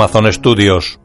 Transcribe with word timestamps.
Amazon 0.00 0.32
Studios. 0.32 1.00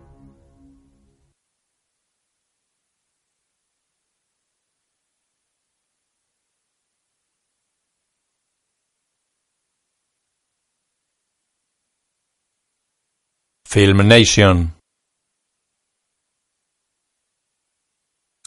Film 13.66 14.08
Nation. 14.08 14.76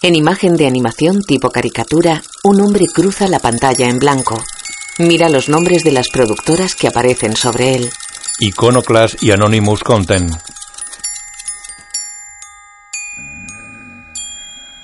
En 0.00 0.14
imagen 0.14 0.56
de 0.56 0.68
animación 0.68 1.22
tipo 1.22 1.50
caricatura, 1.50 2.22
un 2.44 2.60
hombre 2.60 2.86
cruza 2.86 3.26
la 3.26 3.40
pantalla 3.40 3.88
en 3.88 3.98
blanco. 3.98 4.38
Mira 4.98 5.28
los 5.28 5.48
nombres 5.48 5.82
de 5.82 5.90
las 5.90 6.08
productoras 6.08 6.76
que 6.76 6.86
aparecen 6.86 7.34
sobre 7.34 7.74
él. 7.74 7.90
Iconoclast 8.38 9.22
y 9.22 9.30
Anonymous 9.30 9.82
Content. 9.82 10.30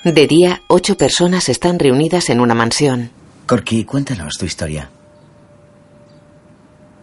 De 0.03 0.27
día, 0.27 0.63
ocho 0.67 0.97
personas 0.97 1.49
están 1.49 1.77
reunidas 1.77 2.31
en 2.31 2.39
una 2.39 2.55
mansión. 2.55 3.11
Corky, 3.45 3.85
cuéntanos 3.85 4.37
tu 4.39 4.47
historia. 4.47 4.89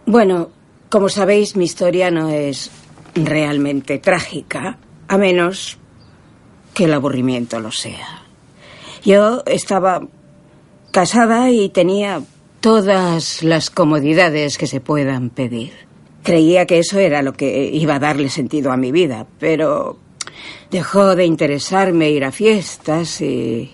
Bueno, 0.05 0.49
como 0.89 1.07
sabéis, 1.07 1.55
mi 1.55 1.63
historia 1.63 2.11
no 2.11 2.27
es 2.27 2.69
realmente 3.15 3.99
trágica, 3.99 4.77
a 5.07 5.17
menos 5.17 5.77
que 6.73 6.83
el 6.83 6.93
aburrimiento 6.93 7.61
lo 7.61 7.71
sea. 7.71 8.23
Yo 9.05 9.41
estaba 9.45 10.01
casada 10.91 11.49
y 11.49 11.69
tenía 11.69 12.21
todas 12.59 13.41
las 13.41 13.69
comodidades 13.69 14.57
que 14.57 14.67
se 14.67 14.81
puedan 14.81 15.29
pedir. 15.29 15.90
Creía 16.23 16.65
que 16.65 16.79
eso 16.79 16.99
era 16.99 17.21
lo 17.21 17.33
que 17.33 17.69
iba 17.73 17.95
a 17.95 17.99
darle 17.99 18.29
sentido 18.29 18.71
a 18.71 18.77
mi 18.77 18.91
vida, 18.91 19.25
pero 19.39 19.97
dejó 20.69 21.15
de 21.15 21.25
interesarme 21.25 22.11
ir 22.11 22.23
a 22.23 22.31
fiestas 22.31 23.21
y 23.21 23.71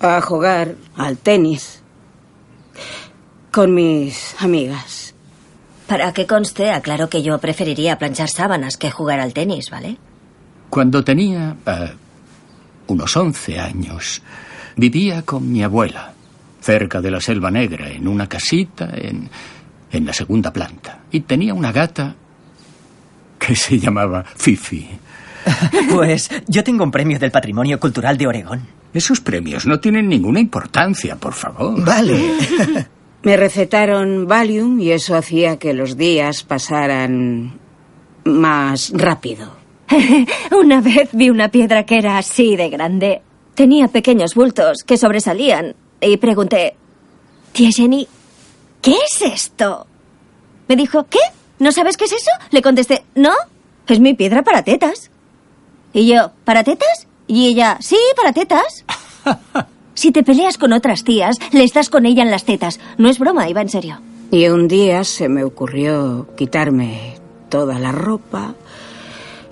a 0.00 0.20
jugar 0.20 0.74
al 0.96 1.18
tenis 1.18 1.82
con 3.50 3.74
mis 3.74 4.34
amigas. 4.40 5.14
Para 5.86 6.12
que 6.12 6.26
conste, 6.26 6.70
aclaro 6.70 7.08
que 7.08 7.22
yo 7.22 7.38
preferiría 7.38 7.98
planchar 7.98 8.28
sábanas 8.28 8.76
que 8.76 8.90
jugar 8.90 9.20
al 9.20 9.32
tenis, 9.32 9.70
¿vale? 9.70 9.96
Cuando 10.70 11.04
tenía 11.04 11.56
eh, 11.66 11.92
unos 12.88 13.16
11 13.16 13.60
años, 13.60 14.22
vivía 14.76 15.22
con 15.22 15.52
mi 15.52 15.62
abuela, 15.62 16.14
cerca 16.60 17.00
de 17.00 17.10
la 17.10 17.20
Selva 17.20 17.50
Negra, 17.50 17.90
en 17.90 18.08
una 18.08 18.26
casita 18.26 18.90
en, 18.94 19.28
en 19.98 20.06
la 20.06 20.12
segunda 20.12 20.52
planta. 20.52 21.00
Y 21.10 21.20
tenía 21.20 21.54
una 21.54 21.72
gata 21.72 22.14
que 23.38 23.54
se 23.54 23.78
llamaba 23.78 24.24
Fifi. 24.36 24.88
Pues 25.90 26.30
yo 26.48 26.64
tengo 26.64 26.84
un 26.84 26.90
premio 26.90 27.18
del 27.18 27.30
Patrimonio 27.30 27.78
Cultural 27.78 28.16
de 28.16 28.26
Oregón. 28.26 28.66
Esos 28.94 29.20
premios 29.20 29.66
no 29.66 29.78
tienen 29.78 30.08
ninguna 30.08 30.40
importancia, 30.40 31.16
por 31.16 31.34
favor. 31.34 31.84
Vale. 31.84 32.16
Me 33.22 33.36
recetaron 33.36 34.26
Valium 34.26 34.80
y 34.80 34.92
eso 34.92 35.16
hacía 35.16 35.58
que 35.58 35.74
los 35.74 35.96
días 35.96 36.42
pasaran 36.44 37.58
más 38.24 38.92
rápido. 38.94 39.56
Una 40.58 40.80
vez 40.80 41.10
vi 41.12 41.30
una 41.30 41.48
piedra 41.48 41.84
que 41.84 41.98
era 41.98 42.18
así 42.18 42.56
de 42.56 42.68
grande. 42.70 43.22
Tenía 43.54 43.88
pequeños 43.88 44.34
bultos 44.34 44.82
que 44.84 44.96
sobresalían 44.96 45.74
y 46.00 46.16
pregunté, 46.16 46.76
Tía 47.52 47.70
Jenny, 47.70 48.08
¿qué 48.84 48.92
es 48.92 49.22
esto? 49.22 49.86
Me 50.68 50.76
dijo, 50.76 51.06
¿qué? 51.08 51.18
¿No 51.58 51.72
sabes 51.72 51.96
qué 51.96 52.04
es 52.04 52.12
eso? 52.12 52.30
Le 52.50 52.60
contesté, 52.60 53.04
no, 53.14 53.32
es 53.88 53.98
mi 53.98 54.12
piedra 54.12 54.42
para 54.42 54.62
tetas. 54.62 55.10
Y 55.94 56.06
yo, 56.06 56.32
¿para 56.44 56.62
tetas? 56.64 57.08
Y 57.26 57.46
ella, 57.48 57.78
sí, 57.80 57.96
para 58.16 58.32
tetas. 58.32 58.84
Si 59.96 60.10
te 60.10 60.24
peleas 60.24 60.58
con 60.58 60.72
otras 60.72 61.04
tías, 61.04 61.36
le 61.52 61.62
estás 61.62 61.88
con 61.88 62.04
ella 62.04 62.24
en 62.24 62.30
las 62.32 62.44
tetas. 62.44 62.80
No 62.98 63.08
es 63.08 63.20
broma, 63.20 63.48
iba 63.48 63.62
en 63.62 63.68
serio. 63.68 64.00
Y 64.32 64.48
un 64.48 64.66
día 64.66 65.04
se 65.04 65.28
me 65.28 65.44
ocurrió 65.44 66.26
quitarme 66.36 67.14
toda 67.48 67.78
la 67.78 67.92
ropa 67.92 68.56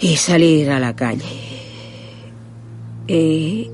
y 0.01 0.17
salir 0.17 0.69
a 0.73 0.81
la 0.81 0.97
calle. 0.97 1.23
Y 3.07 3.71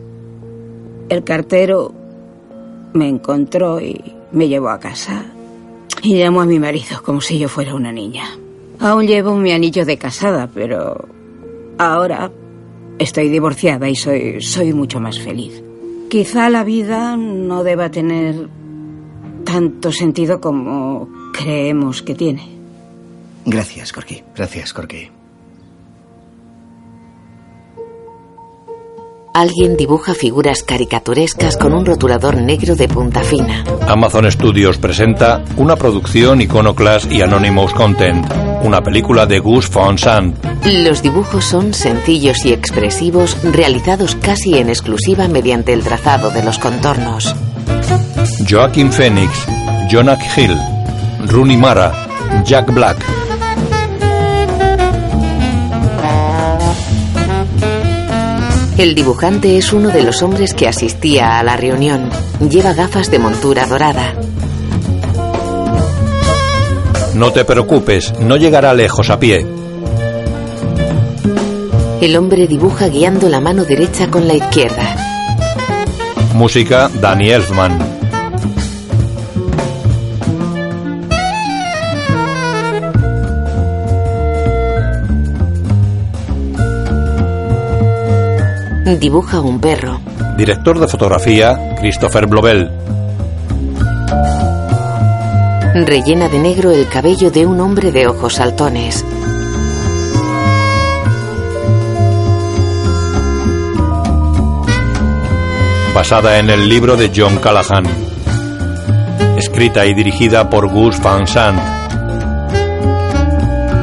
el 1.09 1.25
cartero 1.25 1.95
me 2.93 3.09
encontró 3.09 3.81
y 3.81 4.15
me 4.31 4.47
llevó 4.47 4.69
a 4.69 4.79
casa. 4.79 5.25
Y 6.03 6.19
llamó 6.19 6.43
a 6.43 6.47
mi 6.47 6.59
marido 6.59 7.03
como 7.03 7.21
si 7.21 7.39
yo 7.39 7.49
fuera 7.49 7.75
una 7.75 7.93
niña. 7.93 8.25
Aún 8.81 9.07
llevo 9.07 9.35
mi 9.37 9.53
anillo 9.53 9.85
de 9.85 9.99
casada, 9.99 10.49
pero 10.53 11.09
ahora 11.79 12.31
estoy 12.99 13.29
divorciada 13.29 13.89
y 13.89 13.97
soy, 13.97 14.41
soy 14.41 14.73
mucho 14.73 15.01
más 15.01 15.19
feliz. 15.19 15.63
Quizá 16.09 16.49
la 16.49 16.65
vida 16.65 17.17
no 17.17 17.65
deba 17.65 17.91
tener 17.91 18.49
tanto 19.45 19.93
sentido 19.93 20.41
como 20.41 21.09
creemos 21.33 22.03
que 22.03 22.15
tiene. 22.15 22.59
Gracias, 23.45 23.93
Corky. 23.93 24.23
Gracias, 24.35 24.73
Corky. 24.73 25.09
Alguien 29.39 29.77
dibuja 29.77 30.15
figuras 30.15 30.65
caricaturescas 30.65 31.57
con 31.57 31.73
un 31.73 31.87
rotulador 31.87 32.39
negro 32.39 32.75
de 32.75 32.89
punta 32.89 33.23
fina. 33.23 33.63
Amazon 33.87 34.29
Studios 34.33 34.79
presenta 34.79 35.45
una 35.57 35.77
producción 35.77 36.41
Iconoclast 36.41 37.13
y 37.13 37.23
Anonymous 37.23 37.73
Content, 37.73 38.27
una 38.65 38.83
película 38.83 39.27
de 39.27 39.39
Gus 39.39 39.71
Van 39.71 39.97
Sant. 39.97 40.45
Los 40.65 41.03
dibujos 41.03 41.45
son 41.45 41.73
sencillos 41.73 42.45
y 42.45 42.53
expresivos, 42.53 43.37
realizados 43.45 44.17
casi 44.17 44.59
en 44.59 44.71
exclusiva 44.71 45.29
mediante 45.29 45.73
el 45.73 45.85
trazado 45.85 46.33
de 46.33 46.43
los 46.43 46.59
contornos. 46.59 47.33
Joaquin 48.51 48.91
Phoenix, 48.93 49.31
Jonah 49.89 50.19
Hill, 50.37 50.59
Rooney 51.29 51.57
Mara, 51.57 51.93
Jack 52.45 52.75
Black. 52.75 53.18
El 58.79 58.95
dibujante 58.95 59.59
es 59.59 59.73
uno 59.73 59.89
de 59.89 60.05
los 60.05 60.23
hombres 60.23 60.55
que 60.55 60.69
asistía 60.69 61.41
a 61.41 61.43
la 61.43 61.57
reunión. 61.57 62.11
Lleva 62.49 62.75
gafas 62.75 63.11
de 63.11 63.19
montura 63.19 63.67
dorada. 63.67 64.15
No 67.15 67.33
te 67.33 67.45
preocupes, 67.45 68.15
no 68.21 68.37
llegará 68.37 68.75
lejos 68.75 69.11
a 69.11 69.19
pie. 69.19 69.45
El 72.01 72.17
hombre 72.17 72.47
dibuja 72.47 72.87
guiando 72.87 73.29
la 73.29 73.41
mano 73.41 73.65
derecha 73.65 74.13
con 74.13 74.29
la 74.29 74.35
izquierda. 74.35 74.95
Música 76.35 76.89
Danny 77.01 77.31
Elfman. 77.31 77.88
Dibuja 88.97 89.41
un 89.43 89.61
perro. 89.61 90.01
Director 90.39 90.81
de 90.81 90.89
fotografía 90.89 91.75
Christopher 91.79 92.27
Blobel. 92.27 92.71
Rellena 95.75 96.29
de 96.29 96.39
negro 96.39 96.71
el 96.71 96.89
cabello 96.89 97.31
de 97.31 97.45
un 97.45 97.61
hombre 97.61 97.93
de 97.93 98.07
ojos 98.07 98.35
saltones. 98.35 99.05
Basada 105.95 106.39
en 106.39 106.49
el 106.49 106.67
libro 106.67 106.97
de 106.97 107.13
John 107.15 107.37
Callahan. 107.37 107.85
Escrita 109.37 109.85
y 109.85 109.93
dirigida 109.93 110.49
por 110.49 110.67
Gus 110.69 110.99
Van 111.03 111.27
Sant. 111.27 111.61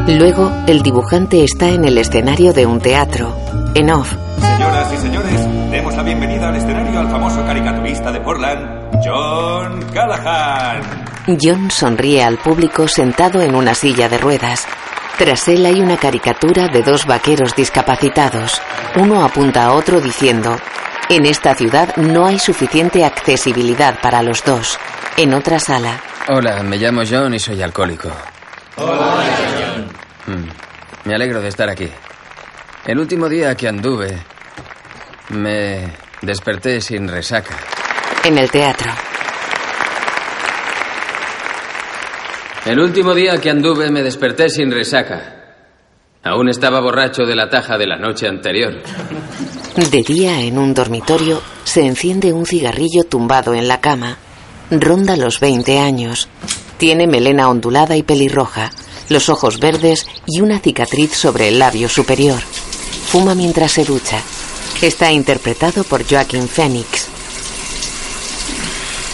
Luego, 0.07 0.51
el 0.65 0.81
dibujante 0.81 1.43
está 1.43 1.69
en 1.69 1.85
el 1.85 1.97
escenario 1.99 2.53
de 2.53 2.65
un 2.65 2.79
teatro. 2.79 3.35
En 3.73 3.91
off, 3.91 4.15
señores, 5.15 5.71
demos 5.71 5.95
la 5.95 6.03
bienvenida 6.03 6.49
al 6.49 6.55
escenario 6.57 6.99
al 6.99 7.09
famoso 7.09 7.45
caricaturista 7.45 8.11
de 8.11 8.19
Portland, 8.19 8.99
John 9.03 9.81
Callahan. 9.93 10.81
John 11.41 11.71
sonríe 11.71 12.21
al 12.21 12.37
público 12.37 12.87
sentado 12.87 13.41
en 13.41 13.55
una 13.55 13.73
silla 13.73 14.09
de 14.09 14.17
ruedas. 14.17 14.67
Tras 15.17 15.47
él 15.47 15.65
hay 15.65 15.79
una 15.79 15.95
caricatura 15.95 16.67
de 16.67 16.81
dos 16.81 17.05
vaqueros 17.05 17.55
discapacitados. 17.55 18.61
Uno 18.97 19.23
apunta 19.23 19.65
a 19.65 19.73
otro 19.73 20.01
diciendo, 20.01 20.57
en 21.07 21.25
esta 21.25 21.55
ciudad 21.55 21.95
no 21.95 22.25
hay 22.25 22.37
suficiente 22.37 23.05
accesibilidad 23.05 23.97
para 24.01 24.21
los 24.21 24.43
dos. 24.43 24.77
En 25.15 25.33
otra 25.33 25.59
sala, 25.59 26.01
Hola, 26.27 26.61
me 26.63 26.75
llamo 26.77 27.03
John 27.09 27.35
y 27.35 27.39
soy 27.39 27.61
alcohólico. 27.61 28.09
Hola, 28.75 29.23
John. 30.25 30.35
Mm, 30.35 30.49
Me 31.07 31.15
alegro 31.15 31.39
de 31.39 31.47
estar 31.47 31.69
aquí. 31.69 31.89
El 32.85 32.99
último 32.99 33.29
día 33.29 33.55
que 33.55 33.67
anduve, 33.67 34.17
me 35.29 35.91
desperté 36.21 36.81
sin 36.81 37.07
resaca. 37.07 37.57
en 38.23 38.37
el 38.37 38.49
teatro. 38.49 38.91
El 42.65 42.79
último 42.79 43.13
día 43.13 43.39
que 43.39 43.51
anduve 43.51 43.91
me 43.91 44.01
desperté 44.01 44.49
sin 44.49 44.71
resaca. 44.71 45.33
Aún 46.23 46.49
estaba 46.49 46.81
borracho 46.81 47.23
de 47.23 47.35
la 47.35 47.47
taja 47.49 47.77
de 47.77 47.85
la 47.85 47.97
noche 47.97 48.27
anterior. 48.27 48.81
De 49.75 50.01
día, 50.01 50.41
en 50.41 50.57
un 50.57 50.73
dormitorio, 50.73 51.41
se 51.63 51.85
enciende 51.85 52.33
un 52.33 52.47
cigarrillo 52.47 53.03
tumbado 53.03 53.53
en 53.53 53.67
la 53.67 53.79
cama. 53.81 54.17
Ronda 54.71 55.15
los 55.15 55.39
20 55.39 55.77
años. 55.77 56.27
Tiene 56.79 57.05
melena 57.05 57.49
ondulada 57.49 57.95
y 57.95 58.01
pelirroja, 58.01 58.71
los 59.09 59.29
ojos 59.29 59.59
verdes 59.59 60.07
y 60.25 60.41
una 60.41 60.59
cicatriz 60.59 61.11
sobre 61.13 61.49
el 61.49 61.59
labio 61.59 61.87
superior. 61.87 62.39
Fuma 62.41 63.35
mientras 63.35 63.73
se 63.73 63.85
ducha. 63.85 64.19
Está 64.85 65.11
interpretado 65.11 65.83
por 65.83 66.07
Joaquín 66.07 66.47
Phoenix. 66.47 67.07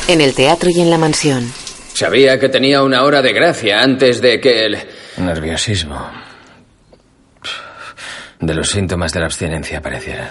En 0.09 0.19
el 0.19 0.33
teatro 0.33 0.69
y 0.69 0.81
en 0.81 0.89
la 0.89 0.97
mansión. 0.97 1.49
Sabía 1.93 2.37
que 2.37 2.49
tenía 2.49 2.83
una 2.83 3.05
hora 3.05 3.21
de 3.21 3.31
gracia 3.31 3.81
antes 3.81 4.19
de 4.19 4.41
que 4.41 4.65
el... 4.65 4.77
Nerviosismo. 5.15 5.95
De 8.41 8.53
los 8.53 8.69
síntomas 8.69 9.13
de 9.13 9.21
la 9.21 9.27
abstinencia 9.27 9.77
aparecieran. 9.77 10.27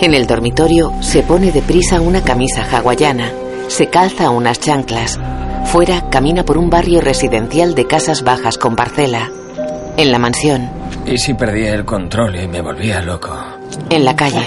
En 0.00 0.14
el 0.14 0.28
dormitorio 0.28 0.92
se 1.00 1.24
pone 1.24 1.50
deprisa 1.50 2.00
una 2.00 2.22
camisa 2.22 2.62
hawaiana, 2.70 3.32
se 3.66 3.88
calza 3.88 4.30
unas 4.30 4.60
chanclas. 4.60 5.18
Fuera 5.64 6.08
camina 6.10 6.44
por 6.44 6.58
un 6.58 6.70
barrio 6.70 7.00
residencial 7.00 7.74
de 7.74 7.88
casas 7.88 8.22
bajas 8.22 8.56
con 8.56 8.76
parcela. 8.76 9.32
En 9.96 10.12
la 10.12 10.20
mansión. 10.20 10.81
¿Y 11.06 11.18
si 11.18 11.34
perdía 11.34 11.74
el 11.74 11.84
control 11.84 12.36
y 12.36 12.48
me 12.48 12.60
volvía 12.60 13.02
loco? 13.02 13.36
En 13.90 14.04
la 14.04 14.14
calle. 14.14 14.42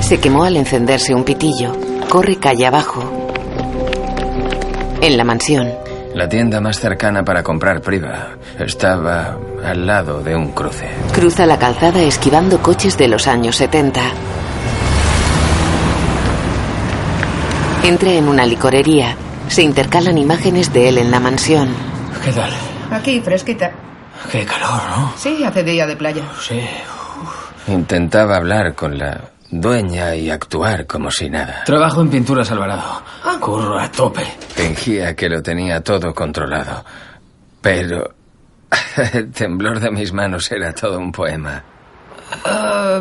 Se 0.00 0.18
quemó 0.20 0.44
al 0.44 0.56
encenderse 0.56 1.14
un 1.14 1.24
pitillo. 1.24 1.76
Corre 2.08 2.36
calle 2.36 2.66
abajo. 2.66 3.28
En 5.00 5.16
la 5.16 5.24
mansión. 5.24 5.70
La 6.14 6.28
tienda 6.28 6.60
más 6.60 6.78
cercana 6.78 7.24
para 7.24 7.42
comprar 7.42 7.80
priva 7.80 8.36
estaba 8.58 9.38
al 9.64 9.86
lado 9.86 10.22
de 10.22 10.36
un 10.36 10.52
cruce. 10.52 10.86
Cruza 11.14 11.46
la 11.46 11.58
calzada 11.58 12.02
esquivando 12.02 12.60
coches 12.60 12.98
de 12.98 13.08
los 13.08 13.26
años 13.26 13.56
70. 13.56 14.00
Entra 17.84 18.12
en 18.12 18.28
una 18.28 18.46
licorería. 18.46 19.16
Se 19.48 19.62
intercalan 19.62 20.18
imágenes 20.18 20.72
de 20.72 20.88
él 20.88 20.98
en 20.98 21.10
la 21.10 21.18
mansión. 21.18 21.68
¿Qué 22.24 22.30
tal? 22.32 22.50
Aquí, 22.90 23.20
fresquita. 23.20 23.72
Qué 24.30 24.44
calor, 24.44 24.80
¿no? 24.96 25.12
Sí, 25.16 25.42
hace 25.44 25.62
día 25.62 25.86
de 25.86 25.96
playa. 25.96 26.22
Sí. 26.40 26.60
Intentaba 27.66 28.36
hablar 28.36 28.74
con 28.74 28.98
la 28.98 29.20
dueña 29.50 30.14
y 30.14 30.30
actuar 30.30 30.86
como 30.86 31.10
si 31.10 31.28
nada. 31.28 31.62
Trabajo 31.64 32.00
en 32.00 32.08
pinturas 32.10 32.50
Alvarado. 32.50 33.02
Curro 33.40 33.78
a 33.78 33.90
tope. 33.90 34.24
Fingía 34.54 35.14
que 35.14 35.28
lo 35.28 35.42
tenía 35.42 35.80
todo 35.82 36.14
controlado. 36.14 36.84
Pero 37.60 38.14
el 39.12 39.30
temblor 39.32 39.80
de 39.80 39.90
mis 39.90 40.12
manos 40.12 40.50
era 40.50 40.72
todo 40.72 40.98
un 40.98 41.12
poema. 41.12 41.62
Ah, 42.44 43.00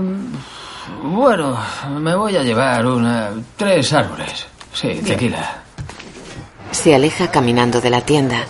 bueno, 1.03 1.57
me 1.99 2.15
voy 2.15 2.35
a 2.35 2.43
llevar 2.43 2.85
una... 2.85 3.29
tres 3.55 3.93
árboles. 3.93 4.47
Sí, 4.73 5.01
tequila. 5.05 5.57
Se 6.71 6.95
aleja 6.95 7.29
caminando 7.29 7.79
de 7.81 7.89
la 7.89 8.01
tienda. 8.01 8.45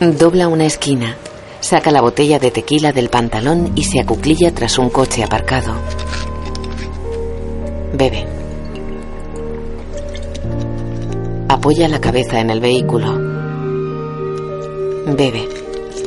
Dobla 0.00 0.46
una 0.46 0.64
esquina. 0.64 1.16
Saca 1.58 1.90
la 1.90 2.00
botella 2.00 2.38
de 2.38 2.52
tequila 2.52 2.92
del 2.92 3.08
pantalón 3.08 3.72
y 3.74 3.82
se 3.82 3.98
acuclilla 3.98 4.54
tras 4.54 4.78
un 4.78 4.90
coche 4.90 5.24
aparcado. 5.24 5.74
Bebe. 7.94 8.24
Apoya 11.48 11.88
la 11.88 12.00
cabeza 12.00 12.38
en 12.38 12.50
el 12.50 12.60
vehículo. 12.60 13.12
Bebe. 15.16 15.48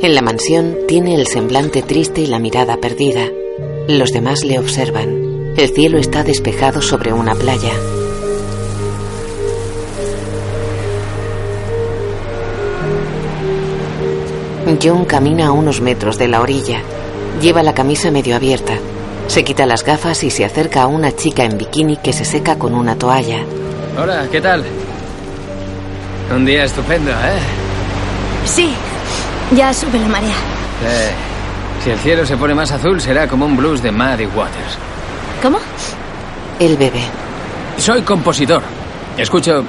En 0.00 0.14
la 0.14 0.22
mansión 0.22 0.78
tiene 0.88 1.14
el 1.14 1.26
semblante 1.26 1.82
triste 1.82 2.22
y 2.22 2.28
la 2.28 2.38
mirada 2.38 2.78
perdida. 2.78 3.28
Los 3.88 4.10
demás 4.10 4.42
le 4.42 4.58
observan. 4.58 5.52
El 5.58 5.68
cielo 5.68 5.98
está 5.98 6.24
despejado 6.24 6.80
sobre 6.80 7.12
una 7.12 7.34
playa. 7.34 7.74
John 14.80 15.04
camina 15.04 15.46
a 15.46 15.52
unos 15.52 15.80
metros 15.80 16.18
de 16.18 16.28
la 16.28 16.40
orilla. 16.40 16.80
Lleva 17.40 17.62
la 17.62 17.74
camisa 17.74 18.10
medio 18.10 18.36
abierta. 18.36 18.74
Se 19.26 19.44
quita 19.44 19.66
las 19.66 19.84
gafas 19.84 20.22
y 20.24 20.30
se 20.30 20.44
acerca 20.44 20.82
a 20.82 20.86
una 20.86 21.14
chica 21.14 21.44
en 21.44 21.58
bikini 21.58 21.96
que 21.96 22.12
se 22.12 22.24
seca 22.24 22.58
con 22.58 22.74
una 22.74 22.96
toalla. 22.96 23.38
Hola, 24.00 24.26
¿qué 24.30 24.40
tal? 24.40 24.64
Un 26.34 26.44
día 26.44 26.64
estupendo, 26.64 27.10
¿eh? 27.10 27.38
Sí, 28.44 28.72
ya 29.56 29.72
sube 29.72 29.98
la 29.98 30.08
marea. 30.08 30.34
Eh, 30.84 31.10
si 31.82 31.90
el 31.90 31.98
cielo 31.98 32.26
se 32.26 32.36
pone 32.36 32.54
más 32.54 32.70
azul, 32.70 33.00
será 33.00 33.26
como 33.26 33.46
un 33.46 33.56
blues 33.56 33.82
de 33.82 33.90
Muddy 33.90 34.26
Waters. 34.26 34.78
¿Cómo? 35.42 35.58
El 36.58 36.76
bebé. 36.76 37.02
Soy 37.76 38.02
compositor. 38.02 38.62
Escucho 39.16 39.64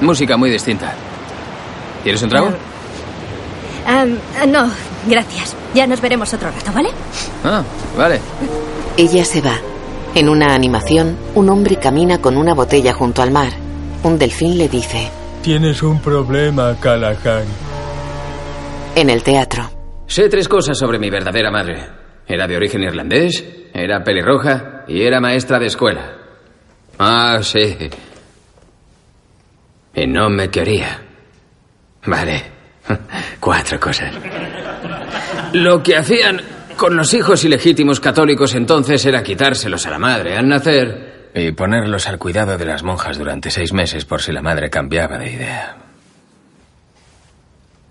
música 0.00 0.36
muy 0.36 0.50
distinta. 0.50 0.94
¿Quieres 2.02 2.22
un 2.22 2.30
trago? 2.30 2.52
Ah, 3.92 4.06
no, 4.46 4.70
gracias. 5.08 5.56
Ya 5.74 5.84
nos 5.84 6.00
veremos 6.00 6.32
otro 6.32 6.48
rato, 6.48 6.72
¿vale? 6.72 6.90
Ah, 7.42 7.64
vale. 7.98 8.20
Ella 8.96 9.24
se 9.24 9.40
va. 9.40 9.56
En 10.14 10.28
una 10.28 10.54
animación, 10.54 11.16
un 11.34 11.48
hombre 11.48 11.74
camina 11.76 12.18
con 12.18 12.36
una 12.36 12.54
botella 12.54 12.92
junto 12.92 13.20
al 13.20 13.32
mar. 13.32 13.52
Un 14.04 14.16
delfín 14.16 14.58
le 14.58 14.68
dice. 14.68 15.10
Tienes 15.42 15.82
un 15.82 15.98
problema, 16.00 16.76
Callahan. 16.78 17.44
En 18.94 19.10
el 19.10 19.24
teatro. 19.24 19.68
Sé 20.06 20.28
tres 20.28 20.48
cosas 20.48 20.78
sobre 20.78 21.00
mi 21.00 21.10
verdadera 21.10 21.50
madre. 21.50 21.88
Era 22.28 22.46
de 22.46 22.56
origen 22.56 22.84
irlandés, 22.84 23.44
era 23.74 24.04
pelirroja 24.04 24.84
y 24.86 25.02
era 25.02 25.20
maestra 25.20 25.58
de 25.58 25.66
escuela. 25.66 26.12
Ah, 26.96 27.38
sí. 27.42 27.76
Y 29.96 30.06
no 30.06 30.30
me 30.30 30.48
quería. 30.48 31.02
Vale. 32.06 32.59
Cuatro 33.40 33.78
cosas. 33.78 34.14
Lo 35.52 35.82
que 35.82 35.96
hacían 35.96 36.40
con 36.76 36.96
los 36.96 37.12
hijos 37.14 37.44
ilegítimos 37.44 38.00
católicos 38.00 38.54
entonces 38.54 39.04
era 39.04 39.22
quitárselos 39.22 39.86
a 39.86 39.90
la 39.90 39.98
madre 39.98 40.36
al 40.36 40.48
nacer. 40.48 41.28
Y 41.34 41.52
ponerlos 41.52 42.08
al 42.08 42.18
cuidado 42.18 42.56
de 42.58 42.64
las 42.64 42.82
monjas 42.82 43.18
durante 43.18 43.50
seis 43.50 43.72
meses 43.72 44.04
por 44.04 44.20
si 44.20 44.32
la 44.32 44.42
madre 44.42 44.70
cambiaba 44.70 45.18
de 45.18 45.32
idea. 45.32 45.76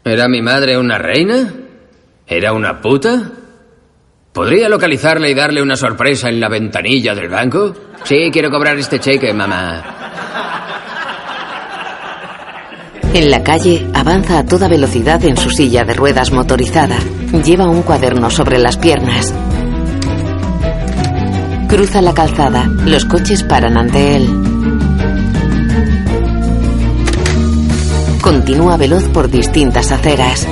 ¿Era 0.03 0.27
mi 0.27 0.41
madre 0.41 0.77
una 0.77 0.97
reina? 0.97 1.53
¿Era 2.25 2.53
una 2.53 2.81
puta? 2.81 3.31
¿Podría 4.33 4.69
localizarle 4.69 5.29
y 5.29 5.33
darle 5.33 5.61
una 5.61 5.75
sorpresa 5.75 6.29
en 6.29 6.39
la 6.39 6.49
ventanilla 6.49 7.13
del 7.13 7.29
banco? 7.29 7.75
Sí, 8.03 8.29
quiero 8.31 8.49
cobrar 8.49 8.77
este 8.77 8.99
cheque, 8.99 9.33
mamá. 9.33 9.98
En 13.13 13.31
la 13.31 13.43
calle 13.43 13.87
avanza 13.93 14.37
a 14.37 14.45
toda 14.45 14.67
velocidad 14.67 15.23
en 15.25 15.35
su 15.35 15.49
silla 15.49 15.83
de 15.83 15.93
ruedas 15.93 16.31
motorizada. 16.31 16.97
Lleva 17.43 17.67
un 17.67 17.81
cuaderno 17.81 18.29
sobre 18.29 18.59
las 18.59 18.77
piernas. 18.77 19.33
Cruza 21.67 22.01
la 22.01 22.13
calzada. 22.13 22.65
Los 22.85 23.05
coches 23.05 23.43
paran 23.43 23.77
ante 23.77 24.15
él. 24.15 24.29
Continúa 28.21 28.77
veloz 28.77 29.05
por 29.09 29.29
distintas 29.29 29.91
aceras. 29.91 30.47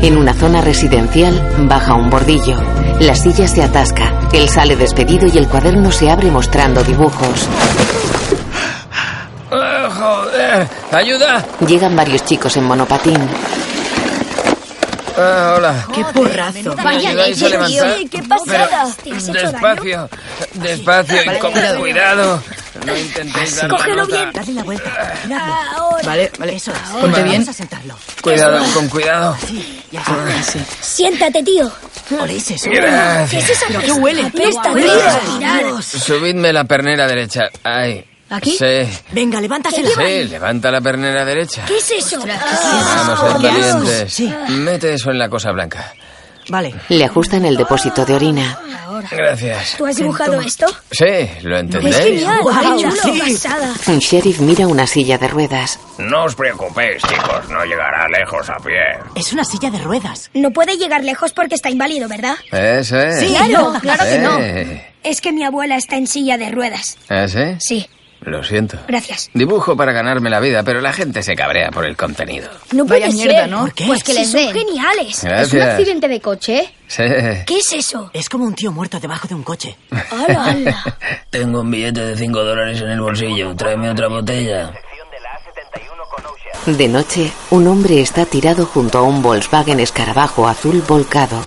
En 0.00 0.16
una 0.16 0.32
zona 0.32 0.62
residencial 0.62 1.38
baja 1.68 1.94
un 1.94 2.08
bordillo. 2.08 2.56
La 3.00 3.14
silla 3.14 3.46
se 3.46 3.62
atasca. 3.62 4.28
Él 4.32 4.48
sale 4.48 4.74
despedido 4.76 5.26
y 5.26 5.36
el 5.36 5.48
cuaderno 5.48 5.92
se 5.92 6.10
abre 6.10 6.30
mostrando 6.30 6.82
dibujos. 6.82 7.48
Joder, 10.00 10.66
ayuda. 10.92 11.44
Llegan 11.66 11.94
varios 11.94 12.24
chicos 12.24 12.56
en 12.56 12.64
monopatín. 12.64 13.18
Ah, 15.18 15.54
hola. 15.58 15.86
¡Qué 15.92 16.02
porrazo! 16.14 16.74
¿Me 16.76 16.88
ayudáis 16.88 17.42
a 17.42 17.48
levantar? 17.50 17.96
¡Qué 18.10 18.22
pasada! 18.22 18.88
Pero, 19.04 19.14
despacio, 19.52 20.08
despacio 20.54 21.22
y 21.22 21.38
con 21.38 21.52
cuidado. 21.78 22.42
No 22.86 22.96
intentéis 22.96 23.56
dar 23.56 23.68
Cógelo 23.68 24.06
bien. 24.06 24.30
Dale 24.32 24.52
la 24.54 24.62
vuelta. 24.62 25.14
Ahora. 25.76 26.02
Vale, 26.06 26.32
vale. 26.38 26.54
Eso 26.54 26.72
Ahora. 26.72 27.00
Ponte 27.02 27.22
bien. 27.22 27.34
Vamos 27.42 27.48
a 27.48 27.52
sentarlo. 27.52 27.94
Cuidado, 28.22 28.64
con 28.72 28.88
cuidado. 28.88 29.36
Ya 29.92 30.00
está, 30.00 30.38
así. 30.38 30.60
Siéntate, 30.80 31.42
tío. 31.42 31.70
Oléis 32.18 32.50
eso. 32.50 32.70
Gracias. 32.70 33.44
¿Qué 33.44 33.52
es 33.52 33.62
esa 33.62 33.66
Pero 33.68 33.80
qué 33.80 33.92
huele. 33.92 34.22
Apesta, 34.22 34.72
tío. 34.72 35.82
Subidme 35.82 36.54
la 36.54 36.64
pernera 36.64 37.06
derecha. 37.06 37.50
Ahí. 37.62 38.09
¿Aquí? 38.30 38.52
Sí. 38.56 38.88
Venga, 39.12 39.40
levántasela. 39.40 39.90
Sí, 39.90 40.24
levanta 40.28 40.70
la 40.70 40.80
pernera 40.80 41.24
derecha. 41.24 41.64
¿Qué 41.66 41.76
es 41.78 41.90
eso? 41.90 42.18
Vamos, 42.20 42.32
Ah, 42.42 43.16
sed 43.20 43.42
valientes. 43.42 44.12
Sí. 44.14 44.32
Mete 44.50 44.94
eso 44.94 45.10
en 45.10 45.18
la 45.18 45.28
cosa 45.28 45.50
blanca. 45.52 45.92
Vale. 46.48 46.74
Le 46.88 47.04
ajustan 47.04 47.44
el 47.44 47.56
depósito 47.56 48.04
de 48.04 48.14
orina. 48.14 48.58
Gracias. 49.10 49.76
¿Tú 49.78 49.86
has 49.86 49.96
dibujado 49.96 50.40
esto? 50.40 50.66
Sí, 50.90 51.04
¿lo 51.42 51.56
Es 51.56 51.62
entendéis? 51.62 51.96
genial, 51.96 52.40
Guau, 52.42 52.76
qué 52.76 52.82
chulo, 52.82 53.02
sí. 53.02 53.90
Un 53.90 53.98
sheriff 53.98 54.40
mira 54.40 54.66
una 54.66 54.86
silla 54.86 55.16
de 55.16 55.28
ruedas. 55.28 55.78
No 55.98 56.24
os 56.24 56.34
preocupéis, 56.34 57.02
chicos, 57.02 57.48
no 57.48 57.64
llegará 57.64 58.06
lejos 58.08 58.48
a 58.50 58.56
pie. 58.56 58.80
Es 59.14 59.32
una 59.32 59.44
silla 59.44 59.70
de 59.70 59.78
ruedas. 59.78 60.30
No 60.34 60.50
puede 60.50 60.76
llegar 60.76 61.02
lejos 61.04 61.32
porque 61.32 61.54
está 61.54 61.70
inválido, 61.70 62.08
¿verdad? 62.08 62.34
Eso 62.50 62.98
es. 62.98 63.20
Sí, 63.20 63.28
claro, 63.34 63.72
claro 63.80 64.04
que 64.04 64.18
no. 64.18 64.80
Es 65.02 65.20
que 65.20 65.32
mi 65.32 65.44
abuela 65.44 65.76
está 65.76 65.96
en 65.96 66.06
silla 66.06 66.36
de 66.36 66.50
ruedas. 66.50 66.98
¿Ah, 67.08 67.26
sí? 67.28 67.56
Sí, 67.58 67.88
Lo 68.22 68.44
siento. 68.44 68.78
gracias. 68.86 69.30
Dibujo 69.32 69.76
para 69.76 69.92
ganarme 69.92 70.28
la 70.28 70.40
vida, 70.40 70.62
pero 70.62 70.80
la 70.82 70.92
gente 70.92 71.22
se 71.22 71.34
cabrea 71.34 71.70
por 71.70 71.86
el 71.86 71.96
contenido. 71.96 72.50
No 72.72 72.84
puede 72.84 73.00
Vaya 73.00 73.12
mierda, 73.14 73.40
ser. 73.40 73.48
¿no? 73.50 73.60
¿Por 73.60 73.72
qué? 73.72 73.86
Pues 73.86 74.04
que 74.04 74.12
Sí, 74.12 74.18
les 74.18 74.30
son 74.30 74.52
geniales. 74.52 75.24
Gracias. 75.24 75.46
¿Es 75.48 75.54
un 75.54 75.62
accidente 75.62 76.08
de 76.08 76.20
coche? 76.20 76.74
Sí. 76.86 77.02
¿Qué 77.46 77.58
es 77.58 77.72
eso? 77.72 78.10
Es 78.12 78.28
como 78.28 78.44
un 78.44 78.54
tío 78.54 78.72
muerto 78.72 79.00
debajo 79.00 79.26
de 79.26 79.34
un 79.34 79.42
coche. 79.42 79.76
¡Hala, 80.10 80.44
hala! 80.44 80.98
Tengo 81.30 81.60
un 81.62 81.70
billete 81.70 82.00
de 82.00 82.16
5 82.16 82.44
dólares 82.44 82.80
en 82.82 82.90
el 82.90 83.00
bolsillo. 83.00 83.54
Tráeme 83.56 83.88
otra 83.90 84.08
botella. 84.08 84.70
De 86.66 86.88
noche, 86.88 87.32
un 87.50 87.66
hombre 87.68 88.02
está 88.02 88.26
tirado 88.26 88.66
junto 88.66 88.98
a 88.98 89.02
un 89.02 89.22
Volkswagen 89.22 89.80
escarabajo 89.80 90.46
azul 90.46 90.82
volcado. 90.86 91.42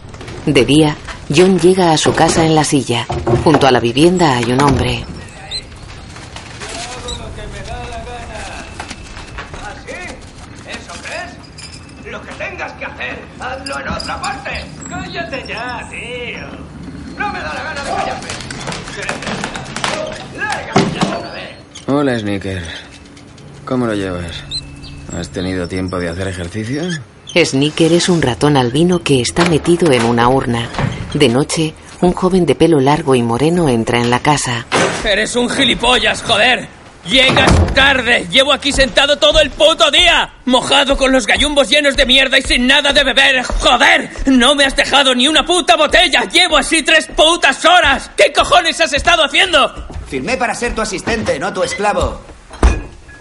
De 0.47 0.65
día, 0.65 0.97
John 1.33 1.59
llega 1.59 1.91
a 1.91 1.97
su 1.97 2.13
casa 2.15 2.43
en 2.43 2.55
la 2.55 2.63
silla. 2.63 3.05
Junto 3.43 3.67
a 3.67 3.71
la 3.71 3.79
vivienda 3.79 4.35
hay 4.37 4.45
un 4.51 4.61
hombre. 4.61 5.05
¿Eso 10.67 10.93
crees? 11.03 12.11
Lo 12.11 12.21
que 12.21 12.31
tengas 12.33 12.71
que 12.73 12.85
hacer, 12.85 13.19
hazlo 13.39 13.79
en 13.79 13.87
otra 13.89 14.21
parte. 14.21 14.65
Cállate 14.89 15.43
ya, 15.47 15.87
tío. 15.89 16.47
No 17.17 17.29
me 17.31 17.39
da 17.39 17.53
la 17.53 17.63
gana 17.63 17.83
de 17.83 17.89
callarme. 17.91 18.29
Lárgate 20.37 20.81
ya 20.93 21.09
de 21.09 21.17
una 21.17 21.31
vez. 21.31 21.55
Hola, 21.95 22.17
Sneaker. 22.17 22.63
¿Cómo 23.65 23.85
lo 23.85 23.93
llevas? 23.93 24.43
¿Has 25.15 25.29
tenido 25.29 25.67
tiempo 25.67 25.99
de 25.99 26.09
hacer 26.09 26.27
ejercicio? 26.27 26.81
Sneaker 27.35 27.93
es 27.93 28.09
un 28.09 28.23
ratón 28.23 28.57
albino 28.57 29.03
que 29.03 29.21
está 29.21 29.47
metido 29.47 29.91
en 29.91 30.03
una 30.03 30.27
urna. 30.27 30.67
De 31.13 31.29
noche, 31.29 31.75
un 32.01 32.13
joven 32.13 32.47
de 32.47 32.55
pelo 32.55 32.79
largo 32.79 33.13
y 33.13 33.21
moreno 33.21 33.69
entra 33.69 34.01
en 34.01 34.09
la 34.09 34.21
casa. 34.21 34.65
Eres 35.05 35.35
un 35.35 35.47
gilipollas, 35.47 36.23
joder. 36.23 36.67
Llegas 37.05 37.51
tarde. 37.73 38.27
Llevo 38.31 38.53
aquí 38.53 38.71
sentado 38.71 39.17
todo 39.17 39.41
el 39.41 39.49
puto 39.51 39.91
día. 39.91 40.35
Mojado 40.45 40.95
con 40.95 41.11
los 41.11 41.27
gallumbos 41.27 41.69
llenos 41.69 41.97
de 41.97 42.05
mierda 42.05 42.37
y 42.37 42.41
sin 42.41 42.65
nada 42.65 42.93
de 42.93 43.03
beber. 43.03 43.43
Joder. 43.43 44.09
No 44.27 44.55
me 44.55 44.65
has 44.65 44.75
dejado 44.75 45.13
ni 45.13 45.27
una 45.27 45.45
puta 45.45 45.75
botella. 45.75 46.23
Llevo 46.31 46.57
así 46.57 46.81
tres 46.81 47.07
putas 47.07 47.65
horas. 47.65 48.09
¿Qué 48.15 48.31
cojones 48.31 48.79
has 48.79 48.93
estado 48.93 49.25
haciendo? 49.25 49.85
Firmé 50.07 50.37
para 50.37 50.55
ser 50.55 50.73
tu 50.73 50.81
asistente, 50.81 51.37
no 51.39 51.51
tu 51.51 51.63
esclavo. 51.63 52.21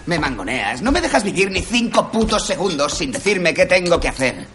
Me 0.05 0.17
mangoneas. 0.17 0.81
No 0.81 0.91
me 0.91 1.01
dejas 1.01 1.23
vivir 1.23 1.51
ni 1.51 1.61
cinco 1.61 2.09
putos 2.09 2.45
segundos 2.47 2.93
sin 2.93 3.11
decirme 3.11 3.53
qué 3.53 3.65
tengo 3.65 3.99
que 3.99 4.07
hacer. 4.07 4.47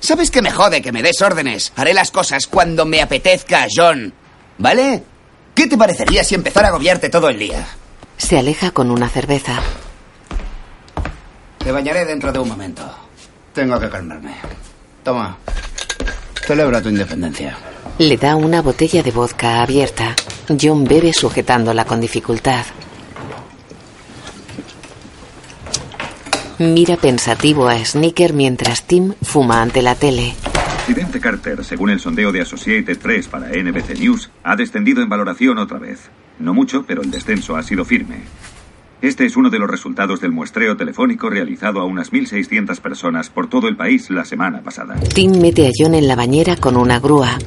¿Sabes 0.00 0.30
que 0.30 0.42
me 0.42 0.50
jode 0.50 0.80
que 0.80 0.92
me 0.92 1.02
des 1.02 1.20
órdenes? 1.20 1.72
Haré 1.76 1.92
las 1.92 2.10
cosas 2.10 2.46
cuando 2.46 2.86
me 2.86 3.02
apetezca, 3.02 3.66
John. 3.74 4.14
¿Vale? 4.56 5.02
¿Qué 5.54 5.66
te 5.66 5.76
parecería 5.76 6.24
si 6.24 6.34
empezara 6.34 6.68
a 6.68 6.70
agobiarte 6.70 7.10
todo 7.10 7.28
el 7.28 7.38
día? 7.38 7.66
Se 8.22 8.38
aleja 8.38 8.70
con 8.70 8.90
una 8.92 9.08
cerveza. 9.08 9.60
Te 11.58 11.72
bañaré 11.72 12.04
dentro 12.04 12.32
de 12.32 12.38
un 12.38 12.48
momento. 12.48 12.82
Tengo 13.52 13.78
que 13.80 13.90
calmarme. 13.90 14.36
Toma. 15.02 15.36
Celebra 16.46 16.80
tu 16.80 16.88
independencia. 16.88 17.58
Le 17.98 18.16
da 18.16 18.36
una 18.36 18.62
botella 18.62 19.02
de 19.02 19.10
vodka 19.10 19.60
abierta. 19.60 20.14
John 20.48 20.84
bebe 20.84 21.12
sujetándola 21.12 21.84
con 21.84 22.00
dificultad. 22.00 22.64
Mira 26.58 26.96
pensativo 26.96 27.68
a 27.68 27.84
Sneaker 27.84 28.32
mientras 28.34 28.84
Tim 28.84 29.14
fuma 29.20 29.60
ante 29.60 29.82
la 29.82 29.96
tele. 29.96 30.34
Presidente 30.86 31.20
Carter, 31.20 31.64
según 31.64 31.90
el 31.90 31.98
sondeo 31.98 32.30
de 32.30 32.42
Associated 32.42 32.98
Press 32.98 33.26
para 33.26 33.48
NBC 33.48 33.98
News, 33.98 34.30
ha 34.44 34.54
descendido 34.54 35.02
en 35.02 35.08
valoración 35.08 35.58
otra 35.58 35.78
vez. 35.78 36.08
No 36.42 36.52
mucho, 36.54 36.84
pero 36.84 37.02
el 37.02 37.10
descenso 37.12 37.54
ha 37.54 37.62
sido 37.62 37.84
firme. 37.84 38.16
Este 39.00 39.24
es 39.24 39.36
uno 39.36 39.48
de 39.48 39.60
los 39.60 39.70
resultados 39.70 40.20
del 40.20 40.32
muestreo 40.32 40.76
telefónico 40.76 41.30
realizado 41.30 41.80
a 41.80 41.84
unas 41.84 42.12
1.600 42.12 42.80
personas 42.80 43.30
por 43.30 43.48
todo 43.48 43.68
el 43.68 43.76
país 43.76 44.10
la 44.10 44.24
semana 44.24 44.60
pasada. 44.60 44.96
Tim 45.14 45.40
mete 45.40 45.68
a 45.68 45.70
John 45.76 45.94
en 45.94 46.08
la 46.08 46.16
bañera 46.16 46.56
con 46.56 46.76
una 46.76 46.98
grúa. 46.98 47.38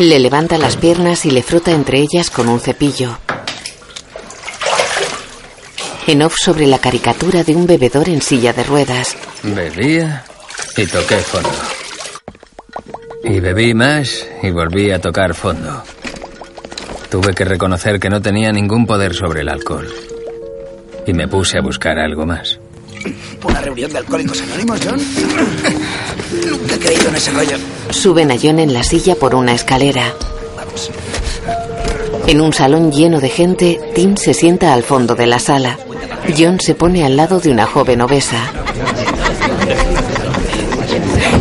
Le 0.00 0.18
levanta 0.18 0.58
las 0.58 0.76
piernas 0.76 1.24
y 1.24 1.30
le 1.30 1.44
frota 1.44 1.70
entre 1.70 2.00
ellas 2.00 2.30
con 2.30 2.48
un 2.48 2.58
cepillo. 2.58 3.16
En 6.08 6.22
off 6.22 6.34
sobre 6.36 6.66
la 6.66 6.80
caricatura 6.80 7.44
de 7.44 7.54
un 7.54 7.68
bebedor 7.68 8.08
en 8.08 8.22
silla 8.22 8.52
de 8.52 8.64
ruedas. 8.64 9.16
Bebía 9.44 10.24
y 10.76 10.86
toqué 10.86 11.18
fondo. 11.18 11.85
Y 13.28 13.40
bebí 13.40 13.74
más 13.74 14.26
y 14.42 14.50
volví 14.50 14.90
a 14.90 15.00
tocar 15.00 15.34
fondo. 15.34 15.82
Tuve 17.10 17.34
que 17.34 17.44
reconocer 17.44 17.98
que 17.98 18.08
no 18.08 18.22
tenía 18.22 18.52
ningún 18.52 18.86
poder 18.86 19.14
sobre 19.14 19.40
el 19.40 19.48
alcohol. 19.48 19.88
Y 21.06 21.12
me 21.12 21.26
puse 21.26 21.58
a 21.58 21.62
buscar 21.62 21.98
algo 21.98 22.24
más. 22.24 22.58
¿Una 23.44 23.60
reunión 23.60 23.92
de 23.92 23.98
alcohólicos 23.98 24.40
anónimos, 24.42 24.80
John? 24.84 25.00
Nunca 26.50 26.74
he 26.74 26.78
creído 26.78 27.08
en 27.08 27.14
ese 27.16 27.30
rollo. 27.32 27.56
Suben 27.90 28.30
a 28.30 28.36
John 28.40 28.58
en 28.58 28.72
la 28.72 28.82
silla 28.82 29.14
por 29.16 29.34
una 29.34 29.52
escalera. 29.52 30.12
En 32.26 32.40
un 32.40 32.52
salón 32.52 32.90
lleno 32.90 33.20
de 33.20 33.28
gente, 33.28 33.80
Tim 33.94 34.16
se 34.16 34.34
sienta 34.34 34.72
al 34.72 34.82
fondo 34.82 35.14
de 35.14 35.26
la 35.26 35.38
sala. 35.38 35.78
John 36.36 36.60
se 36.60 36.74
pone 36.74 37.04
al 37.04 37.16
lado 37.16 37.38
de 37.38 37.50
una 37.50 37.66
joven 37.66 38.00
obesa. 38.00 38.52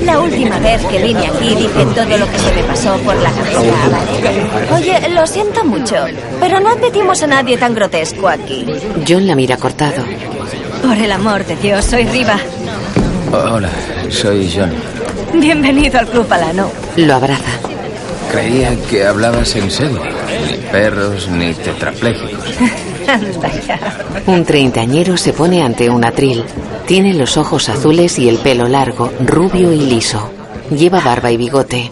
La 0.05 0.19
última 0.19 0.59
vez 0.59 0.85
que 0.85 1.01
vine 1.01 1.25
aquí 1.27 1.55
dije 1.55 1.85
todo 1.95 2.17
lo 2.17 2.29
que 2.29 2.37
se 2.37 2.53
me 2.53 2.63
pasó 2.63 2.95
por 2.97 3.15
la 3.15 3.31
cabeza, 3.31 3.59
¿vale? 3.91 4.75
Oye, 4.75 5.09
lo 5.09 5.25
siento 5.25 5.63
mucho, 5.65 5.95
pero 6.39 6.59
no 6.59 6.69
admitimos 6.69 7.23
a 7.23 7.27
nadie 7.27 7.57
tan 7.57 7.73
grotesco 7.73 8.27
aquí. 8.27 8.65
John 9.07 9.25
la 9.25 9.35
mira 9.35 9.57
cortado. 9.57 10.03
Por 10.83 10.95
el 10.97 11.11
amor 11.11 11.43
de 11.45 11.55
Dios, 11.55 11.85
soy 11.85 12.05
Riva. 12.05 12.37
Hola, 13.31 13.69
soy 14.09 14.51
John. 14.55 14.71
Bienvenido 15.33 15.99
al 15.99 16.07
Club 16.07 16.31
Alano. 16.31 16.69
Lo 16.97 17.15
abraza. 17.15 17.51
Creía 18.31 18.75
que 18.89 19.05
hablabas 19.05 19.55
en 19.55 19.71
serio. 19.71 20.01
Ni 20.47 20.57
perros, 20.71 21.27
ni 21.29 21.53
tetraplégicos. 21.53 22.43
Un 24.27 24.45
treintañero 24.45 25.17
se 25.17 25.33
pone 25.33 25.63
ante 25.63 25.89
un 25.89 26.03
atril. 26.03 26.43
Tiene 26.87 27.13
los 27.13 27.37
ojos 27.37 27.69
azules 27.69 28.17
y 28.19 28.29
el 28.29 28.37
pelo 28.37 28.67
largo, 28.67 29.11
rubio 29.19 29.71
y 29.71 29.79
liso. 29.79 30.31
Lleva 30.71 30.99
barba 30.99 31.31
y 31.31 31.37
bigote. 31.37 31.91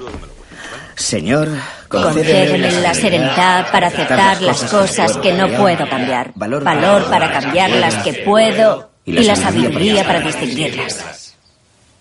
Señor, 0.95 1.49
Concédeme 1.87 2.71
la 2.81 2.93
serenidad 2.93 3.71
para 3.71 3.87
aceptar 3.87 4.41
las 4.41 4.63
cosas 4.63 5.17
que 5.17 5.33
no 5.33 5.47
puedo 5.49 5.87
cambiar. 5.87 6.31
Valor 6.35 6.63
para 6.63 7.31
cambiar 7.31 7.69
las 7.71 7.95
que 8.03 8.13
puedo 8.25 8.89
y 9.05 9.13
la 9.13 9.35
sabiduría 9.35 10.03
para 10.03 10.19
distinguirlas. 10.21 11.35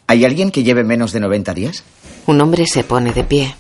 ¿Hay 0.07 0.25
alguien 0.25 0.51
que 0.51 0.63
lleve 0.63 0.85
menos 0.85 1.13
de 1.13 1.21
90 1.21 1.55
días? 1.55 1.85
Un 2.27 2.41
hombre 2.41 2.67
se 2.67 2.85
pone 2.85 3.13
de 3.13 3.25
pie. 3.25 3.55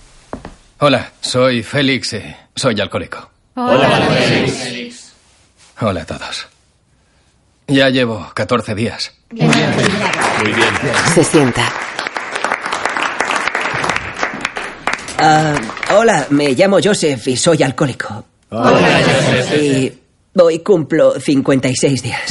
Hola, 0.79 1.13
soy 1.21 1.63
Félix. 1.63 2.15
eh, 2.15 2.37
soy 2.55 2.81
alcohólico. 2.81 3.31
Hola, 3.55 3.89
Félix. 3.89 4.82
Hola 5.81 6.03
a 6.03 6.07
todos. 6.07 6.47
Ya 7.69 7.89
llevo 7.89 8.31
14 8.35 8.75
días. 8.75 9.13
Muy 9.31 9.47
bien. 10.53 10.71
Se 11.15 11.25
sienta. 11.25 11.73
Ah, 15.19 15.55
hola, 15.97 16.27
me 16.31 16.51
llamo 16.55 16.79
Joseph 16.83 17.29
y 17.29 17.37
soy 17.37 17.63
alcohólico. 17.63 18.25
Y 19.57 19.93
hoy 20.37 20.59
cumplo 20.59 21.19
56 21.19 22.03
días. 22.03 22.31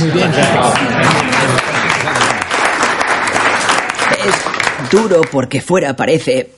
Es 4.26 4.90
duro 4.92 5.22
porque 5.32 5.62
fuera 5.62 5.96
parece 5.96 6.52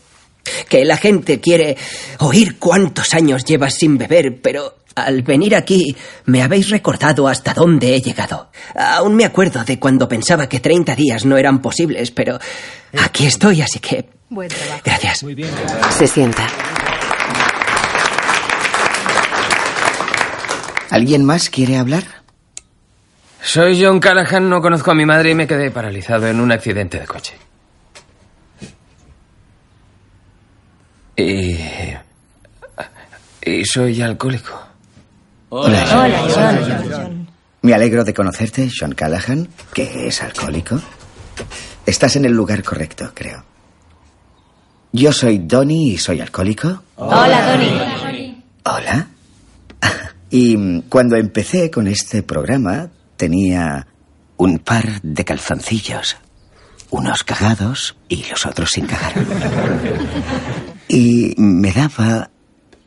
que 0.68 0.84
la 0.84 0.98
gente 0.98 1.40
quiere 1.40 1.78
oír 2.20 2.58
cuántos 2.60 3.13
años 3.13 3.46
llevas 3.46 3.75
sin 3.75 3.98
beber, 3.98 4.42
pero 4.42 4.80
al 4.95 5.21
venir 5.21 5.55
aquí 5.55 5.95
me 6.25 6.41
habéis 6.41 6.69
recordado 6.69 7.27
hasta 7.27 7.53
dónde 7.53 7.95
he 7.95 8.01
llegado. 8.01 8.51
Aún 8.75 9.15
me 9.15 9.25
acuerdo 9.25 9.63
de 9.63 9.79
cuando 9.79 10.07
pensaba 10.07 10.47
que 10.47 10.59
30 10.59 10.95
días 10.95 11.25
no 11.25 11.38
eran 11.38 11.62
posibles, 11.62 12.12
pero 12.12 12.39
aquí 12.97 13.25
estoy, 13.25 13.62
así 13.62 13.79
que 13.79 14.09
Buen 14.33 14.50
trabajo. 14.50 14.81
Gracias. 14.83 15.21
Muy 15.23 15.35
bien. 15.35 15.51
Se 15.91 16.07
sienta. 16.07 16.47
¿Alguien 20.89 21.23
más 21.23 21.51
quiere 21.51 21.77
hablar? 21.77 22.03
Soy 23.41 23.83
John 23.83 24.00
Callahan, 24.00 24.50
no 24.50 24.59
conozco 24.59 24.89
a 24.89 24.95
mi 24.95 25.05
madre 25.05 25.31
y 25.31 25.35
me 25.35 25.45
quedé 25.45 25.69
paralizado 25.69 26.27
en 26.27 26.39
un 26.39 26.51
accidente 26.51 27.00
de 27.00 27.05
coche. 27.05 27.35
Y... 31.15 31.57
Y 33.45 33.65
soy 33.65 34.01
alcohólico. 34.01 34.73
Hola, 35.55 35.86
John. 36.33 37.27
Me 37.62 37.75
alegro 37.75 38.03
de 38.03 38.12
conocerte, 38.12 38.72
John 38.75 38.93
Callahan, 38.93 39.48
que 39.72 40.07
es 40.07 40.24
alcohólico. 40.24 40.81
Estás 41.86 42.15
en 42.15 42.25
el 42.25 42.31
lugar 42.31 42.63
correcto, 42.63 43.12
creo. 43.13 43.43
Yo 44.91 45.13
soy 45.13 45.38
Donnie 45.38 45.93
y 45.93 45.98
soy 46.00 46.22
alcohólico. 46.22 46.81
Hola, 46.95 47.51
Donnie. 47.51 48.43
Hola. 48.65 49.07
Y 50.31 50.81
cuando 50.89 51.17
empecé 51.17 51.69
con 51.69 51.86
este 51.86 52.24
programa 52.24 52.89
tenía 53.15 53.86
un 54.38 54.57
par 54.57 55.03
de 55.03 55.24
calzoncillos. 55.24 56.17
Unos 56.89 57.24
cagados 57.24 57.95
y 58.10 58.25
los 58.27 58.43
otros 58.48 58.72
sin 58.72 58.88
cagar. 58.88 59.13
Y 60.88 61.36
me 61.38 61.72
daba 61.72 62.31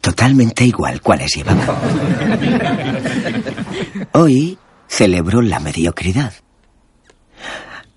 totalmente 0.07 0.65
igual 0.65 1.01
cuáles 1.01 1.35
llevaba. 1.35 1.81
Hoy 4.13 4.57
celebro 4.87 5.43
la 5.43 5.59
mediocridad. 5.59 6.33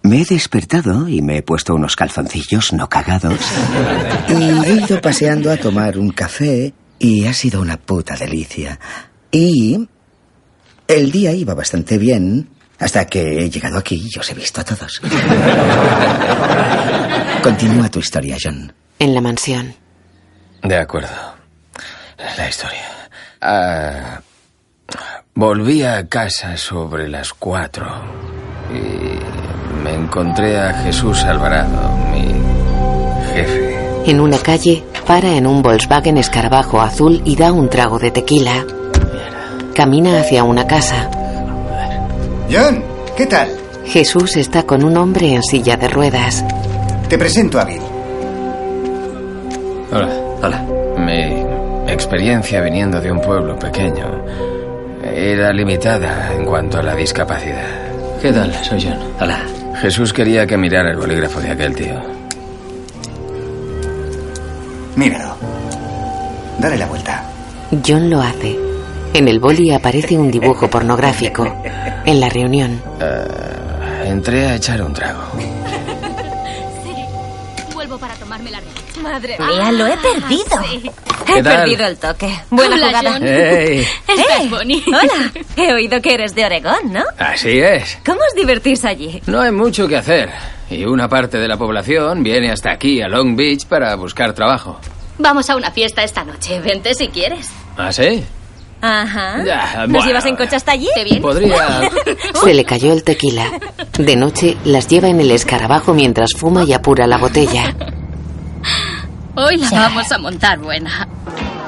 Me 0.02 0.22
he 0.22 0.26
despertado 0.26 1.08
y 1.08 1.22
me 1.22 1.38
he 1.38 1.44
puesto 1.44 1.76
unos 1.76 1.96
calzoncillos 1.96 2.74
no 2.74 2.90
cagados. 2.90 3.40
Y 4.28 4.34
he 4.42 4.74
ido 4.86 5.00
paseando 5.02 5.52
a 5.52 5.58
tomar 5.58 6.00
un 6.00 6.10
café 6.10 6.74
y 6.98 7.28
ha 7.28 7.34
sido 7.34 7.62
una 7.62 7.78
puta 7.78 8.16
delicia. 8.16 8.80
Y 9.32 9.88
el 10.88 11.12
día 11.12 11.32
iba 11.34 11.54
bastante 11.54 12.00
bien 12.00 12.50
hasta 12.80 13.06
que 13.06 13.44
he 13.46 13.52
llegado 13.52 13.78
aquí 13.78 14.10
y 14.12 14.18
os 14.18 14.32
he 14.32 14.34
visto 14.34 14.62
a 14.62 14.64
todos. 14.64 15.00
Continúa 17.44 17.88
tu 17.92 18.00
historia, 18.00 18.36
John. 18.44 18.74
En 18.98 19.14
la 19.14 19.22
mansión. 19.22 19.76
De 20.64 20.76
acuerdo. 20.76 21.39
La 22.38 22.50
historia. 22.50 22.84
Ah, 23.42 24.22
volví 25.34 25.84
a 25.84 26.08
casa 26.08 26.58
sobre 26.58 27.08
las 27.08 27.34
cuatro 27.34 27.88
y 28.70 29.84
me 29.84 29.94
encontré 29.94 30.60
a 30.60 30.74
Jesús 30.74 31.24
Alvarado, 31.24 31.92
mi 32.12 32.34
jefe. 33.34 33.80
En 34.06 34.20
una 34.20 34.38
calle, 34.38 34.84
para 35.08 35.30
en 35.30 35.48
un 35.48 35.62
Volkswagen 35.62 36.18
escarabajo 36.18 36.82
azul 36.82 37.22
y 37.24 37.36
da 37.36 37.54
un 37.54 37.70
trago 37.70 38.00
de 38.00 38.12
tequila. 38.12 38.66
Camina 39.74 40.20
hacia 40.20 40.44
una 40.44 40.68
casa. 40.68 41.10
John, 42.52 42.84
¿qué 43.16 43.26
tal? 43.28 43.50
Jesús 43.86 44.36
está 44.36 44.64
con 44.64 44.84
un 44.84 44.98
hombre 44.98 45.34
en 45.34 45.44
silla 45.44 45.78
de 45.78 45.88
ruedas. 45.88 46.44
Te 47.08 47.18
presento 47.18 47.60
a 47.60 47.66
Bill. 47.66 47.82
Hola. 49.92 50.10
Hola. 50.42 50.66
Mi 50.98 51.39
experiencia 52.00 52.62
viniendo 52.62 53.02
de 53.02 53.12
un 53.12 53.20
pueblo 53.20 53.60
pequeño 53.60 54.24
era 55.04 55.52
limitada 55.52 56.34
en 56.34 56.46
cuanto 56.46 56.80
a 56.80 56.82
la 56.82 56.96
discapacidad. 56.96 57.68
¿Qué 58.22 58.32
tal? 58.32 58.54
Soy 58.64 58.82
John. 58.82 58.98
Hola. 59.20 59.42
Jesús 59.82 60.14
quería 60.14 60.48
que 60.48 60.56
mirara 60.56 60.92
el 60.92 60.98
bolígrafo 60.98 61.42
de 61.42 61.52
aquel 61.52 61.76
tío. 61.76 62.00
Míralo. 64.96 65.36
Dale 66.58 66.78
la 66.78 66.86
vuelta. 66.86 67.24
John 67.86 68.10
lo 68.10 68.22
hace. 68.22 68.58
En 69.14 69.28
el 69.28 69.42
boli 69.42 69.72
aparece 69.72 70.18
un 70.18 70.32
dibujo 70.32 70.70
pornográfico. 70.70 71.54
En 72.06 72.22
la 72.22 72.30
reunión. 72.30 72.82
Eh, 73.02 74.06
entré 74.06 74.48
a 74.48 74.56
echar 74.56 74.82
un 74.82 74.94
trago. 74.94 75.20
Vuelvo 77.90 78.06
para 78.06 78.14
tomarme 78.20 78.52
la 78.52 78.60
revancha. 78.60 79.02
Madre 79.02 79.36
mía, 79.40 79.72
lo 79.72 79.88
he 79.88 79.98
perdido. 79.98 80.92
¿Qué 81.26 81.40
He 81.40 81.42
tal? 81.44 81.58
perdido 81.62 81.88
el 81.88 81.98
toque. 81.98 82.40
Buena 82.52 82.76
Hola, 82.76 82.88
jugada. 82.88 83.14
John. 83.14 83.24
¡Ey! 83.28 83.80
Estás. 84.08 84.50
Bonnie. 84.52 84.84
Hola. 84.86 85.32
He 85.58 85.74
oído 85.74 86.00
que 86.00 86.14
eres 86.14 86.36
de 86.36 86.46
Oregón, 86.46 86.94
¿no? 86.94 87.04
Así 87.18 87.58
es. 87.60 87.98
¿Cómo 88.06 88.20
os 88.20 88.36
divertís 88.36 88.86
allí? 88.86 89.20
No 89.26 89.42
hay 89.42 89.52
mucho 89.52 89.88
que 89.88 89.96
hacer. 89.98 90.30
Y 90.70 90.86
una 90.86 91.10
parte 91.10 91.40
de 91.40 91.48
la 91.48 91.58
población 91.58 92.22
viene 92.22 92.52
hasta 92.52 92.72
aquí, 92.72 93.02
a 93.02 93.08
Long 93.08 93.36
Beach, 93.36 93.66
para 93.66 93.96
buscar 93.96 94.34
trabajo. 94.34 94.80
Vamos 95.18 95.50
a 95.50 95.56
una 95.56 95.72
fiesta 95.72 96.04
esta 96.04 96.24
noche. 96.24 96.60
Vente 96.60 96.94
si 96.94 97.08
quieres. 97.08 97.50
¿Ah, 97.76 97.92
sí? 97.92 98.24
Ajá. 98.82 99.44
Ya, 99.44 99.74
¿Nos 99.82 99.90
bueno. 99.92 100.06
llevas 100.06 100.26
en 100.26 100.36
coche 100.36 100.56
hasta 100.56 100.72
allí? 100.72 100.88
¿Te 100.96 101.04
vienes? 101.04 101.22
Podría... 101.22 101.90
Se 102.44 102.54
le 102.54 102.64
cayó 102.64 102.94
el 102.94 103.04
tequila. 103.04 103.46
De 103.98 104.16
noche 104.16 104.58
las 104.64 104.88
lleva 104.88 105.10
en 105.10 105.20
el 105.20 105.32
escarabajo 105.32 105.94
mientras 105.94 106.32
fuma 106.36 106.64
y 106.64 106.74
apura 106.74 107.06
la 107.08 107.18
botella. 107.18 107.76
Hoy 109.36 109.58
la 109.58 109.70
vamos 109.72 110.12
a 110.12 110.18
montar 110.18 110.60
buena. 110.60 111.08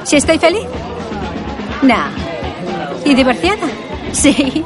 ¿Si 0.04 0.16
estoy 0.16 0.38
feliz? 0.38 0.64
No. 1.82 2.04
¿Y 3.04 3.14
divorciada? 3.14 3.66
Sí. 4.12 4.64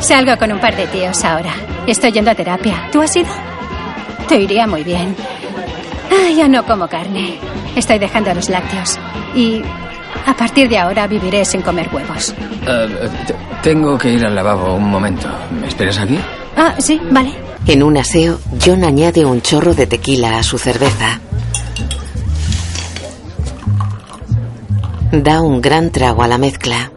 Salgo 0.00 0.36
con 0.36 0.52
un 0.52 0.60
par 0.60 0.76
de 0.76 0.86
tíos 0.88 1.24
ahora. 1.24 1.54
Estoy 1.86 2.12
yendo 2.12 2.30
a 2.30 2.34
terapia. 2.34 2.88
¿Tú 2.92 3.00
has 3.00 3.14
ido? 3.16 3.28
Te 4.28 4.36
iría 4.40 4.66
muy 4.66 4.82
bien. 4.84 5.14
Ah, 6.10 6.30
ya 6.30 6.48
no 6.48 6.64
como 6.64 6.88
carne. 6.88 7.38
Estoy 7.76 7.98
dejando 7.98 8.34
los 8.34 8.48
lácteos. 8.48 8.98
Y 9.34 9.62
a 10.24 10.34
partir 10.34 10.68
de 10.68 10.78
ahora 10.78 11.06
viviré 11.06 11.44
sin 11.44 11.62
comer 11.62 11.88
huevos. 11.92 12.34
Eh, 12.66 13.08
t- 13.26 13.34
tengo 13.62 13.96
que 13.98 14.10
ir 14.12 14.24
al 14.24 14.34
lavabo 14.34 14.74
un 14.74 14.88
momento. 14.88 15.28
¿Me 15.60 15.66
esperas 15.68 15.98
aquí? 15.98 16.18
Ah, 16.56 16.74
sí, 16.78 17.00
vale. 17.10 17.32
En 17.66 17.82
un 17.82 17.96
aseo, 17.98 18.38
John 18.64 18.84
añade 18.84 19.24
un 19.24 19.42
chorro 19.42 19.74
de 19.74 19.86
tequila 19.86 20.38
a 20.38 20.42
su 20.42 20.56
cerveza. 20.58 21.20
Da 25.12 25.40
un 25.40 25.60
gran 25.60 25.90
trago 25.90 26.22
a 26.22 26.28
la 26.28 26.38
mezcla. 26.38 26.90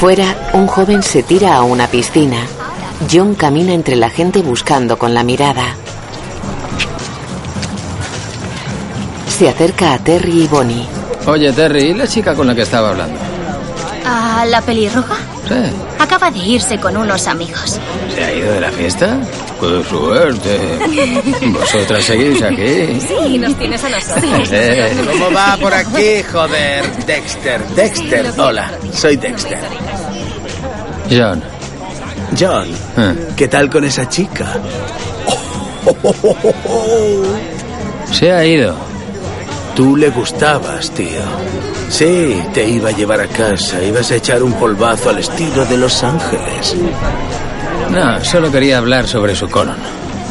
Fuera, 0.00 0.34
un 0.54 0.66
joven 0.66 1.02
se 1.02 1.22
tira 1.22 1.56
a 1.56 1.62
una 1.62 1.86
piscina. 1.86 2.38
John 3.10 3.34
camina 3.34 3.72
entre 3.72 3.96
la 3.96 4.10
gente 4.10 4.42
buscando 4.42 4.98
con 4.98 5.14
la 5.14 5.22
mirada. 5.24 5.74
Se 9.28 9.48
acerca 9.48 9.92
a 9.94 9.98
Terry 9.98 10.42
y 10.44 10.46
Bonnie. 10.48 10.86
Oye, 11.26 11.52
Terry, 11.52 11.90
¿y 11.90 11.94
la 11.94 12.06
chica 12.06 12.34
con 12.34 12.46
la 12.46 12.54
que 12.54 12.62
estaba 12.62 12.90
hablando? 12.90 13.18
¿A 14.04 14.44
la 14.46 14.60
pelirroja? 14.60 15.16
Sí. 15.48 15.54
Acaba 15.98 16.30
de 16.30 16.38
irse 16.40 16.78
con 16.78 16.96
unos 16.96 17.26
amigos. 17.28 17.78
¿Se 18.14 18.24
ha 18.24 18.32
ido 18.32 18.52
de 18.52 18.60
la 18.60 18.70
fiesta? 18.72 19.18
¡Qué 19.60 19.84
suerte! 19.88 20.58
¿Vosotras 21.46 22.04
seguís 22.04 22.42
aquí? 22.42 23.00
Sí, 23.00 23.38
nos 23.38 23.54
tienes 23.56 23.84
a 23.84 23.88
nosotros. 23.88 24.48
Eh. 24.50 24.92
¿Cómo 25.12 25.32
va 25.32 25.56
por 25.60 25.72
aquí, 25.72 26.22
joder? 26.32 26.84
Dexter, 27.06 27.64
Dexter. 27.68 28.32
Hola, 28.38 28.72
soy 28.92 29.16
Dexter. 29.16 29.60
John. 31.08 31.42
John, 32.38 32.66
¿qué 33.36 33.46
tal 33.46 33.70
con 33.70 33.84
esa 33.84 34.08
chica? 34.08 34.46
Se 38.10 38.32
ha 38.32 38.44
ido. 38.44 38.91
Tú 39.74 39.96
le 39.96 40.10
gustabas, 40.10 40.90
tío. 40.90 41.22
Sí, 41.88 42.42
te 42.52 42.68
iba 42.68 42.90
a 42.90 42.92
llevar 42.92 43.20
a 43.20 43.26
casa. 43.26 43.82
Ibas 43.82 44.10
a 44.10 44.16
echar 44.16 44.42
un 44.42 44.52
polvazo 44.54 45.10
al 45.10 45.18
estilo 45.18 45.64
de 45.64 45.78
Los 45.78 46.02
Ángeles. 46.02 46.76
No, 47.90 48.22
solo 48.24 48.50
quería 48.52 48.78
hablar 48.78 49.06
sobre 49.08 49.34
su 49.34 49.48
colon. 49.48 49.76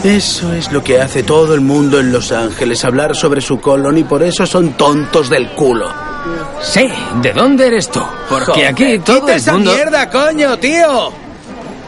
Eso 0.04 0.52
es 0.54 0.72
lo 0.72 0.84
que 0.84 1.00
hace 1.02 1.24
todo 1.24 1.54
el 1.54 1.62
mundo 1.62 2.00
en 2.00 2.12
Los 2.12 2.32
Ángeles, 2.32 2.84
hablar 2.86 3.16
sobre 3.16 3.40
su 3.42 3.60
colon 3.60 3.98
y 4.00 4.04
por 4.04 4.24
eso 4.24 4.46
son 4.48 4.74
tontos 4.74 5.30
del 5.30 5.50
culo. 5.52 5.92
Sí, 6.62 6.88
¿de 7.22 7.34
dónde 7.34 7.68
eres 7.68 7.90
tú? 7.90 8.02
Porque 8.30 8.46
Joder, 8.52 8.68
aquí 8.68 9.00
todo 9.00 9.22
quita 9.22 9.32
el 9.34 9.38
esa 9.40 9.54
mundo... 9.54 9.74
mierda, 9.74 10.10
coño, 10.10 10.58
tío! 10.58 11.12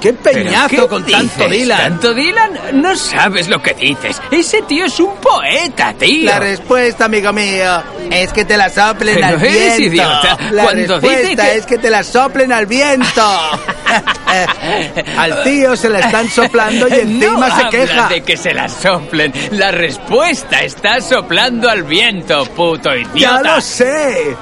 ¡Qué 0.04 0.14
¿Pero 0.14 0.44
peñazo 0.44 0.88
con 0.90 1.06
dices? 1.06 1.22
tanto 1.22 1.50
Dylan! 1.50 1.78
¿Tanto 1.80 2.14
Dylan? 2.14 2.60
No 2.74 2.96
sabes 2.96 3.48
lo 3.48 3.62
que 3.62 3.74
dices. 3.74 4.22
Ese 4.32 4.62
tío 4.64 4.86
es 4.86 5.00
un 5.00 5.16
poeta, 5.16 5.94
tío. 5.94 6.26
La 6.26 6.40
respuesta, 6.40 7.06
amigo 7.06 7.32
mío, 7.32 7.82
es 8.12 8.32
que 8.34 8.44
te 8.46 8.58
la 8.58 8.70
soplen 8.70 9.16
Pero 9.16 9.28
al 9.28 9.34
eres 9.36 9.78
viento. 9.78 9.82
idiota. 9.96 10.38
La 10.52 10.64
Cuando 10.64 11.00
respuesta 11.00 11.44
que- 11.46 11.56
es 11.58 11.66
que 11.66 11.78
te 11.78 11.90
la 11.90 12.04
soplen 12.04 12.52
al 12.52 12.66
viento. 12.66 13.24
al 15.18 15.44
tío 15.44 15.76
se 15.76 15.90
la 15.90 16.00
están 16.00 16.30
soplando 16.30 16.88
y 16.90 16.94
encima 16.94 17.48
no 17.48 17.58
se 17.58 17.70
queja. 17.70 18.08
de 18.10 18.22
que 18.24 18.36
se 18.38 18.54
la 18.54 18.68
soplen. 18.70 19.32
La 19.52 19.72
respuesta 19.72 20.62
está 20.64 21.00
soplando 21.02 21.70
al 21.70 21.84
viento, 21.84 22.46
puto 22.48 22.94
idiota. 22.96 23.18
Ya 23.18 23.42
lo 23.42 23.62
sé. 23.62 24.36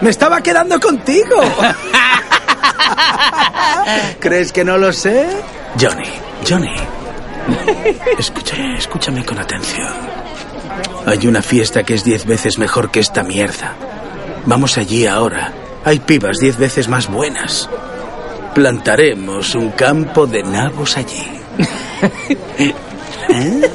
Me 0.00 0.10
estaba 0.10 0.40
quedando 0.42 0.78
contigo. 0.78 1.36
¿Crees 4.20 4.52
que 4.52 4.64
no 4.64 4.78
lo 4.78 4.92
sé? 4.92 5.28
Johnny, 5.80 6.08
Johnny. 6.48 6.74
Escúchame, 8.18 8.76
escúchame 8.78 9.24
con 9.24 9.38
atención. 9.38 9.88
Hay 11.06 11.26
una 11.26 11.42
fiesta 11.42 11.82
que 11.82 11.94
es 11.94 12.04
diez 12.04 12.26
veces 12.26 12.58
mejor 12.58 12.90
que 12.90 13.00
esta 13.00 13.22
mierda. 13.22 13.74
Vamos 14.44 14.76
allí 14.78 15.06
ahora. 15.06 15.52
Hay 15.84 16.00
pibas 16.00 16.38
diez 16.38 16.58
veces 16.58 16.88
más 16.88 17.08
buenas. 17.08 17.68
Plantaremos 18.54 19.54
un 19.54 19.70
campo 19.70 20.26
de 20.26 20.42
nabos 20.42 20.96
allí. 20.96 21.26
¿Eh? 23.28 23.70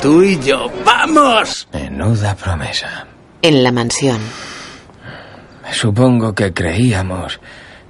Tú 0.00 0.22
y 0.22 0.38
yo, 0.40 0.70
¡vamos! 0.84 1.66
Menuda 1.72 2.34
promesa. 2.36 3.06
En 3.40 3.62
la 3.62 3.72
mansión. 3.72 4.18
Supongo 5.72 6.34
que 6.34 6.52
creíamos 6.52 7.40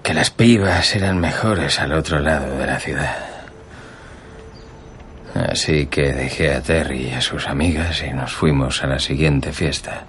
que 0.04 0.14
las 0.14 0.30
pibas 0.30 0.94
eran 0.94 1.18
mejores 1.18 1.80
al 1.80 1.94
otro 1.94 2.20
lado 2.20 2.56
de 2.58 2.66
la 2.66 2.78
ciudad. 2.78 3.16
Así 5.34 5.86
que 5.86 6.12
dejé 6.12 6.54
a 6.54 6.60
Terry 6.60 7.08
y 7.08 7.14
a 7.14 7.22
sus 7.22 7.48
amigas 7.48 8.04
y 8.06 8.12
nos 8.12 8.34
fuimos 8.34 8.84
a 8.84 8.86
la 8.86 8.98
siguiente 8.98 9.50
fiesta. 9.50 10.02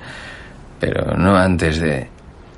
Pero 0.82 1.16
no 1.18 1.38
antes 1.38 1.80
de 1.80 2.10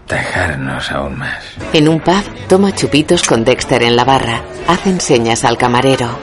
tajarnos 0.08 0.91
aún 0.91 1.19
más. 1.19 1.43
En 1.73 1.88
un 1.88 2.00
pub, 2.00 2.23
toma 2.50 2.73
chupitos 2.73 3.21
con 3.21 3.45
Dexter 3.45 3.84
en 3.84 3.95
la 3.95 4.04
barra. 4.04 4.41
Hacen 4.67 5.00
señas 5.00 5.45
al 5.45 5.60
camarero. 5.60 6.17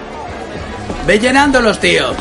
Ve 1.07 1.21
llenándolos, 1.21 1.79
tío. 1.79 2.09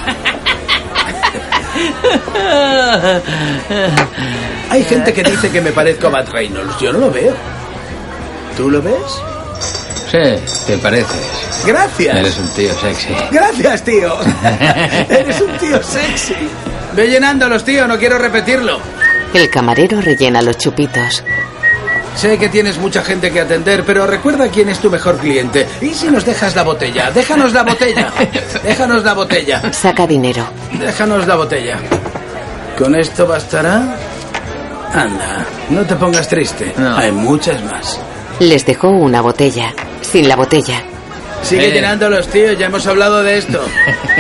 Hay 4.69 4.83
gente 4.83 5.11
que 5.13 5.23
dice 5.23 5.51
que 5.51 5.61
me 5.61 5.71
parezco 5.71 6.05
a 6.07 6.11
Matt 6.11 6.29
Reynolds. 6.29 6.79
Yo 6.79 6.93
no 6.93 6.99
lo 6.99 7.11
veo. 7.11 7.33
¿Tú 8.57 8.69
lo 8.69 8.81
ves? 8.81 8.93
Sí, 10.11 10.65
te 10.67 10.77
pareces. 10.77 11.63
Gracias. 11.65 12.15
Eres 12.15 12.37
un 12.37 12.47
tío 12.49 12.73
sexy. 12.79 13.15
Gracias, 13.31 13.83
tío. 13.83 14.15
Eres 15.09 15.41
un 15.41 15.57
tío 15.57 15.81
sexy. 15.81 16.35
Ve 16.95 17.07
llenándolos, 17.07 17.63
tío. 17.63 17.87
No 17.87 17.97
quiero 17.97 18.19
repetirlo. 18.19 18.79
El 19.33 19.49
camarero 19.49 19.99
rellena 20.01 20.41
los 20.43 20.57
chupitos. 20.57 21.23
Sé 22.15 22.37
que 22.37 22.49
tienes 22.49 22.77
mucha 22.77 23.03
gente 23.03 23.31
que 23.31 23.39
atender, 23.39 23.83
pero 23.85 24.05
recuerda 24.05 24.47
quién 24.49 24.69
es 24.69 24.77
tu 24.79 24.91
mejor 24.91 25.17
cliente. 25.17 25.67
¿Y 25.81 25.95
si 25.95 26.07
nos 26.09 26.23
dejas 26.23 26.55
la 26.55 26.61
botella? 26.61 27.09
Déjanos 27.09 27.51
la 27.53 27.63
botella. 27.63 28.11
Déjanos 28.63 29.03
la 29.03 29.13
botella. 29.13 29.73
Saca 29.73 30.05
dinero. 30.05 30.45
Déjanos 30.79 31.25
la 31.25 31.35
botella. 31.35 31.79
¿Con 32.77 32.93
esto 32.93 33.25
bastará? 33.25 33.97
Anda, 34.93 35.43
no 35.71 35.81
te 35.81 35.95
pongas 35.95 36.27
triste. 36.27 36.71
Hay 36.95 37.11
muchas 37.11 37.63
más. 37.63 37.99
Les 38.39 38.65
dejó 38.65 38.89
una 38.89 39.21
botella. 39.21 39.73
Sin 40.01 40.27
la 40.27 40.35
botella. 40.35 40.81
Sigue 41.43 41.69
Eh. 41.69 41.71
llenándolos, 41.73 42.27
tío. 42.27 42.53
Ya 42.53 42.67
hemos 42.67 42.85
hablado 42.87 43.23
de 43.23 43.37
esto. 43.37 43.59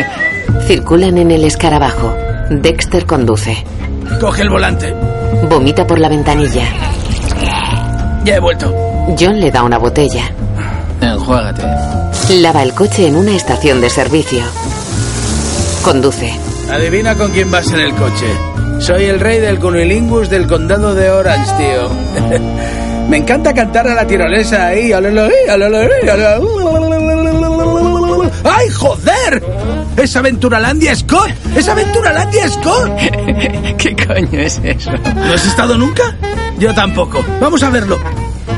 Circulan 0.67 1.17
en 1.17 1.31
el 1.31 1.43
escarabajo. 1.45 2.15
Dexter 2.49 3.05
conduce. 3.05 3.63
Coge 4.19 4.43
el 4.43 4.49
volante. 4.49 4.93
Vomita 5.49 5.85
por 5.87 5.99
la 5.99 6.09
ventanilla. 6.09 6.63
Ya 8.23 8.35
he 8.35 8.39
vuelto. 8.39 8.73
John 9.19 9.39
le 9.39 9.51
da 9.51 9.63
una 9.63 9.77
botella. 9.77 10.31
Enjuágate. 11.01 11.63
Lava 12.39 12.63
el 12.63 12.73
coche 12.73 13.07
en 13.07 13.15
una 13.17 13.35
estación 13.35 13.81
de 13.81 13.89
servicio. 13.89 14.41
Conduce. 15.83 16.33
Adivina 16.71 17.15
con 17.15 17.31
quién 17.31 17.51
vas 17.51 17.69
en 17.71 17.79
el 17.81 17.93
coche. 17.95 18.27
Soy 18.79 19.05
el 19.05 19.19
rey 19.19 19.39
del 19.39 19.59
cunilingus 19.59 20.29
del 20.29 20.47
condado 20.47 20.95
de 20.95 21.09
Orange, 21.09 21.51
tío. 21.57 21.89
Me 23.09 23.17
encanta 23.17 23.53
cantar 23.53 23.87
a 23.87 23.95
la 23.95 24.07
tirolesa 24.07 24.67
ahí. 24.67 24.91
¡Ay, 28.43 28.69
joder! 28.69 29.43
¡Es 29.97 30.15
Aventuralandia 30.15 30.95
Scott! 30.95 31.29
¡Es 31.55 31.67
Aventuralandia 31.67 32.49
Scott! 32.49 32.91
¿Qué 33.77 33.95
coño 33.95 34.39
es 34.39 34.59
eso? 34.63 34.91
¿No 34.91 35.33
has 35.33 35.45
estado 35.45 35.77
nunca? 35.77 36.15
Yo 36.57 36.73
tampoco. 36.73 37.23
Vamos 37.39 37.61
a 37.63 37.69
verlo. 37.69 37.99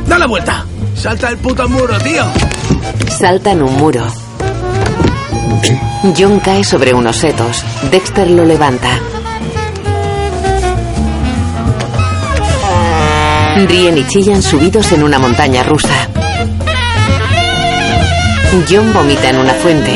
Da 0.07 0.17
la 0.17 0.27
vuelta. 0.27 0.65
Salta 0.95 1.29
el 1.29 1.37
puto 1.37 1.67
muro, 1.67 1.97
tío. 1.99 2.23
Saltan 3.09 3.61
un 3.61 3.75
muro. 3.77 4.05
John 6.17 6.39
cae 6.39 6.63
sobre 6.63 6.93
unos 6.93 7.17
setos. 7.17 7.63
Dexter 7.91 8.29
lo 8.29 8.45
levanta. 8.45 8.99
Ríen 13.55 13.97
y 13.97 14.05
chillan 14.07 14.41
subidos 14.41 14.91
en 14.91 15.03
una 15.03 15.17
montaña 15.17 15.63
rusa. 15.63 16.09
John 18.69 18.93
vomita 18.93 19.29
en 19.29 19.37
una 19.37 19.53
fuente. 19.53 19.91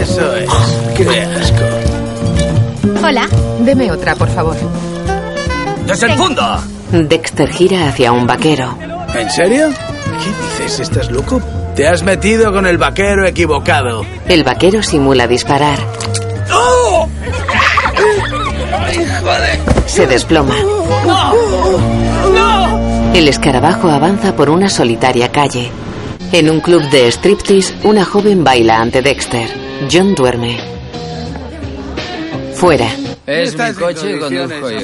Eso 0.00 0.36
es. 0.36 0.48
¡Qué 0.96 1.22
asco! 1.22 3.06
Hola. 3.06 3.28
Deme 3.60 3.90
otra, 3.90 4.14
por 4.14 4.28
favor. 4.28 4.56
¡Desenfunda! 5.86 6.60
Dexter 6.90 7.50
gira 7.50 7.88
hacia 7.88 8.12
un 8.12 8.26
vaquero. 8.26 8.76
¿En 9.14 9.30
serio? 9.30 9.68
¿Qué 9.70 10.64
dices? 10.64 10.80
¿Estás 10.80 11.10
loco? 11.10 11.40
Te 11.74 11.86
has 11.88 12.02
metido 12.02 12.52
con 12.52 12.66
el 12.66 12.76
vaquero 12.78 13.26
equivocado. 13.26 14.04
El 14.28 14.44
vaquero 14.44 14.82
simula 14.82 15.26
disparar. 15.26 15.78
¡Oh! 16.52 17.08
¡Ay, 18.78 19.06
joder! 19.22 19.60
Se 19.86 20.06
desploma. 20.06 20.54
¡No! 21.06 21.34
¡No! 22.34 22.81
El 23.14 23.28
escarabajo 23.28 23.88
avanza 23.90 24.34
por 24.34 24.48
una 24.48 24.70
solitaria 24.70 25.30
calle. 25.30 25.70
En 26.32 26.48
un 26.48 26.60
club 26.60 26.82
de 26.90 27.08
striptease, 27.08 27.74
una 27.84 28.06
joven 28.06 28.42
baila 28.42 28.78
ante 28.80 29.02
Dexter. 29.02 29.48
John 29.90 30.14
duerme. 30.14 30.58
Fuera. 32.54 32.88
Es 33.26 33.56
mi 33.56 33.72
coche, 33.74 34.18
conduzco 34.18 34.70
yo. 34.70 34.78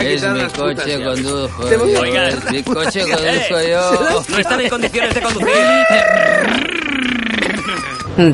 es 0.00 0.22
mi 0.22 0.48
coche, 0.48 1.04
conduzco 1.04 1.70
yo. 1.70 2.00
Oiga, 2.00 2.28
Es 2.28 2.50
mi 2.50 2.62
coche, 2.62 3.00
conduzco 3.02 3.60
yo. 3.68 4.24
No 4.30 4.38
están 4.38 4.60
en 4.62 4.68
condiciones 4.70 5.14
de 5.14 5.20
conducir. 5.20 5.54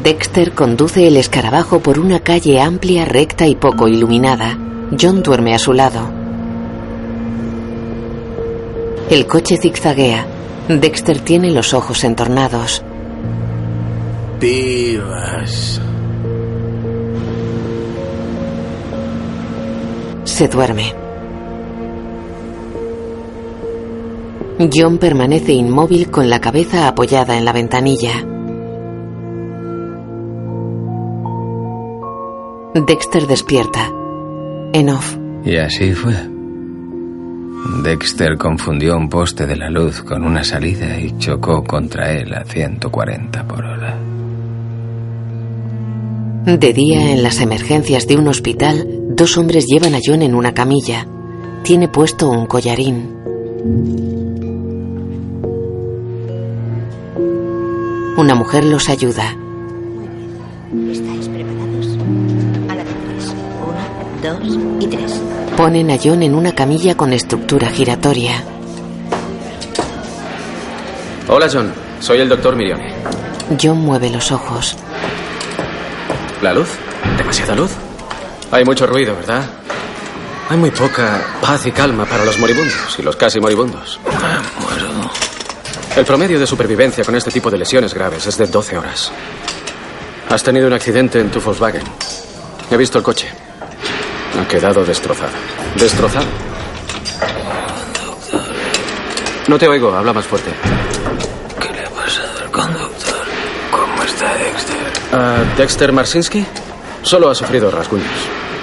Dexter 0.03 0.53
conduce 0.53 1.09
el 1.09 1.17
escarabajo 1.17 1.81
por 1.81 1.99
una 1.99 2.21
calle 2.21 2.61
amplia, 2.61 3.05
recta 3.05 3.49
y 3.49 3.57
poco 3.57 3.89
iluminada. 3.89 4.57
John 4.99 5.25
duerme 5.25 5.55
a 5.55 5.59
su 5.59 5.73
lado. 5.73 6.22
El 9.13 9.27
coche 9.27 9.59
zigzaguea. 9.59 10.27
Dexter 10.71 11.21
tiene 11.21 11.51
los 11.51 11.75
ojos 11.75 12.03
entornados. 12.03 12.83
Pibas. 14.41 15.83
Se 20.25 20.49
duerme. 20.49 20.95
John 24.75 24.97
permanece 24.97 25.53
inmóvil 25.53 26.11
con 26.11 26.31
la 26.31 26.41
cabeza 26.41 26.89
apoyada 26.89 27.37
en 27.37 27.45
la 27.45 27.53
ventanilla. 27.53 28.15
Dexter 32.75 33.27
despierta. 33.27 33.91
En 34.73 34.89
off. 34.89 35.19
Y 35.45 35.59
así 35.59 35.93
fue. 35.93 36.32
Dexter 37.65 38.37
confundió 38.37 38.97
un 38.97 39.09
poste 39.09 39.47
de 39.47 39.57
la 39.57 39.71
luz 39.71 40.03
con 40.03 40.25
una 40.25 40.43
salida 40.43 40.99
y 40.99 41.17
chocó 41.19 41.63
contra 41.63 42.13
él 42.13 42.35
a 42.35 42.45
140 42.45 43.47
por 43.47 43.65
hora. 43.65 43.99
De 46.45 46.73
día, 46.73 47.13
en 47.13 47.23
las 47.23 47.41
emergencias 47.41 48.09
de 48.09 48.17
un 48.17 48.27
hospital, 48.27 48.85
dos 49.11 49.39
hombres 49.39 49.67
llevan 49.67 49.95
a 49.95 50.01
John 50.05 50.23
en 50.23 50.35
una 50.35 50.53
camilla. 50.55 51.07
Tiene 51.63 51.87
puesto 51.87 52.29
un 52.29 52.47
collarín. 52.47 53.15
Una 58.17 58.35
mujer 58.35 58.65
los 58.65 58.89
ayuda. 58.89 59.37
Dos 64.23 64.59
y 64.81 64.87
tres. 64.87 65.21
Ponen 65.57 65.91
a 65.91 65.99
John 66.03 66.23
en 66.23 66.35
una 66.35 66.55
camilla 66.55 66.95
con 66.95 67.13
estructura 67.13 67.69
giratoria. 67.69 68.43
Hola, 71.29 71.49
John. 71.53 71.73
Soy 72.01 72.21
el 72.21 72.29
doctor 72.29 72.57
Mirione. 72.57 72.95
John 73.61 73.79
mueve 73.81 74.11
los 74.11 74.33
ojos. 74.33 74.77
¿La 76.41 76.53
luz? 76.55 76.69
¿Demasiada 77.17 77.55
luz? 77.55 77.73
Hay 78.51 78.65
mucho 78.65 78.87
ruido, 78.87 79.15
¿verdad? 79.15 79.45
Hay 80.49 80.57
muy 80.57 80.71
poca 80.71 81.21
paz 81.41 81.67
y 81.67 81.73
calma 81.73 82.05
para 82.05 82.25
los 82.25 82.39
moribundos 82.39 82.97
y 82.99 83.03
los 83.03 83.17
casi 83.17 83.41
moribundos. 83.41 84.01
muero. 84.61 85.11
El 85.97 86.05
promedio 86.05 86.39
de 86.41 86.47
supervivencia 86.47 87.05
con 87.05 87.15
este 87.15 87.31
tipo 87.31 87.51
de 87.51 87.59
lesiones 87.59 87.95
graves 87.95 88.27
es 88.27 88.37
de 88.39 88.47
12 88.47 88.79
horas. 88.79 89.13
Has 90.29 90.43
tenido 90.43 90.67
un 90.67 90.73
accidente 90.73 91.21
en 91.21 91.31
tu 91.31 91.41
Volkswagen. 91.41 91.83
He 92.71 92.77
visto 92.77 92.99
el 92.99 93.05
coche. 93.05 93.29
Ha 94.41 94.49
quedado 94.49 94.85
destrozado. 94.85 95.33
¿Destrozado? 95.77 96.27
No 99.49 99.59
te 99.59 99.69
oigo, 99.69 99.93
habla 99.95 100.13
más 100.13 100.25
fuerte. 100.25 100.51
¿Qué 101.61 101.69
le 101.71 101.85
ha 101.85 101.91
pasado 101.91 102.39
al 102.41 102.51
conductor? 102.51 103.25
¿Cómo 103.71 104.03
está 104.03 104.35
Dexter? 104.35 104.77
Ah, 105.13 105.45
¿Dexter 105.57 105.93
Marsinski? 105.93 106.47
Solo 107.03 107.29
ha 107.31 107.35
sufrido 107.35 107.71
rasguños. 107.71 108.07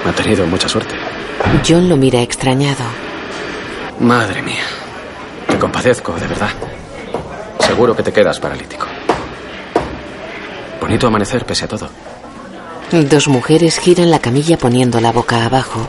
Ha 0.07 0.11
tenido 0.13 0.45
mucha 0.47 0.67
suerte. 0.69 0.95
John 1.67 1.89
lo 1.89 1.97
mira 1.97 2.21
extrañado. 2.21 2.83
Madre 3.99 4.41
mía. 4.41 4.63
Te 5.47 5.57
compadezco, 5.59 6.13
de 6.13 6.27
verdad. 6.27 6.51
Seguro 7.59 7.95
que 7.95 8.03
te 8.03 8.13
quedas 8.13 8.39
paralítico. 8.39 8.87
Bonito 10.79 11.07
amanecer 11.07 11.45
pese 11.45 11.65
a 11.65 11.67
todo. 11.67 11.89
Dos 12.91 13.27
mujeres 13.27 13.77
giran 13.77 14.09
la 14.09 14.17
camilla 14.17 14.57
poniendo 14.57 14.99
la 14.99 15.11
boca 15.11 15.45
abajo. 15.45 15.87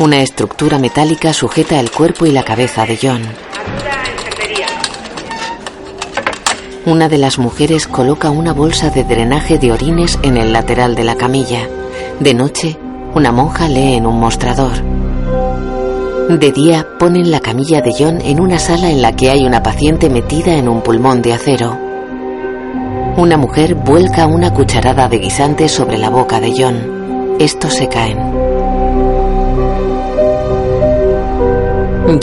Una 0.00 0.22
estructura 0.22 0.76
metálica 0.76 1.32
sujeta 1.32 1.78
el 1.78 1.92
cuerpo 1.92 2.26
y 2.26 2.32
la 2.32 2.42
cabeza 2.42 2.84
de 2.84 2.98
John. 3.00 3.22
Una 6.84 7.08
de 7.08 7.18
las 7.18 7.38
mujeres 7.38 7.86
coloca 7.86 8.30
una 8.30 8.52
bolsa 8.52 8.90
de 8.90 9.04
drenaje 9.04 9.58
de 9.58 9.70
orines 9.70 10.18
en 10.24 10.36
el 10.36 10.52
lateral 10.52 10.96
de 10.96 11.04
la 11.04 11.14
camilla. 11.14 11.68
De 12.18 12.34
noche, 12.34 12.76
una 13.14 13.30
monja 13.30 13.68
lee 13.68 13.94
en 13.94 14.06
un 14.06 14.18
mostrador. 14.18 14.82
De 16.28 16.50
día, 16.50 16.88
ponen 16.98 17.30
la 17.30 17.38
camilla 17.38 17.80
de 17.82 17.94
John 17.96 18.20
en 18.20 18.40
una 18.40 18.58
sala 18.58 18.90
en 18.90 19.00
la 19.00 19.14
que 19.14 19.30
hay 19.30 19.44
una 19.44 19.62
paciente 19.62 20.10
metida 20.10 20.56
en 20.56 20.68
un 20.68 20.82
pulmón 20.82 21.22
de 21.22 21.34
acero. 21.34 21.81
Una 23.16 23.36
mujer 23.36 23.74
vuelca 23.74 24.26
una 24.26 24.54
cucharada 24.54 25.06
de 25.06 25.18
guisante 25.18 25.68
sobre 25.68 25.98
la 25.98 26.08
boca 26.08 26.40
de 26.40 26.54
John. 26.56 27.36
Estos 27.38 27.74
se 27.74 27.86
caen. 27.86 28.18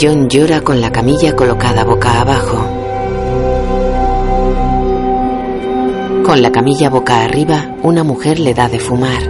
John 0.01 0.27
llora 0.29 0.61
con 0.61 0.81
la 0.81 0.91
camilla 0.91 1.35
colocada 1.35 1.83
boca 1.83 2.21
abajo. 2.21 2.57
Con 6.25 6.41
la 6.41 6.51
camilla 6.51 6.89
boca 6.89 7.23
arriba, 7.23 7.67
una 7.83 8.03
mujer 8.03 8.39
le 8.39 8.55
da 8.55 8.67
de 8.67 8.79
fumar. 8.79 9.21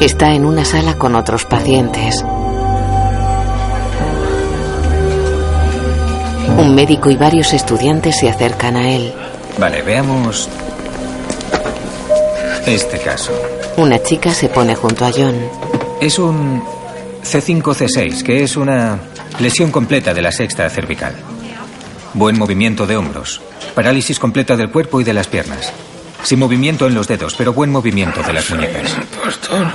Está 0.00 0.32
en 0.34 0.44
una 0.44 0.64
sala 0.64 0.94
con 0.94 1.16
otros 1.16 1.44
pacientes. 1.44 2.24
Un 6.58 6.74
médico 6.74 7.10
y 7.10 7.16
varios 7.16 7.52
estudiantes 7.52 8.18
se 8.18 8.28
acercan 8.28 8.76
a 8.76 8.90
él. 8.90 9.12
Vale, 9.58 9.82
veamos 9.82 10.48
este 12.66 12.98
caso. 12.98 13.32
Una 13.76 14.02
chica 14.02 14.32
se 14.32 14.48
pone 14.48 14.74
junto 14.74 15.04
a 15.04 15.10
John. 15.10 15.36
Es 16.00 16.18
un 16.18 16.62
C5-C6, 17.24 18.22
que 18.22 18.42
es 18.42 18.56
una 18.56 18.98
lesión 19.38 19.70
completa 19.70 20.14
de 20.14 20.22
la 20.22 20.32
sexta 20.32 20.68
cervical. 20.68 21.14
Buen 22.14 22.38
movimiento 22.38 22.86
de 22.86 22.96
hombros. 22.96 23.40
Parálisis 23.74 24.18
completa 24.18 24.56
del 24.56 24.70
cuerpo 24.70 25.00
y 25.00 25.04
de 25.04 25.14
las 25.14 25.26
piernas. 25.26 25.72
Sin 26.22 26.38
movimiento 26.38 26.86
en 26.86 26.94
los 26.94 27.08
dedos, 27.08 27.34
pero 27.36 27.52
buen 27.52 27.70
movimiento 27.70 28.22
de 28.22 28.32
las 28.32 28.50
muñecas. 28.50 28.96
Pastor, 29.24 29.66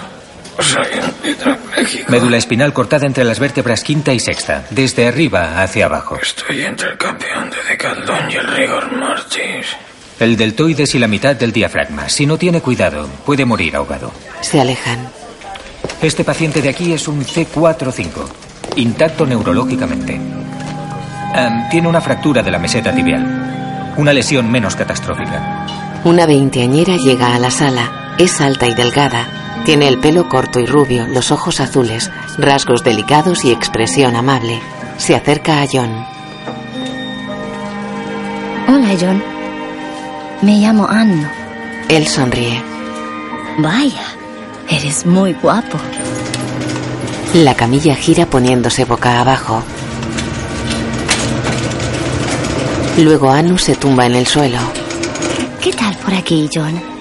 soy 0.63 0.87
un 0.99 1.29
hidropléjico. 1.29 2.11
Médula 2.11 2.37
espinal 2.37 2.73
cortada 2.73 3.05
entre 3.05 3.23
las 3.23 3.39
vértebras 3.39 3.83
quinta 3.83 4.13
y 4.13 4.19
sexta, 4.19 4.65
desde 4.69 5.07
arriba 5.07 5.61
hacia 5.61 5.85
abajo. 5.85 6.17
Estoy 6.21 6.61
entre 6.61 6.91
el 6.91 6.97
campeón 6.97 7.49
de 7.49 7.57
decaldón 7.69 8.31
y 8.31 8.35
el 8.35 8.47
rigor 8.47 8.91
mortis. 8.95 9.67
El 10.19 10.35
deltoides 10.35 10.95
y 10.95 10.99
la 10.99 11.07
mitad 11.07 11.35
del 11.35 11.51
diafragma. 11.51 12.09
Si 12.09 12.25
no 12.25 12.37
tiene 12.37 12.61
cuidado, 12.61 13.07
puede 13.25 13.45
morir 13.45 13.75
ahogado. 13.75 14.11
Se 14.41 14.59
alejan. 14.59 15.07
Este 16.01 16.23
paciente 16.23 16.61
de 16.61 16.69
aquí 16.69 16.93
es 16.93 17.07
un 17.07 17.23
C4-5, 17.23 18.09
intacto 18.77 19.25
neurológicamente. 19.25 20.19
Am, 21.35 21.69
tiene 21.69 21.87
una 21.87 22.01
fractura 22.01 22.41
de 22.41 22.51
la 22.51 22.59
meseta 22.59 22.93
tibial. 22.93 23.93
Una 23.97 24.13
lesión 24.13 24.49
menos 24.51 24.75
catastrófica. 24.75 25.65
Una 26.03 26.25
veinteañera 26.25 26.97
llega 26.97 27.35
a 27.35 27.39
la 27.39 27.51
sala. 27.51 28.15
Es 28.17 28.39
alta 28.41 28.67
y 28.67 28.73
delgada. 28.73 29.46
Tiene 29.65 29.87
el 29.87 29.99
pelo 29.99 30.29
corto 30.29 30.59
y 30.59 30.65
rubio, 30.65 31.07
los 31.07 31.31
ojos 31.31 31.59
azules, 31.59 32.09
rasgos 32.37 32.83
delicados 32.83 33.43
y 33.43 33.51
expresión 33.51 34.15
amable. 34.15 34.61
Se 34.97 35.15
acerca 35.15 35.61
a 35.61 35.67
John. 35.71 36.05
Hola, 38.67 38.95
John. 38.99 39.23
Me 40.41 40.57
llamo 40.59 40.87
Anno. 40.87 41.27
Él 41.89 42.07
sonríe. 42.07 42.61
Vaya, 43.59 44.05
eres 44.69 45.05
muy 45.05 45.33
guapo. 45.33 45.77
La 47.33 47.55
camilla 47.55 47.95
gira 47.95 48.25
poniéndose 48.25 48.85
boca 48.85 49.19
abajo. 49.19 49.63
Luego 52.97 53.29
Anu 53.29 53.57
se 53.57 53.75
tumba 53.75 54.05
en 54.05 54.15
el 54.15 54.25
suelo. 54.25 54.59
¿Qué 55.61 55.71
tal 55.71 55.95
por 55.97 56.13
aquí, 56.13 56.49
John? 56.53 56.96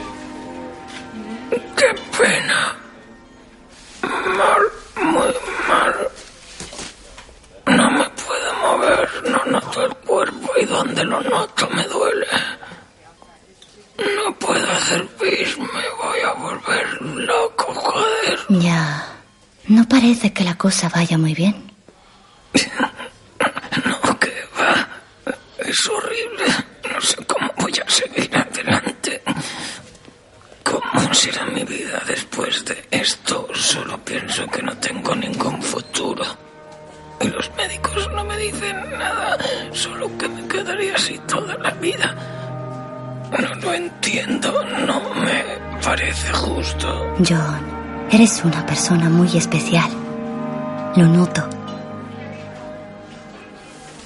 La 20.57 20.59
cosa 20.59 20.89
vaya 20.89 21.19
muy 21.19 21.35
bien. 21.35 21.55
No, 23.85 24.19
que 24.19 24.33
va. 24.59 24.89
Es 25.59 25.79
horrible. 25.89 26.47
No 26.91 27.01
sé 27.01 27.17
cómo 27.27 27.53
voy 27.59 27.73
a 27.85 27.91
seguir 27.91 28.35
adelante. 28.35 29.23
¿Cómo 30.65 31.15
será 31.15 31.45
mi 31.47 31.63
vida 31.65 32.03
después 32.07 32.65
de 32.65 32.89
esto? 32.91 33.49
Solo 33.55 34.03
pienso 34.03 34.47
que 34.47 34.63
no 34.63 34.75
tengo 34.79 35.15
ningún 35.15 35.63
futuro. 35.63 36.25
Y 37.21 37.29
los 37.29 37.51
médicos 37.55 38.09
no 38.13 38.25
me 38.25 38.37
dicen 38.39 38.77
nada, 38.99 39.37
solo 39.73 40.09
que 40.17 40.29
me 40.29 40.49
quedaría 40.49 40.95
así 40.95 41.19
toda 41.29 41.55
la 41.59 41.71
vida. 41.73 42.15
No 43.39 43.55
lo 43.57 43.75
entiendo, 43.75 44.65
no 44.87 45.01
me 45.15 45.45
parece 45.85 46.33
justo. 46.33 47.15
John, 47.29 47.61
eres 48.11 48.43
una 48.43 48.65
persona 48.65 49.11
muy 49.11 49.37
especial. 49.37 50.06
Lo 50.97 51.07
noto. 51.07 51.47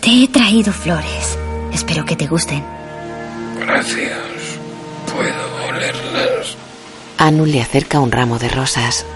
Te 0.00 0.24
he 0.24 0.28
traído 0.28 0.72
flores. 0.72 1.38
Espero 1.72 2.04
que 2.04 2.16
te 2.16 2.26
gusten. 2.26 2.64
Gracias. 3.60 4.18
Puedo 5.14 5.68
olerlas. 5.68 6.56
Anu 7.18 7.46
le 7.46 7.60
acerca 7.60 8.00
un 8.00 8.10
ramo 8.10 8.38
de 8.38 8.48
rosas. 8.48 9.06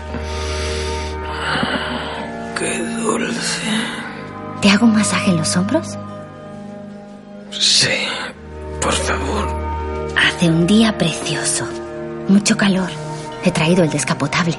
Qué 2.56 2.78
dulce. 2.78 3.62
¿Te 4.60 4.70
hago 4.70 4.86
un 4.86 4.94
masaje 4.94 5.30
en 5.30 5.38
los 5.38 5.56
hombros? 5.56 5.98
Sí, 7.50 7.88
por 8.80 8.92
favor. 8.92 9.48
Hace 10.16 10.48
un 10.48 10.66
día 10.66 10.96
precioso. 10.96 11.66
Mucho 12.28 12.56
calor. 12.56 12.90
He 13.44 13.50
traído 13.50 13.82
el 13.82 13.90
descapotable. 13.90 14.56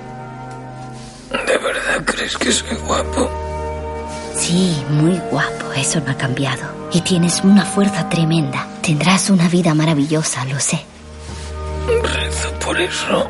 ¿De 2.25 2.29
verdad 2.29 2.39
crees 2.39 2.63
que 2.63 2.69
soy 2.69 2.77
guapo? 2.87 3.29
Sí, 4.35 4.83
muy 4.89 5.15
guapo. 5.29 5.71
Eso 5.75 5.99
no 5.99 6.11
ha 6.11 6.17
cambiado. 6.17 6.63
Y 6.91 7.01
tienes 7.01 7.41
una 7.43 7.63
fuerza 7.63 8.09
tremenda. 8.09 8.67
Tendrás 8.81 9.29
una 9.29 9.47
vida 9.47 9.75
maravillosa, 9.75 10.43
lo 10.45 10.59
sé. 10.59 10.83
Rezo 11.87 12.51
por 12.65 12.81
eso. 12.81 13.29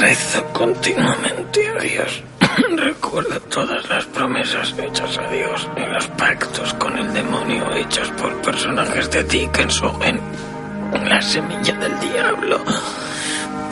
Rezo 0.00 0.44
continuamente 0.52 1.68
a 1.68 1.82
Dios. 1.82 2.22
Recuerdo 2.76 3.40
todas 3.40 3.88
las 3.88 4.04
promesas 4.04 4.72
hechas 4.78 5.18
a 5.18 5.28
Dios 5.32 5.68
y 5.76 5.92
los 5.92 6.06
pactos 6.06 6.74
con 6.74 6.96
el 6.96 7.12
demonio 7.12 7.72
hechos 7.74 8.08
por 8.10 8.40
personajes 8.42 9.10
de 9.10 9.24
Dickinson 9.24 10.00
en 10.04 10.20
La 11.08 11.20
semilla 11.20 11.74
del 11.74 11.98
diablo 11.98 12.62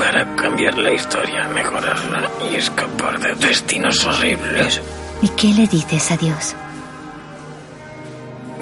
para 0.01 0.35
cambiar 0.35 0.79
la 0.79 0.93
historia, 0.93 1.47
mejorarla 1.49 2.31
y 2.51 2.57
escapar 2.57 3.21
de 3.21 3.35
destinos 3.35 4.03
horribles. 4.07 4.81
¿Y 5.21 5.29
qué 5.29 5.49
le 5.49 5.67
dices 5.67 6.11
a 6.11 6.17
Dios? 6.17 6.57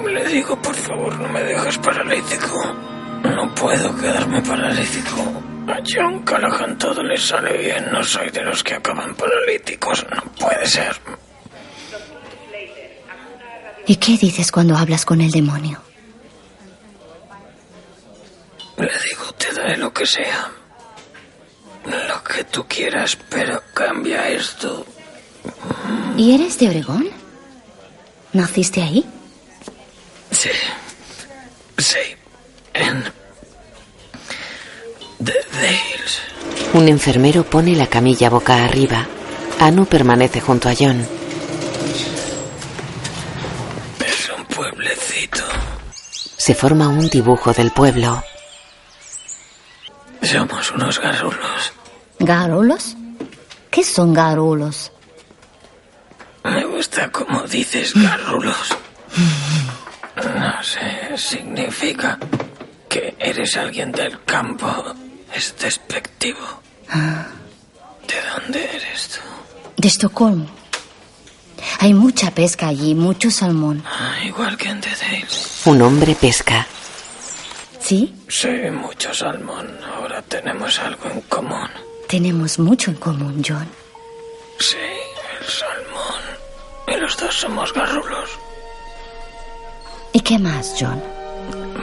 Le 0.05 0.27
digo, 0.27 0.61
por 0.61 0.75
favor, 0.75 1.17
no 1.17 1.29
me 1.29 1.41
dejes 1.41 1.77
paralítico. 1.77 2.75
No 3.23 3.55
puedo 3.55 3.95
quedarme 3.95 4.41
paralítico. 4.41 5.15
A 5.69 5.77
John 5.87 6.23
Callahan 6.23 6.77
todo 6.77 7.01
le 7.03 7.17
sale 7.17 7.57
bien. 7.57 7.89
No 7.89 8.03
soy 8.03 8.29
de 8.31 8.43
los 8.43 8.61
que 8.61 8.73
acaban 8.73 9.15
paralíticos. 9.15 10.05
No 10.13 10.21
puede 10.33 10.67
ser. 10.67 10.99
¿Y 13.87 13.95
qué 13.95 14.17
dices 14.17 14.51
cuando 14.51 14.75
hablas 14.75 15.05
con 15.05 15.21
el 15.21 15.31
demonio? 15.31 15.81
Le 18.77 18.91
digo, 19.09 19.31
te 19.37 19.53
daré 19.53 19.77
lo 19.77 19.93
que 19.93 20.05
sea. 20.05 20.58
Lo 21.85 22.23
que 22.23 22.43
tú 22.45 22.65
quieras, 22.67 23.17
pero 23.29 23.61
cambia 23.73 24.29
esto. 24.29 24.85
¿Y 26.17 26.35
eres 26.35 26.59
de 26.59 26.69
Oregón? 26.69 27.07
¿Naciste 28.33 28.81
ahí? 28.81 29.05
Sí. 30.31 30.49
Sí. 31.77 31.97
En. 32.73 33.03
The 35.23 35.33
Dales. 35.53 36.21
Un 36.73 36.87
enfermero 36.87 37.43
pone 37.43 37.75
la 37.75 37.87
camilla 37.87 38.29
boca 38.29 38.63
arriba. 38.63 39.07
Anu 39.59 39.85
permanece 39.85 40.39
junto 40.41 40.69
a 40.69 40.73
John. 40.77 41.05
Es 44.05 44.29
un 44.37 44.45
pueblecito. 44.45 45.43
Se 46.37 46.53
forma 46.53 46.87
un 46.87 47.09
dibujo 47.09 47.51
del 47.53 47.71
pueblo. 47.71 48.23
Somos 50.21 50.71
unos 50.71 50.99
garulos. 50.99 51.73
¿Garulos? 52.19 52.95
¿Qué 53.71 53.83
son 53.83 54.13
garulos? 54.13 54.91
Me 56.43 56.65
gusta 56.65 57.11
como 57.11 57.43
dices 57.43 57.93
garulos. 57.93 58.75
No 60.15 60.63
sé, 60.63 61.17
significa 61.17 62.17
que 62.89 63.15
eres 63.19 63.55
alguien 63.57 63.91
del 63.91 64.23
campo. 64.25 64.67
Es 65.33 65.55
despectivo. 65.59 66.61
¿De 68.07 68.15
dónde 68.33 68.65
eres 68.75 69.09
tú? 69.09 69.21
De 69.77 69.87
Estocolmo. 69.87 70.47
Hay 71.79 71.93
mucha 71.93 72.31
pesca 72.31 72.67
allí, 72.67 72.95
mucho 72.95 73.29
salmón. 73.31 73.83
Ah, 73.85 74.15
igual 74.25 74.57
que 74.57 74.69
en 74.69 74.81
The. 74.81 74.89
Un 75.65 75.81
hombre 75.81 76.15
pesca. 76.15 76.67
¿Sí? 77.89 78.13
Sí, 78.27 78.49
mucho 78.71 79.11
salmón. 79.15 79.67
Ahora 79.95 80.21
tenemos 80.21 80.77
algo 80.77 81.09
en 81.09 81.21
común. 81.21 81.67
Tenemos 82.07 82.59
mucho 82.59 82.91
en 82.91 82.97
común, 82.97 83.43
John. 83.43 83.67
Sí, 84.59 84.77
el 84.77 85.47
salmón. 85.47 86.21
Y 86.87 86.99
los 87.01 87.17
dos 87.17 87.33
somos 87.33 87.73
garrulos. 87.73 88.29
¿Y 90.13 90.19
qué 90.19 90.37
más, 90.37 90.75
John? 90.79 91.01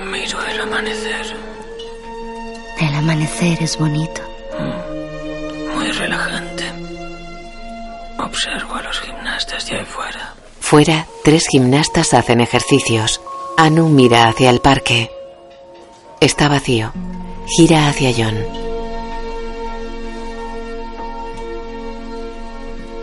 Miro 0.09 0.39
el 0.47 0.61
amanecer. 0.61 1.27
El 2.79 2.95
amanecer 2.95 3.61
es 3.61 3.77
bonito. 3.77 4.23
Muy 5.75 5.91
relajante. 5.91 6.73
Observo 8.21 8.77
a 8.77 8.83
los 8.83 9.01
gimnastas 9.01 9.67
de 9.67 9.79
ahí 9.81 9.85
fuera. 9.85 10.35
Fuera, 10.61 11.07
tres 11.25 11.49
gimnastas 11.51 12.15
hacen 12.15 12.41
ejercicios. 12.41 13.21
Anu 13.57 13.89
mira 13.89 14.29
hacia 14.29 14.51
el 14.51 14.61
parque. 14.61 15.11
Está 16.21 16.49
vacío. 16.49 16.93
Gira 17.47 17.89
hacia 17.89 18.13
John. 18.17 18.37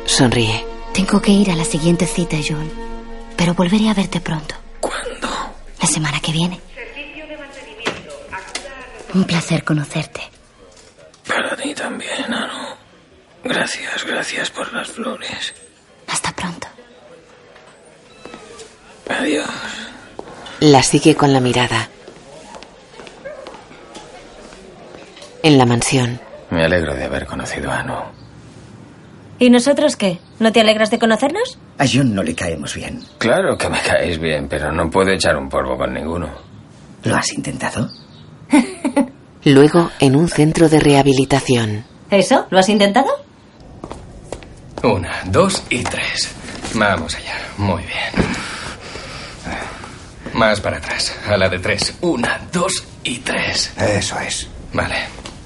Sonríe. 0.06 0.66
Tengo 0.94 1.22
que 1.22 1.32
ir 1.32 1.52
a 1.52 1.56
la 1.56 1.64
siguiente 1.66 2.06
cita, 2.06 2.38
John. 2.48 2.70
Pero 3.38 3.54
volveré 3.54 3.90
a 3.90 3.94
verte 3.94 4.20
pronto. 4.20 4.56
¿Cuándo? 4.80 5.28
La 5.82 5.88
semana 5.88 6.20
que 6.20 6.32
viene. 6.32 6.60
Un 9.14 9.24
placer 9.26 9.64
conocerte. 9.64 10.22
Para 11.28 11.56
ti 11.56 11.74
también, 11.74 12.34
Anu. 12.34 12.76
Gracias, 13.44 14.06
gracias 14.06 14.50
por 14.50 14.72
las 14.74 14.88
flores. 14.88 15.54
Hasta 16.08 16.32
pronto. 16.34 16.68
Adiós. 19.10 19.48
La 20.60 20.82
sigue 20.82 21.16
con 21.16 21.32
la 21.34 21.40
mirada. 21.40 21.90
En 25.44 25.58
la 25.58 25.66
mansión, 25.66 26.20
Me 26.50 26.64
alegro 26.64 26.96
de 26.96 27.04
haber 27.04 27.26
conocido 27.26 27.70
a 27.70 27.80
Anu. 27.80 27.96
¿Y 29.40 29.50
nosotros 29.50 29.98
qué? 29.98 30.20
¿No 30.40 30.52
te 30.54 30.62
alegras 30.62 30.90
de 30.90 31.00
conocernos? 31.00 31.58
A 31.78 31.86
John 31.92 32.16
no 32.16 32.24
le 32.24 32.34
caemos 32.34 32.76
bien. 32.76 33.02
Claro 33.18 33.58
que 33.58 33.68
me 33.70 33.82
caéis 33.82 34.20
bien, 34.20 34.48
pero 34.48 34.72
no 34.72 34.90
puedo 34.90 35.12
echar 35.12 35.36
un 35.36 35.50
polvo 35.50 35.78
con 35.78 35.94
ninguno. 35.94 36.30
¿Lo 37.04 37.16
has 37.16 37.34
intentado? 37.34 37.90
luego 39.46 39.92
en 40.00 40.16
un 40.16 40.30
centro 40.30 40.70
de 40.70 40.80
rehabilitación. 40.80 41.84
¿Eso? 42.10 42.46
¿Lo 42.50 42.60
has 42.60 42.70
intentado? 42.70 43.10
Una, 44.84 45.24
dos 45.26 45.64
y 45.70 45.84
tres. 45.84 46.34
Vamos 46.76 47.16
allá. 47.16 47.36
Muy 47.58 47.84
bien. 47.84 48.28
Más 50.34 50.62
para 50.62 50.78
atrás. 50.78 51.14
A 51.28 51.36
la 51.36 51.50
de 51.50 51.60
tres. 51.60 51.94
Una, 52.02 52.40
dos 52.52 52.84
y 53.04 53.18
tres. 53.20 53.74
Eso 53.78 54.18
es. 54.20 54.48
Vale. 54.72 54.96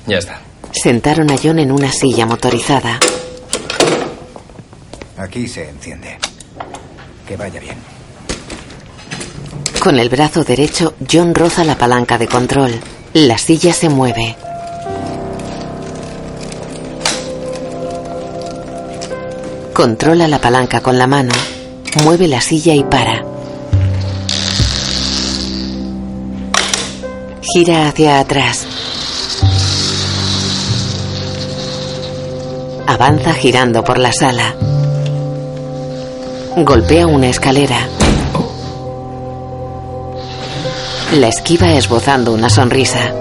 Ya 0.08 0.20
está. 0.20 0.40
Sentaron 0.72 1.30
a 1.32 1.36
John 1.42 1.60
en 1.60 1.72
una 1.72 1.92
silla 1.92 2.26
motorizada. 2.26 3.00
Aquí 5.18 5.48
se 5.48 5.70
enciende. 5.70 6.18
Que 7.28 7.36
vaya 7.36 7.60
bien. 7.60 7.76
Con 9.82 10.00
el 10.00 10.08
brazo 10.08 10.44
derecho, 10.44 10.96
John 11.12 11.36
roza 11.36 11.64
la 11.66 11.78
palanca 11.78 12.18
de 12.18 12.28
control. 12.28 12.80
La 13.14 13.38
silla 13.38 13.74
se 13.74 13.90
mueve. 13.90 14.36
Controla 19.74 20.28
la 20.28 20.40
palanca 20.40 20.82
con 20.82 20.98
la 20.98 21.08
mano. 21.08 21.34
Mueve 22.04 22.28
la 22.28 22.40
silla 22.40 22.74
y 22.74 22.84
para. 22.84 23.24
Gira 27.42 27.88
hacia 27.88 28.20
atrás. 28.20 28.77
Avanza 32.90 33.34
girando 33.34 33.84
por 33.84 34.00
la 34.00 34.14
sala. 34.14 34.56
Golpea 36.56 37.06
una 37.06 37.28
escalera. 37.28 37.78
La 41.16 41.28
esquiva 41.28 41.74
esbozando 41.74 42.32
una 42.34 42.50
sonrisa. 42.50 43.12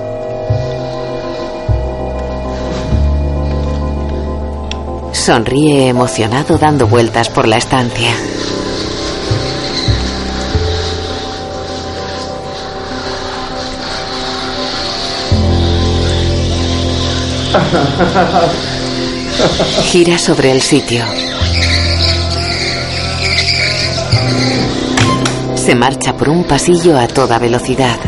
Sonríe 5.11 5.89
emocionado 5.89 6.59
dando 6.59 6.87
vueltas 6.87 7.29
por 7.29 7.49
la 7.49 7.57
estancia. 7.57 8.13
Gira 19.90 20.18
sobre 20.18 20.51
el 20.53 20.62
sitio. 20.62 21.05
Se 25.55 25.75
marcha 25.75 26.16
por 26.16 26.29
un 26.29 26.44
pasillo 26.44 26.99
a 26.99 27.07
toda 27.07 27.38
velocidad. 27.38 27.99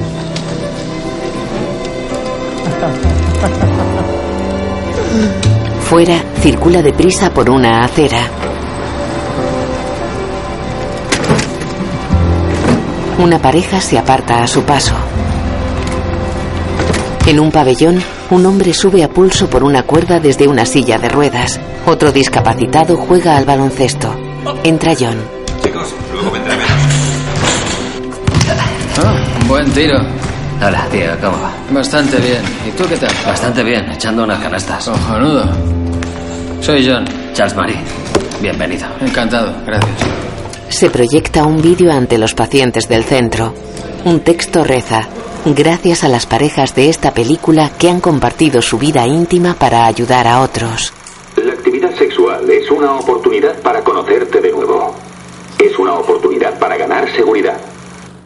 Fuera, 5.83 6.23
circula 6.41 6.83
deprisa 6.83 7.31
por 7.31 7.51
una 7.51 7.85
acera. 7.85 8.21
Una 13.19 13.39
pareja 13.39 13.81
se 13.81 13.99
aparta 13.99 14.43
a 14.43 14.47
su 14.47 14.63
paso. 14.63 14.95
En 17.27 17.41
un 17.41 17.51
pabellón, 17.51 18.03
un 18.31 18.47
hombre 18.47 18.75
sube 18.75 19.03
a 19.03 19.09
pulso 19.09 19.49
por 19.49 19.63
una 19.63 19.83
cuerda 19.83 20.21
desde 20.21 20.47
una 20.49 20.65
silla 20.67 20.99
de 20.99 21.09
ruedas. 21.09 21.59
Otro 21.87 22.13
discapacitado 22.13 22.97
juega 22.97 23.37
al 23.37 23.45
baloncesto. 23.45 24.15
Entra 24.65 24.95
John. 24.99 25.17
Chicos, 25.63 25.95
luego 26.13 26.31
vendrá 26.31 26.57
menos. 26.57 26.71
Ah, 29.01 29.15
buen 29.47 29.71
tiro. 29.73 29.97
Hola, 30.61 30.89
tío, 30.91 31.07
¿cómo 31.21 31.41
va? 31.41 31.53
Bastante 31.71 32.17
bien. 32.17 32.43
¿Y 32.67 32.71
tú 32.73 32.85
qué 32.89 32.97
tal? 32.97 33.11
Bastante 33.25 33.63
bien, 33.63 33.89
echando 33.93 34.25
unas 34.25 34.41
canastas. 34.41 34.89
Cojonudo. 34.89 35.45
Soy 36.61 36.85
John. 36.89 37.05
Charles 37.33 37.55
Marie, 37.55 37.79
bienvenido. 38.43 38.87
Encantado, 39.01 39.55
gracias. 39.65 39.93
Se 40.69 40.91
proyecta 40.91 41.45
un 41.45 41.63
vídeo 41.63 41.93
ante 41.93 42.19
los 42.19 42.35
pacientes 42.35 42.89
del 42.89 43.05
centro. 43.05 43.55
Un 44.05 44.21
texto 44.21 44.65
reza. 44.65 45.07
Gracias 45.55 46.05
a 46.05 46.09
las 46.09 46.27
parejas 46.27 46.75
de 46.75 46.91
esta 46.91 47.15
película 47.15 47.71
que 47.79 47.89
han 47.89 48.01
compartido 48.01 48.61
su 48.61 48.77
vida 48.77 49.07
íntima 49.07 49.55
para 49.55 49.87
ayudar 49.87 50.27
a 50.27 50.43
otros. 50.43 50.93
La 51.43 51.55
actividad 51.55 51.97
sexual 51.97 52.49
es 52.51 52.71
una 52.71 52.97
oportunidad 52.97 53.59
para 53.63 53.83
conocerte 53.83 54.43
de 54.43 54.53
nuevo. 54.53 54.95
Es 55.59 55.79
una 55.79 55.95
oportunidad 55.95 56.59
para 56.59 56.77
ganar 56.77 57.11
seguridad. 57.17 57.59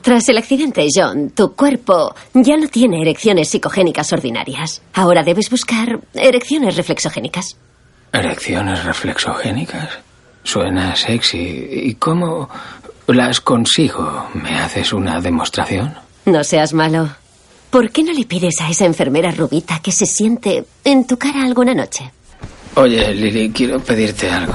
Tras 0.02 0.28
el 0.30 0.38
accidente, 0.38 0.84
John, 0.92 1.30
tu 1.30 1.54
cuerpo 1.54 2.12
ya 2.34 2.56
no 2.56 2.66
tiene 2.66 3.00
erecciones 3.02 3.50
psicogénicas 3.50 4.12
ordinarias. 4.12 4.82
Ahora 4.92 5.22
debes 5.22 5.48
buscar 5.48 6.00
erecciones 6.14 6.76
reflexogénicas. 6.76 7.56
¿Erecciones 8.12 8.84
reflexogénicas? 8.84 10.00
Suena 10.42 10.96
sexy. 10.96 11.68
¿Y 11.70 11.94
cómo 11.94 12.48
las 13.06 13.40
consigo? 13.40 14.26
¿Me 14.34 14.58
haces 14.58 14.92
una 14.92 15.20
demostración? 15.20 15.94
No 16.24 16.44
seas 16.44 16.72
malo. 16.72 17.10
¿Por 17.70 17.90
qué 17.90 18.02
no 18.02 18.12
le 18.12 18.24
pides 18.26 18.60
a 18.60 18.68
esa 18.68 18.84
enfermera 18.84 19.30
rubita 19.30 19.80
que 19.80 19.92
se 19.92 20.06
siente 20.06 20.64
en 20.84 21.06
tu 21.06 21.16
cara 21.18 21.42
alguna 21.42 21.74
noche? 21.74 22.12
Oye, 22.74 23.14
Lily, 23.14 23.50
quiero 23.50 23.80
pedirte 23.80 24.30
algo. 24.30 24.54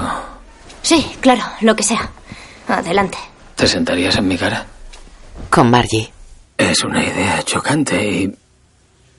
Sí, 0.81 1.05
claro, 1.19 1.43
lo 1.61 1.75
que 1.75 1.83
sea. 1.83 2.09
Adelante. 2.67 3.17
¿Te 3.55 3.67
sentarías 3.67 4.15
en 4.17 4.27
mi 4.27 4.37
cara? 4.37 4.65
Con 5.49 5.69
Margie. 5.69 6.11
Es 6.57 6.83
una 6.83 7.03
idea 7.03 7.43
chocante 7.43 8.03
y 8.11 8.35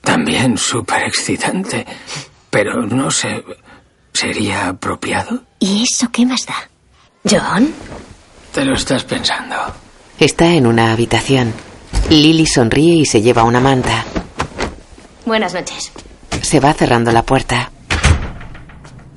también 0.01 0.57
súper 0.57 1.03
excitante. 1.03 1.85
Pero 2.49 2.85
no 2.85 3.11
sé, 3.11 3.43
¿sería 4.13 4.69
apropiado? 4.69 5.43
¿Y 5.59 5.83
eso 5.83 6.09
qué 6.11 6.25
más 6.25 6.45
da? 6.45 6.55
¿John? 7.29 7.73
Te 8.53 8.65
lo 8.65 8.75
estás 8.75 9.03
pensando. 9.03 9.55
Está 10.19 10.53
en 10.53 10.67
una 10.67 10.91
habitación. 10.91 11.53
Lily 12.09 12.45
sonríe 12.45 12.95
y 12.95 13.05
se 13.05 13.21
lleva 13.21 13.43
una 13.43 13.59
manta. 13.59 14.03
Buenas 15.25 15.53
noches. 15.53 15.91
Se 16.41 16.59
va 16.59 16.73
cerrando 16.73 17.11
la 17.11 17.23
puerta. 17.23 17.71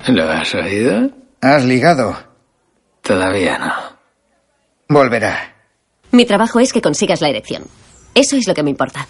¿Lo 0.07 0.29
has 0.29 0.53
oído? 0.53 1.09
¿Has 1.41 1.63
ligado? 1.65 2.15
Todavía 3.01 3.57
no. 3.57 3.73
Volverá. 4.89 5.55
Mi 6.11 6.25
trabajo 6.25 6.59
es 6.59 6.71
que 6.71 6.81
consigas 6.81 7.21
la 7.21 7.29
erección. 7.29 7.63
Eso 8.13 8.35
es 8.35 8.47
lo 8.47 8.53
que 8.53 8.63
me 8.63 8.69
importa. 8.69 9.07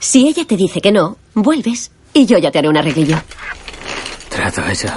Si 0.00 0.26
ella 0.26 0.44
te 0.44 0.56
dice 0.56 0.80
que 0.80 0.90
no, 0.90 1.16
vuelves 1.34 1.92
y 2.12 2.26
yo 2.26 2.38
ya 2.38 2.50
te 2.50 2.58
haré 2.58 2.68
un 2.68 2.76
arreglillo. 2.76 3.16
Trato 4.28 4.66
hecho. 4.66 4.88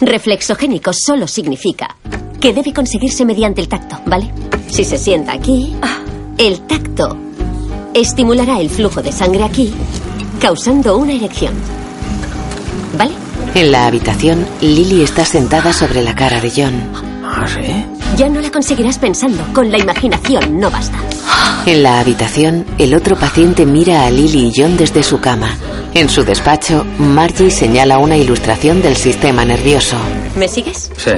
Reflexogénico 0.00 0.92
solo 0.92 1.26
significa 1.26 1.96
que 2.40 2.52
debe 2.52 2.72
conseguirse 2.72 3.24
mediante 3.24 3.60
el 3.60 3.68
tacto, 3.68 4.00
¿vale? 4.06 4.32
Si 4.70 4.84
se 4.84 4.96
sienta 4.96 5.32
aquí, 5.32 5.74
el 6.38 6.60
tacto 6.60 7.16
estimulará 7.94 8.60
el 8.60 8.70
flujo 8.70 9.02
de 9.02 9.10
sangre 9.12 9.42
aquí, 9.42 9.74
causando 10.40 10.96
una 10.96 11.12
erección. 11.12 11.52
¿Vale? 12.96 13.12
En 13.54 13.72
la 13.72 13.86
habitación, 13.86 14.46
Lily 14.60 15.02
está 15.02 15.24
sentada 15.24 15.72
sobre 15.72 16.02
la 16.02 16.14
cara 16.14 16.40
de 16.40 16.50
John. 16.54 16.74
¿Ah, 17.24 17.44
sí? 17.46 17.84
Ya 18.16 18.28
no 18.28 18.40
la 18.40 18.50
conseguirás 18.50 18.98
pensando, 18.98 19.44
con 19.52 19.70
la 19.70 19.78
imaginación 19.78 20.58
no 20.58 20.70
basta. 20.70 20.98
En 21.66 21.82
la 21.82 22.00
habitación, 22.00 22.64
el 22.78 22.94
otro 22.94 23.16
paciente 23.16 23.66
mira 23.66 24.06
a 24.06 24.10
Lily 24.10 24.46
y 24.48 24.52
John 24.56 24.76
desde 24.76 25.02
su 25.02 25.20
cama. 25.20 25.50
En 25.94 26.08
su 26.08 26.22
despacho, 26.22 26.86
Margie 26.98 27.50
señala 27.50 27.98
una 27.98 28.16
ilustración 28.16 28.80
del 28.80 28.96
sistema 28.96 29.44
nervioso. 29.44 29.96
¿Me 30.36 30.46
sigues? 30.46 30.90
Sí. 30.96 31.10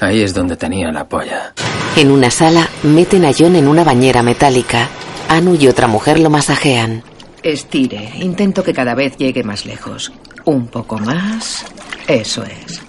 Ahí 0.00 0.22
es 0.22 0.34
donde 0.34 0.56
tenía 0.56 0.90
la 0.92 1.08
polla. 1.08 1.52
En 1.96 2.10
una 2.10 2.30
sala, 2.30 2.68
meten 2.82 3.24
a 3.24 3.32
John 3.36 3.56
en 3.56 3.68
una 3.68 3.84
bañera 3.84 4.22
metálica. 4.22 4.88
Anu 5.28 5.54
y 5.54 5.66
otra 5.68 5.86
mujer 5.86 6.18
lo 6.20 6.30
masajean. 6.30 7.02
Estire. 7.42 8.12
Intento 8.20 8.62
que 8.62 8.74
cada 8.74 8.94
vez 8.94 9.16
llegue 9.16 9.42
más 9.42 9.64
lejos. 9.64 10.12
Un 10.44 10.66
poco 10.68 10.98
más. 10.98 11.64
Eso 12.06 12.44
es. 12.44 12.80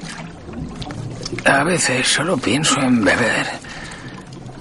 A 1.46 1.64
veces 1.64 2.08
solo 2.08 2.38
pienso 2.38 2.80
en 2.82 3.04
beber. 3.04 3.48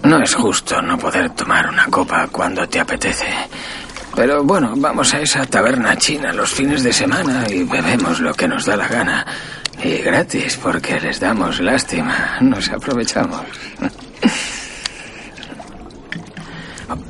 No 0.05 0.23
es 0.23 0.35
justo 0.35 0.81
no 0.81 0.97
poder 0.97 1.31
tomar 1.31 1.69
una 1.69 1.87
copa 1.87 2.29
cuando 2.31 2.69
te 2.69 2.79
apetece. 2.79 3.27
Pero 4.15 4.45
bueno, 4.45 4.73
vamos 4.77 5.13
a 5.13 5.21
esa 5.21 5.45
taberna 5.45 5.97
china 5.97 6.33
los 6.33 6.51
fines 6.51 6.83
de 6.83 6.93
semana 6.93 7.45
y 7.51 7.65
bebemos 7.65 8.21
lo 8.21 8.33
que 8.33 8.49
nos 8.49 8.65
da 8.65 8.77
la 8.77 8.89
gana. 8.89 9.27
Y 9.83 9.99
gratis, 9.99 10.59
porque 10.63 10.99
les 11.01 11.21
damos 11.21 11.61
lástima. 11.61 12.39
Nos 12.41 12.69
aprovechamos. 12.71 13.43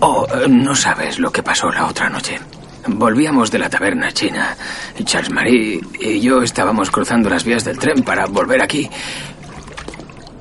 Oh, 0.00 0.26
no 0.48 0.74
sabes 0.74 1.18
lo 1.18 1.30
que 1.30 1.42
pasó 1.42 1.70
la 1.70 1.86
otra 1.86 2.08
noche. 2.08 2.38
Volvíamos 2.88 3.50
de 3.50 3.58
la 3.58 3.68
taberna 3.68 4.12
china. 4.12 4.56
Charles 5.04 5.30
Marie 5.30 5.80
y 6.00 6.20
yo 6.20 6.42
estábamos 6.42 6.90
cruzando 6.90 7.28
las 7.28 7.44
vías 7.44 7.64
del 7.64 7.78
tren 7.78 8.02
para 8.02 8.26
volver 8.26 8.62
aquí. 8.62 8.88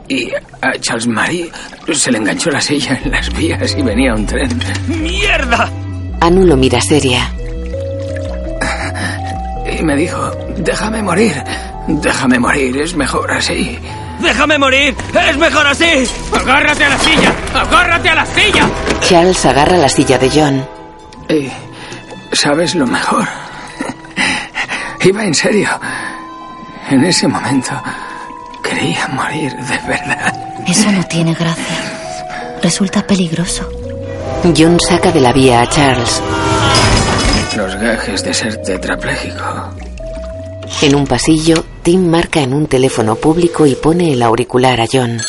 Y 0.07 0.31
a 0.61 0.79
Charles 0.79 1.07
Marie 1.07 1.49
se 1.93 2.11
le 2.11 2.19
enganchó 2.19 2.51
la 2.51 2.61
silla 2.61 2.99
en 3.03 3.11
las 3.11 3.33
vías 3.35 3.75
y 3.77 3.81
venía 3.81 4.13
un 4.13 4.25
tren. 4.25 4.49
¡Mierda! 4.87 5.71
Anu 6.21 6.45
lo 6.45 6.55
mira 6.55 6.79
seria. 6.79 7.31
Me 9.85 9.95
dijo, 9.95 10.31
déjame 10.57 11.03
morir. 11.03 11.43
Déjame 11.87 12.39
morir, 12.39 12.75
es 12.81 12.95
mejor 12.95 13.29
así. 13.31 13.77
¡Déjame 14.19 14.57
morir! 14.57 14.95
¡Es 15.29 15.37
mejor 15.37 15.67
así! 15.67 16.07
¡Agárrate 16.33 16.85
a 16.85 16.89
la 16.89 16.97
silla! 16.97 17.35
¡Agárrate 17.53 18.09
a 18.09 18.15
la 18.15 18.25
silla! 18.25 18.67
Charles 19.01 19.45
agarra 19.45 19.77
la 19.77 19.87
silla 19.87 20.17
de 20.17 20.29
John. 20.31 20.67
Y, 21.29 21.51
¿sabes 22.35 22.73
lo 22.73 22.87
mejor? 22.87 23.27
Iba 25.01 25.23
en 25.23 25.35
serio. 25.35 25.69
En 26.89 27.03
ese 27.05 27.27
momento 27.27 27.71
quería 28.63 29.07
morir 29.09 29.53
de 29.55 29.77
verdad. 29.87 30.33
Eso 30.65 30.91
no 30.91 31.03
tiene 31.03 31.35
gracia. 31.35 32.57
Resulta 32.63 33.05
peligroso. 33.05 33.69
John 34.57 34.79
saca 34.79 35.11
de 35.11 35.19
la 35.19 35.31
vía 35.31 35.61
a 35.61 35.69
Charles. 35.69 36.23
Los 37.55 37.75
gajes 37.77 38.23
de 38.23 38.33
ser 38.33 38.61
tetrapléjico. 38.61 39.73
En 40.81 40.95
un 40.95 41.07
pasillo, 41.07 41.63
Tim 41.83 42.05
marca 42.05 42.41
en 42.41 42.53
un 42.53 42.67
teléfono 42.67 43.15
público 43.15 43.65
y 43.65 43.75
pone 43.75 44.11
el 44.11 44.21
auricular 44.23 44.81
a 44.81 44.85
John. 44.91 45.19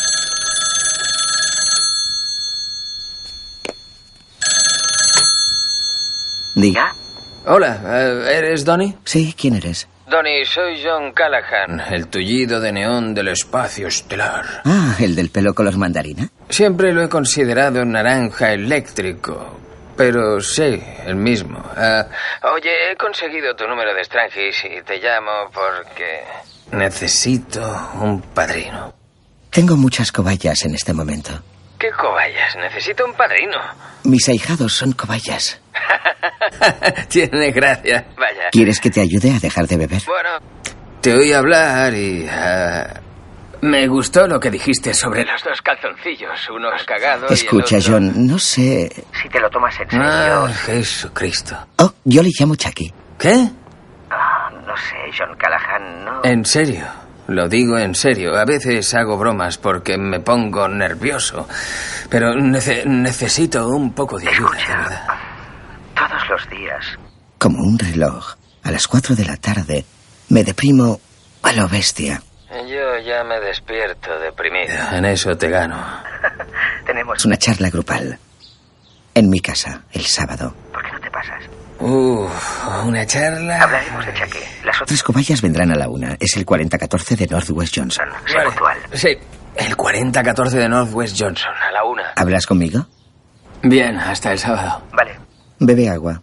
Diga. 6.55 6.95
Hola, 7.47 7.81
eh, 7.87 8.39
¿eres 8.39 8.65
Donny? 8.65 8.97
Sí, 9.05 9.35
¿quién 9.39 9.55
eres? 9.55 9.87
Donny, 10.11 10.45
soy 10.47 10.81
John 10.85 11.13
Callahan, 11.13 11.81
el 11.93 12.09
tullido 12.09 12.61
de 12.61 12.73
neón 12.73 13.15
del 13.15 13.29
espacio 13.29 13.87
estelar. 13.89 14.63
Ah, 14.65 14.97
el 14.99 15.15
del 15.15 15.31
pelo 15.31 15.55
color 15.55 15.77
mandarina. 15.77 16.29
Siempre 16.49 16.93
lo 16.93 17.03
he 17.03 17.09
considerado 17.09 17.85
naranja 17.85 18.53
eléctrico, 18.53 19.59
pero 19.97 20.41
sí, 20.41 20.83
el 21.05 21.17
mismo. 21.17 21.59
Ah, 21.77 22.07
oye, 22.55 22.93
he 22.93 22.97
conseguido 22.97 23.55
tu 23.55 23.67
número 23.67 23.95
de 23.95 24.05
Strangis 24.05 24.65
y 24.65 24.83
te 24.83 24.99
llamo 24.99 25.51
porque 25.53 26.25
necesito 26.73 27.61
un 28.01 28.21
padrino. 28.21 28.93
Tengo 29.51 29.77
muchas 29.77 30.13
cobayas 30.13 30.65
en 30.65 30.75
este 30.75 30.93
momento. 30.93 31.33
¿Qué 31.79 31.91
cobayas? 31.91 32.57
Necesito 32.57 33.05
un 33.05 33.15
padrino. 33.15 33.59
Mis 34.05 34.29
ahijados 34.29 34.73
son 34.73 34.93
cobayas. 34.93 35.61
Tiene 37.09 37.51
gracia. 37.51 38.07
Vaya. 38.17 38.51
¿Quieres 38.51 38.81
que 38.81 38.91
te 38.91 39.01
ayude 39.01 39.33
a 39.35 39.39
dejar 39.39 39.67
de 39.67 39.77
beber? 39.77 40.03
Bueno, 40.07 40.39
te 41.01 41.15
oí 41.15 41.33
hablar 41.33 41.93
y... 41.95 42.27
ah, 42.31 43.01
me 43.67 43.87
gustó 43.89 44.27
lo 44.27 44.41
que 44.41 44.51
dijiste 44.51 44.95
sobre 44.95 45.25
los 45.25 45.43
dos 45.45 45.61
calzoncillos, 45.63 46.49
uno 46.51 46.69
cagado 46.87 47.27
Escucha, 47.29 47.77
y 47.77 47.79
el 47.79 47.83
otro... 47.85 47.93
John, 47.95 48.27
no 48.27 48.39
sé... 48.39 49.05
Si 49.23 49.29
te 49.29 49.41
lo 49.41 49.51
tomas 49.51 49.75
en 49.81 49.91
serio. 49.91 50.47
Jesucristo. 50.65 51.57
Oh, 51.79 51.93
yo 52.05 52.23
le 52.23 52.31
llamo 52.39 52.55
Chucky. 52.57 52.93
¿Qué? 53.19 53.35
no 54.67 54.77
sé, 54.77 54.97
John 55.19 55.37
Callahan, 55.39 56.05
no... 56.05 56.21
En 56.25 56.45
serio. 56.45 56.87
Lo 57.29 57.49
digo 57.49 57.77
en 57.79 57.95
serio. 57.95 58.37
A 58.37 58.45
veces 58.45 58.95
hago 58.95 59.17
bromas 59.19 59.59
porque 59.59 59.99
me 59.99 60.21
pongo 60.21 60.69
nervioso. 60.69 61.49
Pero 62.09 62.35
nece- 62.35 62.85
necesito 62.85 63.67
un 63.69 63.93
poco 63.93 64.19
de 64.19 64.29
ayuda, 64.29 64.53
de 64.53 64.77
verdad. 64.77 65.07
Todos 65.95 66.29
los 66.31 66.51
días. 66.51 66.85
Como 67.39 67.59
un 67.63 67.79
reloj, 67.79 68.35
a 68.63 68.71
las 68.71 68.87
cuatro 68.87 69.15
de 69.17 69.25
la 69.25 69.37
tarde, 69.37 69.85
me 70.29 70.45
deprimo 70.45 71.01
a 71.43 71.53
lo 71.53 71.69
bestia. 71.69 72.23
Yo 72.69 72.99
ya 73.05 73.25
me 73.25 73.41
despierto 73.41 74.19
deprimido. 74.19 74.75
En 74.93 75.05
eso 75.05 75.37
te 75.37 75.49
gano. 75.49 75.77
Tenemos 76.87 77.25
una 77.25 77.37
charla 77.37 77.71
grupal. 77.71 78.19
En 79.15 79.31
mi 79.31 79.41
casa, 79.41 79.83
el 79.93 80.03
sábado. 80.05 80.55
¿Por 80.73 80.83
qué 80.85 80.93
no 80.93 81.01
te 81.01 81.11
pasas? 81.11 81.43
Uf, 81.79 82.85
una 82.85 83.07
charla. 83.07 83.63
Hablaremos 83.63 84.07
de 84.07 84.15
Chucky. 84.15 84.39
Las 84.65 84.81
otras 84.83 85.03
cobayas 85.03 85.41
vendrán 85.43 85.71
a 85.73 85.75
la 85.75 85.89
una. 85.89 86.17
Es 86.21 86.37
el 86.37 86.45
4014 86.45 87.17
de 87.17 87.27
Northwest 87.27 87.75
Johnson. 87.77 88.07
Vale. 88.61 88.81
Sí, 88.93 89.17
el 89.57 89.77
40-14 89.77 90.51
de 90.51 90.69
Northwest 90.69 91.17
Johnson, 91.19 91.53
a 91.55 91.71
la 91.73 91.85
una. 91.85 92.13
¿Hablas 92.17 92.47
conmigo? 92.47 92.87
Bien, 93.63 93.97
hasta 93.99 94.33
el 94.33 94.39
sábado. 94.39 94.83
Vale. 94.93 95.19
Bebe 95.59 95.89
agua. 95.89 96.21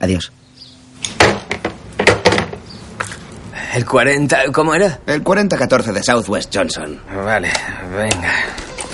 Adiós. 0.00 0.32
¿El 3.72 3.86
40, 3.86 4.52
cómo 4.52 4.74
era? 4.74 4.98
El 5.06 5.22
4014 5.22 5.92
de 5.92 6.02
Southwest 6.02 6.54
Johnson. 6.54 7.00
Vale, 7.24 7.50
venga. 7.96 8.32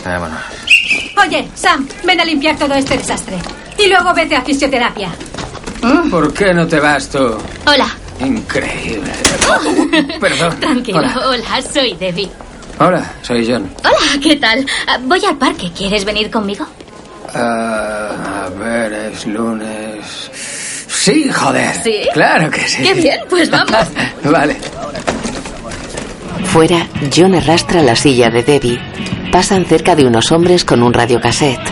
Vámonos. 0.05 0.39
Oye, 1.21 1.49
Sam, 1.55 1.89
ven 2.05 2.21
a 2.21 2.25
limpiar 2.25 2.57
todo 2.57 2.75
este 2.75 2.97
desastre. 2.97 3.37
Y 3.77 3.89
luego 3.89 4.15
vete 4.15 4.37
a 4.37 4.43
fisioterapia. 4.43 5.11
¿Por 6.11 6.33
qué 6.33 6.55
no 6.55 6.67
te 6.67 6.79
vas 6.79 7.09
tú? 7.09 7.37
Hola. 7.67 7.89
Increíble. 8.21 9.13
Perdón. 10.21 10.61
Tranquilo. 10.61 10.99
Hola. 10.99 11.15
Hola. 11.27 11.63
soy 11.63 11.95
Debbie. 11.95 12.31
Hola, 12.79 13.13
soy 13.23 13.45
John. 13.51 13.69
Hola, 13.81 14.21
¿qué 14.23 14.37
tal? 14.37 14.65
Ah, 14.87 14.99
Voy 15.03 15.25
al 15.25 15.37
parque. 15.37 15.73
¿Quieres 15.77 16.05
venir 16.05 16.31
conmigo? 16.31 16.65
Ah, 17.35 18.47
a 18.47 18.49
ver, 18.51 18.93
es 18.93 19.27
lunes. 19.27 20.31
Sí, 21.09 21.27
joder. 21.33 21.75
¿Sí? 21.83 22.01
Claro 22.13 22.51
que 22.51 22.61
sí. 22.69 22.83
Qué 22.83 22.93
bien, 22.93 23.19
pues 23.31 23.49
vamos. 23.57 23.87
vale. 24.25 24.57
Fuera, 26.45 26.87
John 27.15 27.35
arrastra 27.35 27.83
la 27.83 27.97
silla 27.97 28.29
de 28.29 28.43
Debbie. 28.43 28.79
Pasan 29.33 29.65
cerca 29.65 29.97
de 29.97 30.05
unos 30.07 30.31
hombres 30.33 30.67
con 30.67 30.83
un 30.83 30.93
radiocassette. 30.93 31.67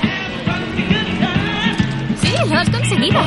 Sí, 2.22 2.32
lo 2.48 2.56
has 2.58 2.70
conseguido. 2.70 3.20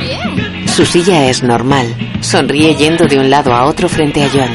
Bien. 0.00 0.68
Su 0.68 0.84
silla 0.84 1.26
es 1.28 1.44
normal. 1.44 1.94
Sonríe 2.20 2.74
yendo 2.74 3.06
de 3.06 3.20
un 3.20 3.30
lado 3.30 3.54
a 3.54 3.66
otro 3.66 3.88
frente 3.88 4.24
a 4.24 4.28
John. 4.32 4.50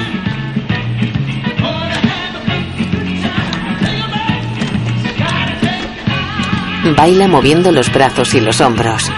Baila 6.97 7.27
moviendo 7.27 7.71
los 7.71 7.91
brazos 7.91 8.33
y 8.35 8.41
los 8.41 8.61
hombros. 8.61 9.09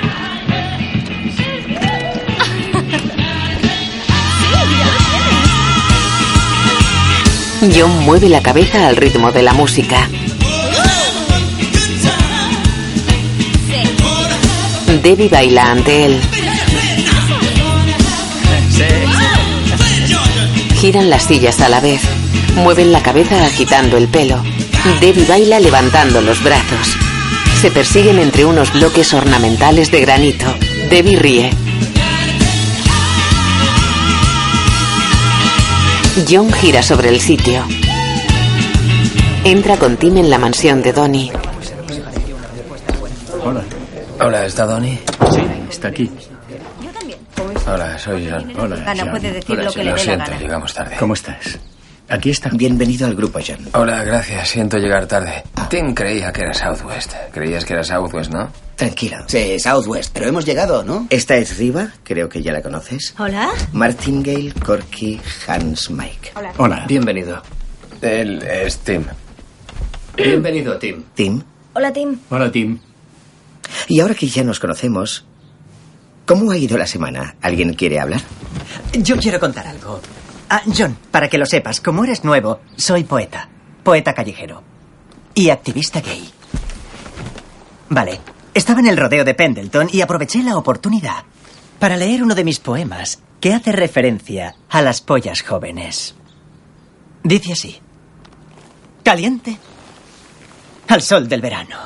John 7.59 8.05
mueve 8.05 8.29
la 8.29 8.41
cabeza 8.43 8.87
al 8.87 8.95
ritmo 8.95 9.31
de 9.31 9.41
la 9.41 9.51
música. 9.53 10.07
Debbie 15.01 15.27
baila 15.27 15.71
ante 15.71 16.05
él. 16.05 16.21
Giran 20.79 21.09
las 21.09 21.23
sillas 21.23 21.59
a 21.61 21.69
la 21.69 21.79
vez. 21.79 22.01
Mueven 22.55 22.91
la 22.91 23.01
cabeza 23.01 23.43
agitando 23.43 23.97
el 23.97 24.07
pelo. 24.07 24.43
Debbie 25.01 25.25
baila 25.25 25.59
levantando 25.59 26.21
los 26.21 26.43
brazos. 26.43 26.95
Se 27.59 27.71
persiguen 27.71 28.19
entre 28.19 28.45
unos 28.45 28.71
bloques 28.71 29.13
ornamentales 29.15 29.89
de 29.89 30.01
granito. 30.01 30.45
Debbie 30.91 31.17
ríe. 31.17 31.66
John 36.25 36.51
gira 36.51 36.81
sobre 36.81 37.09
el 37.09 37.19
sitio. 37.19 37.63
Entra 39.43 39.77
con 39.77 39.97
Tim 39.97 40.17
en 40.17 40.29
la 40.29 40.37
mansión 40.37 40.81
de 40.81 40.93
Donnie. 40.93 41.31
Hola. 43.43 43.63
Hola, 44.19 44.45
¿está 44.45 44.65
Donnie? 44.65 44.99
Sí, 45.31 45.41
está 45.69 45.89
aquí. 45.89 46.09
Hola, 47.67 47.97
soy 47.99 48.27
John. 48.29 48.51
Hola. 48.57 48.75
Ana 48.85 49.03
John. 49.03 49.11
puede 49.11 49.31
decir 49.33 49.51
Hola, 49.59 49.63
lo 49.63 49.71
que 49.71 49.79
John. 49.79 49.85
le 49.85 49.91
Lo 49.91 49.91
dé 49.91 49.97
la 49.97 50.03
siento, 50.03 50.25
gana. 50.31 50.39
llegamos 50.39 50.73
tarde. 50.73 50.95
¿Cómo 50.99 51.13
estás? 51.13 51.59
Aquí 52.09 52.29
está. 52.29 52.49
Bienvenido 52.53 53.05
al 53.05 53.15
grupo, 53.15 53.39
John. 53.45 53.67
Hola, 53.73 54.03
gracias. 54.03 54.47
Siento 54.49 54.77
llegar 54.77 55.07
tarde. 55.07 55.43
Tim 55.69 55.93
creía 55.93 56.31
que 56.31 56.41
era 56.41 56.53
Southwest. 56.53 57.13
Creías 57.33 57.65
que 57.65 57.73
era 57.73 57.83
Southwest, 57.83 58.31
¿no? 58.31 58.49
Tranquilo. 58.75 59.17
Sí, 59.27 59.59
Southwest, 59.59 60.11
pero 60.13 60.27
hemos 60.27 60.45
llegado, 60.45 60.83
¿no? 60.83 61.07
Esta 61.09 61.35
es 61.35 61.57
Riva, 61.57 61.91
creo 62.03 62.29
que 62.29 62.41
ya 62.41 62.53
la 62.53 62.61
conoces. 62.61 63.13
Hola. 63.17 63.49
Martingale, 63.73 64.53
Corky, 64.53 65.19
Hans, 65.47 65.89
Mike. 65.89 66.31
Hola. 66.57 66.85
Bienvenido. 66.87 67.41
Él 68.01 68.41
es 68.43 68.77
Tim. 68.79 69.03
Bienvenido, 70.15 70.77
Tim. 70.77 71.03
Tim. 71.13 71.41
Hola, 71.73 71.91
Tim. 71.91 72.19
Hola, 72.29 72.51
Tim. 72.51 72.79
Y 73.89 73.99
ahora 73.99 74.13
que 74.13 74.27
ya 74.27 74.43
nos 74.43 74.59
conocemos, 74.61 75.25
¿cómo 76.25 76.51
ha 76.51 76.57
ido 76.57 76.77
la 76.77 76.87
semana? 76.87 77.35
¿Alguien 77.41 77.73
quiere 77.73 77.99
hablar? 77.99 78.21
Yo 78.93 79.17
quiero 79.17 79.39
contar 79.39 79.67
algo. 79.67 79.99
Ah, 80.49 80.61
John, 80.65 80.97
para 81.11 81.29
que 81.29 81.37
lo 81.37 81.45
sepas, 81.45 81.81
como 81.81 82.03
eres 82.03 82.23
nuevo, 82.23 82.61
soy 82.77 83.03
poeta. 83.03 83.49
Poeta 83.83 84.13
callejero. 84.13 84.63
Y 85.33 85.49
activista 85.49 86.01
gay. 86.01 86.29
Vale. 87.89 88.19
Estaba 88.53 88.79
en 88.79 88.87
el 88.87 88.97
rodeo 88.97 89.23
de 89.23 89.35
Pendleton 89.35 89.89
y 89.91 90.01
aproveché 90.01 90.41
la 90.41 90.57
oportunidad 90.57 91.23
para 91.79 91.95
leer 91.95 92.23
uno 92.23 92.33
de 92.33 92.43
mis 92.43 92.59
poemas 92.59 93.19
que 93.39 93.53
hace 93.53 93.71
referencia 93.71 94.55
a 94.69 94.81
las 94.81 95.01
pollas 95.01 95.41
jóvenes. 95.41 96.15
Dice 97.23 97.53
así. 97.53 97.79
Caliente. 99.03 99.57
Al 100.87 101.01
sol 101.01 101.27
del 101.27 101.41
verano. 101.41 101.77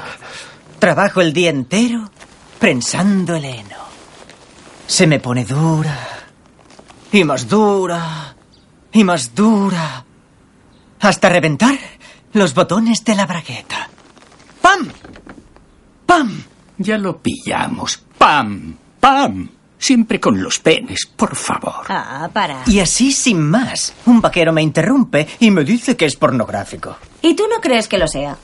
Trabajo 0.80 1.20
el 1.20 1.32
día 1.32 1.50
entero 1.50 2.10
prensando 2.58 3.36
el 3.36 3.44
heno. 3.44 3.78
Se 4.86 5.06
me 5.06 5.20
pone 5.20 5.44
dura. 5.44 6.21
Y 7.12 7.24
más 7.24 7.46
dura. 7.48 8.34
Y 8.92 9.04
más 9.04 9.34
dura. 9.34 10.04
Hasta 11.00 11.28
reventar 11.28 11.78
los 12.32 12.54
botones 12.54 13.04
de 13.04 13.14
la 13.14 13.26
bragueta. 13.26 13.88
¡Pam! 14.60 14.88
¡Pam! 16.06 16.42
Ya 16.78 16.96
lo 16.96 17.18
pillamos. 17.18 18.02
¡Pam! 18.16 18.76
¡Pam! 18.98 19.48
Siempre 19.78 20.20
con 20.20 20.40
los 20.40 20.60
penes, 20.60 21.06
por 21.16 21.34
favor. 21.34 21.84
Ah, 21.88 22.30
para. 22.32 22.62
Y 22.66 22.78
así 22.78 23.10
sin 23.12 23.42
más, 23.42 23.92
un 24.06 24.20
vaquero 24.20 24.52
me 24.52 24.62
interrumpe 24.62 25.26
y 25.40 25.50
me 25.50 25.64
dice 25.64 25.96
que 25.96 26.06
es 26.06 26.14
pornográfico. 26.16 26.96
¿Y 27.20 27.34
tú 27.34 27.44
no 27.52 27.60
crees 27.60 27.88
que 27.88 27.98
lo 27.98 28.06
sea? 28.06 28.38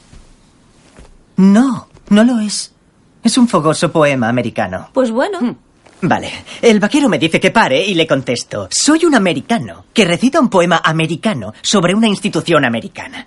No, 1.36 1.88
no 2.08 2.24
lo 2.24 2.40
es. 2.40 2.74
Es 3.22 3.38
un 3.38 3.46
fogoso 3.48 3.92
poema 3.92 4.28
americano. 4.28 4.90
Pues 4.92 5.10
bueno. 5.12 5.56
Vale, 6.01 6.30
el 6.62 6.78
vaquero 6.78 7.09
me 7.09 7.18
dice 7.18 7.40
que 7.40 7.51
pare 7.51 7.84
y 7.84 7.94
le 7.94 8.07
contesto, 8.07 8.68
soy 8.70 9.05
un 9.05 9.16
americano 9.16 9.86
que 9.92 10.05
recita 10.05 10.40
un 10.40 10.49
poema 10.49 10.80
americano 10.84 11.53
sobre 11.61 11.94
una 11.94 12.07
institución 12.07 12.64
americana. 12.64 13.26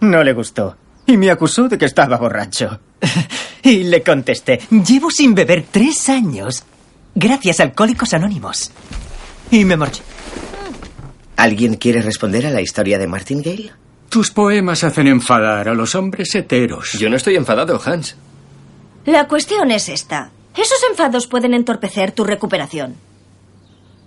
No 0.00 0.24
le 0.24 0.32
gustó 0.32 0.76
y 1.06 1.16
me 1.16 1.30
acusó 1.30 1.68
de 1.68 1.76
que 1.76 1.84
estaba 1.84 2.16
borracho. 2.16 2.80
y 3.62 3.84
le 3.84 4.02
contesté, 4.02 4.60
llevo 4.70 5.10
sin 5.10 5.34
beber 5.34 5.66
tres 5.70 6.08
años 6.08 6.64
gracias 7.14 7.60
a 7.60 7.64
Alcohólicos 7.64 8.14
Anónimos. 8.14 8.70
Y 9.50 9.64
me 9.64 9.76
marché. 9.76 10.02
¿Alguien 11.36 11.74
quiere 11.74 12.02
responder 12.02 12.46
a 12.46 12.50
la 12.50 12.60
historia 12.60 12.98
de 12.98 13.06
Martingale? 13.06 13.72
Tus 14.08 14.30
poemas 14.30 14.84
hacen 14.84 15.06
enfadar 15.06 15.68
a 15.68 15.74
los 15.74 15.94
hombres 15.94 16.34
heteros. 16.34 16.92
Yo 16.92 17.08
no 17.10 17.16
estoy 17.16 17.36
enfadado, 17.36 17.80
Hans. 17.84 18.16
La 19.04 19.28
cuestión 19.28 19.70
es 19.70 19.88
esta. 19.88 20.30
Esos 20.58 20.82
enfados 20.90 21.28
pueden 21.28 21.54
entorpecer 21.54 22.10
tu 22.10 22.24
recuperación. 22.24 22.96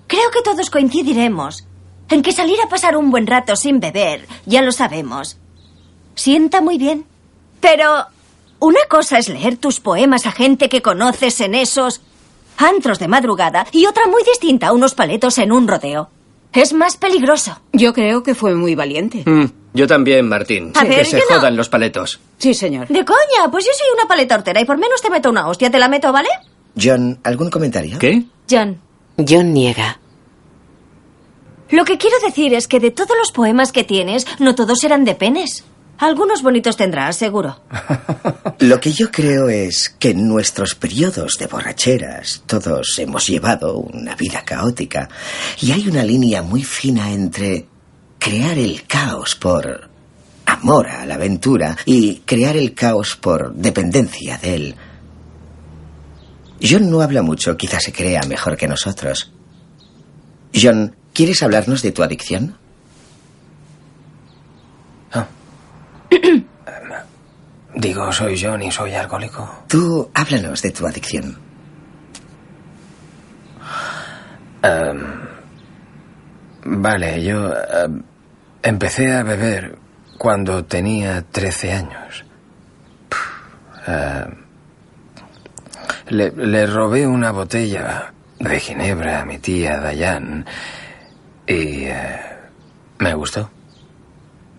Creo 0.08 0.32
que 0.32 0.41
todos 0.41 0.70
coincidiremos 0.70 1.66
en 2.10 2.22
que 2.22 2.34
salir 2.34 2.60
a 2.60 2.68
pasar 2.68 2.97
un 2.97 3.10
buen 3.10 3.26
rato 3.26 3.56
sin 3.56 3.80
beber, 3.80 4.28
ya 4.45 4.62
lo 4.62 4.74
sabemos, 4.74 5.38
sienta 6.14 6.60
muy 6.60 6.78
bien. 6.78 7.06
Pero 7.62 8.06
una 8.60 8.82
cosa 8.89 9.18
es 9.18 9.30
leer 9.30 9.56
tus 9.56 9.80
poemas 9.80 10.26
a 10.26 10.34
gente 10.34 10.68
que 10.68 10.82
conoces 10.82 11.39
en 11.39 11.56
esos 11.56 12.02
antros 12.58 12.99
de 12.99 13.08
madrugada 13.08 13.66
y 13.72 13.86
otra 13.86 14.08
muy 14.08 14.24
distinta 14.24 14.68
a 14.68 14.74
unos 14.74 14.93
paletos 14.93 15.38
en 15.38 15.54
un 15.54 15.70
rodeo. 15.70 16.10
Es 16.54 16.74
más 16.74 16.97
peligroso. 16.97 17.60
Yo 17.72 17.93
creo 17.93 18.24
que 18.24 18.36
fue 18.36 18.56
muy 18.56 18.76
valiente. 18.76 19.24
Mm, 19.26 19.45
yo 19.74 19.88
también, 19.88 20.28
Martín. 20.28 20.74
A 20.76 20.84
ver, 20.84 20.99
que 20.99 21.06
se 21.06 21.20
yo 21.20 21.24
no. 21.30 21.36
jodan 21.38 21.56
los 21.56 21.70
paletos. 21.70 22.20
Sí, 22.38 22.54
señor. 22.54 22.88
De 22.89 23.06
coña, 23.06 23.49
pues 23.49 23.66
yo 23.66 23.72
soy 23.74 23.88
una 23.97 24.08
paleta 24.08 24.36
hortera 24.36 24.60
y 24.60 24.66
por 24.66 24.78
menos 24.78 25.02
te 25.02 25.10
meto 25.10 25.30
una 25.30 25.47
hostia, 25.47 25.72
te 25.72 25.80
la 25.80 25.88
meto, 25.88 26.12
¿vale? 26.12 26.30
John, 26.82 27.20
¿algún 27.24 27.49
comentario? 27.49 27.97
¿Qué? 27.99 28.24
John, 28.49 28.80
John 29.18 29.54
niega. 29.54 29.99
lo 31.70 31.86
que 31.86 31.97
quiero 31.97 32.18
decir 32.20 32.54
es 32.54 32.68
que 32.68 32.80
de 32.82 32.91
todos 32.91 33.16
los 33.18 33.32
poemas 33.32 33.72
que 33.72 33.84
tienes, 33.86 34.26
no 34.39 34.56
todos 34.56 34.84
eran 34.84 35.06
de 35.06 35.16
penes. 35.16 35.64
Algunos 36.02 36.41
bonitos 36.41 36.78
tendrás, 36.78 37.16
seguro. 37.16 37.62
Lo 38.60 38.80
que 38.80 38.91
yo 38.91 39.12
creo 39.12 39.49
es 39.49 39.88
que 39.99 40.10
en 40.10 40.28
nuestros 40.28 40.74
periodos 40.74 41.38
de 41.38 41.45
borracheras 41.45 42.41
todos 42.47 42.97
hemos 42.97 43.28
llevado 43.28 43.78
una 43.78 44.16
vida 44.16 44.43
caótica 44.43 45.08
y 45.62 45.72
hay 45.72 45.88
una 45.88 46.04
línea 46.04 46.41
muy 46.41 46.64
fina 46.64 47.12
entre 47.12 47.68
crear 48.18 48.58
el 48.58 48.88
caos 48.88 49.36
por 49.36 49.91
amor 50.47 50.88
a 50.89 51.06
la 51.06 51.16
aventura 51.16 51.78
y 51.86 52.16
crear 52.26 52.58
el 52.58 52.74
caos 52.74 53.16
por 53.16 53.54
dependencia 53.54 54.39
de 54.39 54.56
él. 54.56 54.76
John 56.64 56.89
no 56.89 57.02
habla 57.02 57.22
mucho, 57.22 57.56
quizás 57.56 57.84
se 57.84 57.93
crea 57.93 58.22
mejor 58.28 58.58
que 58.58 58.68
nosotros. 58.68 59.32
John, 60.60 60.95
¿quieres 61.14 61.43
hablarnos 61.43 61.84
de 61.84 61.91
tu 61.91 62.02
adicción? 62.02 62.58
Digo, 67.76 68.12
soy 68.12 68.39
John 68.41 68.62
y 68.62 68.72
soy 68.72 68.93
alcohólico. 68.93 69.64
Tú 69.68 70.09
háblanos 70.14 70.62
de 70.62 70.72
tu 70.72 70.86
adicción. 70.86 71.38
Em, 74.62 75.03
vale, 76.66 77.24
yo 77.24 77.51
em, 77.53 78.03
empecé 78.62 79.12
a 79.14 79.24
beber 79.24 79.78
cuando 80.18 80.66
tenía 80.66 81.24
13 81.24 81.72
años. 81.74 82.26
Em, 83.88 84.36
le, 86.09 86.32
le 86.32 86.68
robé 86.68 87.07
una 87.07 87.32
botella 87.32 88.14
de 88.39 88.59
ginebra 88.59 89.22
a 89.22 89.26
mi 89.26 89.39
tía 89.39 89.80
Dayan 89.80 90.45
y 91.47 91.86
eh, 91.86 92.20
me 92.99 93.14
gustó 93.14 93.49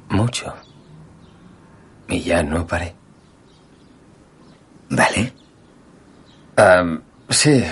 mucho. 0.08 0.54
Y 2.12 2.22
ya 2.22 2.42
no 2.42 2.66
paré. 2.66 2.94
Vale. 4.90 5.32
Sí, 7.30 7.64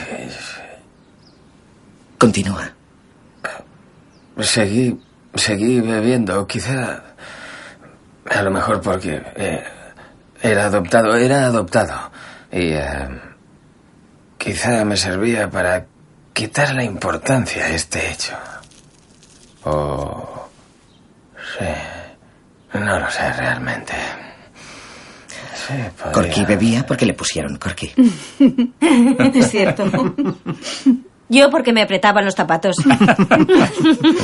Continúa. 2.20 2.70
Seguí, 4.40 4.98
seguí 5.34 5.80
bebiendo, 5.80 6.46
quizá, 6.46 7.02
a 8.28 8.42
lo 8.42 8.50
mejor 8.50 8.82
porque 8.82 9.22
eh, 9.36 9.64
era 10.42 10.66
adoptado, 10.66 11.16
era 11.16 11.46
adoptado 11.46 12.10
y 12.52 12.72
eh, 12.72 13.08
quizá 14.36 14.84
me 14.84 14.98
servía 14.98 15.50
para 15.50 15.86
quitar 16.34 16.74
la 16.74 16.84
importancia 16.84 17.64
a 17.64 17.70
este 17.70 18.10
hecho. 18.10 18.36
O 19.64 20.50
sí, 21.58 22.78
no 22.78 22.98
lo 22.98 23.10
sé 23.10 23.32
realmente. 23.32 23.94
Sé. 25.70 25.90
podría- 25.96 26.12
Corky 26.12 26.44
bebía 26.44 26.86
porque 26.86 27.06
le 27.06 27.14
pusieron 27.14 27.56
Corky. 27.56 27.92
es 29.34 29.50
cierto. 29.50 30.14
Yo 31.28 31.48
porque 31.50 31.72
me 31.72 31.82
apretaban 31.82 32.24
los 32.24 32.34
zapatos. 32.34 32.76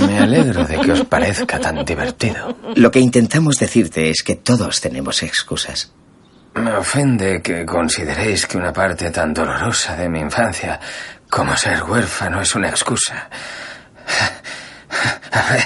Me 0.08 0.18
alegro 0.18 0.64
de 0.64 0.78
que 0.80 0.92
os 0.92 1.04
parezca 1.04 1.60
tan 1.60 1.84
divertido. 1.84 2.56
Lo 2.74 2.90
que 2.90 2.98
intentamos 3.00 3.56
decirte 3.56 4.10
es 4.10 4.22
que 4.24 4.34
todos 4.36 4.80
tenemos 4.80 5.22
excusas. 5.22 5.92
Me 6.54 6.72
ofende 6.74 7.42
que 7.42 7.64
consideréis 7.66 8.46
que 8.46 8.56
una 8.56 8.72
parte 8.72 9.10
tan 9.10 9.32
dolorosa 9.34 9.94
de 9.94 10.08
mi 10.08 10.20
infancia 10.20 10.80
como 11.30 11.54
ser 11.56 11.82
huérfano 11.84 12.40
es 12.40 12.54
una 12.54 12.70
excusa. 12.70 13.28
A 15.32 15.52
ver, 15.52 15.64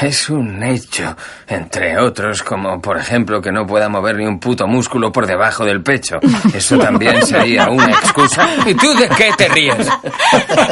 es 0.00 0.30
un 0.30 0.62
hecho, 0.62 1.16
entre 1.46 1.98
otros, 1.98 2.42
como 2.42 2.80
por 2.80 2.98
ejemplo 2.98 3.40
que 3.40 3.52
no 3.52 3.66
pueda 3.66 3.88
mover 3.88 4.16
ni 4.16 4.26
un 4.26 4.38
puto 4.40 4.66
músculo 4.66 5.12
por 5.12 5.26
debajo 5.26 5.64
del 5.64 5.82
pecho. 5.82 6.18
Eso 6.54 6.78
también 6.78 7.24
sería 7.26 7.68
una 7.68 7.90
excusa. 7.90 8.48
¿Y 8.66 8.74
tú 8.74 8.94
de 8.94 9.08
qué 9.10 9.32
te 9.36 9.48
ríes? 9.48 9.76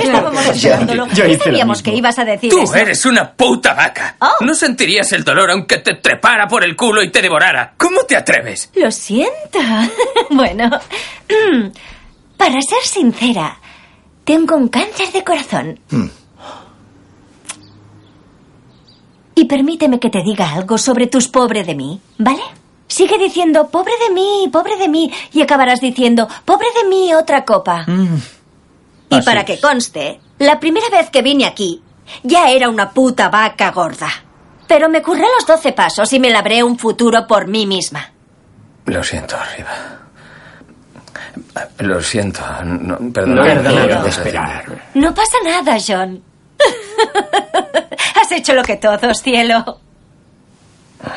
Estábamos 0.02 0.46
esperándolo. 0.46 1.06
yo 1.08 1.24
Sabíamos 1.38 1.82
que 1.82 1.92
ibas 1.92 2.18
a 2.18 2.24
decir 2.24 2.50
Tú 2.50 2.62
eso. 2.62 2.74
eres 2.74 3.04
una 3.06 3.30
puta 3.32 3.74
vaca. 3.74 4.16
Oh. 4.20 4.44
No 4.44 4.54
sentirías 4.54 5.12
el 5.12 5.22
dolor 5.24 5.50
aunque 5.50 5.78
te 5.78 5.94
trepara 5.94 6.46
por 6.48 6.64
el 6.64 6.74
culo 6.76 7.02
y 7.02 7.10
te 7.10 7.20
devorara. 7.22 7.74
¿Cómo 7.76 8.02
te 8.02 8.16
atreves? 8.16 8.70
Lo 8.74 8.90
siento. 8.90 9.58
bueno, 10.30 10.70
para 12.36 12.60
ser 12.62 12.82
sincera, 12.84 13.58
tengo 14.24 14.56
un 14.56 14.68
cáncer 14.68 15.12
de 15.12 15.22
corazón. 15.24 15.78
Y 19.41 19.47
permíteme 19.47 19.99
que 19.99 20.11
te 20.11 20.22
diga 20.22 20.53
algo 20.53 20.76
sobre 20.76 21.07
tus 21.07 21.28
pobre 21.28 21.64
de 21.64 21.74
mí, 21.74 21.99
¿vale? 22.18 22.43
Sigue 22.86 23.16
diciendo 23.16 23.70
pobre 23.70 23.95
de 24.07 24.12
mí, 24.12 24.51
pobre 24.53 24.76
de 24.76 24.86
mí, 24.86 25.11
y 25.32 25.41
acabarás 25.41 25.80
diciendo 25.80 26.28
pobre 26.45 26.66
de 26.76 26.86
mí 26.91 27.14
otra 27.14 27.47
copa. 27.47 27.86
Y 29.09 29.14
Así 29.14 29.24
para 29.24 29.47
que 29.47 29.59
conste, 29.59 30.20
la 30.41 30.61
primera 30.61 30.91
vez 30.91 31.09
que 31.09 31.22
vine 31.22 31.47
aquí, 31.47 31.82
ya 32.22 32.51
era 32.51 32.68
una 32.68 32.91
puta 32.91 33.30
vaca 33.30 33.70
gorda. 33.70 34.11
Pero 34.66 34.91
me 34.91 35.01
curré 35.01 35.24
los 35.38 35.47
doce 35.47 35.72
pasos 35.72 36.12
y 36.12 36.20
me 36.20 36.28
labré 36.28 36.62
un 36.62 36.78
futuro 36.78 37.26
por 37.26 37.47
mí 37.47 37.64
misma. 37.64 38.12
Lo 38.84 39.03
siento, 39.03 39.36
arriba. 39.36 39.70
Lo 41.78 42.03
siento. 42.03 42.43
No, 42.62 42.99
perdona. 43.11 43.34
No 43.36 43.41
hora 43.41 43.62
de 43.62 43.95
no, 43.95 44.07
esperar. 44.07 44.91
No 44.93 45.14
pasa 45.14 45.38
nada, 45.43 45.78
John. 45.80 46.22
Has 48.20 48.32
hecho 48.32 48.54
lo 48.54 48.62
que 48.62 48.76
todos, 48.76 49.22
cielo. 49.22 49.80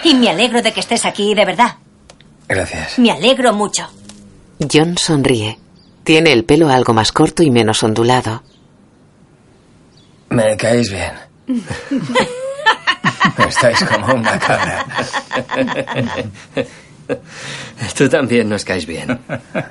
Y 0.04 0.14
me 0.16 0.30
alegro 0.30 0.62
de 0.62 0.72
que 0.72 0.80
estés 0.80 1.06
aquí, 1.06 1.34
de 1.36 1.46
verdad. 1.46 1.76
Gracias. 2.48 3.00
Me 3.00 3.12
alegro 3.12 3.54
mucho. 3.54 3.88
John 4.72 4.98
sonríe. 4.98 5.60
Tiene 6.04 6.32
el 6.34 6.44
pelo 6.46 6.70
algo 6.70 6.94
más 6.94 7.12
corto 7.12 7.44
y 7.44 7.52
menos 7.52 7.84
ondulado. 7.84 8.44
Me 10.30 10.58
caéis 10.58 10.91
bien. 10.91 11.14
Estáis 13.38 13.84
como 13.86 14.14
una 14.14 14.39
cabra. 14.39 14.86
Tú 17.96 18.10
también 18.10 18.50
nos 18.50 18.66
caes 18.66 18.86
bien. 18.86 19.20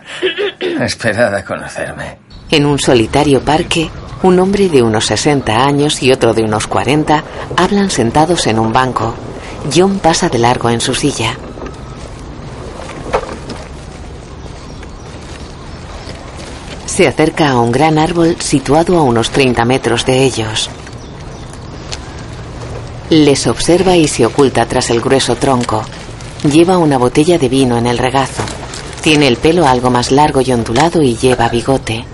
Esperad 0.60 1.34
a 1.34 1.44
conocerme. 1.44 2.18
En 2.52 2.66
un 2.66 2.78
solitario 2.78 3.40
parque, 3.40 3.88
un 4.22 4.38
hombre 4.38 4.68
de 4.68 4.82
unos 4.82 5.06
60 5.06 5.64
años 5.64 6.02
y 6.02 6.12
otro 6.12 6.34
de 6.34 6.42
unos 6.42 6.66
40 6.66 7.24
hablan 7.56 7.88
sentados 7.88 8.46
en 8.46 8.58
un 8.58 8.74
banco. 8.74 9.14
John 9.74 9.98
pasa 10.00 10.28
de 10.28 10.38
largo 10.38 10.68
en 10.68 10.82
su 10.82 10.94
silla. 10.94 11.34
Se 16.84 17.08
acerca 17.08 17.48
a 17.48 17.58
un 17.58 17.72
gran 17.72 17.98
árbol 17.98 18.36
situado 18.38 18.98
a 18.98 19.02
unos 19.02 19.30
30 19.30 19.64
metros 19.64 20.04
de 20.04 20.22
ellos. 20.22 20.68
Les 23.08 23.46
observa 23.46 23.96
y 23.96 24.06
se 24.06 24.26
oculta 24.26 24.66
tras 24.66 24.90
el 24.90 25.00
grueso 25.00 25.36
tronco. 25.36 25.84
Lleva 26.44 26.76
una 26.76 26.98
botella 26.98 27.38
de 27.38 27.48
vino 27.48 27.78
en 27.78 27.86
el 27.86 27.96
regazo. 27.96 28.42
Tiene 29.00 29.26
el 29.26 29.38
pelo 29.38 29.66
algo 29.66 29.88
más 29.88 30.10
largo 30.10 30.42
y 30.42 30.52
ondulado 30.52 31.00
y 31.00 31.16
lleva 31.16 31.48
bigote. 31.48 32.11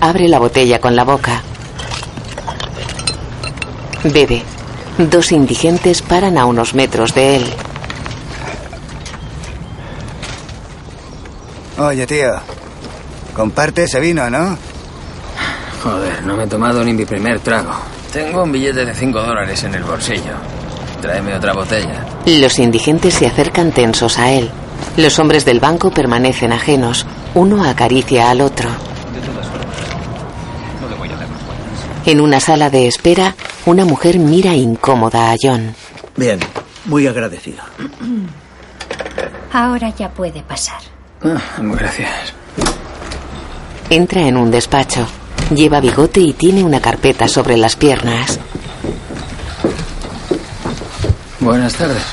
Abre 0.00 0.28
la 0.28 0.38
botella 0.38 0.80
con 0.80 0.94
la 0.94 1.04
boca. 1.04 1.42
Bebe. 4.04 4.42
Dos 4.98 5.32
indigentes 5.32 6.02
paran 6.02 6.38
a 6.38 6.46
unos 6.46 6.74
metros 6.74 7.14
de 7.14 7.36
él. 7.36 7.44
Oye, 11.78 12.06
tío. 12.06 12.32
Comparte 13.34 13.84
ese 13.84 14.00
vino, 14.00 14.30
¿no? 14.30 14.56
Joder, 15.82 16.24
no 16.24 16.36
me 16.36 16.44
he 16.44 16.46
tomado 16.46 16.82
ni 16.82 16.94
mi 16.94 17.04
primer 17.04 17.40
trago. 17.40 17.72
Tengo 18.12 18.44
un 18.44 18.52
billete 18.52 18.86
de 18.86 18.94
5 18.94 19.22
dólares 19.22 19.62
en 19.64 19.74
el 19.74 19.82
bolsillo. 19.84 20.32
Tráeme 21.02 21.34
otra 21.34 21.52
botella. 21.52 22.06
Los 22.24 22.58
indigentes 22.58 23.14
se 23.14 23.26
acercan 23.26 23.72
tensos 23.72 24.18
a 24.18 24.32
él. 24.32 24.50
Los 24.96 25.18
hombres 25.18 25.44
del 25.44 25.60
banco 25.60 25.90
permanecen 25.90 26.52
ajenos. 26.52 27.06
Uno 27.34 27.62
acaricia 27.62 28.30
al 28.30 28.40
otro. 28.40 28.70
En 32.06 32.20
una 32.20 32.38
sala 32.38 32.70
de 32.70 32.86
espera, 32.86 33.34
una 33.66 33.84
mujer 33.84 34.20
mira 34.20 34.54
incómoda 34.54 35.32
a 35.32 35.36
John. 35.42 35.74
Bien, 36.16 36.38
muy 36.84 37.04
agradecido. 37.08 37.64
Ahora 39.52 39.90
ya 39.90 40.10
puede 40.10 40.42
pasar. 40.42 40.80
Ah, 41.24 41.40
gracias. 41.58 42.32
Entra 43.90 44.20
en 44.22 44.36
un 44.36 44.52
despacho. 44.52 45.04
Lleva 45.52 45.80
bigote 45.80 46.20
y 46.20 46.32
tiene 46.32 46.62
una 46.62 46.80
carpeta 46.80 47.26
sobre 47.26 47.56
las 47.56 47.74
piernas. 47.74 48.38
Buenas 51.40 51.74
tardes. 51.74 52.04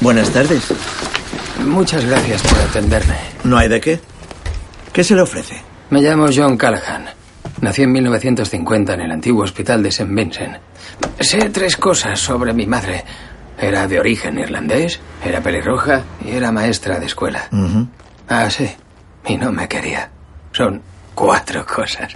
Buenas 0.00 0.30
tardes. 0.30 0.64
Muchas 1.64 2.04
gracias 2.04 2.42
por 2.42 2.58
atenderme. 2.58 3.16
¿No 3.44 3.58
hay 3.58 3.68
de 3.68 3.80
qué? 3.80 4.00
¿Qué 4.92 5.04
se 5.04 5.14
le 5.14 5.22
ofrece? 5.22 5.62
Me 5.90 6.00
llamo 6.00 6.26
John 6.34 6.56
Callahan. 6.56 7.23
Nací 7.64 7.80
en 7.80 7.92
1950 7.92 8.92
en 8.92 9.00
el 9.00 9.10
antiguo 9.10 9.42
hospital 9.42 9.82
de 9.82 9.88
St. 9.88 10.04
Vincent. 10.12 10.58
Sé 11.18 11.48
tres 11.48 11.78
cosas 11.78 12.20
sobre 12.20 12.52
mi 12.52 12.66
madre. 12.66 13.02
Era 13.58 13.88
de 13.88 13.98
origen 13.98 14.38
irlandés, 14.38 15.00
era 15.24 15.40
pelirroja 15.40 16.02
y 16.22 16.32
era 16.32 16.52
maestra 16.52 17.00
de 17.00 17.06
escuela. 17.06 17.48
Ah, 18.28 18.50
sí. 18.50 18.70
Y 19.26 19.38
no 19.38 19.50
me 19.50 19.66
quería. 19.66 20.10
Son 20.52 20.82
cuatro 21.14 21.64
cosas. 21.64 22.12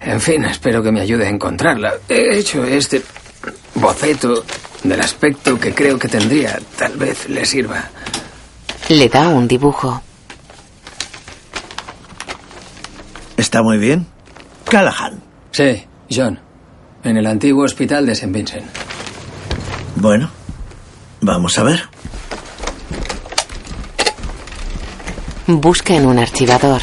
En 0.00 0.18
fin, 0.18 0.46
espero 0.46 0.82
que 0.82 0.90
me 0.90 1.02
ayude 1.02 1.26
a 1.26 1.28
encontrarla. 1.28 1.92
He 2.08 2.38
hecho 2.38 2.64
este 2.64 3.02
boceto 3.74 4.46
del 4.82 5.00
aspecto 5.02 5.60
que 5.60 5.74
creo 5.74 5.98
que 5.98 6.08
tendría. 6.08 6.58
Tal 6.78 6.96
vez 6.96 7.28
le 7.28 7.44
sirva. 7.44 7.84
Le 8.88 9.10
da 9.10 9.28
un 9.28 9.46
dibujo. 9.46 10.00
Está 13.36 13.62
muy 13.62 13.76
bien. 13.76 14.15
Callahan. 14.68 15.22
Sí, 15.52 15.84
John. 16.10 16.38
En 17.04 17.16
el 17.16 17.26
antiguo 17.26 17.64
hospital 17.64 18.04
de 18.06 18.12
St. 18.12 18.32
Vincent. 18.32 18.66
Bueno, 19.96 20.30
vamos 21.20 21.56
a 21.58 21.62
ver. 21.62 21.88
Busca 25.46 25.94
en 25.94 26.06
un 26.06 26.18
archivador. 26.18 26.82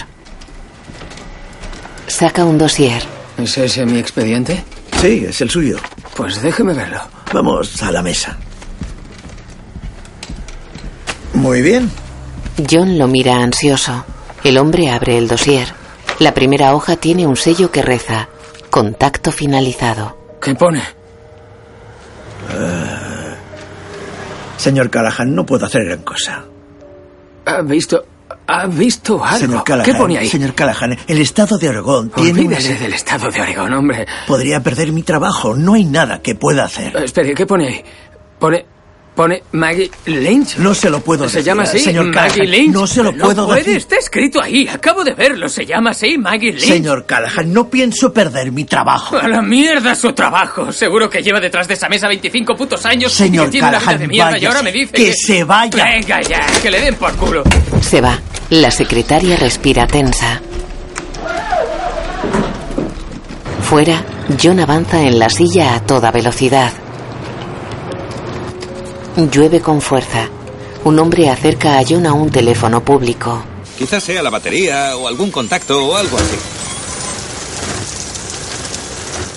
Saca 2.08 2.46
un 2.46 2.58
dossier. 2.58 3.04
¿Es 3.38 3.58
ese 3.58 3.86
mi 3.86 4.00
expediente? 4.00 4.64
Sí, 5.02 5.26
es 5.28 5.42
el 5.42 5.50
suyo. 5.50 5.78
Pues 6.16 6.42
déjeme 6.42 6.74
verlo. 6.74 7.02
Vamos 7.34 7.82
a 7.84 7.92
la 7.92 8.02
mesa. 8.02 8.38
Muy 11.34 11.62
bien. 11.62 11.92
John 12.70 12.98
lo 12.98 13.08
mira 13.08 13.36
ansioso. 13.36 14.06
El 14.44 14.58
hombre 14.58 14.90
abre 14.90 15.18
el 15.18 15.28
dossier. 15.28 15.74
La 16.20 16.34
primera 16.34 16.76
hoja 16.76 16.96
tiene 16.96 17.26
un 17.28 17.36
sello 17.36 17.72
que 17.72 17.82
reza. 17.82 18.30
Contacto 18.70 19.32
finalizado. 19.32 20.18
¿Qué 20.42 20.56
pone? 20.56 20.82
Eh, 22.52 23.36
señor 24.58 24.90
Callahan, 24.90 25.34
no 25.34 25.46
puedo 25.46 25.66
hacer 25.66 25.86
gran 25.86 26.02
cosa. 26.04 26.44
¿Ha 27.46 27.62
visto? 27.62 28.06
¿Ha 28.48 28.68
visto 28.68 29.24
algo? 29.24 29.38
Señor 29.38 29.64
Callahan, 29.64 29.86
¿Qué 29.86 29.94
pone 29.94 30.18
ahí? 30.18 30.28
Señor 30.28 30.54
Callahan, 30.54 30.98
el 31.08 31.22
estado 31.22 31.58
de 31.58 31.70
Oregón 31.70 32.10
tiene 32.10 32.32
una... 32.32 32.42
Olvídese 32.58 32.76
del 32.76 32.94
estado 32.94 33.30
de 33.30 33.42
Oregón, 33.42 33.74
hombre. 33.74 34.06
Podría 34.28 34.62
perder 34.62 34.92
mi 34.92 35.04
trabajo. 35.04 35.56
No 35.56 35.74
hay 35.74 35.86
nada 35.86 36.22
que 36.22 36.36
pueda 36.36 36.66
hacer. 36.66 36.96
Espere, 36.98 37.34
¿qué 37.34 37.46
pone 37.46 37.68
ahí? 37.68 37.84
Pone 38.40 38.66
Pone 39.16 39.44
Maggie 39.52 39.92
Lynch. 40.08 40.58
No 40.58 40.74
se 40.74 40.90
lo 40.90 41.00
puedo 41.02 41.30
¿Se 41.30 41.38
decir, 41.38 41.44
llama 41.52 41.64
así? 41.64 41.80
señor 41.80 42.06
Maggie 42.08 42.30
Callahan, 42.40 42.50
Lynch. 42.52 42.74
no 42.74 42.88
se 42.88 43.04
lo 43.04 43.12
No 43.12 43.26
puedo 43.26 43.46
puede, 43.46 43.60
decir. 43.60 43.78
Está 43.78 43.98
escrito 43.98 44.42
ahí. 44.42 44.68
Acabo 44.68 45.04
de 45.04 45.14
verlo. 45.14 45.48
Se 45.48 45.66
llama 45.66 45.92
así 45.92 46.18
Maggie 46.18 46.52
Lynch. 46.54 46.66
Señor 46.66 47.06
Callahan, 47.06 47.54
no 47.54 47.70
pienso 47.70 48.12
perder 48.12 48.52
mi 48.52 48.64
trabajo. 48.66 49.18
A 49.18 49.28
la 49.28 49.42
mierda 49.44 49.94
su 49.94 50.14
trabajo. 50.14 50.72
Seguro 50.72 51.10
que 51.12 51.22
lleva 51.22 51.40
detrás 51.40 51.68
de 51.68 51.76
esa 51.76 51.88
mesa 51.90 52.08
25 52.08 52.56
putos 52.56 52.86
años. 52.88 53.12
Señor 53.14 53.44
y 53.44 53.46
que 53.48 53.52
tiene 53.52 53.68
una 53.68 53.78
vida 53.78 53.86
Callahan, 53.86 54.02
de 54.02 54.08
mierda 54.08 54.38
y 54.40 54.46
ahora 54.46 54.64
me 54.64 54.72
dice 54.72 54.94
Que 54.94 55.14
se 55.14 55.44
vaya. 55.44 55.84
Venga 55.86 56.22
ya, 56.22 56.46
que 56.62 56.72
le 56.72 56.82
den 56.82 56.96
por 56.96 57.16
culo. 57.16 57.44
Se 57.82 58.02
va. 58.02 58.20
La 58.50 58.72
secretaria 58.72 59.36
respira 59.38 59.86
tensa. 59.86 60.42
Fuera, 63.62 64.04
John 64.42 64.60
avanza 64.60 65.02
en 65.02 65.18
la 65.20 65.30
silla 65.30 65.76
a 65.76 65.80
toda 65.82 66.12
velocidad. 66.12 66.72
Llueve 69.16 69.62
con 69.62 69.80
fuerza. 69.82 70.28
Un 70.84 70.98
hombre 71.00 71.30
acerca 71.30 71.78
a 71.78 71.84
John 71.88 72.06
a 72.06 72.14
un 72.14 72.32
teléfono 72.32 72.84
público. 72.84 73.44
Quizás 73.78 74.04
sea 74.04 74.22
la 74.24 74.30
batería 74.30 74.96
o 74.98 75.08
algún 75.08 75.32
contacto 75.32 75.86
o 75.86 75.96
algo 75.96 76.18
así. 76.18 76.36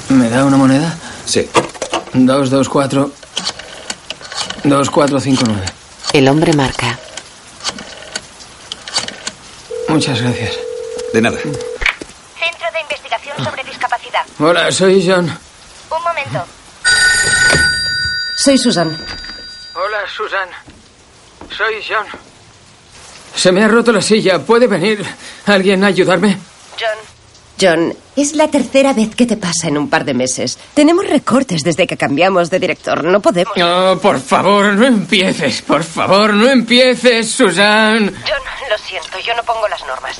¿Me 0.08 0.28
da 0.30 0.44
una 0.44 0.56
moneda? 0.56 0.96
Sí. 1.24 1.48
224. 2.14 3.10
2459. 4.64 5.62
El 6.12 6.28
hombre 6.28 6.52
marca. 6.54 6.98
Muchas 9.88 10.20
gracias. 10.20 10.56
De 11.12 11.20
nada. 11.20 11.38
Centro 11.38 12.66
de 12.72 12.80
Investigación 12.80 13.44
sobre 13.44 13.62
Discapacidad. 13.64 14.22
Hola, 14.40 14.72
soy 14.72 15.06
John. 15.06 15.26
Un 15.26 16.02
momento. 16.02 16.44
Soy 18.36 18.58
Susan. 18.58 18.96
Hola, 19.76 19.98
Susan. 20.08 20.48
Soy 21.50 21.74
John. 21.86 22.06
Se 23.34 23.52
me 23.52 23.62
ha 23.62 23.68
roto 23.68 23.92
la 23.92 24.00
silla. 24.00 24.38
¿Puede 24.38 24.66
venir 24.66 25.04
alguien 25.44 25.84
a 25.84 25.88
ayudarme? 25.88 26.38
John. 26.80 26.98
John, 27.60 27.94
es 28.16 28.34
la 28.34 28.48
tercera 28.50 28.94
vez 28.94 29.14
que 29.14 29.26
te 29.26 29.36
pasa 29.36 29.68
en 29.68 29.76
un 29.76 29.90
par 29.90 30.04
de 30.06 30.14
meses. 30.14 30.58
Tenemos 30.72 31.06
recortes 31.06 31.62
desde 31.62 31.86
que 31.86 31.96
cambiamos 31.98 32.48
de 32.48 32.58
director. 32.58 33.04
No 33.04 33.20
podemos. 33.20 33.54
No, 33.56 33.98
por 34.00 34.18
favor, 34.20 34.72
no 34.74 34.86
empieces. 34.86 35.60
Por 35.60 35.84
favor, 35.84 36.32
no 36.32 36.48
empieces, 36.48 37.30
Susan. 37.30 38.14
John, 38.14 38.70
lo 38.70 38.78
siento, 38.78 39.18
yo 39.18 39.34
no 39.34 39.42
pongo 39.42 39.68
las 39.68 39.86
normas. 39.86 40.18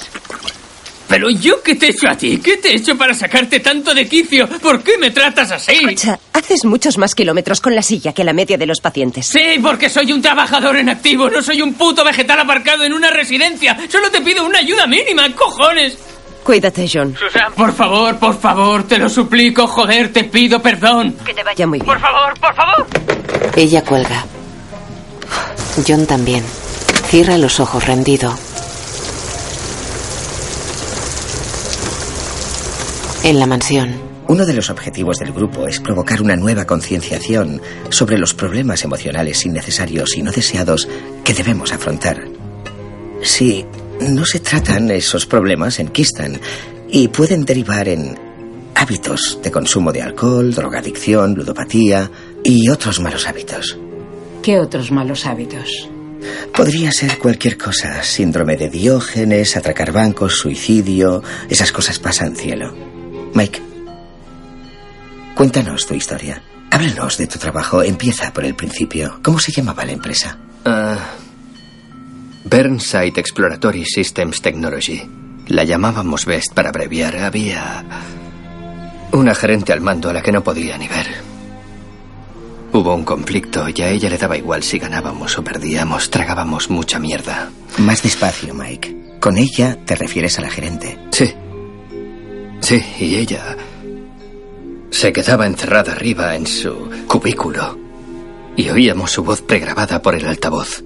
Pero 1.09 1.31
yo 1.31 1.63
qué 1.63 1.75
te 1.77 1.87
he 1.87 1.91
hecho 1.91 2.09
a 2.09 2.17
ti? 2.17 2.39
¿Qué 2.39 2.57
te 2.57 2.71
he 2.71 2.77
hecho 2.77 2.97
para 2.97 3.15
sacarte 3.15 3.61
tanto 3.61 3.95
de 3.95 4.09
quicio? 4.09 4.49
¿Por 4.49 4.83
qué 4.83 4.99
me 4.99 5.11
tratas 5.11 5.53
así? 5.53 5.73
Escucha, 5.73 6.19
haces 6.33 6.65
muchos 6.65 6.99
más 6.99 7.15
kilómetros 7.15 7.61
con 7.61 7.75
la 7.75 7.83
silla 7.83 8.13
que 8.13 8.25
la 8.25 8.33
media 8.33 8.59
de 8.59 8.67
los 8.67 8.81
pacientes. 8.81 9.27
Sí, 9.27 9.59
porque 9.63 9.89
soy 9.89 10.13
un 10.13 10.21
trabajador 10.21 10.77
en 10.77 10.89
activo, 10.89 11.31
no 11.31 11.43
soy 11.43 11.63
un 11.63 11.75
puto 11.75 12.05
vegetal 12.05 12.41
aparcado 12.41 12.85
en 12.85 12.93
una 12.93 13.11
residencia. 13.11 13.77
Solo 13.89 14.11
te 14.11 14.21
pido 14.21 14.45
una 14.45 14.59
ayuda 14.59 14.87
mínima, 14.87 15.33
cojones. 15.35 15.97
Cuídate, 16.43 16.89
John. 16.93 17.17
Susan, 17.19 17.53
por 17.55 17.73
favor, 17.73 18.19
por 18.19 18.39
favor, 18.39 18.85
te 18.87 18.99
lo 18.99 19.09
suplico, 19.09 19.67
joder, 19.67 20.13
te 20.13 20.25
pido 20.25 20.61
perdón. 20.61 21.17
Que 21.25 21.35
te 21.35 21.43
vaya 21.43 21.67
muy 21.67 21.79
bien. 21.79 21.87
Por 21.87 22.01
favor, 22.01 22.39
por 22.41 22.55
favor. 22.55 22.87
Ella 23.57 23.83
cuelga. 23.83 24.25
John 25.87 26.07
también. 26.07 26.45
Cierra 27.09 27.37
los 27.37 27.61
ojos 27.61 27.85
rendido. 27.87 28.37
En 33.27 33.41
la 33.41 33.47
mansión. 33.47 33.93
Uno 34.29 34.47
de 34.47 34.53
los 34.53 34.71
objetivos 34.71 35.17
del 35.19 35.33
grupo 35.33 35.67
es 35.67 35.81
provocar 35.81 36.23
una 36.23 36.37
nueva 36.37 36.65
concienciación 36.65 37.61
sobre 37.89 38.19
los 38.19 38.35
problemas 38.35 38.85
emocionales 38.85 39.45
innecesarios 39.45 40.17
y 40.17 40.23
no 40.23 40.31
deseados 40.31 40.87
que 41.25 41.35
debemos 41.35 41.73
afrontar. 41.73 42.23
Si 43.25 43.67
no 43.99 44.25
se 44.25 44.39
tratan, 44.39 44.93
esos 44.93 45.27
problemas 45.27 45.81
enquistan 45.81 46.41
y 46.89 47.09
pueden 47.09 47.45
derivar 47.45 47.89
en 47.89 48.17
hábitos 48.77 49.41
de 49.43 49.51
consumo 49.51 49.91
de 49.91 50.03
alcohol, 50.03 50.55
drogadicción, 50.55 51.35
ludopatía 51.35 52.09
y 52.45 52.69
otros 52.69 53.01
malos 53.01 53.27
hábitos. 53.27 53.77
¿Qué 54.41 54.61
otros 54.61 54.93
malos 54.93 55.27
hábitos? 55.27 55.91
Podría 56.55 56.93
ser 56.93 57.19
cualquier 57.19 57.59
cosa, 57.59 58.05
síndrome 58.05 58.57
de 58.57 58.71
Diógenes, 58.71 59.57
atracar 59.57 59.91
bancos, 59.91 60.37
suicidio, 60.37 61.25
esas 61.49 61.73
cosas 61.73 61.99
pasan 61.99 62.37
cielo. 62.37 62.86
Mike, 63.37 63.61
cuéntanos 65.35 65.87
tu 65.87 65.93
historia. 65.93 66.43
Háblanos 66.71 67.19
de 67.19 67.27
tu 67.27 67.39
trabajo. 67.39 67.83
Empieza 67.83 68.33
por 68.33 68.47
el 68.47 68.55
principio. 68.55 69.21
¿Cómo 69.23 69.39
se 69.39 69.53
llamaba 69.53 69.85
la 69.85 69.93
empresa? 69.93 70.39
Ah, 70.65 70.97
Burnside 72.45 73.21
Exploratory 73.21 73.85
Systems 73.85 74.41
Technology. 74.41 75.03
La 75.49 75.65
llamábamos 75.65 76.25
Best 76.25 76.55
para 76.55 76.71
abreviar. 76.71 77.15
Había 77.19 77.85
una 79.13 79.35
gerente 79.35 79.75
al 79.75 79.83
mando 79.83 80.09
a 80.09 80.15
la 80.15 80.23
que 80.23 80.33
no 80.33 80.43
podía 80.43 80.79
ni 80.79 80.89
ver. 80.89 81.07
Hubo 82.73 82.95
un 82.95 83.05
conflicto 83.05 83.69
y 83.69 83.83
a 83.83 83.91
ella 83.91 84.09
le 84.09 84.17
daba 84.17 84.39
igual 84.39 84.63
si 84.63 84.79
ganábamos 84.79 85.37
o 85.37 85.45
perdíamos. 85.45 86.09
Tragábamos 86.09 86.71
mucha 86.71 86.99
mierda. 86.99 87.51
Más 87.77 88.03
despacio, 88.03 88.55
Mike. 88.55 89.19
Con 89.21 89.37
ella 89.37 89.77
te 89.85 89.95
refieres 89.95 90.39
a 90.39 90.43
la 90.43 90.49
gerente. 90.49 90.99
Sí. 91.11 91.35
Sí, 92.61 92.83
y 92.99 93.17
ella 93.17 93.57
se 94.91 95.13
quedaba 95.13 95.47
encerrada 95.47 95.93
arriba 95.93 96.35
en 96.35 96.47
su 96.47 96.89
cubículo 97.07 97.79
y 98.57 98.69
oíamos 98.71 99.11
su 99.13 99.23
voz 99.23 99.43
pregrabada 99.43 100.01
por 100.01 100.15
el 100.15 100.27
altavoz. 100.27 100.83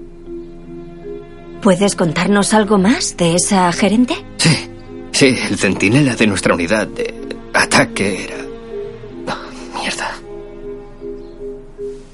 ¿Puedes 1.62 1.94
contarnos 1.94 2.54
algo 2.54 2.78
más 2.78 3.16
de 3.16 3.36
esa 3.36 3.70
gerente? 3.72 4.14
Sí, 5.12 5.36
el 5.48 5.58
centinela 5.58 6.16
de 6.16 6.26
nuestra 6.26 6.54
unidad 6.54 6.86
de 6.86 7.14
ataque 7.52 8.24
era... 8.24 8.36
Oh, 9.28 9.78
mierda. 9.78 10.14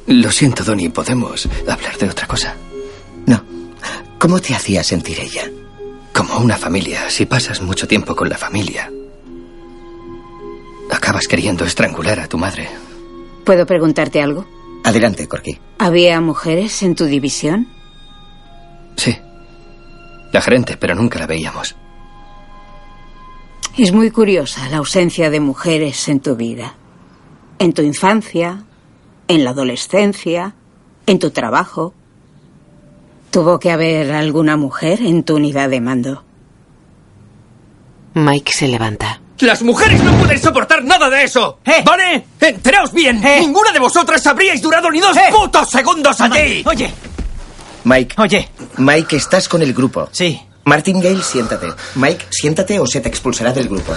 Lo 0.06 0.30
siento, 0.32 0.64
Donnie, 0.64 0.90
¿podemos 0.90 1.48
hablar 1.68 1.96
de 1.98 2.08
otra 2.10 2.26
cosa? 2.26 2.56
No. 3.26 3.42
¿Cómo 4.18 4.40
te 4.40 4.54
hacía 4.54 4.82
sentir 4.82 5.20
ella? 5.20 5.48
Como 6.12 6.38
una 6.38 6.56
familia. 6.56 7.08
Si 7.08 7.26
pasas 7.26 7.62
mucho 7.62 7.86
tiempo 7.86 8.16
con 8.16 8.28
la 8.28 8.38
familia, 8.38 8.90
acabas 10.90 11.26
queriendo 11.26 11.64
estrangular 11.64 12.20
a 12.20 12.28
tu 12.28 12.38
madre. 12.38 12.68
¿Puedo 13.44 13.66
preguntarte 13.66 14.20
algo? 14.20 14.46
Adelante, 14.84 15.26
Corky. 15.28 15.58
¿Había 15.78 16.20
mujeres 16.20 16.82
en 16.82 16.94
tu 16.94 17.04
división? 17.04 17.68
Sí. 18.96 19.16
La 20.32 20.40
gerente, 20.40 20.76
pero 20.76 20.94
nunca 20.94 21.18
la 21.18 21.26
veíamos. 21.26 21.76
Es 23.76 23.92
muy 23.92 24.10
curiosa 24.10 24.68
la 24.68 24.78
ausencia 24.78 25.28
de 25.28 25.40
mujeres 25.40 26.08
en 26.08 26.20
tu 26.20 26.34
vida. 26.34 26.74
En 27.58 27.72
tu 27.72 27.82
infancia, 27.82 28.64
en 29.28 29.44
la 29.44 29.50
adolescencia, 29.50 30.54
en 31.06 31.18
tu 31.18 31.30
trabajo. 31.30 31.94
Tuvo 33.30 33.58
que 33.58 33.70
haber 33.70 34.12
alguna 34.12 34.56
mujer 34.56 35.02
en 35.02 35.24
tu 35.24 35.36
unidad 35.36 35.68
de 35.68 35.80
mando. 35.80 36.24
Mike 38.14 38.52
se 38.52 38.68
levanta. 38.68 39.20
Las 39.40 39.62
mujeres 39.62 40.02
no 40.02 40.12
pueden 40.18 40.40
soportar 40.40 40.82
nada 40.84 41.10
de 41.10 41.24
eso. 41.24 41.58
¿Vale? 41.84 42.24
Enteraos 42.40 42.92
bien. 42.92 43.20
Ninguna 43.20 43.72
de 43.72 43.78
vosotras 43.78 44.26
habríais 44.26 44.62
durado 44.62 44.90
ni 44.90 45.00
dos 45.00 45.16
putos 45.30 45.70
segundos 45.70 46.20
allí. 46.20 46.62
Oye, 46.66 46.92
Mike. 47.84 48.14
Oye. 48.18 48.48
Mike, 48.78 49.16
estás 49.16 49.48
con 49.48 49.62
el 49.62 49.72
grupo. 49.74 50.08
Sí. 50.12 50.40
Martingale, 50.64 51.22
siéntate. 51.22 51.68
Mike, 51.94 52.26
siéntate 52.30 52.80
o 52.80 52.86
se 52.86 53.00
te 53.00 53.08
expulsará 53.08 53.52
del 53.52 53.68
grupo. 53.68 53.94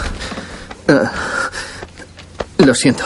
Lo 2.58 2.76
siento. 2.76 3.06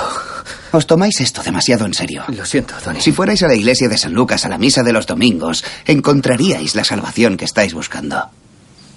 Os 0.72 0.88
tomáis 0.88 1.22
esto 1.22 1.44
demasiado 1.44 1.86
en 1.86 1.94
serio. 1.94 2.24
Lo 2.30 2.46
siento, 2.46 2.74
Tony. 2.84 3.00
Si 3.00 3.12
fuerais 3.12 3.44
a 3.44 3.48
la 3.48 3.54
iglesia 3.54 3.88
de 3.88 3.98
San 3.98 4.14
Lucas 4.14 4.44
a 4.44 4.50
la 4.50 4.58
misa 4.58 4.82
de 4.82 4.92
los 4.92 5.06
domingos, 5.06 5.64
encontraríais 5.86 6.74
la 6.76 6.84
salvación 6.84 7.38
que 7.38 7.46
estáis 7.46 7.74
buscando. 7.76 8.30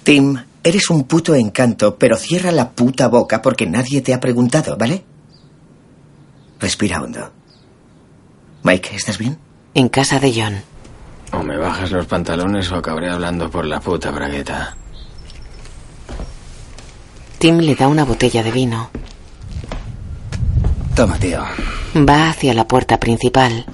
Tim, 0.03 0.37
eres 0.63 0.89
un 0.89 1.03
puto 1.05 1.35
encanto, 1.35 1.97
pero 1.97 2.17
cierra 2.17 2.51
la 2.51 2.71
puta 2.71 3.07
boca 3.07 3.41
porque 3.41 3.65
nadie 3.65 4.01
te 4.01 4.13
ha 4.13 4.19
preguntado, 4.19 4.77
¿vale? 4.77 5.03
Respira 6.59 7.01
hondo. 7.01 7.31
Mike, 8.63 8.95
¿estás 8.95 9.17
bien? 9.17 9.37
En 9.73 9.89
casa 9.89 10.19
de 10.19 10.33
John. 10.35 10.61
O 11.31 11.43
me 11.43 11.57
bajas 11.57 11.91
los 11.91 12.05
pantalones 12.05 12.71
o 12.71 12.75
acabaré 12.75 13.09
hablando 13.09 13.49
por 13.49 13.65
la 13.65 13.79
puta 13.79 14.11
bragueta. 14.11 14.75
Tim 17.37 17.59
le 17.59 17.75
da 17.75 17.87
una 17.87 18.03
botella 18.03 18.41
de 18.41 18.51
vino. 18.51 18.89
Toma, 20.95 21.17
tío. 21.19 21.43
Va 21.95 22.29
hacia 22.29 22.53
la 22.53 22.67
puerta 22.67 22.99
principal. 22.99 23.65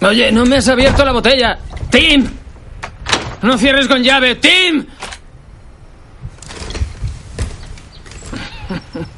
Oye, 0.00 0.32
no 0.32 0.46
me 0.46 0.56
has 0.56 0.68
abierto 0.68 1.04
la 1.04 1.12
botella. 1.12 1.58
¡Tim! 1.90 2.26
No 3.46 3.56
cierres 3.56 3.86
con 3.86 4.02
llave. 4.02 4.34
¡Tim! 4.34 4.86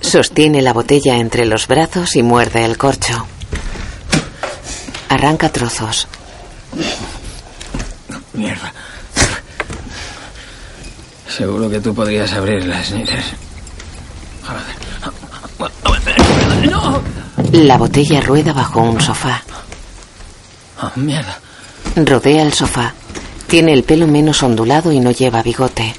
Sostiene 0.03 0.61
la 0.61 0.75
botella 0.75 1.17
entre 1.17 1.47
los 1.47 1.67
brazos 1.67 2.15
y 2.15 2.23
muerde 2.23 2.63
el 2.67 2.77
corcho. 2.77 3.27
Arranca 5.09 5.49
trozos. 5.49 6.09
Mierda. 8.35 8.71
Seguro 11.27 11.71
que 11.71 11.81
tú 11.81 11.95
podrías 11.95 12.31
abrir 12.35 12.67
las 12.67 12.89
sneakers. 12.89 13.33
¡No! 16.71 17.03
La 17.53 17.79
botella 17.79 18.21
rueda 18.21 18.53
bajo 18.53 18.83
un 18.83 19.01
sofá. 19.01 19.43
Oh, 20.83 20.91
mierda. 20.97 21.41
Rodea 21.97 22.43
el 22.43 22.53
sofá. 22.53 22.93
Tiene 23.49 23.73
el 23.73 23.83
pelo 23.83 24.07
menos 24.07 24.43
ondulado 24.43 24.93
y 24.93 25.01
no 25.01 25.11
lleva 25.11 25.43
bigote. 25.43 25.95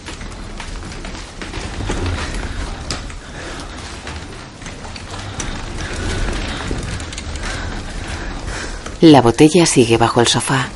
La 9.01 9.21
botella 9.21 9.65
sigue 9.65 9.97
bajo 9.97 10.21
el 10.21 10.27
sofá. 10.27 10.67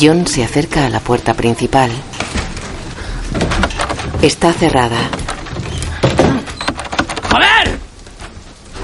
John 0.00 0.26
se 0.26 0.44
acerca 0.44 0.86
a 0.86 0.88
la 0.88 1.00
puerta 1.00 1.34
principal. 1.34 1.90
Está 4.22 4.52
cerrada. 4.52 4.98
¡Joder! 7.30 7.78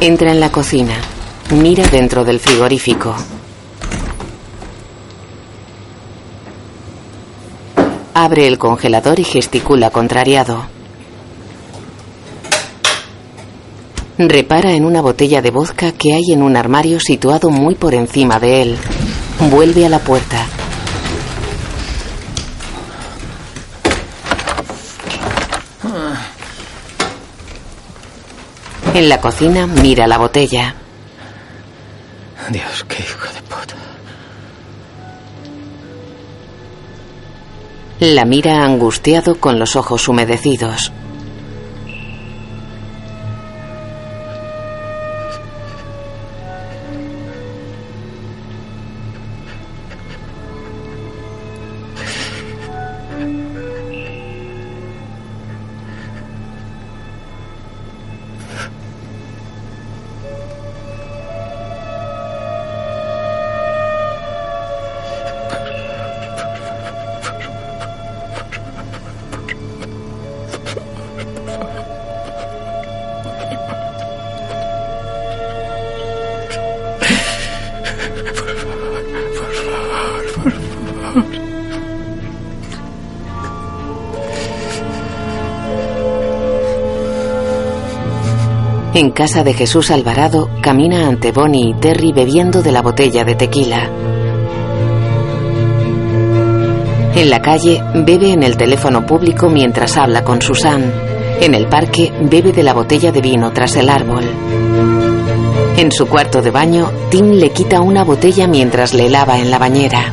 Entra 0.01 0.32
en 0.32 0.40
la 0.40 0.51
cocina. 0.51 0.94
Mira 1.51 1.86
dentro 1.88 2.26
del 2.26 2.40
frigorífico. 2.40 3.14
Abre 8.12 8.46
el 8.46 8.59
congelador 8.59 9.18
y 9.18 9.24
gesticula 9.24 9.90
contrariado. 9.90 10.66
Repara 14.18 14.72
en 14.72 14.84
una 14.84 15.01
botella 15.01 15.40
de 15.40 15.51
vodka 15.51 15.92
que 15.92 16.12
hay 16.12 16.32
en 16.32 16.42
un 16.42 16.55
armario 16.55 17.01
situado 17.01 17.49
muy 17.49 17.76
por 17.76 17.94
encima 17.94 18.38
de 18.38 18.62
él. 18.62 18.76
Vuelve 19.51 19.86
a 19.86 19.88
la 19.88 20.01
puerta. 20.01 20.44
En 28.94 29.09
la 29.09 29.20
cocina 29.20 29.66
mira 29.66 30.07
la 30.07 30.18
botella. 30.18 30.74
Dios, 32.51 32.84
qué 32.88 33.03
hijo 33.03 33.32
de 33.34 33.42
puta. 33.42 33.74
La 38.01 38.24
mira 38.24 38.64
angustiado 38.64 39.40
con 39.40 39.59
los 39.59 39.76
ojos 39.76 40.09
humedecidos. 40.09 40.92
En 88.99 89.12
casa 89.12 89.44
de 89.44 89.55
Jesús 89.55 89.92
Alvarado, 89.92 90.51
camina 90.61 91.07
ante 91.07 91.30
Bonnie 91.30 91.70
y 91.70 91.74
Terry 91.74 92.11
bebiendo 92.11 92.62
de 92.62 92.72
la 92.72 92.82
botella 92.82 93.24
de 93.24 93.36
tequila. 93.36 93.88
En 97.14 97.30
la 97.30 97.40
calle, 97.40 97.80
bebe 97.94 98.32
en 98.32 98.42
el 98.42 98.57
teléfono 98.57 99.07
público 99.07 99.49
mientras 99.51 99.96
habla 99.96 100.24
con 100.24 100.42
Susan. 100.42 100.92
En 101.40 101.55
el 101.55 101.68
parque, 101.68 102.12
bebe 102.22 102.51
de 102.51 102.64
la 102.64 102.74
botella 102.74 103.12
de 103.12 103.20
vino 103.20 103.53
tras 103.53 103.76
el 103.76 103.88
árbol. 103.88 104.24
En 105.76 105.92
su 105.92 106.09
cuarto 106.09 106.42
de 106.42 106.51
baño, 106.51 106.90
Tim 107.09 107.34
le 107.34 107.51
quita 107.51 107.80
una 107.80 108.03
botella 108.03 108.49
mientras 108.49 108.94
le 108.94 109.09
lava 109.09 109.38
en 109.38 109.53
la 109.53 109.59
bañera. 109.59 110.12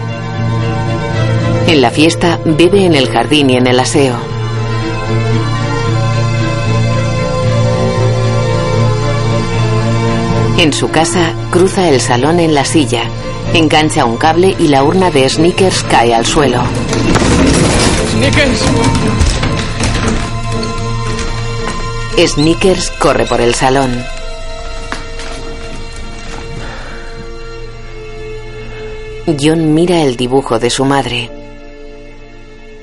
En 1.67 1.81
la 1.81 1.89
fiesta, 1.89 2.39
bebe 2.45 2.85
en 2.85 2.93
el 2.93 3.09
jardín 3.09 3.49
y 3.49 3.55
en 3.55 3.65
el 3.65 3.79
aseo. 3.79 4.34
En 10.57 10.71
su 10.71 10.89
casa, 10.89 11.33
cruza 11.51 11.89
el 11.89 11.99
salón 11.99 12.39
en 12.39 12.53
la 12.53 12.63
silla, 12.63 13.03
engancha 13.53 14.05
un 14.05 14.15
cable 14.15 14.55
y 14.57 14.69
la 14.69 14.83
urna 14.83 15.11
de 15.11 15.27
sneakers 15.27 15.83
cae 15.83 16.13
al 16.15 16.25
suelo. 16.25 16.63
¡Snickers! 18.13 18.61
Sneakers 22.17 22.89
corre 22.91 23.25
por 23.25 23.41
el 23.41 23.53
salón. 23.53 24.01
John 29.37 29.73
mira 29.73 30.01
el 30.03 30.15
dibujo 30.15 30.57
de 30.59 30.69
su 30.69 30.85
madre. 30.85 31.29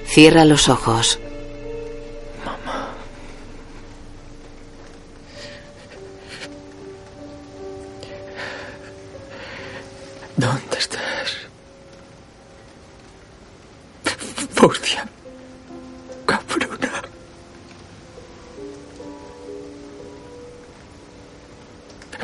Cierra 0.05 0.45
los 0.45 0.69
ojos. 0.69 1.22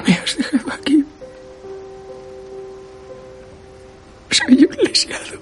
Me 0.08 0.14
has 0.14 0.38
dejado 0.38 0.72
aquí. 0.72 1.04
Soy 4.30 4.64
un 4.64 4.76
lisiado. 4.82 5.38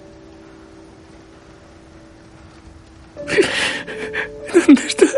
¿Dónde 4.52 4.82
estás? 4.84 5.12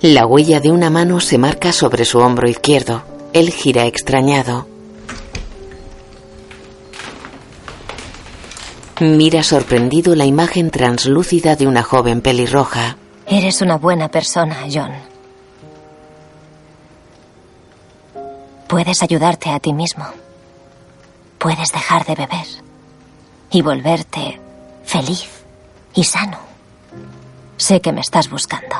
La 0.00 0.26
huella 0.26 0.60
de 0.60 0.70
una 0.70 0.88
mano 0.88 1.18
se 1.18 1.38
marca 1.38 1.72
sobre 1.72 2.04
su 2.04 2.18
hombro 2.18 2.48
izquierdo. 2.48 3.02
Él 3.32 3.50
gira 3.50 3.86
extrañado. 3.86 4.68
Mira 9.00 9.42
sorprendido 9.42 10.14
la 10.14 10.24
imagen 10.24 10.70
translúcida 10.70 11.56
de 11.56 11.66
una 11.66 11.82
joven 11.82 12.20
pelirroja. 12.20 12.98
Eres 13.26 13.62
una 13.62 13.78
buena 13.78 14.08
persona, 14.08 14.66
John. 14.72 14.92
Puedes 18.68 19.02
ayudarte 19.02 19.50
a 19.50 19.60
ti 19.60 19.72
mismo. 19.72 20.04
Puedes 21.38 21.72
dejar 21.72 22.04
de 22.06 22.14
beber 22.14 22.46
y 23.50 23.62
volverte 23.62 24.40
feliz 24.84 25.28
y 25.94 26.04
sano. 26.04 26.38
Sé 27.56 27.80
que 27.80 27.92
me 27.92 28.00
estás 28.00 28.30
buscando. 28.30 28.76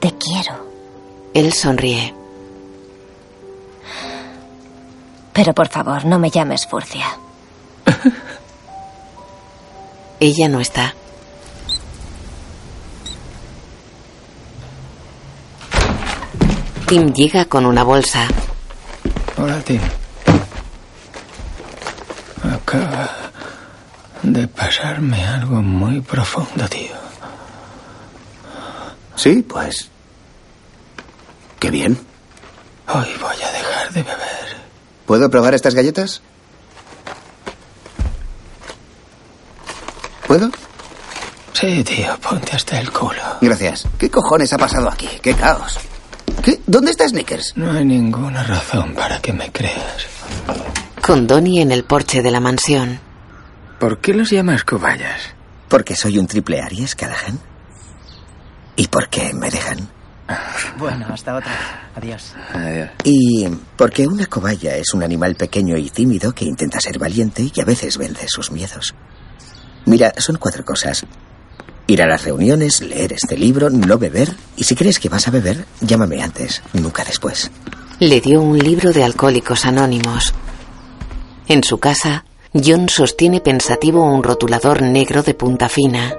Te 0.00 0.12
quiero, 0.16 0.66
Él 1.34 1.52
sonríe. 1.52 2.14
pero 5.40 5.54
por 5.54 5.68
favor 5.68 6.04
no 6.04 6.18
me 6.18 6.28
llames 6.30 6.66
Furcia. 6.66 7.06
Ella 10.20 10.48
no 10.50 10.60
está. 10.60 10.94
Tim 16.90 17.12
llega 17.12 17.44
con 17.44 17.66
una 17.66 17.84
bolsa. 17.84 18.26
Hola, 19.36 19.60
Tim. 19.60 19.80
Acaba 22.42 23.08
de 24.24 24.48
pasarme 24.48 25.24
algo 25.24 25.62
muy 25.62 26.00
profundo, 26.00 26.68
tío. 26.68 26.96
Sí, 29.14 29.46
pues. 29.48 29.88
Qué 31.60 31.70
bien. 31.70 31.96
Hoy 32.88 33.08
voy 33.20 33.36
a 33.40 33.52
dejar 33.52 33.92
de 33.92 34.02
beber. 34.02 34.56
¿Puedo 35.06 35.30
probar 35.30 35.54
estas 35.54 35.76
galletas? 35.76 36.22
¿Puedo? 40.26 40.50
Sí, 41.52 41.84
tío, 41.84 42.18
ponte 42.18 42.56
hasta 42.56 42.80
el 42.80 42.90
culo. 42.90 43.22
Gracias. 43.40 43.86
¿Qué 43.96 44.10
cojones 44.10 44.52
ha 44.52 44.58
pasado 44.58 44.90
aquí? 44.90 45.08
¡Qué 45.22 45.34
caos! 45.34 45.78
¿Qué? 46.42 46.60
¿Dónde 46.66 46.90
está 46.90 47.08
Snickers? 47.08 47.52
No 47.56 47.70
hay 47.72 47.84
ninguna 47.84 48.42
razón 48.42 48.94
para 48.94 49.20
que 49.20 49.32
me 49.32 49.50
creas. 49.52 50.06
Con 51.02 51.26
Donnie 51.26 51.60
en 51.60 51.72
el 51.72 51.84
porche 51.84 52.22
de 52.22 52.30
la 52.30 52.40
mansión. 52.40 52.98
¿Por 53.78 54.00
qué 54.00 54.14
los 54.14 54.30
llamas 54.30 54.64
cobayas? 54.64 55.20
Porque 55.68 55.96
soy 55.96 56.18
un 56.18 56.26
triple 56.26 56.60
Aries, 56.60 56.94
Callahan. 56.94 57.38
¿Y 58.76 58.88
por 58.88 59.08
qué 59.08 59.32
me 59.34 59.50
dejan? 59.50 59.88
Bueno, 60.78 61.06
hasta 61.10 61.34
otra. 61.36 61.90
Adiós. 61.94 62.34
Y 63.04 63.48
porque 63.76 64.06
una 64.06 64.26
cobaya 64.26 64.76
es 64.76 64.94
un 64.94 65.02
animal 65.02 65.34
pequeño 65.34 65.76
y 65.76 65.90
tímido 65.90 66.32
que 66.32 66.44
intenta 66.44 66.80
ser 66.80 66.98
valiente 66.98 67.50
y 67.52 67.60
a 67.60 67.64
veces 67.64 67.98
vence 67.98 68.26
sus 68.28 68.50
miedos. 68.50 68.94
Mira, 69.86 70.12
son 70.16 70.36
cuatro 70.36 70.64
cosas. 70.64 71.04
Ir 71.90 72.02
a 72.02 72.06
las 72.06 72.22
reuniones, 72.22 72.82
leer 72.82 73.14
este 73.14 73.36
libro, 73.36 73.68
no 73.68 73.98
beber. 73.98 74.32
Y 74.56 74.62
si 74.62 74.76
crees 74.76 75.00
que 75.00 75.08
vas 75.08 75.26
a 75.26 75.32
beber, 75.32 75.66
llámame 75.80 76.22
antes, 76.22 76.62
nunca 76.72 77.02
después. 77.02 77.50
Le 77.98 78.20
dio 78.20 78.40
un 78.40 78.56
libro 78.56 78.92
de 78.92 79.02
alcohólicos 79.02 79.66
anónimos. 79.66 80.32
En 81.48 81.64
su 81.64 81.78
casa, 81.78 82.26
John 82.54 82.88
sostiene 82.88 83.40
pensativo 83.40 84.04
un 84.04 84.22
rotulador 84.22 84.82
negro 84.82 85.24
de 85.24 85.34
punta 85.34 85.68
fina. 85.68 86.14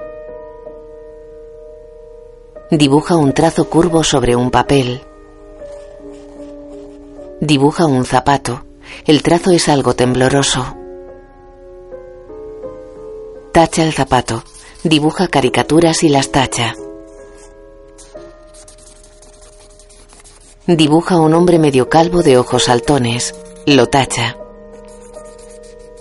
Dibuja 2.70 3.16
un 3.16 3.32
trazo 3.32 3.70
curvo 3.70 4.04
sobre 4.04 4.36
un 4.36 4.50
papel. 4.50 5.00
Dibuja 7.40 7.86
un 7.86 8.04
zapato. 8.04 8.66
El 9.06 9.22
trazo 9.22 9.52
es 9.52 9.70
algo 9.70 9.94
tembloroso. 9.94 10.76
Tacha 13.52 13.84
el 13.84 13.94
zapato. 13.94 14.44
Dibuja 14.84 15.28
caricaturas 15.28 16.02
y 16.02 16.08
las 16.08 16.32
tacha. 16.32 16.74
Dibuja 20.66 21.20
un 21.20 21.34
hombre 21.34 21.60
medio 21.60 21.88
calvo 21.88 22.24
de 22.24 22.36
ojos 22.36 22.64
saltones. 22.64 23.32
Lo 23.64 23.86
tacha. 23.86 24.36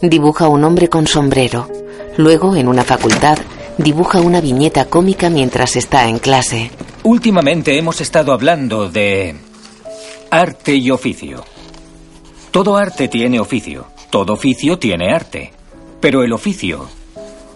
Dibuja 0.02 0.48
un 0.48 0.64
hombre 0.64 0.90
con 0.90 1.06
sombrero. 1.06 1.70
Luego, 2.18 2.56
en 2.56 2.68
una 2.68 2.84
facultad, 2.84 3.38
dibuja 3.78 4.20
una 4.20 4.42
viñeta 4.42 4.86
cómica 4.86 5.30
mientras 5.30 5.76
está 5.76 6.08
en 6.08 6.18
clase. 6.18 6.72
Últimamente 7.04 7.78
hemos 7.78 8.02
estado 8.02 8.34
hablando 8.34 8.90
de 8.90 9.36
arte 10.32 10.74
y 10.74 10.90
oficio. 10.90 11.46
Todo 12.50 12.78
arte 12.78 13.08
tiene 13.10 13.40
oficio, 13.40 13.86
todo 14.10 14.34
oficio 14.34 14.80
tiene 14.80 15.14
arte, 15.14 15.54
pero 16.00 16.24
el 16.24 16.34
oficio 16.34 16.90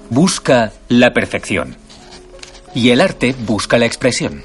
busca 0.10 0.74
la 0.89 1.14
perfección 1.14 1.78
y 2.74 2.89
el 2.89 3.01
arte 3.01 3.36
busca 3.45 3.78
la 3.78 3.86
expresión. 3.86 4.43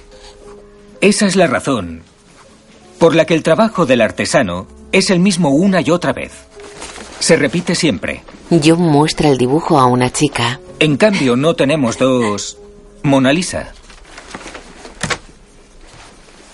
Esa 1.01 1.27
es 1.27 1.37
la 1.37 1.47
razón 1.47 2.03
por 2.99 3.15
la 3.15 3.25
que 3.25 3.35
el 3.35 3.43
trabajo 3.43 3.87
del 3.87 4.03
artesano 4.03 4.67
es 4.93 5.11
el 5.11 5.19
mismo 5.19 5.51
una 5.51 5.81
y 5.81 5.91
otra 5.91 6.13
vez. 6.13 6.33
Se 7.19 7.37
repite 7.37 7.75
siempre. 7.75 8.23
John 8.51 8.83
muestra 8.83 9.29
el 9.29 9.39
dibujo 9.39 9.79
a 9.79 9.87
una 9.87 10.11
chica. 10.11 10.61
En 10.79 10.97
cambio, 10.97 11.37
no 11.37 11.55
tenemos 11.55 11.99
dos 11.99 12.59
Mona 13.03 13.33
Lisa. 13.33 13.73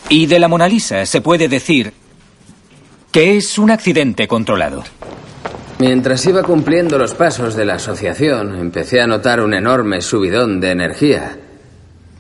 Y 0.09 0.27
de 0.27 0.39
la 0.39 0.49
Mona 0.49 0.69
Lisa 0.69 1.05
se 1.07 1.21
puede 1.21 1.49
decir 1.49 1.93
que 3.11 3.37
es 3.37 3.59
un 3.59 3.71
accidente 3.71 4.29
controlado. 4.29 4.85
Mientras 5.79 6.25
iba 6.25 6.43
cumpliendo 6.43 6.97
los 6.97 7.13
pasos 7.13 7.55
de 7.55 7.67
la 7.67 7.75
asociación, 7.75 8.59
empecé 8.59 9.01
a 9.03 9.07
notar 9.07 9.43
un 9.43 9.53
enorme 9.53 10.01
subidón 10.01 10.59
de 10.59 10.71
energía. 10.71 11.37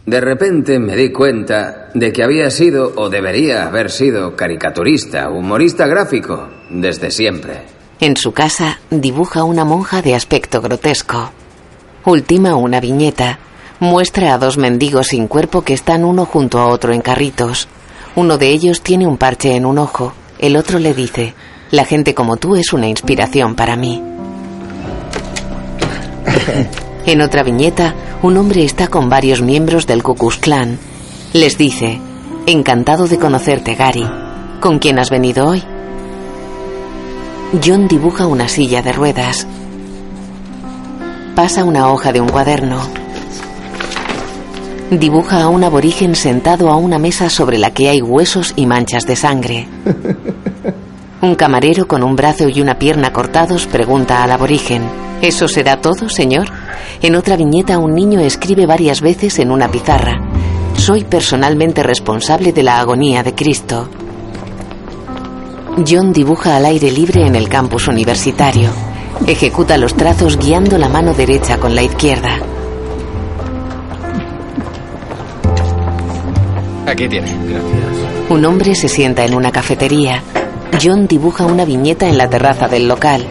De 0.04 0.20
repente 0.20 0.78
me 0.78 0.94
di 0.94 1.10
cuenta 1.10 1.88
de 1.94 2.12
que 2.12 2.22
había 2.22 2.50
sido 2.50 2.92
o 2.96 3.08
debería 3.08 3.66
haber 3.66 3.90
sido 3.90 4.36
caricaturista, 4.36 5.30
humorista 5.30 5.86
gráfico, 5.86 6.50
desde 6.68 7.10
siempre. 7.10 7.62
En 7.98 8.18
su 8.18 8.32
casa 8.32 8.78
dibuja 8.90 9.42
una 9.42 9.64
monja 9.64 10.02
de 10.02 10.14
aspecto 10.14 10.60
grotesco. 10.60 11.30
Ultima 12.04 12.56
una 12.56 12.78
viñeta. 12.78 13.38
Muestra 13.80 14.34
a 14.34 14.38
dos 14.38 14.58
mendigos 14.58 15.08
sin 15.08 15.28
cuerpo 15.28 15.62
que 15.62 15.72
están 15.72 16.04
uno 16.04 16.26
junto 16.26 16.60
a 16.60 16.66
otro 16.66 16.92
en 16.92 17.00
carritos. 17.00 17.68
Uno 18.16 18.36
de 18.36 18.48
ellos 18.48 18.82
tiene 18.82 19.06
un 19.06 19.16
parche 19.16 19.56
en 19.56 19.64
un 19.64 19.78
ojo. 19.78 20.12
El 20.38 20.56
otro 20.56 20.78
le 20.78 20.92
dice, 20.92 21.34
la 21.70 21.84
gente 21.84 22.14
como 22.14 22.36
tú 22.36 22.56
es 22.56 22.72
una 22.72 22.88
inspiración 22.88 23.54
para 23.54 23.76
mí. 23.76 24.02
En 27.06 27.20
otra 27.20 27.44
viñeta, 27.44 27.94
un 28.22 28.36
hombre 28.36 28.64
está 28.64 28.88
con 28.88 29.08
varios 29.08 29.40
miembros 29.40 29.86
del 29.86 30.02
Ku 30.02 30.16
Klux 30.16 30.38
Klan. 30.38 30.76
Les 31.34 31.56
dice, 31.56 32.00
encantado 32.46 33.06
de 33.06 33.16
conocerte, 33.16 33.76
Gary. 33.76 34.04
¿Con 34.60 34.80
quién 34.80 34.98
has 34.98 35.08
venido 35.08 35.46
hoy? 35.46 35.62
John 37.64 37.86
dibuja 37.86 38.26
una 38.26 38.48
silla 38.48 38.82
de 38.82 38.92
ruedas. 38.92 39.46
Pasa 41.36 41.62
una 41.62 41.92
hoja 41.92 42.12
de 42.12 42.20
un 42.20 42.28
cuaderno. 42.28 42.80
Dibuja 44.90 45.42
a 45.42 45.48
un 45.48 45.62
aborigen 45.62 46.16
sentado 46.16 46.70
a 46.70 46.76
una 46.76 46.98
mesa 46.98 47.30
sobre 47.30 47.58
la 47.58 47.70
que 47.70 47.88
hay 47.88 48.02
huesos 48.02 48.52
y 48.56 48.66
manchas 48.66 49.06
de 49.06 49.14
sangre. 49.14 49.68
Un 51.22 51.34
camarero 51.34 51.88
con 51.88 52.02
un 52.02 52.14
brazo 52.14 52.48
y 52.48 52.60
una 52.60 52.78
pierna 52.78 53.12
cortados 53.12 53.66
pregunta 53.66 54.22
al 54.22 54.32
aborigen, 54.32 54.82
¿Eso 55.22 55.48
será 55.48 55.80
todo, 55.80 56.08
señor? 56.08 56.46
En 57.00 57.16
otra 57.16 57.36
viñeta 57.36 57.78
un 57.78 57.94
niño 57.94 58.20
escribe 58.20 58.66
varias 58.66 59.00
veces 59.00 59.38
en 59.38 59.50
una 59.50 59.68
pizarra, 59.68 60.20
Soy 60.76 61.04
personalmente 61.04 61.82
responsable 61.82 62.52
de 62.52 62.62
la 62.62 62.78
agonía 62.78 63.22
de 63.22 63.34
Cristo. 63.34 63.88
John 65.88 66.12
dibuja 66.12 66.56
al 66.56 66.66
aire 66.66 66.90
libre 66.90 67.26
en 67.26 67.34
el 67.34 67.48
campus 67.48 67.88
universitario. 67.88 68.70
Ejecuta 69.26 69.78
los 69.78 69.94
trazos 69.94 70.38
guiando 70.38 70.76
la 70.76 70.88
mano 70.88 71.14
derecha 71.14 71.58
con 71.58 71.74
la 71.74 71.82
izquierda. 71.82 72.38
Aquí 76.86 77.08
tiene. 77.08 77.28
Gracias. 77.48 78.30
Un 78.30 78.44
hombre 78.44 78.74
se 78.74 78.88
sienta 78.88 79.24
en 79.24 79.34
una 79.34 79.50
cafetería. 79.50 80.22
John 80.82 81.06
dibuja 81.06 81.46
una 81.46 81.64
viñeta 81.64 82.08
en 82.08 82.18
la 82.18 82.28
terraza 82.28 82.68
del 82.68 82.88
local. 82.88 83.24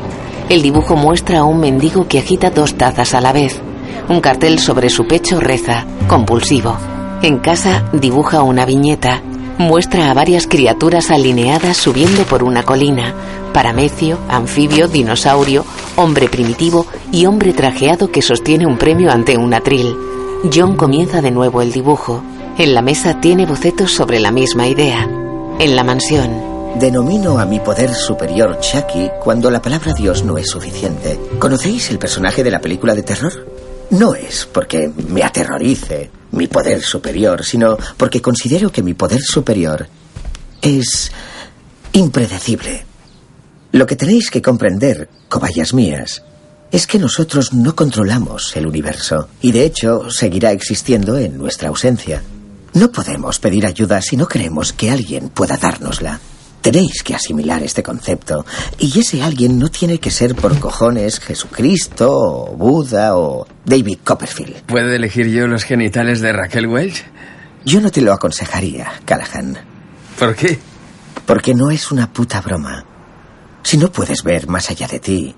El 0.49 0.61
dibujo 0.61 0.95
muestra 0.95 1.39
a 1.39 1.43
un 1.43 1.59
mendigo 1.59 2.07
que 2.07 2.19
agita 2.19 2.49
dos 2.49 2.75
tazas 2.75 3.13
a 3.13 3.21
la 3.21 3.33
vez. 3.33 3.61
Un 4.09 4.21
cartel 4.21 4.59
sobre 4.59 4.89
su 4.89 5.07
pecho 5.07 5.39
reza, 5.39 5.85
compulsivo. 6.07 6.77
En 7.21 7.39
casa 7.39 7.83
dibuja 7.93 8.43
una 8.43 8.65
viñeta. 8.65 9.21
Muestra 9.57 10.11
a 10.11 10.13
varias 10.13 10.47
criaturas 10.47 11.11
alineadas 11.11 11.77
subiendo 11.77 12.23
por 12.23 12.43
una 12.43 12.63
colina. 12.63 13.13
Paramecio, 13.53 14.19
anfibio, 14.27 14.87
dinosaurio, 14.87 15.65
hombre 15.95 16.27
primitivo 16.27 16.85
y 17.11 17.25
hombre 17.25 17.53
trajeado 17.53 18.11
que 18.11 18.21
sostiene 18.21 18.65
un 18.67 18.77
premio 18.77 19.11
ante 19.11 19.37
un 19.37 19.53
atril. 19.53 19.95
John 20.53 20.75
comienza 20.75 21.21
de 21.21 21.31
nuevo 21.31 21.61
el 21.61 21.71
dibujo. 21.71 22.21
En 22.57 22.73
la 22.73 22.81
mesa 22.81 23.19
tiene 23.19 23.45
bocetos 23.45 23.91
sobre 23.91 24.19
la 24.19 24.31
misma 24.31 24.67
idea. 24.67 25.07
En 25.59 25.75
la 25.75 25.83
mansión, 25.83 26.54
Denomino 26.79 27.39
a 27.39 27.45
mi 27.45 27.61
poder 27.61 27.93
superior 27.93 28.59
Chucky 28.59 29.09
cuando 29.23 29.49
la 29.49 29.61
palabra 29.61 29.93
Dios 29.93 30.25
no 30.25 30.37
es 30.37 30.49
suficiente. 30.49 31.17
¿Conocéis 31.39 31.89
el 31.89 31.97
personaje 31.97 32.43
de 32.43 32.51
la 32.51 32.59
película 32.59 32.93
de 32.93 33.01
terror? 33.01 33.47
No 33.91 34.13
es 34.13 34.45
porque 34.45 34.91
me 35.07 35.23
aterrorice 35.23 36.11
mi 36.31 36.47
poder 36.47 36.81
superior, 36.81 37.45
sino 37.45 37.77
porque 37.95 38.21
considero 38.21 38.73
que 38.73 38.83
mi 38.83 38.93
poder 38.93 39.21
superior 39.21 39.87
es 40.61 41.13
impredecible. 41.93 42.85
Lo 43.71 43.85
que 43.85 43.95
tenéis 43.95 44.29
que 44.29 44.41
comprender, 44.41 45.09
cobayas 45.29 45.73
mías, 45.73 46.23
es 46.71 46.87
que 46.87 46.99
nosotros 46.99 47.53
no 47.53 47.73
controlamos 47.73 48.53
el 48.57 48.67
universo 48.67 49.29
y 49.39 49.53
de 49.53 49.63
hecho 49.63 50.09
seguirá 50.09 50.51
existiendo 50.51 51.17
en 51.17 51.37
nuestra 51.37 51.69
ausencia. 51.69 52.21
No 52.73 52.91
podemos 52.91 53.39
pedir 53.39 53.65
ayuda 53.65 54.01
si 54.01 54.17
no 54.17 54.27
creemos 54.27 54.73
que 54.73 54.91
alguien 54.91 55.29
pueda 55.29 55.55
dárnosla. 55.55 56.19
Tenéis 56.65 57.03
que 57.03 57.13
asimilar 57.13 57.61
este 57.61 57.83
concepto. 57.83 58.43
Y 58.79 58.99
ese 58.99 59.21
alguien 59.21 59.59
no 59.59 59.69
tiene 59.69 59.99
que 59.99 60.09
ser 60.09 60.33
por 60.33 60.59
cojones 60.59 61.19
Jesucristo, 61.19 62.09
o 62.11 62.55
Buda 62.57 63.15
o 63.15 63.45
David 63.63 63.99
Copperfield. 64.03 64.63
¿Puedo 64.63 64.91
elegir 64.91 65.27
yo 65.27 65.45
los 65.45 65.63
genitales 65.63 66.21
de 66.21 66.33
Raquel 66.33 66.65
Welch? 66.65 67.05
Yo 67.65 67.81
no 67.81 67.91
te 67.91 68.01
lo 68.01 68.13
aconsejaría, 68.13 68.91
Callahan. 69.05 69.59
¿Por 70.17 70.35
qué? 70.35 70.57
Porque 71.27 71.53
no 71.53 71.69
es 71.69 71.91
una 71.91 72.11
puta 72.11 72.41
broma. 72.41 72.83
Si 73.61 73.77
no 73.77 73.91
puedes 73.91 74.23
ver 74.23 74.47
más 74.47 74.71
allá 74.71 74.87
de 74.87 74.99
ti, 74.99 75.35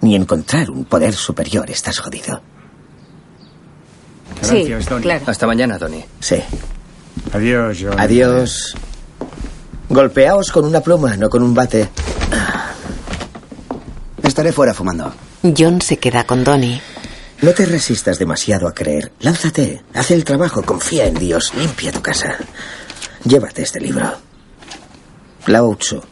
ni 0.00 0.16
encontrar 0.16 0.70
un 0.70 0.86
poder 0.86 1.12
superior, 1.12 1.70
estás 1.70 1.98
jodido. 1.98 2.40
Sí, 4.40 4.72
claro. 5.02 5.24
Hasta 5.26 5.46
mañana, 5.46 5.78
Tony. 5.78 6.02
Sí. 6.20 6.36
Adiós, 7.34 7.76
John. 7.82 8.00
Adiós. 8.00 8.74
Golpeaos 9.94 10.50
con 10.50 10.64
una 10.64 10.80
pluma, 10.80 11.16
no 11.16 11.30
con 11.30 11.40
un 11.40 11.54
bate. 11.54 11.88
Estaré 14.24 14.50
fuera 14.50 14.74
fumando. 14.74 15.14
John 15.56 15.80
se 15.80 15.98
queda 15.98 16.24
con 16.24 16.42
Donnie. 16.42 16.82
No 17.42 17.52
te 17.52 17.64
resistas 17.64 18.18
demasiado 18.18 18.66
a 18.66 18.74
creer. 18.74 19.12
Lánzate, 19.20 19.84
haz 19.94 20.10
el 20.10 20.24
trabajo, 20.24 20.62
confía 20.62 21.06
en 21.06 21.14
Dios, 21.14 21.54
limpia 21.54 21.92
tu 21.92 22.02
casa. 22.02 22.36
Llévate 23.22 23.62
este 23.62 23.80
libro. 23.80 24.12
Lao 25.46 25.76
Tzu. 25.76 26.02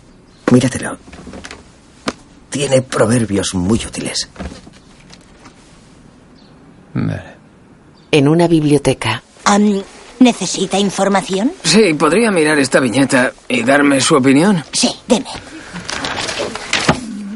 Míratelo. 0.52 0.96
Tiene 2.50 2.82
proverbios 2.82 3.52
muy 3.54 3.84
útiles. 3.84 4.28
En 8.12 8.28
una 8.28 8.46
biblioteca. 8.46 9.24
Am, 9.44 9.82
¿Necesita 10.22 10.78
información? 10.78 11.50
Sí, 11.64 11.94
¿podría 11.94 12.30
mirar 12.30 12.56
esta 12.60 12.78
viñeta 12.78 13.32
y 13.48 13.64
darme 13.64 14.00
su 14.00 14.14
opinión? 14.14 14.62
Sí, 14.72 14.88
deme. 15.08 15.26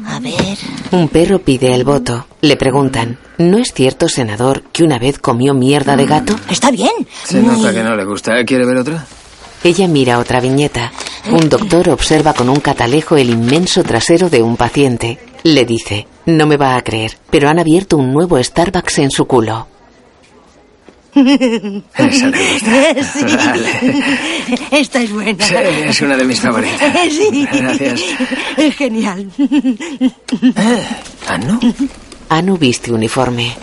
A 0.05 0.19
ver. 0.21 0.57
Un 0.91 1.09
perro 1.09 1.39
pide 1.39 1.75
el 1.75 1.83
voto. 1.83 2.27
Le 2.39 2.55
preguntan, 2.55 3.19
¿no 3.39 3.57
es 3.57 3.73
cierto, 3.73 4.07
senador, 4.07 4.63
que 4.71 4.83
una 4.83 4.99
vez 4.99 5.19
comió 5.19 5.53
mierda 5.53 5.97
de 5.97 6.05
gato? 6.05 6.33
Está 6.49 6.71
bien. 6.71 6.93
Se 7.25 7.41
nota 7.41 7.73
que 7.73 7.83
no 7.83 7.93
le 7.93 8.05
gusta. 8.05 8.45
¿Quiere 8.45 8.65
ver 8.65 8.77
otra? 8.77 9.05
Ella 9.65 9.89
mira 9.89 10.17
otra 10.17 10.39
viñeta. 10.39 10.93
Un 11.29 11.49
doctor 11.49 11.89
observa 11.89 12.33
con 12.33 12.47
un 12.47 12.61
catalejo 12.61 13.17
el 13.17 13.31
inmenso 13.31 13.83
trasero 13.83 14.29
de 14.29 14.41
un 14.41 14.55
paciente. 14.55 15.19
Le 15.43 15.65
dice, 15.65 16.07
no 16.25 16.47
me 16.47 16.55
va 16.55 16.77
a 16.77 16.83
creer, 16.83 17.17
pero 17.29 17.49
han 17.49 17.59
abierto 17.59 17.97
un 17.97 18.13
nuevo 18.13 18.41
Starbucks 18.41 18.99
en 18.99 19.11
su 19.11 19.25
culo. 19.25 19.67
Esa 21.95 22.27
le 22.27 22.51
gusta. 22.53 23.03
Sí. 23.03 23.35
Vale. 23.35 23.71
Esta 24.71 25.01
es 25.01 25.11
buena. 25.11 25.43
Sí, 25.45 25.55
es 25.55 26.01
una 26.01 26.15
de 26.17 26.23
mis 26.23 26.39
favoritas. 26.39 26.93
Sí. 27.09 27.47
Gracias. 27.51 28.01
Es 28.57 28.75
genial. 28.75 29.29
¿Anu? 31.27 31.59
Anu 32.29 32.57
viste 32.57 32.91
uniforme. 32.91 33.55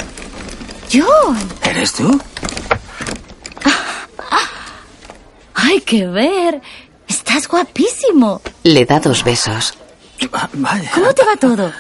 John. 0.93 1.37
¿Eres 1.63 1.93
tú? 1.93 2.21
Hay 5.55 5.81
que 5.81 6.07
ver. 6.07 6.61
Estás 7.09 7.49
guapísimo. 7.49 8.41
Le 8.65 8.85
da 8.85 9.01
dos 9.01 9.25
besos. 9.25 9.75
Vaya. 10.55 10.91
¿Cómo 10.95 11.13
te 11.13 11.25
va 11.25 11.37
todo? 11.37 11.73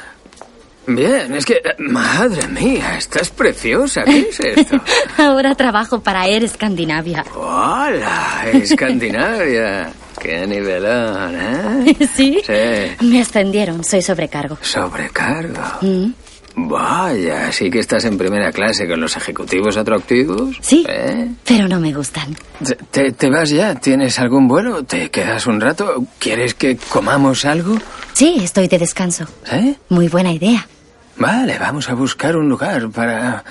Bien, 0.86 1.34
es 1.34 1.44
que... 1.46 1.60
Madre 1.78 2.46
mía, 2.48 2.98
estás 2.98 3.30
preciosa. 3.30 4.04
¿Qué 4.04 4.28
es 4.30 4.40
esto? 4.40 4.80
Ahora 5.18 5.54
trabajo 5.54 6.00
para 6.00 6.26
Air 6.26 6.44
Escandinavia. 6.44 7.24
¡Hola! 7.34 8.46
Escandinavia. 8.52 9.92
¡Qué 10.20 10.46
nivelón, 10.46 11.34
eh! 11.36 11.96
¿Sí? 12.14 12.40
Sí. 12.44 13.04
Me 13.06 13.20
ascendieron. 13.20 13.82
Soy 13.84 14.02
sobrecargo. 14.02 14.58
Sobrecargo. 14.60 15.60
Mm. 15.80 16.12
Vaya, 16.56 17.50
sí 17.50 17.68
que 17.68 17.80
estás 17.80 18.04
en 18.04 18.16
primera 18.16 18.52
clase 18.52 18.86
con 18.86 19.00
los 19.00 19.16
ejecutivos 19.16 19.76
atractivos. 19.76 20.56
Sí. 20.60 20.86
¿Eh? 20.88 21.28
Pero 21.44 21.66
no 21.66 21.80
me 21.80 21.92
gustan. 21.92 22.36
¿Te, 22.64 22.76
te, 22.76 23.12
te 23.12 23.28
vas 23.28 23.50
ya? 23.50 23.74
¿Tienes 23.74 24.20
algún 24.20 24.46
vuelo? 24.46 24.84
¿Te 24.84 25.10
quedas 25.10 25.46
un 25.46 25.60
rato? 25.60 26.04
¿Quieres 26.20 26.54
que 26.54 26.76
comamos 26.76 27.44
algo? 27.44 27.76
Sí, 28.12 28.36
estoy 28.40 28.68
de 28.68 28.78
descanso. 28.78 29.26
¿Eh? 29.50 29.74
Muy 29.88 30.06
buena 30.06 30.30
idea. 30.32 30.68
Vale, 31.16 31.58
vamos 31.58 31.88
a 31.88 31.94
buscar 31.94 32.36
un 32.36 32.48
lugar 32.48 32.90
para... 32.90 33.44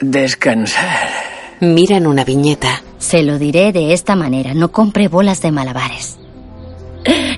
descansar. 0.00 1.08
Miran 1.60 2.06
una 2.06 2.24
viñeta. 2.24 2.82
Se 2.98 3.22
lo 3.22 3.38
diré 3.38 3.72
de 3.72 3.92
esta 3.92 4.16
manera. 4.16 4.54
No 4.54 4.70
compre 4.72 5.08
bolas 5.08 5.40
de 5.42 5.50
malabares. 5.52 6.18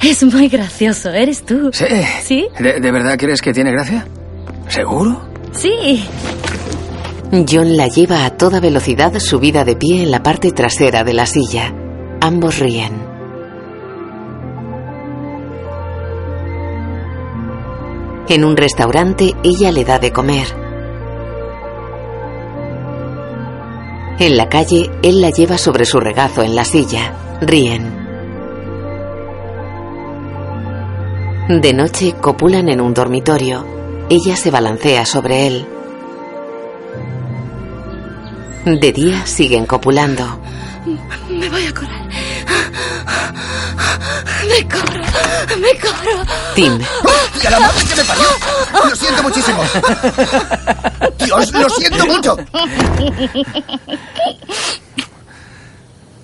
Es 0.03 0.23
muy 0.25 0.49
gracioso. 0.49 1.11
¿Eres 1.11 1.45
tú? 1.45 1.71
Sí. 1.73 1.85
¿Sí? 2.23 2.49
¿De, 2.59 2.81
de 2.81 2.91
verdad 2.93 3.17
crees 3.19 3.41
que 3.41 3.53
tiene 3.53 3.73
gracia? 3.73 4.07
¿Seguro? 4.69 5.27
Sí. 5.53 6.05
John 7.49 7.77
la 7.77 7.89
lleva 7.89 8.25
a 8.27 8.31
toda 8.37 8.61
velocidad 8.61 9.19
subida 9.19 9.65
de 9.65 9.77
pie 9.77 10.03
en 10.03 10.11
la 10.11 10.23
parte 10.23 10.53
trasera 10.53 11.03
de 11.05 11.15
la 11.15 11.27
silla. 11.27 11.73
Ambos 12.21 12.59
ríen. 12.59 12.93
En 18.29 18.45
un 18.45 18.57
restaurante 18.57 19.35
ella 19.43 19.71
le 19.71 19.85
da 19.85 19.99
de 19.99 20.11
comer. 20.11 20.47
En 24.19 24.37
la 24.37 24.49
calle 24.49 24.91
él 25.03 25.21
la 25.21 25.31
lleva 25.31 25.59
sobre 25.59 25.85
su 25.85 26.01
regazo 26.01 26.43
en 26.43 26.55
la 26.55 26.65
silla. 26.65 27.13
Ríen. 27.41 28.05
De 31.49 31.75
noche 31.75 32.15
copulan 32.19 32.71
en 32.71 32.81
un 32.81 32.95
dormitorio. 32.95 33.67
Ella 34.09 34.37
se 34.37 34.51
balancea 34.51 35.05
sobre 35.05 35.47
él. 35.47 35.67
De 38.65 38.93
día 38.93 39.27
siguen 39.27 39.67
copulando. 39.67 40.41
Me 41.29 41.51
voy 41.51 41.67
a 41.67 41.75
correr. 41.75 42.05
Me 44.49 44.69
corro. 44.69 45.03
Me 45.61 45.79
corro. 45.79 46.25
Tim. 46.55 46.79
¡Que 47.41 47.51
la 47.51 47.61
madre 47.61 47.85
que 47.85 47.97
me 47.97 48.05
parió! 48.05 48.25
Lo 48.89 48.97
siento 48.97 49.23
muchísimo. 49.23 49.63
Dios, 51.19 51.53
lo 51.53 51.69
siento 51.71 52.07
mucho. 52.07 52.37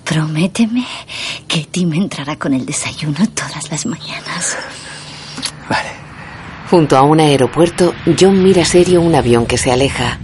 Prométeme 0.03 0.85
que 1.47 1.65
Tim 1.71 1.93
entrará 1.93 2.35
con 2.37 2.53
el 2.53 2.65
desayuno 2.65 3.27
todas 3.33 3.71
las 3.71 3.85
mañanas. 3.85 4.57
Junto 6.69 6.97
a 6.97 7.01
un 7.01 7.19
aeropuerto, 7.19 7.93
John 8.17 8.41
mira 8.41 8.63
serio 8.63 9.01
un 9.01 9.13
avión 9.13 9.45
que 9.45 9.57
se 9.57 9.71
aleja. 9.71 10.19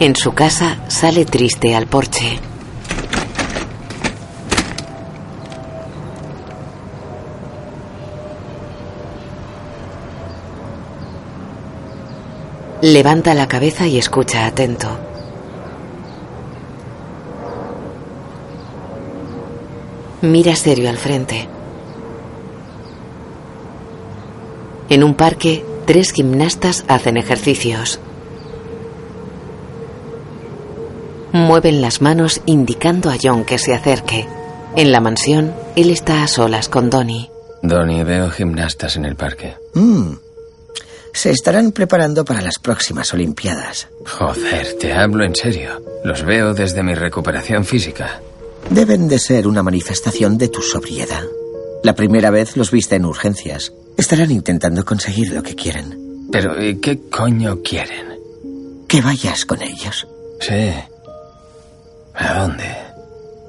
En 0.00 0.16
su 0.16 0.32
casa 0.34 0.78
sale 0.88 1.24
triste 1.24 1.76
al 1.76 1.86
porche. 1.86 2.40
Levanta 12.82 13.34
la 13.34 13.46
cabeza 13.46 13.86
y 13.86 13.96
escucha 13.96 14.46
atento. 14.46 14.88
Mira 20.22 20.56
serio 20.56 20.90
al 20.90 20.98
frente. 20.98 21.48
En 24.88 25.04
un 25.04 25.14
parque, 25.14 25.64
tres 25.86 26.12
gimnastas 26.12 26.84
hacen 26.88 27.16
ejercicios. 27.16 28.00
Mueven 31.34 31.80
las 31.80 32.00
manos 32.00 32.40
indicando 32.46 33.10
a 33.10 33.16
John 33.20 33.44
que 33.44 33.58
se 33.58 33.74
acerque. 33.74 34.24
En 34.76 34.92
la 34.92 35.00
mansión, 35.00 35.52
él 35.74 35.90
está 35.90 36.22
a 36.22 36.28
solas 36.28 36.68
con 36.68 36.90
Donnie. 36.90 37.28
Donnie, 37.60 38.04
veo 38.04 38.30
gimnastas 38.30 38.94
en 38.94 39.04
el 39.04 39.16
parque. 39.16 39.56
Mm. 39.74 40.12
Se 41.12 41.32
estarán 41.32 41.72
preparando 41.72 42.24
para 42.24 42.40
las 42.40 42.60
próximas 42.60 43.12
Olimpiadas. 43.12 43.88
Joder, 44.06 44.78
te 44.78 44.92
hablo 44.92 45.24
en 45.24 45.34
serio. 45.34 45.82
Los 46.04 46.22
veo 46.22 46.54
desde 46.54 46.84
mi 46.84 46.94
recuperación 46.94 47.64
física. 47.64 48.20
Deben 48.70 49.08
de 49.08 49.18
ser 49.18 49.48
una 49.48 49.64
manifestación 49.64 50.38
de 50.38 50.46
tu 50.46 50.62
sobriedad. 50.62 51.24
La 51.82 51.96
primera 51.96 52.30
vez 52.30 52.56
los 52.56 52.70
viste 52.70 52.94
en 52.94 53.06
urgencias. 53.06 53.72
Estarán 53.96 54.30
intentando 54.30 54.84
conseguir 54.84 55.32
lo 55.32 55.42
que 55.42 55.56
quieren. 55.56 56.28
Pero, 56.30 56.62
¿y 56.62 56.76
qué 56.76 57.00
coño 57.10 57.60
quieren? 57.60 58.20
Que 58.86 59.02
vayas 59.02 59.44
con 59.44 59.62
ellos. 59.62 60.06
Sí. 60.38 60.72
¿A 62.14 62.40
dónde? 62.40 62.76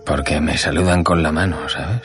Porque 0.06 0.40
me 0.40 0.58
saludan 0.58 1.04
con 1.04 1.24
la 1.24 1.32
mano, 1.32 1.70
¿sabes? 1.70 2.02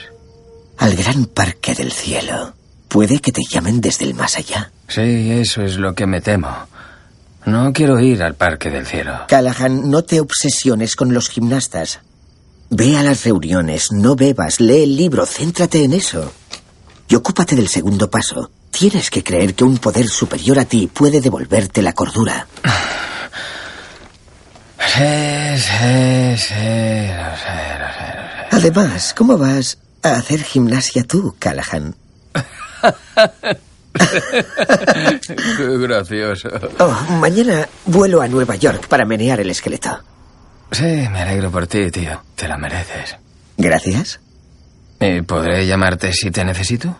Al 0.78 0.94
gran 0.96 1.26
parque 1.26 1.74
del 1.74 1.92
cielo. 1.92 2.54
Puede 2.88 3.20
que 3.20 3.32
te 3.32 3.42
llamen 3.48 3.80
desde 3.80 4.04
el 4.04 4.14
más 4.14 4.36
allá. 4.36 4.72
Sí, 4.88 5.30
eso 5.30 5.62
es 5.62 5.76
lo 5.76 5.94
que 5.94 6.06
me 6.06 6.20
temo. 6.20 6.48
No 7.46 7.72
quiero 7.72 8.00
ir 8.00 8.22
al 8.22 8.34
parque 8.34 8.70
del 8.70 8.86
cielo. 8.86 9.12
Callahan, 9.28 9.90
no 9.90 10.02
te 10.02 10.20
obsesiones 10.20 10.96
con 10.96 11.14
los 11.14 11.28
gimnastas. 11.28 12.00
Ve 12.68 12.96
a 12.96 13.02
las 13.02 13.24
reuniones, 13.24 13.92
no 13.92 14.16
bebas, 14.16 14.60
lee 14.60 14.82
el 14.84 14.96
libro, 14.96 15.26
céntrate 15.26 15.84
en 15.84 15.92
eso. 15.92 16.32
Y 17.08 17.14
ocúpate 17.14 17.56
del 17.56 17.68
segundo 17.68 18.10
paso. 18.10 18.50
Tienes 18.70 19.10
que 19.10 19.24
creer 19.24 19.54
que 19.54 19.64
un 19.64 19.78
poder 19.78 20.08
superior 20.08 20.58
a 20.58 20.64
ti 20.64 20.86
puede 20.86 21.20
devolverte 21.20 21.82
la 21.82 21.92
cordura. 21.92 22.46
Además, 28.50 29.14
¿cómo 29.16 29.38
vas 29.38 29.78
a 30.02 30.16
hacer 30.16 30.42
gimnasia 30.42 31.04
tú, 31.04 31.34
Callahan? 31.38 31.94
Qué 35.56 35.78
gracioso. 35.78 36.48
Oh, 36.78 37.06
mañana 37.20 37.68
vuelo 37.86 38.22
a 38.22 38.28
Nueva 38.28 38.56
York 38.56 38.86
para 38.88 39.04
menear 39.04 39.40
el 39.40 39.50
esqueleto. 39.50 40.00
Sí, 40.70 40.84
me 40.84 41.22
alegro 41.22 41.50
por 41.50 41.66
ti, 41.66 41.90
tío. 41.90 42.22
Te 42.34 42.48
la 42.48 42.56
mereces. 42.56 43.16
Gracias. 43.56 44.20
¿Y 45.00 45.22
podré 45.22 45.66
llamarte 45.66 46.12
si 46.12 46.30
te 46.30 46.44
necesito? 46.44 46.96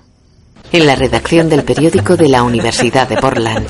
En 0.73 0.86
la 0.86 0.97
redacción 0.97 1.48
del 1.48 1.65
periódico 1.65 2.16
de 2.16 2.28
la 2.28 2.43
Universidad 2.43 3.09
de 3.09 3.16
Portland. 3.16 3.66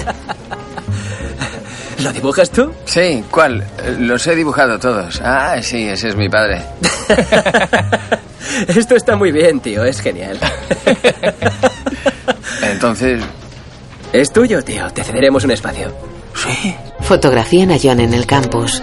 ¿Lo 2.03 2.13
dibujas 2.13 2.51
tú? 2.51 2.73
Sí, 2.85 3.25
¿cuál? 3.31 3.65
Los 3.99 4.27
he 4.27 4.35
dibujado 4.35 4.79
todos. 4.79 5.21
Ah, 5.23 5.57
sí, 5.63 5.89
ese 5.89 6.09
es 6.09 6.17
mi 6.17 6.29
padre. 6.29 6.63
Esto 8.69 8.97
está 8.97 9.17
muy 9.17 9.33
bien, 9.33 9.61
tío, 9.61 9.85
es 9.85 10.01
genial. 10.01 10.39
Entonces... 12.63 13.23
Es 14.13 14.33
tuyo, 14.33 14.63
tío, 14.65 14.91
te 14.91 15.05
cederemos 15.05 15.45
un 15.45 15.53
espacio. 15.53 15.93
Sí. 16.35 16.75
Fotografían 17.01 17.71
a 17.71 17.77
John 17.81 18.01
en 18.01 18.15
el 18.15 18.27
campus. 18.27 18.83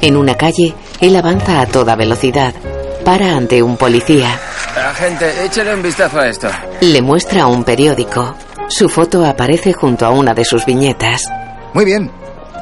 En 0.00 0.16
una 0.16 0.34
calle, 0.36 0.74
él 1.00 1.16
avanza 1.16 1.60
a 1.60 1.66
toda 1.66 1.96
velocidad. 1.96 2.54
Para 3.04 3.36
ante 3.36 3.62
un 3.62 3.76
policía. 3.76 4.38
Agente, 4.76 5.44
échale 5.44 5.74
un 5.74 5.82
vistazo 5.82 6.20
a 6.20 6.28
esto. 6.28 6.48
Le 6.80 7.02
muestra 7.02 7.46
un 7.46 7.64
periódico. 7.64 8.36
Su 8.68 8.88
foto 8.88 9.24
aparece 9.24 9.72
junto 9.72 10.06
a 10.06 10.10
una 10.10 10.34
de 10.34 10.44
sus 10.44 10.64
viñetas. 10.64 11.22
Muy 11.74 11.84
bien. 11.84 12.10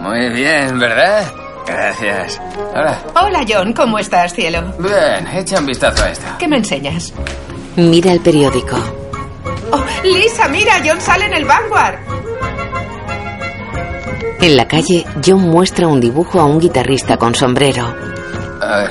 Muy 0.01 0.29
bien, 0.31 0.79
¿verdad? 0.79 1.27
Gracias. 1.67 2.41
Hola. 2.75 2.99
Hola, 3.21 3.45
John. 3.49 3.73
¿Cómo 3.73 3.99
estás, 3.99 4.33
cielo? 4.33 4.73
Bien, 4.79 5.27
echa 5.35 5.59
un 5.59 5.67
vistazo 5.67 6.05
a 6.05 6.11
esto. 6.11 6.27
¿Qué 6.39 6.47
me 6.47 6.59
enseñas? 6.59 7.13
Mira 7.77 8.13
el 8.13 8.21
periódico. 8.21 8.77
Oh, 9.73 9.85
Lisa, 10.05 10.49
mira, 10.49 10.75
John 10.85 11.01
sale 11.01 11.27
en 11.27 11.35
el 11.35 11.45
Vanguard. 11.45 11.99
En 14.41 14.57
la 14.57 14.69
calle, 14.69 15.05
John 15.25 15.49
muestra 15.49 15.89
un 15.89 16.01
dibujo 16.01 16.39
a 16.39 16.45
un 16.45 16.61
guitarrista 16.61 17.17
con 17.17 17.35
sombrero. 17.35 17.85
A 18.61 18.77
ver. 18.79 18.91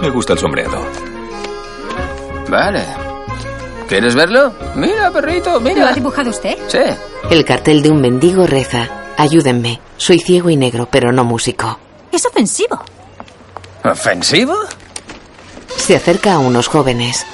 Me 0.00 0.08
gusta 0.08 0.32
el 0.32 0.38
sombreado. 0.38 0.82
Vale. 2.48 2.82
¿Quieres 3.90 4.14
verlo? 4.14 4.54
Mira, 4.76 5.10
perrito, 5.10 5.58
mira. 5.58 5.80
¿Lo 5.80 5.86
ha 5.88 5.92
dibujado 5.92 6.30
usted? 6.30 6.56
Sí. 6.68 6.78
El 7.28 7.44
cartel 7.44 7.82
de 7.82 7.90
un 7.90 8.00
mendigo 8.00 8.46
reza. 8.46 8.88
Ayúdenme. 9.16 9.80
Soy 9.96 10.20
ciego 10.20 10.48
y 10.48 10.54
negro, 10.54 10.86
pero 10.88 11.10
no 11.10 11.24
músico. 11.24 11.76
Es 12.12 12.24
ofensivo. 12.24 12.80
¿Ofensivo? 13.84 14.54
Se 15.76 15.96
acerca 15.96 16.34
a 16.34 16.38
unos 16.38 16.68
jóvenes. 16.68 17.26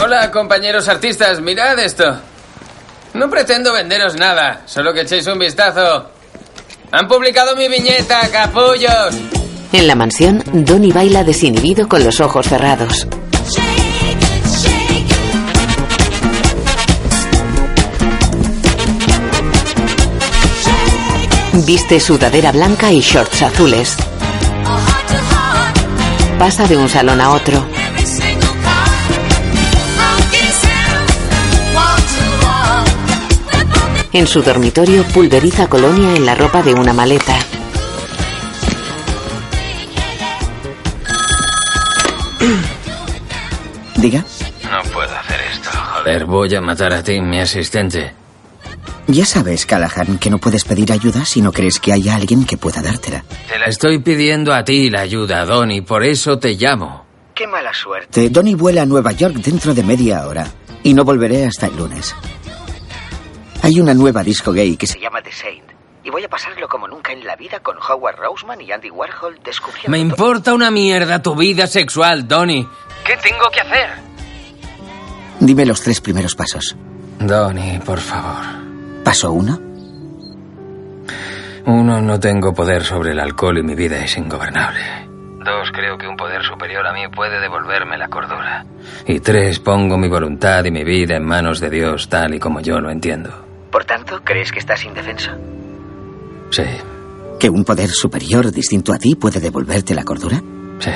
Hola, 0.00 0.30
compañeros 0.30 0.86
artistas, 0.86 1.40
mirad 1.40 1.76
esto. 1.80 2.20
No 3.14 3.28
pretendo 3.28 3.72
venderos 3.72 4.14
nada, 4.14 4.62
solo 4.66 4.94
que 4.94 5.00
echéis 5.00 5.26
un 5.26 5.40
vistazo. 5.40 6.08
Han 6.92 7.08
publicado 7.08 7.56
mi 7.56 7.66
viñeta, 7.68 8.28
capullos. 8.30 9.12
En 9.72 9.88
la 9.88 9.96
mansión, 9.96 10.40
Donnie 10.52 10.92
baila 10.92 11.24
desinhibido 11.24 11.88
con 11.88 12.04
los 12.04 12.20
ojos 12.20 12.46
cerrados. 12.46 13.08
Viste 21.62 22.00
sudadera 22.00 22.50
blanca 22.50 22.92
y 22.92 23.00
shorts 23.00 23.42
azules. 23.42 23.96
Pasa 26.36 26.66
de 26.66 26.76
un 26.76 26.88
salón 26.88 27.20
a 27.20 27.30
otro. 27.30 27.64
En 34.12 34.26
su 34.26 34.42
dormitorio 34.42 35.04
pulveriza 35.04 35.68
colonia 35.68 36.16
en 36.16 36.26
la 36.26 36.34
ropa 36.34 36.60
de 36.62 36.74
una 36.74 36.92
maleta. 36.92 37.36
Diga. 43.96 44.24
No 44.70 44.82
puedo 44.92 45.14
hacer 45.16 45.40
esto, 45.52 45.70
joder. 45.70 46.24
Voy 46.26 46.54
a 46.54 46.60
matar 46.60 46.92
a 46.92 47.02
ti, 47.02 47.20
mi 47.20 47.40
asistente. 47.40 48.23
Ya 49.06 49.26
sabes, 49.26 49.66
Callahan, 49.66 50.18
que 50.18 50.30
no 50.30 50.38
puedes 50.38 50.64
pedir 50.64 50.90
ayuda 50.90 51.24
si 51.26 51.42
no 51.42 51.52
crees 51.52 51.78
que 51.78 51.92
hay 51.92 52.08
alguien 52.08 52.46
que 52.46 52.56
pueda 52.56 52.80
dártela. 52.80 53.22
Te 53.48 53.58
la 53.58 53.66
estoy 53.66 53.98
pidiendo 53.98 54.54
a 54.54 54.64
ti 54.64 54.88
la 54.88 55.00
ayuda, 55.00 55.44
Donny, 55.44 55.82
por 55.82 56.02
eso 56.02 56.38
te 56.38 56.54
llamo. 56.54 57.04
Qué 57.34 57.46
mala 57.46 57.74
suerte. 57.74 58.30
Donnie 58.30 58.54
vuela 58.54 58.82
a 58.82 58.86
Nueva 58.86 59.12
York 59.12 59.34
dentro 59.36 59.74
de 59.74 59.82
media 59.82 60.26
hora 60.26 60.46
y 60.82 60.94
no 60.94 61.04
volveré 61.04 61.44
hasta 61.44 61.66
el 61.66 61.76
lunes. 61.76 62.14
Hay 63.62 63.78
una 63.80 63.92
nueva 63.92 64.22
disco 64.22 64.52
gay 64.52 64.76
que 64.76 64.86
se 64.86 64.98
llama 65.00 65.20
The 65.22 65.32
Saint 65.32 65.64
y 66.02 66.10
voy 66.10 66.24
a 66.24 66.28
pasarlo 66.28 66.66
como 66.68 66.86
nunca 66.88 67.12
en 67.12 67.24
la 67.24 67.36
vida 67.36 67.60
con 67.60 67.76
Howard 67.76 68.16
Roseman 68.16 68.60
y 68.60 68.72
Andy 68.72 68.90
Warhol 68.90 69.38
descubriendo... 69.44 69.90
Me 69.90 69.98
importa 69.98 70.54
una 70.54 70.70
mierda 70.70 71.20
tu 71.20 71.34
vida 71.34 71.66
sexual, 71.66 72.26
Donny. 72.26 72.66
¿Qué 73.04 73.16
tengo 73.16 73.50
que 73.52 73.60
hacer? 73.60 73.90
Dime 75.40 75.66
los 75.66 75.82
tres 75.82 76.00
primeros 76.00 76.34
pasos. 76.34 76.74
Donny, 77.18 77.80
por 77.84 78.00
favor. 78.00 78.63
Paso 79.04 79.32
uno. 79.32 79.58
Uno, 81.66 82.00
no 82.00 82.20
tengo 82.20 82.52
poder 82.52 82.82
sobre 82.82 83.12
el 83.12 83.20
alcohol 83.20 83.58
y 83.58 83.62
mi 83.62 83.74
vida 83.74 84.02
es 84.04 84.16
ingobernable. 84.16 84.80
Dos, 85.44 85.70
creo 85.72 85.98
que 85.98 86.06
un 86.06 86.16
poder 86.16 86.42
superior 86.42 86.86
a 86.86 86.92
mí 86.92 87.06
puede 87.14 87.38
devolverme 87.40 87.98
la 87.98 88.08
cordura. 88.08 88.64
Y 89.06 89.20
tres, 89.20 89.60
pongo 89.60 89.98
mi 89.98 90.08
voluntad 90.08 90.64
y 90.64 90.70
mi 90.70 90.84
vida 90.84 91.16
en 91.16 91.24
manos 91.24 91.60
de 91.60 91.70
Dios 91.70 92.08
tal 92.08 92.34
y 92.34 92.38
como 92.38 92.60
yo 92.60 92.80
lo 92.80 92.90
entiendo. 92.90 93.30
Por 93.70 93.84
tanto, 93.84 94.20
¿crees 94.24 94.50
que 94.52 94.58
estás 94.60 94.84
indefenso? 94.84 95.32
Sí, 96.50 96.64
¿Que 97.38 97.50
un 97.50 97.64
poder 97.64 97.90
superior 97.90 98.50
distinto 98.52 98.92
a 98.94 98.98
ti 98.98 99.16
puede 99.16 99.40
devolverte 99.40 99.94
la 99.94 100.04
cordura? 100.04 100.40
sí. 100.78 100.90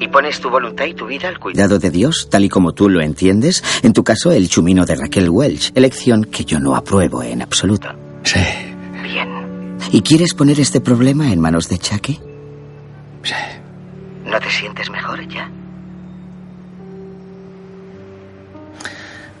¿Y 0.00 0.08
pones 0.08 0.40
tu 0.40 0.50
voluntad 0.50 0.84
y 0.86 0.94
tu 0.94 1.06
vida 1.06 1.28
al 1.28 1.38
cuidado 1.38 1.78
de 1.78 1.90
Dios, 1.90 2.28
tal 2.30 2.44
y 2.44 2.48
como 2.48 2.72
tú 2.72 2.88
lo 2.88 3.00
entiendes? 3.00 3.62
En 3.82 3.92
tu 3.92 4.02
caso, 4.02 4.32
el 4.32 4.48
chumino 4.48 4.84
de 4.84 4.96
Raquel 4.96 5.30
Welch, 5.30 5.72
elección 5.74 6.24
que 6.24 6.44
yo 6.44 6.58
no 6.58 6.74
apruebo 6.74 7.22
en 7.22 7.42
absoluto. 7.42 7.88
Sí. 8.24 8.40
Bien. 9.02 9.76
¿Y 9.92 10.02
quieres 10.02 10.34
poner 10.34 10.58
este 10.58 10.80
problema 10.80 11.32
en 11.32 11.40
manos 11.40 11.68
de 11.68 11.78
Chucky? 11.78 12.20
Sí. 13.22 13.34
¿No 14.24 14.40
te 14.40 14.50
sientes 14.50 14.90
mejor 14.90 15.26
ya? 15.28 15.50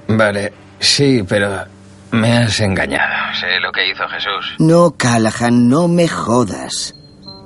Vale, 0.06 0.52
sí, 0.78 1.24
pero 1.28 1.64
me 2.12 2.38
has 2.38 2.60
engañado. 2.60 3.34
Sé 3.40 3.58
lo 3.60 3.72
que 3.72 3.90
hizo 3.90 4.06
Jesús. 4.08 4.54
No, 4.58 4.92
Callahan, 4.96 5.68
no 5.68 5.88
me 5.88 6.06
jodas. 6.06 6.94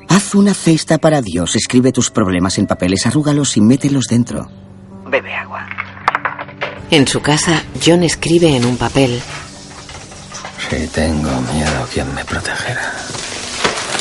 Haz 0.08 0.34
una 0.34 0.54
cesta 0.54 0.98
para 0.98 1.20
Dios, 1.20 1.54
escribe 1.56 1.92
tus 1.92 2.10
problemas 2.10 2.58
en 2.58 2.66
papeles, 2.66 3.06
arrúgalos 3.06 3.56
y 3.56 3.60
mételos 3.60 4.06
dentro. 4.06 4.50
Bebe 5.06 5.34
agua. 5.34 5.66
En 6.90 7.06
su 7.06 7.20
casa, 7.20 7.62
John 7.84 8.02
escribe 8.02 8.56
en 8.56 8.64
un 8.64 8.76
papel. 8.76 9.20
Si 10.68 10.86
tengo 10.88 11.30
miedo, 11.52 11.86
¿quién 11.92 12.14
me 12.14 12.24
protegerá? 12.24 12.92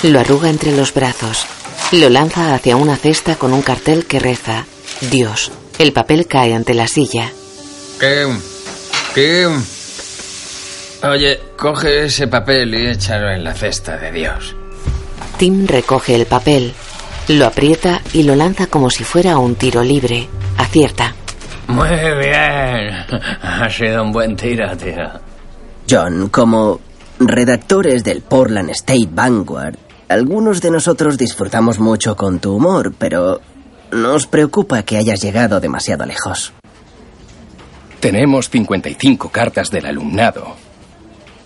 Lo 0.04 0.20
arruga 0.20 0.50
entre 0.50 0.76
los 0.76 0.94
brazos. 0.94 1.46
Lo 1.92 2.10
lanza 2.10 2.54
hacia 2.54 2.76
una 2.76 2.96
cesta 2.96 3.36
con 3.36 3.54
un 3.54 3.62
cartel 3.62 4.06
que 4.06 4.20
reza 4.20 4.66
Dios. 5.12 5.52
El 5.80 5.94
papel 5.94 6.28
cae 6.28 6.54
ante 6.54 6.74
la 6.74 6.88
silla. 6.88 7.32
Kim, 8.00 8.40
Kim. 9.14 9.64
Oye, 11.04 11.40
coge 11.58 12.06
ese 12.06 12.28
papel 12.28 12.74
y 12.74 12.88
échalo 12.88 13.32
en 13.32 13.44
la 13.44 13.54
cesta 13.54 13.98
de 13.98 14.12
Dios. 14.12 14.56
Tim 15.38 15.68
recoge 15.68 16.15
el 16.15 16.26
papel, 16.26 16.73
lo 17.27 17.45
aprieta 17.45 18.01
y 18.11 18.23
lo 18.23 18.35
lanza 18.35 18.65
como 18.65 18.89
si 18.89 19.03
fuera 19.03 19.38
un 19.38 19.53
tiro 19.53 19.84
libre. 19.84 20.27
Acierta. 20.57 21.14
Muy 21.68 21.89
bien. 21.89 23.05
Ha 23.43 23.69
sido 23.69 24.03
un 24.03 24.11
buen 24.11 24.35
tiro, 24.35 24.76
tío. 24.76 25.07
John, 25.88 26.30
como 26.30 26.80
redactores 27.19 28.03
del 28.03 28.22
Portland 28.22 28.72
State 28.72 29.09
Vanguard, 29.11 29.76
algunos 30.09 30.59
de 30.59 30.72
nosotros 30.72 31.19
disfrutamos 31.19 31.77
mucho 31.77 32.15
con 32.15 32.39
tu 32.39 32.55
humor, 32.55 32.95
pero 32.97 33.39
nos 33.91 34.26
preocupa 34.26 34.81
que 34.81 34.97
hayas 34.97 35.22
llegado 35.22 35.59
demasiado 35.59 36.03
lejos. 36.07 36.51
Tenemos 37.99 38.49
55 38.49 39.30
cartas 39.30 39.69
del 39.69 39.85
alumnado 39.85 40.66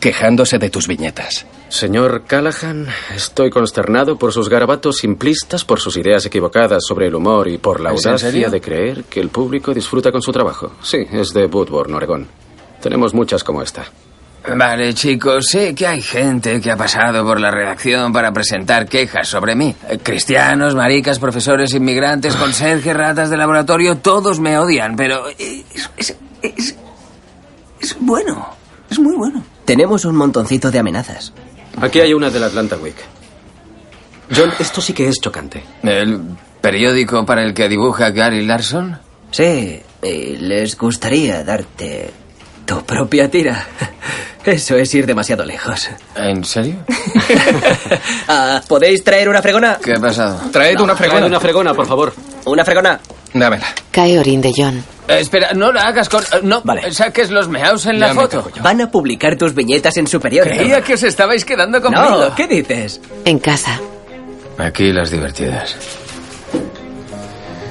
quejándose 0.02 0.60
de 0.60 0.70
tus 0.70 0.88
viñetas. 0.88 1.46
Señor 1.70 2.24
Callahan, 2.28 2.88
estoy 3.16 3.50
consternado 3.50 4.18
por 4.18 4.34
sus 4.34 4.50
garabatos 4.50 4.98
simplistas, 4.98 5.64
por 5.64 5.80
sus 5.80 5.96
ideas 5.96 6.26
equivocadas 6.26 6.84
sobre 6.86 7.08
el 7.08 7.16
humor 7.16 7.48
y 7.48 7.58
por 7.58 7.80
la 7.80 7.94
¿Es 7.94 8.06
en 8.06 8.12
audacia 8.12 8.50
de 8.50 8.60
creer 8.60 9.04
que 9.06 9.22
el 9.22 9.30
público 9.30 9.74
disfruta 9.74 10.12
con 10.12 10.22
su 10.22 10.34
trabajo. 10.34 10.74
Sí, 10.84 10.98
es 11.14 11.30
de 11.34 11.46
Woodburn, 11.46 11.94
Oregón. 11.94 12.28
Tenemos 12.82 13.14
muchas 13.14 13.44
como 13.46 13.62
esta. 13.62 13.86
Vale, 14.58 14.92
chicos, 14.96 15.46
sé 15.52 15.76
que 15.76 15.86
hay 15.86 16.02
gente 16.02 16.60
que 16.60 16.72
ha 16.72 16.76
pasado 16.76 17.24
por 17.24 17.40
la 17.40 17.52
redacción 17.52 18.12
para 18.12 18.34
presentar 18.34 18.88
quejas 18.90 19.28
sobre 19.28 19.54
mí. 19.56 19.76
Cristianos, 20.02 20.74
maricas, 20.74 21.20
profesores, 21.20 21.76
inmigrantes, 21.76 22.36
conserjes, 22.36 22.96
ratas 22.98 23.30
de 23.30 23.38
laboratorio, 23.38 23.98
todos 24.00 24.40
me 24.40 24.58
odian, 24.58 24.96
pero 24.96 25.28
es, 25.30 25.64
es- 25.96 26.16
es- 26.42 26.76
es 27.80 27.96
bueno, 28.00 28.50
es 28.90 28.98
muy 29.00 29.16
bueno. 29.16 29.44
Tenemos 29.66 30.06
un 30.06 30.16
montoncito 30.16 30.72
de 30.72 30.80
amenazas. 30.80 31.34
Aquí 31.80 32.00
hay 32.00 32.14
una 32.14 32.30
del 32.30 32.44
Atlanta 32.44 32.78
Week. 32.78 32.96
John, 34.36 34.52
esto 34.60 34.82
sí 34.82 34.94
que 34.94 35.08
es 35.08 35.16
chocante. 35.22 35.64
El 35.84 36.22
periódico 36.62 37.26
para 37.26 37.44
el 37.44 37.54
que 37.54 37.68
dibuja 37.68 38.12
Gary 38.12 38.46
Larson? 38.46 39.00
Sí, 39.32 39.82
y 40.04 40.38
les 40.38 40.78
gustaría 40.78 41.44
darte 41.44 42.12
tu 42.66 42.84
propia 42.84 43.30
tira. 43.30 43.68
Eso 44.44 44.76
es 44.76 44.94
ir 44.96 45.06
demasiado 45.06 45.46
lejos. 45.46 45.90
¿En 46.16 46.44
serio? 46.44 46.76
Ah, 48.28 48.62
¿Podéis 48.68 49.04
traer 49.04 49.28
una 49.28 49.42
fregona? 49.42 49.78
¿Qué 49.84 49.94
ha 49.94 50.00
pasado? 50.00 50.40
Traed 50.52 50.80
una 50.80 50.96
fregona. 50.96 51.20
Traed 51.20 51.30
una 51.32 51.40
fregona, 51.40 51.74
por 51.74 51.86
favor. 51.86 52.14
Una 52.46 52.64
fregona. 52.64 53.00
Dámela. 53.34 53.68
Cae 53.92 54.20
orín 54.20 54.42
de 54.42 54.52
John. 54.56 54.84
Eh, 55.08 55.20
espera, 55.20 55.54
no 55.54 55.72
la 55.72 55.88
hagas 55.88 56.10
con... 56.10 56.22
eh, 56.24 56.40
No, 56.44 56.62
saques 56.92 57.32
los 57.32 57.48
meaos 57.48 57.86
en 57.86 58.00
la 58.00 58.08
Ya 58.10 58.14
foto. 58.14 58.52
Van 58.62 58.82
a 58.82 58.92
publicar 58.92 59.36
tus 59.38 59.54
viñetas 59.56 59.96
en 59.98 60.08
su 60.08 60.20
periódico. 60.20 60.56
Creía 60.56 60.82
que 60.82 60.94
os 60.96 61.04
estabais 61.04 61.44
quedando 61.46 61.82
conmigo. 61.82 62.04
No, 62.04 62.36
¿qué 62.36 62.48
dices? 62.48 63.00
En 63.26 63.40
casa, 63.40 63.80
Aquí 64.58 64.92
las 64.92 65.10
divertidas. 65.10 65.76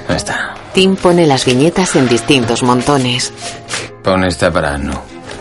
Ahí 0.09 0.15
está. 0.17 0.55
Tim 0.73 0.95
pone 0.95 1.25
las 1.25 1.45
viñetas 1.45 1.95
en 1.95 2.07
distintos 2.09 2.63
montones. 2.63 3.31
Pon 4.03 4.23
esta 4.25 4.51
para 4.51 4.73
Anu. 4.75 4.93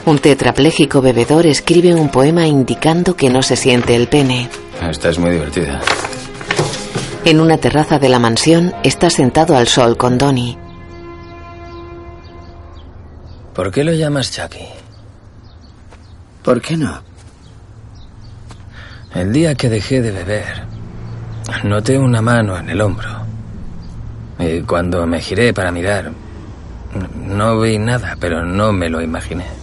Un 0.07 0.19
tetrapléjico 0.19 1.01
bebedor 1.03 1.47
escribe 1.47 1.95
un 1.95 2.09
poema 2.09 2.47
indicando 2.47 3.17
que 3.17 3.31
no 3.31 3.43
se 3.43 3.57
siente 3.57 3.97
el 3.97 4.07
pene. 4.09 4.49
Esta 4.89 5.09
es 5.11 5.19
muy 5.19 5.31
divertida. 5.33 5.81
En 7.23 7.39
una 7.39 7.59
terraza 7.59 7.99
de 7.99 8.09
la 8.09 8.19
mansión 8.19 8.73
está 8.83 9.11
sentado 9.11 9.55
al 9.55 9.69
sol 9.69 9.99
con 9.99 10.17
Donnie. 10.17 10.57
¿Por 13.55 13.71
qué 13.71 13.85
lo 13.85 13.93
llamas 13.93 14.33
Chucky? 14.33 14.65
¿Por 16.43 16.63
qué 16.63 16.79
no? 16.79 17.03
El 19.15 19.33
día 19.35 19.55
que 19.55 19.69
dejé 19.69 20.01
de 20.01 20.13
beber, 20.13 20.65
noté 21.65 21.99
una 21.99 22.23
mano 22.23 22.57
en 22.57 22.71
el 22.71 22.81
hombro. 22.81 23.11
Y 24.39 24.63
cuando 24.63 25.07
me 25.07 25.21
giré 25.21 25.53
para 25.53 25.71
mirar, 25.71 26.11
no 27.17 27.61
vi 27.61 27.79
nada, 27.79 28.17
pero 28.19 28.45
no 28.47 28.73
me 28.73 28.89
lo 28.89 29.03
imaginé. 29.03 29.60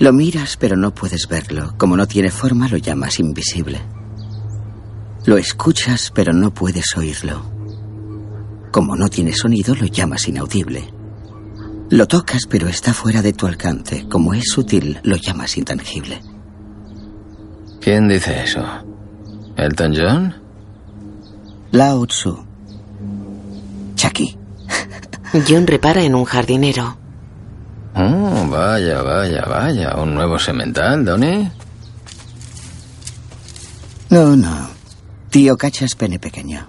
Lo 0.00 0.14
miras 0.14 0.56
pero 0.56 0.78
no 0.78 0.94
puedes 0.94 1.28
verlo. 1.28 1.74
Como 1.76 1.94
no 1.94 2.06
tiene 2.06 2.30
forma, 2.30 2.68
lo 2.68 2.78
llamas 2.78 3.20
invisible. 3.20 3.82
Lo 5.26 5.36
escuchas 5.36 6.10
pero 6.14 6.32
no 6.32 6.54
puedes 6.54 6.96
oírlo. 6.96 7.42
Como 8.72 8.96
no 8.96 9.10
tiene 9.10 9.34
sonido, 9.34 9.74
lo 9.74 9.84
llamas 9.84 10.26
inaudible. 10.26 10.90
Lo 11.90 12.08
tocas 12.08 12.46
pero 12.48 12.66
está 12.66 12.94
fuera 12.94 13.20
de 13.20 13.34
tu 13.34 13.46
alcance. 13.46 14.08
Como 14.08 14.32
es 14.32 14.44
sutil, 14.46 14.98
lo 15.02 15.16
llamas 15.16 15.58
intangible. 15.58 16.22
¿Quién 17.82 18.08
dice 18.08 18.44
eso? 18.44 18.64
¿Elton 19.58 19.92
John? 19.94 20.34
Lao 21.72 22.06
Tzu. 22.06 22.38
Chucky. 23.96 24.34
John 25.46 25.66
repara 25.66 26.02
en 26.02 26.14
un 26.14 26.24
jardinero. 26.24 26.99
Oh, 27.94 28.46
vaya, 28.48 29.02
vaya, 29.02 29.42
vaya. 29.46 29.96
¿Un 29.96 30.14
nuevo 30.14 30.38
semental, 30.38 31.04
Donnie? 31.04 31.50
No, 34.10 34.36
no. 34.36 34.68
Tío 35.30 35.56
cachas 35.56 35.94
pene 35.94 36.18
pequeño. 36.18 36.66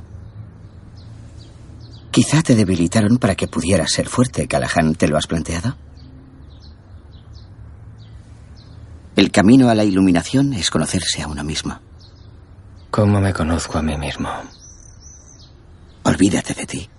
Quizá 2.11 2.41
te 2.41 2.55
debilitaron 2.55 3.17
para 3.17 3.35
que 3.35 3.47
pudieras 3.47 3.91
ser 3.91 4.09
fuerte, 4.09 4.47
Callahan. 4.47 4.95
¿Te 4.95 5.07
lo 5.07 5.17
has 5.17 5.27
planteado? 5.27 5.75
El 9.15 9.31
camino 9.31 9.69
a 9.69 9.75
la 9.75 9.83
iluminación 9.83 10.53
es 10.53 10.69
conocerse 10.69 11.21
a 11.21 11.27
uno 11.27 11.43
mismo. 11.43 11.79
¿Cómo 12.89 13.21
me 13.21 13.33
conozco 13.33 13.77
a 13.77 13.81
mí 13.81 13.97
mismo? 13.97 14.29
Olvídate 16.03 16.53
de 16.53 16.65
ti. 16.65 16.89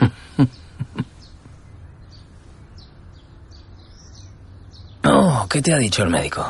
Oh, 5.04 5.46
¿qué 5.48 5.62
te 5.62 5.72
ha 5.72 5.78
dicho 5.78 6.02
el 6.02 6.10
médico? 6.10 6.44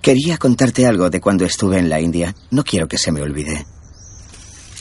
Quería 0.00 0.38
contarte 0.38 0.86
algo 0.86 1.10
de 1.10 1.20
cuando 1.20 1.44
estuve 1.44 1.78
en 1.78 1.88
la 1.88 2.00
India. 2.00 2.34
No 2.50 2.62
quiero 2.62 2.86
que 2.86 2.98
se 2.98 3.10
me 3.10 3.20
olvide. 3.22 3.66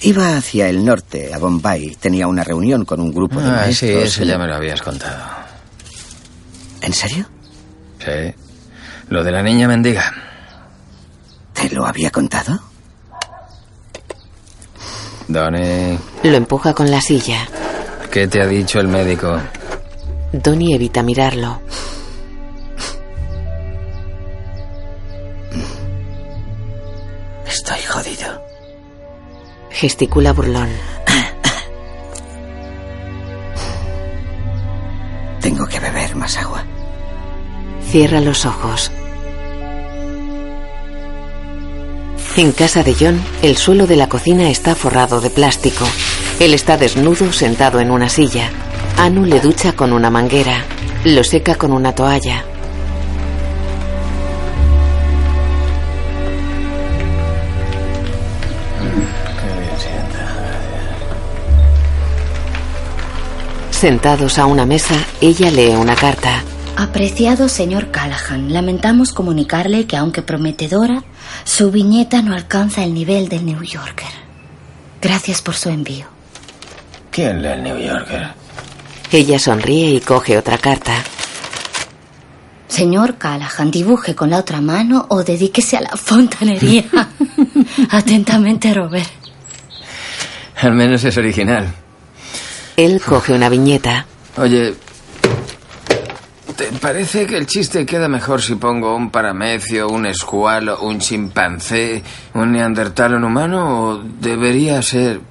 Iba 0.01 0.38
hacia 0.38 0.69
el 0.69 0.85
norte, 0.85 1.34
a 1.34 1.39
Bombay. 1.39 1.95
Tenía 1.95 2.27
una 2.27 2.43
reunión 2.43 2.85
con 2.85 2.99
un 2.99 3.11
grupo 3.11 3.39
de 3.41 3.49
Ah, 3.49 3.72
sí, 3.72 3.89
eso 3.89 4.23
ya 4.23 4.38
me 4.38 4.45
lo 4.47 4.55
habías 4.55 4.81
contado. 4.81 5.23
¿En 6.81 6.93
serio? 6.93 7.26
Sí. 7.99 8.34
Lo 9.09 9.23
de 9.23 9.31
la 9.31 9.41
niña 9.41 9.67
mendiga. 9.67 10.13
¿Te 11.53 11.69
lo 11.72 11.88
había 11.88 12.11
contado? 12.11 12.59
Donnie, 15.27 15.97
Lo 16.23 16.35
empuja 16.35 16.73
con 16.73 16.91
la 16.91 17.01
silla. 17.01 17.47
¿qué 18.11 18.27
te 18.27 18.41
ha 18.41 18.47
dicho 18.47 18.80
el 18.80 18.88
médico? 18.88 19.38
Donnie 20.31 20.76
evita 20.76 21.01
mirarlo. 21.03 21.61
Estoy 27.57 27.82
jodido. 27.84 28.44
Gesticula 29.69 30.34
burlón. 30.34 30.68
Tengo 35.40 35.65
que 35.65 35.80
beber 35.80 36.18
más 36.18 36.36
agua. 36.36 36.65
Cierra 37.90 38.19
los 38.19 38.45
ojos. 38.45 38.91
En 42.36 42.52
casa 42.52 42.84
de 42.84 42.94
John, 42.94 43.23
el 43.41 43.56
suelo 43.56 43.88
de 43.88 43.95
la 43.95 44.10
cocina 44.10 44.49
está 44.49 44.76
forrado 44.76 45.22
de 45.22 45.30
plástico. 45.30 45.86
Él 46.41 46.53
está 46.53 46.76
desnudo 46.76 47.32
sentado 47.32 47.80
en 47.80 47.90
una 47.90 48.10
silla. 48.10 48.49
Anu 48.98 49.23
le 49.23 49.40
ducha 49.40 49.72
con 49.72 49.94
una 49.94 50.10
manguera. 50.10 50.65
Lo 51.06 51.23
seca 51.23 51.56
con 51.56 51.72
una 51.72 51.95
toalla. 51.95 52.44
Sentados 63.85 64.39
a 64.39 64.47
una 64.47 64.65
mesa, 64.65 64.95
ella 65.21 65.51
lee 65.51 65.75
una 65.75 65.95
carta. 65.95 66.41
Apreciado 66.75 67.47
señor 67.47 67.91
Callahan, 67.91 68.51
lamentamos 68.51 69.13
comunicarle 69.13 69.85
que 69.85 69.95
aunque 69.95 70.23
prometedora, 70.23 71.03
su 71.43 71.69
viñeta 71.69 72.23
no 72.23 72.33
alcanza 72.33 72.83
el 72.83 72.95
nivel 72.95 73.29
del 73.29 73.45
New 73.45 73.61
Yorker. 73.61 74.09
Gracias 74.99 75.43
por 75.43 75.53
su 75.53 75.69
envío. 75.69 76.07
¿Quién 77.11 77.43
lee 77.43 77.49
el 77.49 77.61
New 77.61 77.77
Yorker? 77.77 78.29
Ella 79.11 79.37
sonríe 79.37 79.91
y 79.91 79.99
coge 79.99 80.35
otra 80.35 80.57
carta. 80.57 80.95
Señor 82.67 83.19
Callahan, 83.19 83.69
dibuje 83.69 84.15
con 84.15 84.31
la 84.31 84.39
otra 84.39 84.61
mano 84.61 85.05
o 85.09 85.23
dedíquese 85.23 85.77
a 85.77 85.81
la 85.81 85.95
fontanería. 85.95 86.85
Atentamente, 87.91 88.73
Robert. 88.73 89.11
Al 90.59 90.73
menos 90.73 91.03
es 91.03 91.15
original. 91.19 91.84
Él 92.77 93.02
coge 93.02 93.34
una 93.34 93.49
viñeta. 93.49 94.06
Oye, 94.38 94.76
¿te 96.57 96.65
parece 96.81 97.26
que 97.26 97.38
el 97.38 97.47
chiste 97.47 97.85
queda 97.85 98.07
mejor 98.07 98.41
si 98.41 98.56
pongo 98.56 98.95
un 98.95 99.11
paramecio, 99.11 99.88
un 99.88 100.06
escualo, 100.06 100.80
un 100.81 100.99
chimpancé, 100.99 102.03
un 102.34 102.52
neandertal, 102.52 103.15
un 103.15 103.23
humano? 103.23 103.81
¿O 103.81 103.97
debería 103.97 104.81
ser 104.81 105.22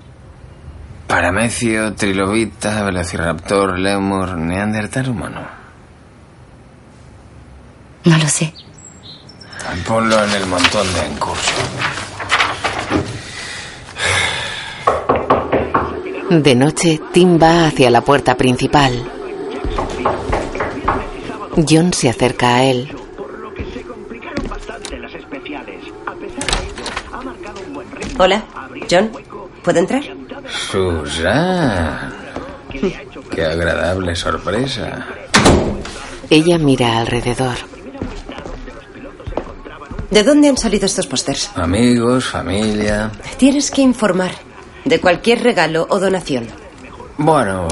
paramecio, 1.06 1.94
trilobita, 1.94 2.82
velociraptor, 2.82 3.78
lemur, 3.78 4.36
neandertal, 4.36 5.10
humano? 5.10 5.42
No 8.04 8.18
lo 8.18 8.28
sé. 8.28 8.54
Ponlo 9.86 10.22
en 10.24 10.30
el 10.30 10.46
montón 10.46 10.92
de 10.94 11.06
en 11.06 11.16
curso. 11.16 11.52
De 16.30 16.54
noche, 16.54 17.00
Tim 17.12 17.38
va 17.40 17.66
hacia 17.66 17.90
la 17.90 18.00
puerta 18.00 18.36
principal. 18.36 18.92
John 21.68 21.92
se 21.92 22.08
acerca 22.08 22.56
a 22.56 22.64
él. 22.64 22.88
Hola, 28.18 28.44
John. 28.90 29.10
¿Puedo 29.62 29.78
entrar? 29.78 30.02
Susan. 30.48 32.12
Qué 33.30 33.44
agradable 33.44 34.16
sorpresa. 34.16 35.06
Ella 36.30 36.58
mira 36.58 36.98
alrededor. 36.98 37.56
¿De 40.10 40.22
dónde 40.22 40.48
han 40.48 40.56
salido 40.56 40.86
estos 40.86 41.06
pósters? 41.06 41.50
Amigos, 41.54 42.26
familia. 42.26 43.10
Tienes 43.36 43.70
que 43.70 43.82
informar 43.82 44.32
de 44.84 45.00
cualquier 45.00 45.42
regalo 45.42 45.86
o 45.88 45.98
donación. 45.98 46.46
Bueno, 47.16 47.68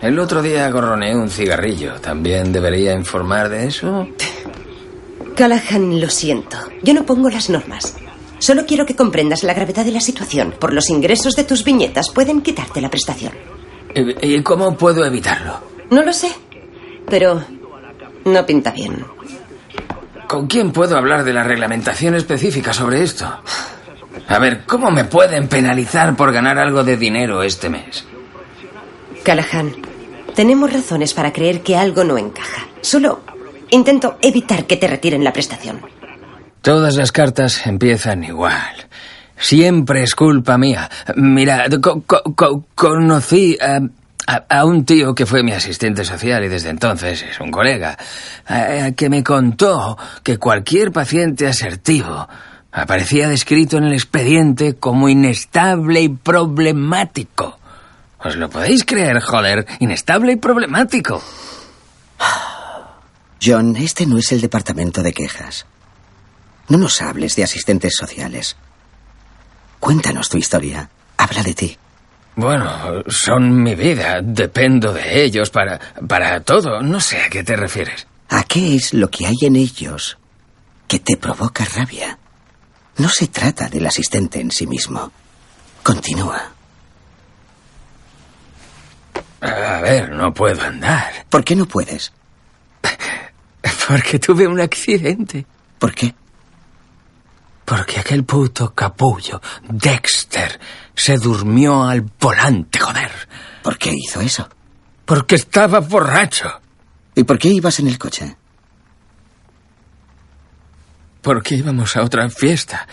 el 0.00 0.18
otro 0.18 0.42
día 0.42 0.70
gorroneé 0.70 1.16
un 1.16 1.30
cigarrillo. 1.30 1.94
¿También 2.00 2.52
debería 2.52 2.92
informar 2.92 3.48
de 3.48 3.66
eso? 3.66 4.08
Callahan, 5.36 6.00
lo 6.00 6.08
siento. 6.08 6.56
Yo 6.82 6.94
no 6.94 7.04
pongo 7.04 7.30
las 7.30 7.48
normas. 7.48 7.96
Solo 8.38 8.66
quiero 8.66 8.86
que 8.86 8.96
comprendas 8.96 9.42
la 9.42 9.54
gravedad 9.54 9.84
de 9.84 9.92
la 9.92 10.00
situación. 10.00 10.54
Por 10.58 10.72
los 10.72 10.90
ingresos 10.90 11.34
de 11.34 11.44
tus 11.44 11.64
viñetas 11.64 12.10
pueden 12.10 12.40
quitarte 12.40 12.80
la 12.80 12.90
prestación. 12.90 13.32
¿Y 13.94 14.34
y 14.34 14.42
cómo 14.42 14.76
puedo 14.76 15.04
evitarlo? 15.04 15.60
No 15.90 16.02
lo 16.02 16.12
sé, 16.12 16.30
pero 17.08 17.42
no 18.24 18.46
pinta 18.46 18.70
bien. 18.70 19.04
¿Con 20.28 20.46
quién 20.46 20.72
puedo 20.72 20.96
hablar 20.96 21.24
de 21.24 21.32
la 21.32 21.42
reglamentación 21.42 22.14
específica 22.14 22.72
sobre 22.72 23.02
esto? 23.02 23.26
A 24.28 24.38
ver, 24.38 24.64
¿cómo 24.66 24.90
me 24.90 25.04
pueden 25.04 25.48
penalizar 25.48 26.14
por 26.14 26.32
ganar 26.32 26.58
algo 26.58 26.84
de 26.84 26.96
dinero 26.96 27.42
este 27.42 27.70
mes? 27.70 28.04
Callahan, 29.24 29.72
tenemos 30.34 30.72
razones 30.72 31.14
para 31.14 31.32
creer 31.32 31.62
que 31.62 31.76
algo 31.76 32.04
no 32.04 32.18
encaja. 32.18 32.66
Solo 32.80 33.22
intento 33.70 34.18
evitar 34.20 34.66
que 34.66 34.76
te 34.76 34.86
retiren 34.86 35.24
la 35.24 35.32
prestación. 35.32 35.80
Todas 36.62 36.96
las 36.96 37.12
cartas 37.12 37.66
empiezan 37.66 38.24
igual. 38.24 38.74
Siempre 39.38 40.02
es 40.02 40.14
culpa 40.14 40.58
mía. 40.58 40.90
Mira, 41.16 41.66
co- 41.80 42.02
co- 42.06 42.22
co- 42.34 42.64
conocí 42.74 43.56
a, 43.60 43.78
a- 44.26 44.44
a 44.58 44.64
un 44.64 44.84
tío 44.84 45.14
que 45.14 45.24
fue 45.26 45.42
mi 45.42 45.52
asistente 45.52 46.04
social 46.04 46.44
y 46.44 46.48
desde 46.48 46.70
entonces 46.70 47.22
es 47.22 47.40
un 47.40 47.50
colega, 47.50 47.96
eh, 48.50 48.92
que 48.96 49.08
me 49.08 49.22
contó 49.22 49.96
que 50.22 50.36
cualquier 50.38 50.90
paciente 50.92 51.46
asertivo 51.46 52.28
aparecía 52.72 53.28
descrito 53.28 53.78
en 53.78 53.84
el 53.84 53.92
expediente 53.92 54.76
como 54.76 55.08
inestable 55.08 56.00
y 56.00 56.08
problemático. 56.08 57.58
¿Os 58.20 58.36
lo 58.36 58.50
podéis 58.50 58.84
creer, 58.84 59.20
joder? 59.20 59.66
Inestable 59.78 60.32
y 60.32 60.36
problemático. 60.36 61.22
John, 63.42 63.76
este 63.76 64.06
no 64.06 64.18
es 64.18 64.32
el 64.32 64.40
departamento 64.40 65.02
de 65.02 65.12
quejas. 65.12 65.66
No 66.68 66.78
nos 66.78 67.00
hables 67.00 67.36
de 67.36 67.44
asistentes 67.44 67.94
sociales. 67.96 68.56
Cuéntanos 69.78 70.28
tu 70.28 70.36
historia. 70.36 70.90
Habla 71.16 71.42
de 71.42 71.54
ti. 71.54 71.78
Bueno, 72.34 73.04
son 73.06 73.62
mi 73.62 73.74
vida. 73.74 74.20
Dependo 74.22 74.92
de 74.92 75.22
ellos 75.22 75.50
para, 75.50 75.78
para 76.06 76.40
todo. 76.40 76.82
No 76.82 77.00
sé 77.00 77.22
a 77.22 77.30
qué 77.30 77.44
te 77.44 77.56
refieres. 77.56 78.06
¿A 78.28 78.42
qué 78.42 78.74
es 78.74 78.92
lo 78.92 79.08
que 79.08 79.26
hay 79.26 79.36
en 79.42 79.56
ellos 79.56 80.18
que 80.86 80.98
te 80.98 81.16
provoca 81.16 81.64
rabia? 81.64 82.18
No 82.98 83.08
se 83.08 83.28
trata 83.28 83.68
del 83.68 83.86
asistente 83.86 84.40
en 84.40 84.50
sí 84.50 84.66
mismo. 84.66 85.10
Continúa. 85.82 86.52
A 89.40 89.80
ver, 89.80 90.10
no 90.10 90.34
puedo 90.34 90.60
andar. 90.62 91.26
¿Por 91.28 91.44
qué 91.44 91.54
no 91.54 91.66
puedes? 91.66 92.12
Porque 93.88 94.18
tuve 94.18 94.46
un 94.46 94.60
accidente. 94.60 95.46
¿Por 95.78 95.94
qué? 95.94 96.12
Porque 97.64 98.00
aquel 98.00 98.24
puto 98.24 98.74
capullo, 98.74 99.40
Dexter, 99.68 100.58
se 100.94 101.18
durmió 101.18 101.84
al 101.84 102.00
volante, 102.00 102.80
joder. 102.80 103.10
¿Por 103.62 103.78
qué 103.78 103.92
hizo 103.94 104.20
eso? 104.20 104.48
Porque 105.04 105.36
estaba 105.36 105.80
borracho. 105.80 106.48
¿Y 107.14 107.24
por 107.24 107.38
qué 107.38 107.48
ibas 107.48 107.78
en 107.78 107.88
el 107.88 107.98
coche? 107.98 108.37
Porque 111.22 111.56
íbamos 111.56 111.96
a 111.96 112.02
otra 112.02 112.28
fiesta. 112.30 112.86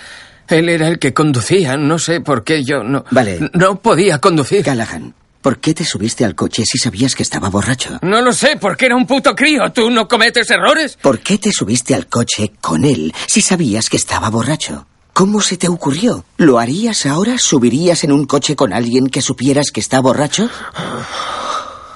Él 0.48 0.70
era 0.70 0.88
el 0.88 1.00
que 1.00 1.14
conducía. 1.14 1.78
No 1.78 2.00
sé 2.00 2.22
por 2.22 2.44
qué 2.44 2.64
yo 2.64 2.84
no. 2.84 3.06
Vale. 3.12 3.50
No 3.54 3.80
podía 3.80 4.20
conducir. 4.20 4.64
Callahan, 4.64 5.14
¿por 5.42 5.60
qué 5.60 5.74
te 5.74 5.86
subiste 5.86 6.26
al 6.26 6.36
coche 6.36 6.64
si 6.66 6.78
sabías 6.78 7.16
que 7.16 7.24
estaba 7.24 7.50
borracho? 7.50 8.00
No 8.02 8.22
lo 8.22 8.32
sé, 8.34 8.58
porque 8.60 8.86
era 8.88 8.96
un 8.96 9.08
puto 9.08 9.36
crío. 9.36 9.72
¿Tú 9.72 9.90
no 9.90 10.08
cometes 10.08 10.50
errores? 10.52 10.98
¿Por 11.02 11.20
qué 11.20 11.38
te 11.38 11.52
subiste 11.52 11.96
al 11.96 12.08
coche 12.08 12.52
con 12.62 12.84
él 12.86 13.14
si 13.28 13.42
sabías 13.42 13.90
que 13.90 13.98
estaba 13.98 14.30
borracho? 14.30 14.86
¿Cómo 15.14 15.40
se 15.40 15.56
te 15.56 15.70
ocurrió? 15.70 16.26
¿Lo 16.38 16.60
harías 16.60 17.06
ahora? 17.06 17.38
¿Subirías 17.38 18.04
en 18.04 18.12
un 18.12 18.26
coche 18.26 18.56
con 18.58 18.74
alguien 18.74 19.08
que 19.08 19.22
supieras 19.22 19.72
que 19.72 19.80
está 19.80 20.02
borracho? 20.02 20.50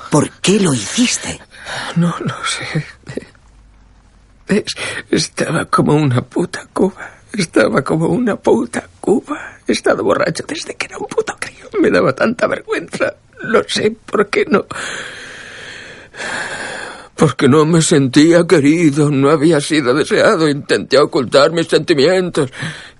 ¿Por 0.09 0.31
qué 0.39 0.59
lo 0.59 0.73
hiciste? 0.73 1.39
No 1.97 2.15
lo 2.19 2.35
sé. 2.45 2.85
Es- 4.49 4.75
estaba 5.11 5.65
como 5.65 5.93
una 5.95 6.21
puta 6.21 6.67
cuba. 6.73 7.09
Estaba 7.31 7.81
como 7.83 8.07
una 8.07 8.35
puta 8.35 8.87
cuba. 8.99 9.57
He 9.67 9.71
estado 9.73 10.03
borracho 10.03 10.43
desde 10.47 10.75
que 10.75 10.87
era 10.87 10.97
un 10.97 11.05
puto 11.07 11.35
crío. 11.39 11.69
Me 11.79 11.89
daba 11.91 12.13
tanta 12.13 12.47
vergüenza. 12.47 13.13
No 13.43 13.61
sé 13.67 13.91
por 13.91 14.27
qué 14.29 14.45
no. 14.49 14.65
Porque 17.15 17.47
no 17.47 17.65
me 17.65 17.81
sentía 17.81 18.45
querido, 18.47 19.09
no 19.11 19.29
había 19.29 19.61
sido 19.61 19.93
deseado. 19.93 20.49
Intenté 20.49 20.97
ocultar 20.97 21.51
mis 21.51 21.67
sentimientos. 21.67 22.51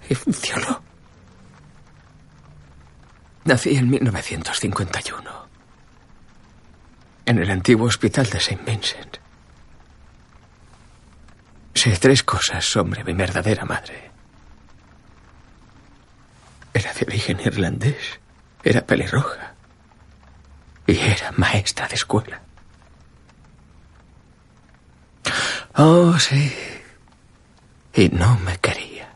Y 0.10 0.16
funcionó. 0.16 0.82
Nací 3.46 3.76
en 3.76 3.90
1951. 3.90 5.32
En 7.26 7.40
el 7.40 7.50
antiguo 7.50 7.88
hospital 7.88 8.28
de 8.30 8.38
St. 8.38 8.60
Vincent. 8.66 9.18
Sé 11.80 11.96
tres 11.96 12.24
cosas 12.24 12.66
sobre 12.66 13.06
mi 13.06 13.14
verdadera 13.14 13.64
madre. 13.64 14.12
Era 16.74 16.92
de 16.92 17.06
origen 17.08 17.40
irlandés, 17.40 18.20
era 18.66 18.86
pelirroja 18.86 19.54
y 20.86 20.98
era 20.98 21.32
maestra 21.38 21.88
de 21.88 21.96
escuela. 21.96 22.42
Oh, 25.76 26.20
sí. 26.20 26.54
Y 27.94 28.10
no 28.10 28.38
me 28.40 28.58
quería. 28.58 29.08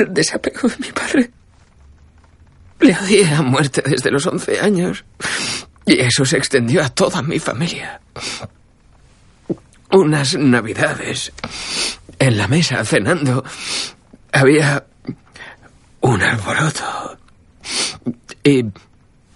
El 0.00 0.14
desapego 0.14 0.66
de 0.66 0.76
mi 0.78 0.92
padre. 0.92 1.30
Le 2.80 2.96
odié 2.96 3.34
a 3.34 3.42
muerte 3.42 3.82
desde 3.84 4.10
los 4.10 4.26
11 4.26 4.60
años. 4.60 5.04
Y 5.84 6.00
eso 6.00 6.24
se 6.24 6.38
extendió 6.38 6.82
a 6.82 6.88
toda 6.88 7.20
mi 7.20 7.38
familia. 7.38 8.00
Unas 9.90 10.36
navidades, 10.36 11.32
en 12.18 12.38
la 12.38 12.48
mesa 12.48 12.82
cenando, 12.84 13.44
había 14.32 14.86
un 16.00 16.22
alboroto. 16.22 17.18
Y 18.42 18.64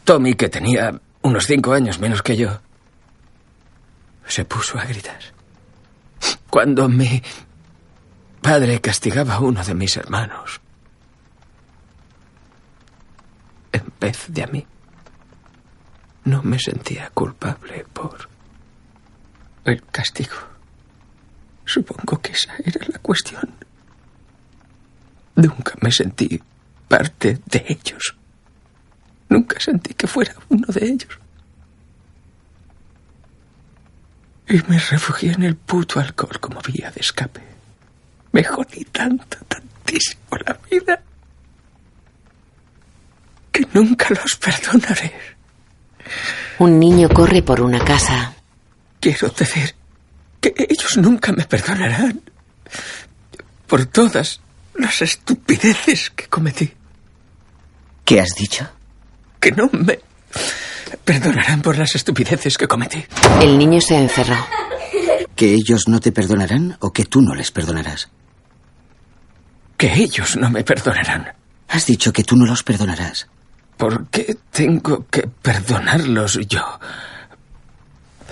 Tommy, 0.05 0.35
que 0.35 0.49
tenía 0.49 0.99
unos 1.21 1.47
cinco 1.47 1.75
años 1.75 1.99
menos 1.99 2.23
que 2.23 2.37
yo, 2.37 2.61
se 4.27 4.47
puso 4.47 4.79
a 4.79 4.85
gritar. 4.85 5.21
Cuando 6.49 6.89
mi 6.89 7.23
padre 8.45 8.79
castigaba 8.79 9.37
a 9.37 9.41
uno 9.41 9.65
de 9.65 9.75
mis 9.75 9.97
hermanos, 9.97 10.61
en 13.73 13.91
vez 13.99 14.27
de 14.29 14.43
a 14.43 14.47
mí, 14.49 14.67
no 16.25 16.43
me 16.43 16.59
sentía 16.59 17.09
culpable 17.15 17.87
por 17.91 18.29
el 19.65 19.83
castigo. 19.87 20.37
Supongo 21.65 22.21
que 22.21 22.33
esa 22.33 22.53
era 22.63 22.87
la 22.87 22.99
cuestión. 22.99 23.49
Nunca 25.37 25.73
me 25.81 25.91
sentí 25.91 26.39
parte 26.87 27.41
de 27.47 27.65
ellos. 27.67 28.15
Nunca 29.31 29.59
sentí 29.59 29.95
que 29.95 30.07
fuera 30.07 30.35
uno 30.51 30.67
de 30.67 30.85
ellos. 30.85 31.19
Y 34.47 34.61
me 34.69 34.79
refugié 34.79 35.33
en 35.33 35.45
el 35.45 35.57
puto 35.57 35.99
alcohol 35.99 36.39
como 36.41 36.61
vía 36.61 36.91
de 36.91 37.01
escape. 37.01 37.54
Me 38.35 38.43
jodí 38.43 38.85
tanto, 38.87 39.39
tantísimo 39.47 40.37
la 40.45 40.59
vida, 40.69 41.01
que 43.53 43.65
nunca 43.73 44.09
los 44.11 44.35
perdonaré. 44.35 45.13
Un 46.59 46.81
niño 46.81 47.09
corre 47.11 47.43
por 47.43 47.61
una 47.61 47.85
casa. 47.85 48.35
Quiero 48.99 49.29
decir 49.29 49.77
que 50.41 50.53
ellos 50.69 50.97
nunca 50.97 51.31
me 51.31 51.45
perdonarán 51.45 52.23
por 53.69 53.87
todas 53.87 54.41
las 54.75 55.01
estupideces 55.01 56.11
que 56.11 56.27
cometí. 56.27 56.73
¿Qué 58.05 58.21
has 58.21 58.35
dicho? 58.35 58.69
Que 59.39 59.53
no 59.53 59.71
me 59.71 60.01
perdonarán 61.05 61.63
por 61.63 61.79
las 61.79 61.95
estupideces 61.95 62.59
que 62.59 62.67
cometí. 62.67 63.07
El 63.41 63.57
niño 63.57 63.81
se 63.81 63.97
encerró. 63.97 64.45
¿Que 65.37 65.55
ellos 65.55 65.87
no 65.87 66.01
te 66.01 66.11
perdonarán 66.11 66.77
o 66.81 66.93
que 66.93 67.05
tú 67.05 67.21
no 67.23 67.37
les 67.37 67.53
perdonarás? 67.53 68.11
Que 69.85 70.03
ellos 70.03 70.39
no 70.39 70.49
me 70.49 70.65
perdonarán. 70.65 71.35
Has 71.69 71.85
dicho 71.85 72.11
que 72.11 72.25
tú 72.25 72.37
no 72.37 72.47
los 72.47 72.63
perdonarás. 72.63 73.27
¿Por 73.77 74.07
qué 74.07 74.35
tengo 74.51 75.07
que 75.11 75.29
perdonarlos 75.29 76.41
yo? 76.49 76.81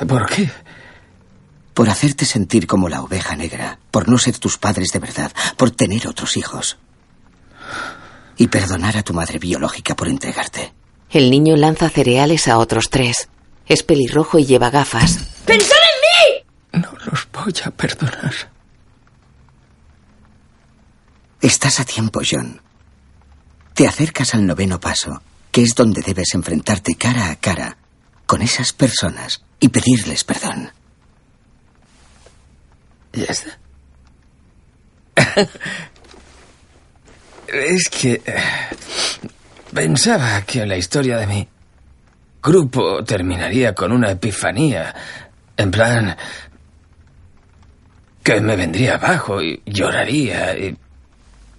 ¿Por 0.09 0.31
qué? 0.31 0.51
Por 1.75 1.91
hacerte 1.91 2.25
sentir 2.25 2.67
como 2.67 2.89
la 2.89 3.03
oveja 3.03 3.37
negra, 3.37 3.79
por 3.91 4.09
no 4.09 4.17
ser 4.17 4.39
tus 4.39 4.57
padres 4.57 4.93
de 4.95 4.99
verdad, 5.01 5.31
por 5.59 5.71
tener 5.73 6.09
otros 6.09 6.39
hijos. 6.39 6.79
Y 8.39 8.47
perdonar 8.47 8.97
a 8.97 9.03
tu 9.03 9.13
madre 9.13 9.39
biológica 9.39 9.95
por 9.95 10.09
entregarte. 10.09 10.73
El 11.11 11.31
niño 11.31 11.57
lanza 11.57 11.91
cereales 11.91 12.49
a 12.49 12.57
otros 12.57 12.89
tres. 12.89 13.29
Es 13.67 13.83
pelirrojo 13.83 14.39
y 14.39 14.47
lleva 14.47 14.71
gafas. 14.71 15.19
¡Pensad 15.45 15.77
en 16.73 16.81
mí! 16.81 16.83
No 16.83 16.93
los 17.05 17.29
voy 17.31 17.53
a 17.63 17.71
perdonar. 17.71 18.52
Estás 21.43 21.81
a 21.81 21.85
tiempo, 21.85 22.21
John. 22.25 22.61
Te 23.75 23.89
acercas 23.89 24.33
al 24.33 24.47
noveno 24.47 24.79
paso, 24.79 25.21
que 25.51 25.63
es 25.63 25.75
donde 25.75 26.01
debes 26.01 26.35
enfrentarte 26.35 26.95
cara 26.95 27.33
a 27.33 27.37
cara 27.37 27.77
con 28.27 28.43
esas 28.43 28.73
personas 28.73 29.43
y 29.59 29.69
pedirles 29.69 30.23
perdón. 30.23 30.71
Ya 33.13 33.25
está. 33.25 33.59
es 37.49 37.89
que 37.89 38.23
eh, 38.25 38.43
pensaba 39.75 40.43
que 40.43 40.65
la 40.65 40.77
historia 40.77 41.17
de 41.19 41.27
mi 41.27 41.49
grupo 42.41 43.03
terminaría 43.03 43.75
con 43.75 43.91
una 43.91 44.13
epifanía. 44.13 44.95
En 45.57 45.73
plan, 45.73 46.17
que 48.23 48.41
me 48.41 48.55
vendría 48.55 48.95
abajo 48.95 49.43
y 49.43 49.61
lloraría 49.67 50.57
y 50.57 50.79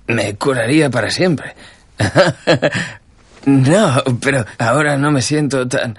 me 0.07 0.35
curaría 0.35 0.89
para 0.89 1.09
siempre. 1.09 1.55
no, 3.45 4.03
pero 4.21 4.45
ahora 4.57 4.97
no 4.97 5.11
me 5.11 5.21
siento 5.21 5.67
tan 5.67 5.97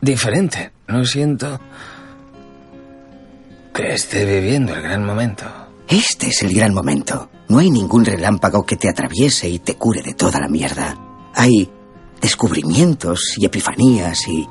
diferente. 0.00 0.72
No 0.86 1.04
siento 1.04 1.60
que 3.72 3.94
esté 3.94 4.24
viviendo 4.24 4.74
el 4.74 4.82
gran 4.82 5.04
momento. 5.04 5.44
Este 5.88 6.28
es 6.28 6.42
el 6.42 6.54
gran 6.54 6.74
momento. 6.74 7.30
No 7.48 7.58
hay 7.58 7.70
ningún 7.70 8.04
relámpago 8.04 8.64
que 8.64 8.76
te 8.76 8.88
atraviese 8.88 9.48
y 9.48 9.58
te 9.58 9.76
cure 9.76 10.02
de 10.02 10.14
toda 10.14 10.40
la 10.40 10.48
mierda. 10.48 10.96
Hay 11.34 11.70
descubrimientos 12.20 13.34
y 13.36 13.44
epifanías 13.44 14.28
y 14.28 14.46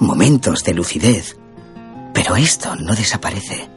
momentos 0.00 0.62
de 0.64 0.74
lucidez. 0.74 1.36
Pero 2.12 2.36
esto 2.36 2.74
no 2.76 2.94
desaparece. 2.94 3.68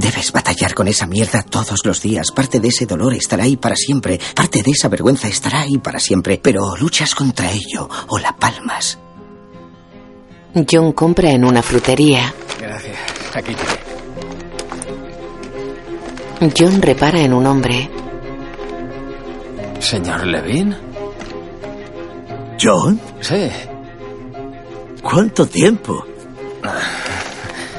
Debes 0.00 0.32
batallar 0.32 0.72
con 0.72 0.88
esa 0.88 1.06
mierda 1.06 1.42
todos 1.42 1.84
los 1.84 2.00
días. 2.00 2.30
Parte 2.34 2.58
de 2.58 2.68
ese 2.68 2.86
dolor 2.86 3.12
estará 3.12 3.44
ahí 3.44 3.58
para 3.58 3.76
siempre. 3.76 4.18
Parte 4.34 4.62
de 4.62 4.70
esa 4.70 4.88
vergüenza 4.88 5.28
estará 5.28 5.60
ahí 5.60 5.76
para 5.76 6.00
siempre. 6.00 6.40
Pero 6.42 6.68
o 6.68 6.76
luchas 6.78 7.14
contra 7.14 7.52
ello 7.52 7.86
o 8.08 8.18
la 8.18 8.34
palmas. 8.34 8.98
John 10.68 10.92
compra 10.92 11.30
en 11.32 11.44
una 11.44 11.62
frutería. 11.62 12.32
Gracias. 12.58 12.96
Aquí. 13.34 13.54
John 16.58 16.80
repara 16.80 17.20
en 17.20 17.34
un 17.34 17.46
hombre. 17.46 17.90
¿Señor 19.80 20.26
Levin? 20.26 20.74
¿John? 22.58 22.98
Sí. 23.20 23.50
¿Cuánto 25.02 25.46
tiempo? 25.46 26.06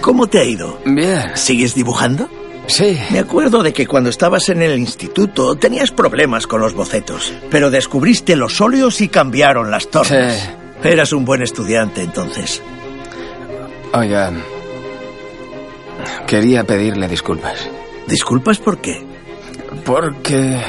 ¿Cómo 0.01 0.27
te 0.27 0.39
ha 0.39 0.43
ido? 0.43 0.79
Bien. 0.85 1.31
¿Sigues 1.35 1.75
dibujando? 1.75 2.27
Sí. 2.67 2.97
Me 3.11 3.19
acuerdo 3.19 3.63
de 3.63 3.73
que 3.73 3.87
cuando 3.87 4.09
estabas 4.09 4.49
en 4.49 4.61
el 4.61 4.77
instituto 4.77 5.55
tenías 5.55 5.91
problemas 5.91 6.47
con 6.47 6.61
los 6.61 6.73
bocetos, 6.73 7.33
pero 7.49 7.69
descubriste 7.69 8.35
los 8.35 8.61
óleos 8.61 9.01
y 9.01 9.07
cambiaron 9.07 9.71
las 9.71 9.89
torres. 9.89 10.41
Sí. 10.81 10.87
Eras 10.87 11.13
un 11.13 11.25
buen 11.25 11.41
estudiante 11.41 12.01
entonces. 12.01 12.61
Oiga, 13.93 14.31
quería 16.25 16.63
pedirle 16.63 17.07
disculpas. 17.07 17.69
¿Disculpas 18.07 18.57
por 18.57 18.79
qué? 18.79 19.05
Porque 19.85 20.59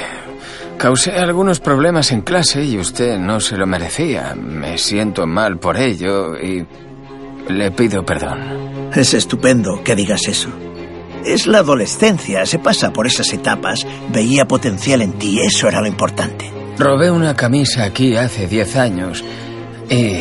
causé 0.76 1.12
algunos 1.12 1.60
problemas 1.60 2.12
en 2.12 2.22
clase 2.22 2.64
y 2.64 2.78
usted 2.78 3.18
no 3.18 3.40
se 3.40 3.56
lo 3.56 3.66
merecía. 3.66 4.34
Me 4.34 4.76
siento 4.76 5.26
mal 5.26 5.58
por 5.58 5.76
ello 5.76 6.36
y 6.36 6.66
le 7.48 7.70
pido 7.70 8.04
perdón. 8.04 8.90
Es 8.94 9.14
estupendo 9.14 9.82
que 9.82 9.94
digas 9.96 10.26
eso. 10.28 10.48
Es 11.24 11.46
la 11.46 11.58
adolescencia, 11.58 12.44
se 12.46 12.58
pasa 12.58 12.92
por 12.92 13.06
esas 13.06 13.32
etapas. 13.32 13.86
Veía 14.12 14.46
potencial 14.46 15.02
en 15.02 15.12
ti, 15.14 15.40
eso 15.40 15.68
era 15.68 15.80
lo 15.80 15.86
importante. 15.86 16.50
Robé 16.78 17.10
una 17.10 17.34
camisa 17.36 17.84
aquí 17.84 18.16
hace 18.16 18.46
10 18.48 18.76
años 18.76 19.24
y 19.88 20.16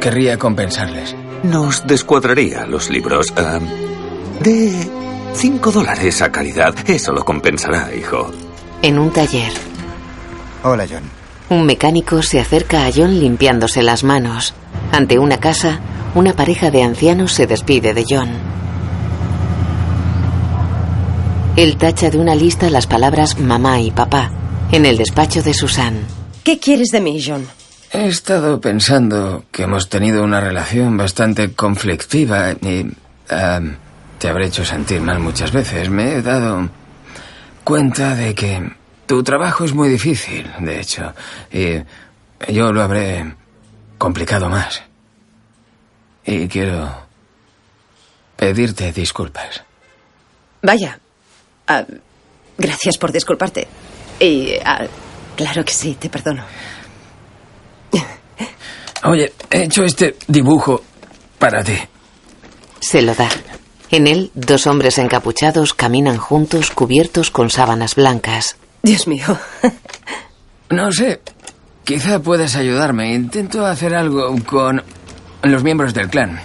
querría 0.00 0.38
compensarles. 0.38 1.14
Nos 1.42 1.86
descuadraría 1.86 2.64
los 2.66 2.88
libros. 2.90 3.32
de 4.40 4.72
cinco 5.34 5.70
dólares 5.70 6.22
a 6.22 6.32
calidad. 6.32 6.74
Eso 6.88 7.12
lo 7.12 7.24
compensará, 7.24 7.94
hijo. 7.94 8.30
En 8.82 8.98
un 8.98 9.10
taller, 9.10 9.52
Hola, 10.62 10.86
John. 10.88 11.02
un 11.50 11.66
mecánico 11.66 12.22
se 12.22 12.40
acerca 12.40 12.86
a 12.86 12.90
John 12.94 13.18
limpiándose 13.20 13.82
las 13.82 14.04
manos. 14.04 14.54
Ante 14.92 15.18
una 15.18 15.38
casa, 15.38 15.80
una 16.14 16.32
pareja 16.34 16.70
de 16.70 16.82
ancianos 16.82 17.32
se 17.32 17.46
despide 17.46 17.94
de 17.94 18.04
John. 18.08 18.30
Él 21.56 21.76
tacha 21.76 22.10
de 22.10 22.18
una 22.18 22.34
lista 22.34 22.68
las 22.70 22.86
palabras 22.86 23.38
mamá 23.38 23.80
y 23.80 23.90
papá. 23.90 24.30
En 24.72 24.86
el 24.86 24.96
despacho 24.96 25.42
de 25.42 25.54
Susan. 25.54 26.00
¿Qué 26.42 26.58
quieres 26.58 26.88
de 26.88 27.00
mí, 27.00 27.22
John? 27.24 27.46
He 27.92 28.08
estado 28.08 28.60
pensando 28.60 29.44
que 29.52 29.62
hemos 29.62 29.88
tenido 29.88 30.24
una 30.24 30.40
relación 30.40 30.96
bastante 30.96 31.52
conflictiva 31.52 32.52
y 32.52 32.90
te 34.18 34.28
habré 34.28 34.46
hecho 34.46 34.64
sentir 34.64 35.00
mal 35.00 35.20
muchas 35.20 35.52
veces. 35.52 35.88
Me 35.90 36.14
he 36.14 36.22
dado 36.22 36.68
cuenta 37.62 38.16
de 38.16 38.34
que 38.34 38.72
tu 39.06 39.22
trabajo 39.22 39.64
es 39.64 39.74
muy 39.74 39.88
difícil, 39.88 40.50
de 40.58 40.80
hecho, 40.80 41.14
y 41.52 41.82
yo 42.52 42.72
lo 42.72 42.82
habré 42.82 43.32
complicado 43.96 44.48
más. 44.48 44.82
Y 46.26 46.48
quiero 46.48 47.06
pedirte 48.36 48.92
disculpas. 48.92 49.62
Vaya. 50.62 50.98
Ah, 51.66 51.84
gracias 52.56 52.98
por 52.98 53.12
disculparte. 53.12 53.66
Y, 54.20 54.54
ah, 54.64 54.86
claro 55.36 55.64
que 55.64 55.72
sí, 55.72 55.94
te 55.94 56.08
perdono. 56.08 56.44
Oye, 59.04 59.32
he 59.50 59.64
hecho 59.64 59.84
este 59.84 60.16
dibujo 60.26 60.82
para 61.38 61.62
ti. 61.62 61.76
Se 62.80 63.02
lo 63.02 63.14
da. 63.14 63.28
En 63.90 64.06
él, 64.06 64.30
dos 64.34 64.66
hombres 64.66 64.96
encapuchados 64.98 65.74
caminan 65.74 66.16
juntos 66.16 66.70
cubiertos 66.70 67.30
con 67.30 67.50
sábanas 67.50 67.94
blancas. 67.96 68.56
Dios 68.82 69.06
mío. 69.06 69.38
No 70.70 70.90
sé, 70.90 71.20
quizá 71.84 72.20
puedas 72.20 72.56
ayudarme. 72.56 73.14
Intento 73.14 73.66
hacer 73.66 73.94
algo 73.94 74.34
con 74.44 74.82
los 75.44 75.62
miembros 75.62 75.94
del 75.94 76.08
clan. 76.08 76.40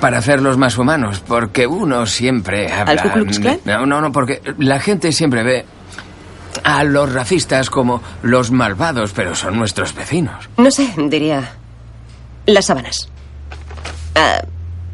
Para 0.00 0.18
hacerlos 0.18 0.56
más 0.56 0.78
humanos, 0.78 1.22
porque 1.26 1.66
uno 1.66 2.06
siempre 2.06 2.72
habla... 2.72 2.92
¿Al 2.92 3.02
Ku 3.02 3.10
Klux 3.10 3.38
Klan? 3.38 3.60
No, 3.64 3.84
no, 3.84 4.00
no, 4.00 4.12
porque 4.12 4.40
la 4.58 4.80
gente 4.80 5.12
siempre 5.12 5.42
ve 5.42 5.66
a 6.62 6.84
los 6.84 7.12
racistas 7.12 7.68
como 7.68 8.02
los 8.22 8.50
malvados, 8.50 9.12
pero 9.12 9.34
son 9.34 9.58
nuestros 9.58 9.94
vecinos. 9.94 10.48
No 10.56 10.70
sé, 10.70 10.94
diría. 10.96 11.52
Las 12.46 12.66
sábanas. 12.66 13.08
Ah, 14.14 14.42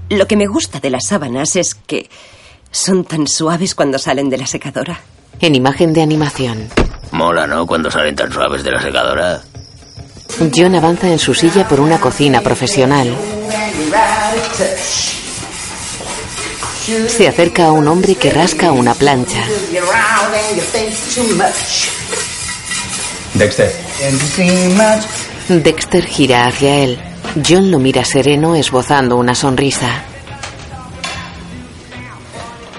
lo 0.09 0.27
que 0.27 0.37
me 0.37 0.49
gusta 0.49 0.81
de 0.81 0.91
las 0.91 1.07
sábanas 1.07 1.55
es 1.55 1.75
que 1.75 2.11
son 2.73 3.05
tan 3.05 3.29
suaves 3.29 3.77
cuando 3.77 3.99
salen 3.99 4.29
de 4.29 4.39
la 4.39 4.47
secadora. 4.47 5.01
En 5.41 5.55
imagen 5.55 5.93
de 5.93 6.03
animación, 6.03 6.69
Mola, 7.13 7.47
¿no? 7.47 7.67
Cuando 7.67 7.91
salen 7.91 8.15
tan 8.15 8.33
suaves 8.33 8.63
de 8.63 8.71
la 8.71 8.81
secadora. 8.81 9.41
John 10.55 10.75
avanza 10.75 11.09
en 11.09 11.19
su 11.19 11.35
silla 11.35 11.67
por 11.67 11.81
una 11.81 12.01
cocina 12.01 12.41
profesional. 12.41 13.17
Se 17.09 17.29
acerca 17.29 17.67
a 17.67 17.73
un 17.73 17.87
hombre 17.89 18.15
que 18.15 18.31
rasca 18.31 18.73
una 18.73 18.95
plancha. 18.95 19.45
Dexter. 23.35 23.73
Dexter 25.49 26.07
gira 26.07 26.47
hacia 26.47 26.77
él. 26.77 26.99
John 27.47 27.71
lo 27.71 27.79
mira 27.79 28.05
sereno, 28.05 28.55
esbozando 28.57 29.17
una 29.17 29.35
sonrisa. 29.35 30.03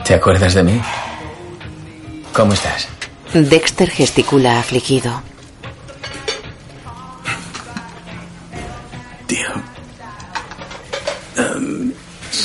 ¿Te 0.06 0.16
acuerdas 0.16 0.54
de 0.56 0.64
mí? 0.64 0.82
¿Cómo 2.34 2.54
estás? 2.54 2.88
Dexter 3.34 3.90
gesticula 3.90 4.60
afligido. 4.60 5.22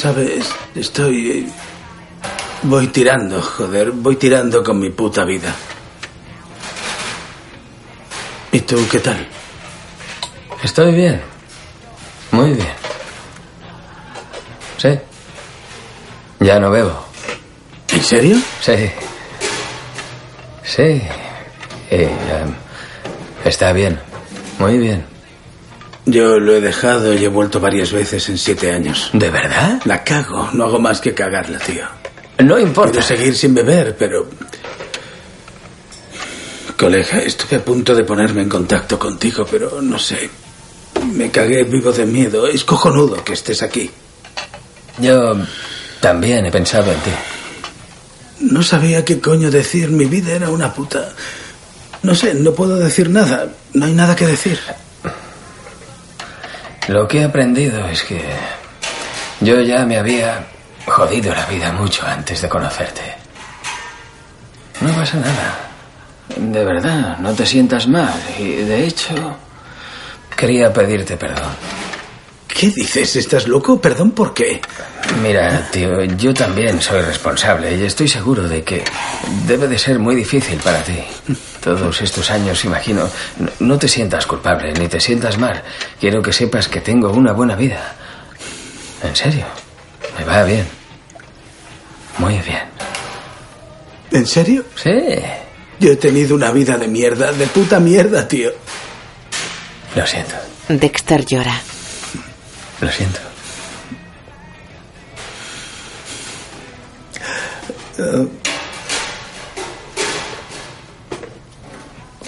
Sabes, 0.07 0.47
estoy... 0.77 1.51
Voy 2.62 2.87
tirando, 2.87 3.43
joder, 3.43 3.91
voy 3.91 4.15
tirando 4.15 4.62
con 4.62 4.78
mi 4.78 4.91
puta 4.91 5.24
vida. 5.24 5.53
¿Y 8.53 8.61
tú 8.61 8.77
qué 8.89 9.01
tal? 9.01 9.27
Estoy 10.62 10.95
bien. 10.95 11.20
Muy 12.31 12.53
bien. 12.53 12.73
Sí. 14.77 14.97
Ya 16.39 16.61
no 16.61 16.70
bebo. 16.70 17.05
¿En 17.93 18.03
serio? 18.05 18.37
Sí. 18.61 18.89
Sí. 20.62 21.03
Y, 21.91 21.97
em, 21.97 22.55
está 23.45 23.73
bien. 23.73 23.99
Muy 24.61 24.78
bien. 24.78 25.16
Yo 26.09 26.39
lo 26.39 26.55
he 26.55 26.61
dejado 26.61 27.12
y 27.15 27.24
he 27.24 27.28
vuelto 27.28 27.59
varias 27.59 27.91
veces 27.91 28.28
en 28.28 28.39
siete 28.39 28.70
años. 28.70 29.11
¿De 29.12 29.28
verdad? 29.28 29.81
La 29.85 30.05
cago. 30.05 30.51
No 30.53 30.66
hago 30.66 30.78
más 30.78 31.01
que 31.01 31.12
cagarla, 31.12 31.59
tío. 31.59 31.85
No 32.39 32.61
importa. 32.61 32.93
Quiero 32.93 33.07
seguir 33.07 33.37
sin 33.37 33.53
beber, 33.55 33.97
pero... 33.99 34.28
Colega, 36.78 37.19
estuve 37.19 37.57
a 37.57 37.65
punto 37.65 37.93
de 37.93 38.05
ponerme 38.05 38.43
en 38.43 38.49
contacto 38.49 38.99
contigo, 38.99 39.45
pero 39.51 39.83
no 39.83 39.99
sé. 39.99 40.31
Me 41.12 41.28
cagué 41.31 41.65
vivo 41.65 41.91
de 41.91 42.07
miedo. 42.07 42.47
Es 42.47 42.62
cojonudo 42.62 43.24
que 43.24 43.33
estés 43.33 43.65
aquí. 43.65 43.91
Yo 44.99 45.37
también 46.01 46.47
he 46.47 46.53
pensado 46.53 46.93
en 46.93 47.01
ti. 47.01 47.11
No 48.41 48.62
sabía 48.62 49.05
qué 49.05 49.20
coño 49.20 49.51
decir. 49.51 49.91
Mi 49.91 50.05
vida 50.05 50.33
era 50.33 50.51
una 50.51 50.73
puta. 50.73 51.12
No 52.05 52.15
sé, 52.15 52.35
no 52.35 52.53
puedo 52.53 52.77
decir 52.77 53.11
nada. 53.11 53.49
No 53.73 53.87
hay 53.87 53.93
nada 53.93 54.15
que 54.15 54.27
decir. 54.27 54.61
Lo 56.89 57.09
que 57.09 57.21
he 57.21 57.25
aprendido 57.25 57.87
es 57.89 58.05
que 58.05 58.23
yo 59.41 59.61
ya 59.61 59.85
me 59.85 59.99
había 59.99 60.47
jodido 60.87 61.35
la 61.35 61.47
vida 61.47 61.73
mucho 61.73 62.07
antes 62.07 62.41
de 62.43 62.49
conocerte. 62.49 63.03
No 64.81 64.93
pasa 64.93 65.19
nada. 65.19 65.59
De 66.37 66.65
verdad, 66.65 67.19
no 67.19 67.33
te 67.33 67.45
sientas 67.45 67.89
mal. 67.89 68.15
Y 68.39 68.53
de 68.53 68.87
hecho, 68.87 69.37
quería 70.37 70.73
pedirte 70.73 71.17
perdón. 71.17 71.51
¿Qué 72.59 72.69
dices? 72.70 73.16
¿Estás 73.16 73.47
loco? 73.49 73.78
¿Perdón 73.81 74.12
por 74.12 74.33
qué? 74.33 74.61
Mira, 75.23 75.69
tío, 75.70 76.03
yo 76.05 76.33
también 76.33 76.81
soy 76.81 77.03
responsable 77.03 77.77
y 77.77 77.83
estoy 77.85 78.09
seguro 78.09 78.49
de 78.49 78.62
que 78.65 78.83
debe 79.47 79.69
de 79.69 79.78
ser 79.78 79.99
muy 79.99 80.15
difícil 80.15 80.59
para 80.61 80.83
ti. 80.83 80.99
Todos 81.62 82.01
estos 82.01 82.31
años, 82.31 82.65
imagino, 82.65 83.09
no- 83.61 83.78
te 83.78 83.89
sientas 83.89 84.27
culpable 84.27 84.73
ni 84.73 84.89
te 84.89 85.01
sientas 85.01 85.37
mal. 85.37 85.62
Quiero 86.01 86.23
que 86.23 86.33
sepas 86.33 86.66
que 86.69 86.81
tengo 86.81 87.11
una 87.11 87.33
buena 87.33 87.55
vida. 87.57 87.95
En 89.03 89.15
serio, 89.15 89.45
me 90.19 90.24
va 90.24 90.43
bien. 90.45 90.66
Muy 92.19 92.35
bien. 92.39 92.62
¿En 94.12 94.27
serio? 94.27 94.65
Sí. 94.83 94.91
Yo 95.78 95.93
he 95.93 95.97
tenido 95.97 96.35
una 96.35 96.51
vida 96.53 96.78
de 96.78 96.89
mierda, 96.89 97.33
de 97.33 97.47
puta 97.49 97.78
mierda, 97.81 98.27
tío. 98.27 98.51
Lo 99.95 100.07
siento, 100.07 100.35
Dexter 100.69 101.24
llora. 101.27 101.61
Lo 102.81 102.90
siento. 102.90 103.20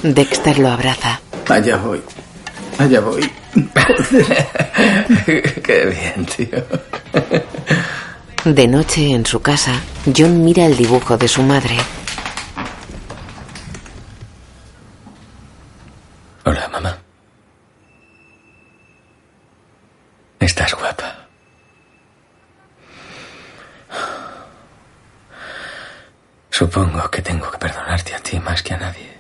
Dexter 0.03 0.59
lo 0.59 0.69
abraza. 0.71 1.21
allá 1.49 1.77
voy. 1.77 2.03
Allá 2.79 3.01
voy. 3.01 3.31
Qué 5.27 5.87
bien, 5.87 6.27
tío. 6.27 6.65
De 8.45 8.69
noche, 8.69 9.11
en 9.11 9.27
su 9.27 9.41
casa, 9.41 9.73
John 10.17 10.45
mira 10.45 10.65
el 10.65 10.77
dibujo 10.77 11.19
de 11.19 11.29
su 11.29 11.43
madre. 11.43 11.77
Hola, 16.45 16.69
mamá. 16.69 17.08
Estás 20.41 20.75
guapa. 20.75 21.27
Supongo 26.51 27.09
que 27.11 27.23
tengo 27.23 27.51
que 27.51 27.59
perdonarte 27.59 28.15
a 28.15 28.21
ti 28.21 28.39
más 28.41 28.63
que 28.63 28.75
a 28.75 28.79
nadie. 28.79 29.17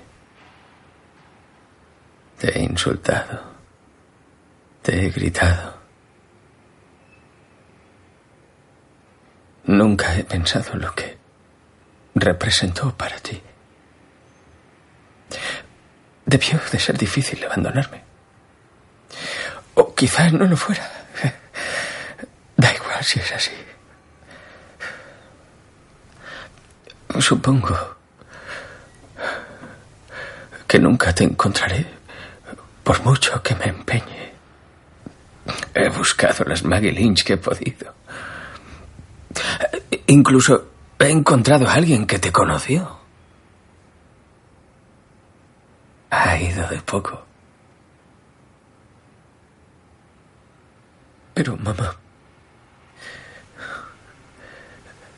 Te 2.38 2.58
he 2.58 2.62
insultado. 2.62 3.42
Te 4.82 5.06
he 5.06 5.10
gritado. 5.10 5.78
Nunca 9.64 10.16
he 10.16 10.24
pensado 10.24 10.72
en 10.72 10.80
lo 10.80 10.94
que 10.94 11.18
representó 12.14 12.96
para 12.96 13.18
ti. 13.18 13.40
Debió 16.26 16.60
de 16.72 16.78
ser 16.78 16.98
difícil 16.98 17.44
abandonarme. 17.44 18.02
O 19.74 19.94
quizás 19.94 20.32
no 20.32 20.44
lo 20.44 20.56
fuera. 20.56 20.97
Da 22.58 22.74
igual 22.74 23.04
si 23.04 23.20
es 23.20 23.32
así. 23.32 23.52
Supongo 27.20 27.96
que 30.66 30.78
nunca 30.80 31.14
te 31.14 31.22
encontraré, 31.24 31.86
por 32.82 33.00
mucho 33.04 33.40
que 33.42 33.54
me 33.54 33.66
empeñe. 33.66 34.34
He 35.72 35.88
buscado 35.88 36.44
las 36.44 36.64
Maggie 36.64 36.92
Lynch 36.92 37.22
que 37.24 37.34
he 37.34 37.36
podido. 37.36 37.94
Incluso 40.08 40.68
he 40.98 41.10
encontrado 41.10 41.68
a 41.68 41.74
alguien 41.74 42.06
que 42.06 42.18
te 42.18 42.32
conoció. 42.32 42.98
Ha 46.10 46.36
ido 46.38 46.68
de 46.68 46.82
poco. 46.82 47.24
Pero, 51.34 51.56
mamá, 51.56 51.96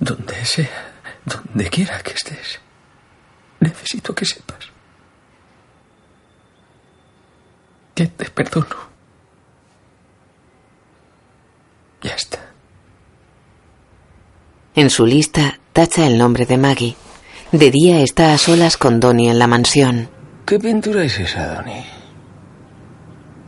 donde 0.01 0.45
sea, 0.45 0.93
donde 1.25 1.71
quiera 1.71 2.01
que 2.03 2.13
estés, 2.13 2.59
necesito 3.61 4.15
que 4.15 4.25
sepas 4.25 4.71
que 7.95 8.07
te 8.07 8.31
perdono. 8.31 8.77
Ya 12.03 12.15
está. 12.15 12.39
En 14.75 14.89
su 14.89 15.05
lista, 15.05 15.59
tacha 15.75 16.07
el 16.07 16.17
nombre 16.17 16.47
de 16.47 16.57
Maggie. 16.57 16.97
De 17.53 17.71
día 17.71 18.01
está 18.01 18.33
a 18.33 18.39
solas 18.39 18.79
con 18.79 19.01
Donnie 19.01 19.31
en 19.31 19.39
la 19.39 19.47
mansión. 19.47 20.09
¿Qué 20.47 20.59
pintura 20.59 21.05
es 21.05 21.19
esa, 21.19 21.57
Donnie? 21.57 21.85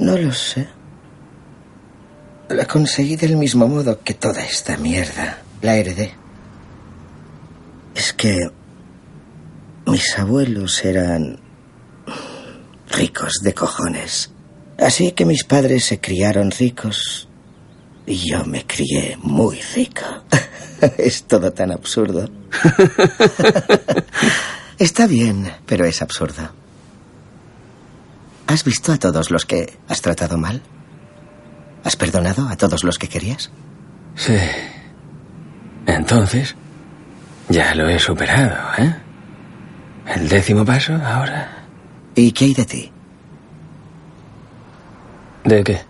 No 0.00 0.18
lo 0.18 0.32
sé. 0.32 0.68
La 2.50 2.66
conseguí 2.66 3.16
del 3.16 3.36
mismo 3.36 3.66
modo 3.68 4.02
que 4.02 4.12
toda 4.12 4.44
esta 4.44 4.76
mierda. 4.76 5.38
La 5.62 5.76
heredé. 5.76 6.21
Es 7.94 8.12
que 8.12 8.50
mis 9.86 10.18
abuelos 10.18 10.84
eran 10.84 11.38
ricos 12.90 13.40
de 13.42 13.54
cojones. 13.54 14.30
Así 14.78 15.12
que 15.12 15.24
mis 15.24 15.44
padres 15.44 15.84
se 15.84 16.00
criaron 16.00 16.50
ricos 16.50 17.28
y 18.06 18.30
yo 18.30 18.44
me 18.44 18.66
crié 18.66 19.16
muy 19.22 19.60
rico. 19.74 20.04
es 20.98 21.24
todo 21.24 21.52
tan 21.52 21.72
absurdo. 21.72 22.28
Está 24.78 25.06
bien, 25.06 25.52
pero 25.66 25.84
es 25.84 26.02
absurdo. 26.02 26.50
¿Has 28.46 28.64
visto 28.64 28.92
a 28.92 28.98
todos 28.98 29.30
los 29.30 29.46
que 29.46 29.78
has 29.88 30.02
tratado 30.02 30.36
mal? 30.36 30.62
¿Has 31.84 31.96
perdonado 31.96 32.48
a 32.48 32.56
todos 32.56 32.84
los 32.84 32.98
que 32.98 33.08
querías? 33.08 33.50
Sí. 34.14 34.36
Entonces, 35.86 36.54
ya 37.52 37.74
lo 37.74 37.88
he 37.88 37.98
superado, 37.98 38.56
¿eh? 38.78 38.94
El 40.06 40.28
décimo 40.28 40.64
paso 40.64 40.94
ahora. 40.94 41.66
¿Y 42.14 42.32
qué 42.32 42.46
hay 42.46 42.54
de 42.54 42.64
ti? 42.64 42.92
¿De 45.44 45.62
qué? 45.62 45.80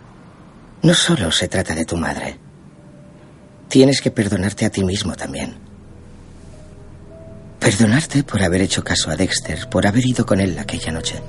No 0.82 0.92
solo 0.94 1.30
se 1.30 1.48
trata 1.48 1.74
de 1.74 1.84
tu 1.84 1.96
madre. 1.96 2.38
Tienes 3.68 4.00
que 4.00 4.10
perdonarte 4.10 4.66
a 4.66 4.70
ti 4.70 4.84
mismo 4.84 5.14
también. 5.14 5.56
Perdonarte 7.60 8.24
por 8.24 8.42
haber 8.42 8.62
hecho 8.62 8.82
caso 8.82 9.10
a 9.10 9.16
Dexter, 9.16 9.68
por 9.68 9.86
haber 9.86 10.04
ido 10.04 10.26
con 10.26 10.40
él 10.40 10.58
aquella 10.58 10.90
noche. 10.90 11.22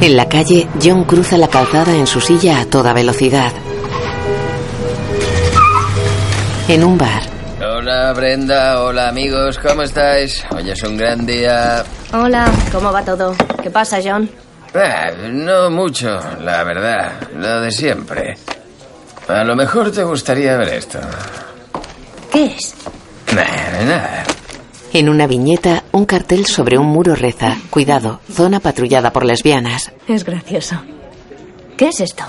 En 0.00 0.16
la 0.16 0.28
calle, 0.28 0.68
John 0.82 1.04
cruza 1.04 1.38
la 1.38 1.48
calzada 1.48 1.94
en 1.94 2.06
su 2.06 2.20
silla 2.20 2.60
a 2.60 2.66
toda 2.66 2.92
velocidad. 2.92 3.52
En 6.68 6.84
un 6.84 6.98
bar, 6.98 7.22
Hola, 7.90 8.12
Brenda. 8.12 8.82
Hola, 8.82 9.08
amigos. 9.08 9.58
¿Cómo 9.58 9.80
estáis? 9.80 10.44
Hoy 10.54 10.68
es 10.68 10.82
un 10.82 10.98
gran 10.98 11.24
día. 11.24 11.82
Hola, 12.12 12.44
¿cómo 12.70 12.92
va 12.92 13.02
todo? 13.02 13.34
¿Qué 13.62 13.70
pasa, 13.70 13.98
John? 14.04 14.28
Ah, 14.74 15.10
no 15.30 15.70
mucho, 15.70 16.20
la 16.42 16.64
verdad. 16.64 17.12
Lo 17.34 17.62
de 17.62 17.70
siempre. 17.70 18.36
A 19.26 19.42
lo 19.42 19.56
mejor 19.56 19.90
te 19.90 20.04
gustaría 20.04 20.58
ver 20.58 20.68
esto. 20.68 20.98
¿Qué 22.30 22.44
es? 22.58 22.74
Nah, 23.34 23.82
nada. 23.86 24.24
en 24.92 25.08
una 25.08 25.26
viñeta, 25.26 25.82
un 25.92 26.04
cartel 26.04 26.44
sobre 26.44 26.76
un 26.76 26.88
muro 26.88 27.14
reza: 27.14 27.56
Cuidado, 27.70 28.20
zona 28.30 28.60
patrullada 28.60 29.14
por 29.14 29.24
lesbianas. 29.24 29.92
Es 30.06 30.24
gracioso. 30.24 30.76
¿Qué 31.78 31.88
es 31.88 32.00
esto? 32.00 32.24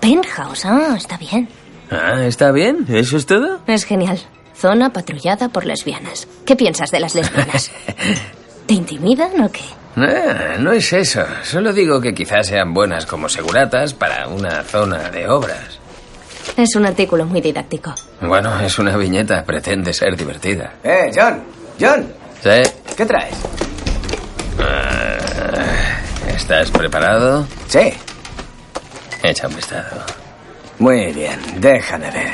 Penthouse, 0.00 0.64
ah, 0.64 0.94
está 0.96 1.16
bien. 1.16 1.48
Ah, 1.92 2.24
¿está 2.24 2.50
bien? 2.50 2.86
¿Eso 2.88 3.16
es 3.16 3.24
todo? 3.24 3.60
Es 3.68 3.84
genial. 3.84 4.18
Zona 4.58 4.90
patrullada 4.92 5.48
por 5.48 5.66
lesbianas. 5.66 6.26
¿Qué 6.44 6.56
piensas 6.56 6.90
de 6.90 7.00
las 7.00 7.14
lesbianas? 7.14 7.70
¿Te 8.66 8.74
intimidan 8.74 9.40
o 9.42 9.50
qué? 9.50 9.60
Eh, 9.96 10.56
no 10.58 10.72
es 10.72 10.92
eso. 10.92 11.24
Solo 11.42 11.72
digo 11.72 12.00
que 12.00 12.14
quizás 12.14 12.46
sean 12.48 12.72
buenas 12.74 13.06
como 13.06 13.28
seguratas 13.28 13.94
para 13.94 14.28
una 14.28 14.62
zona 14.62 15.10
de 15.10 15.28
obras. 15.28 15.78
Es 16.56 16.74
un 16.76 16.86
artículo 16.86 17.24
muy 17.26 17.40
didáctico. 17.40 17.94
Bueno, 18.20 18.60
es 18.60 18.78
una 18.78 18.96
viñeta. 18.96 19.44
Pretende 19.44 19.92
ser 19.92 20.16
divertida. 20.16 20.74
Eh, 20.82 21.10
John. 21.14 21.42
John. 21.80 22.12
¿Sí? 22.42 22.70
¿Qué 22.96 23.04
traes? 23.06 23.34
Ah, 24.58 25.18
¿Estás 26.34 26.70
preparado? 26.70 27.46
Sí. 27.68 27.92
Echa 29.22 29.48
un 29.48 29.56
vistazo. 29.56 29.96
Muy 30.78 31.12
bien, 31.12 31.38
déjame 31.58 32.10
ver. 32.10 32.32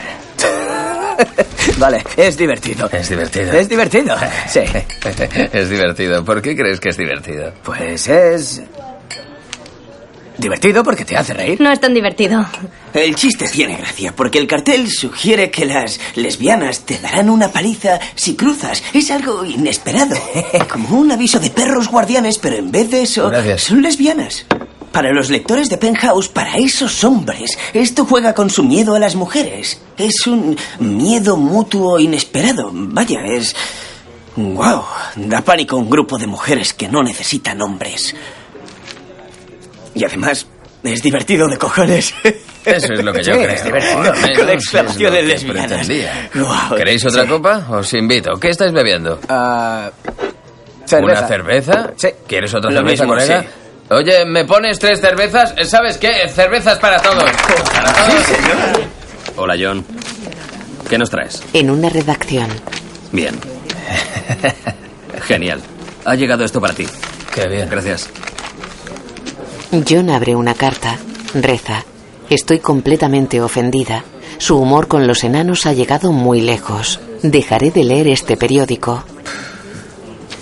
vale, 1.78 2.02
es 2.16 2.36
divertido. 2.36 2.88
Es 2.92 3.08
divertido. 3.08 3.52
¿Es 3.52 3.68
divertido? 3.68 4.16
Sí. 4.48 4.60
es 5.52 5.70
divertido. 5.70 6.24
¿Por 6.24 6.42
qué 6.42 6.56
crees 6.56 6.80
que 6.80 6.90
es 6.90 6.96
divertido? 6.96 7.52
Pues 7.62 8.08
es... 8.08 8.62
Divertido 10.38 10.82
porque 10.82 11.04
te 11.04 11.16
hace 11.16 11.34
reír. 11.34 11.60
No 11.60 11.70
es 11.70 11.78
tan 11.78 11.92
divertido. 11.92 12.44
El 12.94 13.14
chiste 13.14 13.46
tiene 13.48 13.76
gracia, 13.76 14.14
porque 14.16 14.38
el 14.38 14.46
cartel 14.46 14.90
sugiere 14.90 15.50
que 15.50 15.66
las 15.66 16.00
lesbianas 16.16 16.80
te 16.80 16.98
darán 16.98 17.28
una 17.30 17.52
paliza 17.52 18.00
si 18.14 18.34
cruzas. 18.34 18.82
Es 18.94 19.10
algo 19.10 19.44
inesperado. 19.44 20.16
Como 20.70 20.98
un 20.98 21.12
aviso 21.12 21.38
de 21.38 21.50
perros 21.50 21.88
guardianes, 21.88 22.38
pero 22.38 22.56
en 22.56 22.72
vez 22.72 22.90
de 22.90 23.02
eso, 23.02 23.28
Gracias. 23.28 23.62
son 23.62 23.82
lesbianas. 23.82 24.46
Para 24.92 25.10
los 25.12 25.30
lectores 25.30 25.68
de 25.70 25.78
Penthouse, 25.78 26.28
para 26.28 26.56
esos 26.58 27.02
hombres, 27.02 27.58
esto 27.72 28.04
juega 28.04 28.34
con 28.34 28.50
su 28.50 28.62
miedo 28.62 28.94
a 28.94 28.98
las 28.98 29.14
mujeres. 29.14 29.80
Es 29.96 30.26
un 30.26 30.56
miedo 30.80 31.36
mutuo 31.38 31.98
inesperado. 31.98 32.70
Vaya, 32.72 33.24
es... 33.24 33.56
¡Wow! 34.36 34.84
Da 35.16 35.40
pánico 35.40 35.76
un 35.76 35.88
grupo 35.88 36.18
de 36.18 36.26
mujeres 36.26 36.74
que 36.74 36.88
no 36.88 37.02
necesitan 37.02 37.60
hombres. 37.62 38.14
Y 39.94 40.04
además, 40.04 40.46
es 40.82 41.02
divertido 41.02 41.48
de 41.48 41.56
cojones. 41.58 42.14
Eso 42.64 42.92
es 42.92 43.02
lo 43.04 43.12
que 43.12 43.22
yo 43.22 43.32
Sí, 43.34 43.38
creo. 43.40 43.50
Es 43.54 43.64
divertido. 43.64 44.02
Con 44.36 44.48
es 44.48 44.54
exclamaciones 44.54 45.24
lesbianas. 45.24 45.88
Guau. 46.34 46.76
¿Queréis 46.76 47.04
otra 47.06 47.26
copa? 47.26 47.66
Os 47.70 47.92
invito. 47.94 48.32
¿Qué 48.38 48.50
estáis 48.50 48.72
bebiendo? 48.72 49.18
Ah, 49.28 49.90
¿Una 51.00 51.26
cerveza? 51.26 51.92
Sí. 51.96 52.08
¿Quieres 52.26 52.54
otra 52.54 52.70
Lo 52.70 52.76
cerveza, 52.76 53.04
mismo, 53.04 53.14
colega? 53.14 53.42
sí. 53.42 53.48
Oye, 53.94 54.24
¿me 54.24 54.44
pones 54.46 54.78
tres 54.78 55.00
cervezas? 55.00 55.54
¿Sabes 55.68 55.98
qué? 55.98 56.26
Cervezas 56.28 56.78
para 56.78 56.98
todos. 56.98 57.24
Para 57.72 57.92
todos. 57.92 58.86
Hola, 59.36 59.54
John. 59.60 59.84
¿Qué 60.88 60.96
nos 60.96 61.10
traes? 61.10 61.42
En 61.52 61.68
una 61.70 61.90
redacción. 61.90 62.48
Bien. 63.12 63.38
Genial. 65.26 65.60
Ha 66.06 66.14
llegado 66.14 66.44
esto 66.44 66.60
para 66.60 66.72
ti. 66.74 66.86
Qué 67.34 67.46
bien. 67.48 67.68
Gracias. 67.68 68.08
John 69.88 70.08
abre 70.10 70.34
una 70.36 70.54
carta. 70.54 70.96
Reza. 71.34 71.84
Estoy 72.30 72.60
completamente 72.60 73.42
ofendida. 73.42 74.04
Su 74.38 74.56
humor 74.58 74.88
con 74.88 75.06
los 75.06 75.22
enanos 75.22 75.66
ha 75.66 75.74
llegado 75.74 76.12
muy 76.12 76.40
lejos. 76.40 77.00
Dejaré 77.22 77.70
de 77.70 77.84
leer 77.84 78.08
este 78.08 78.36
periódico. 78.38 79.04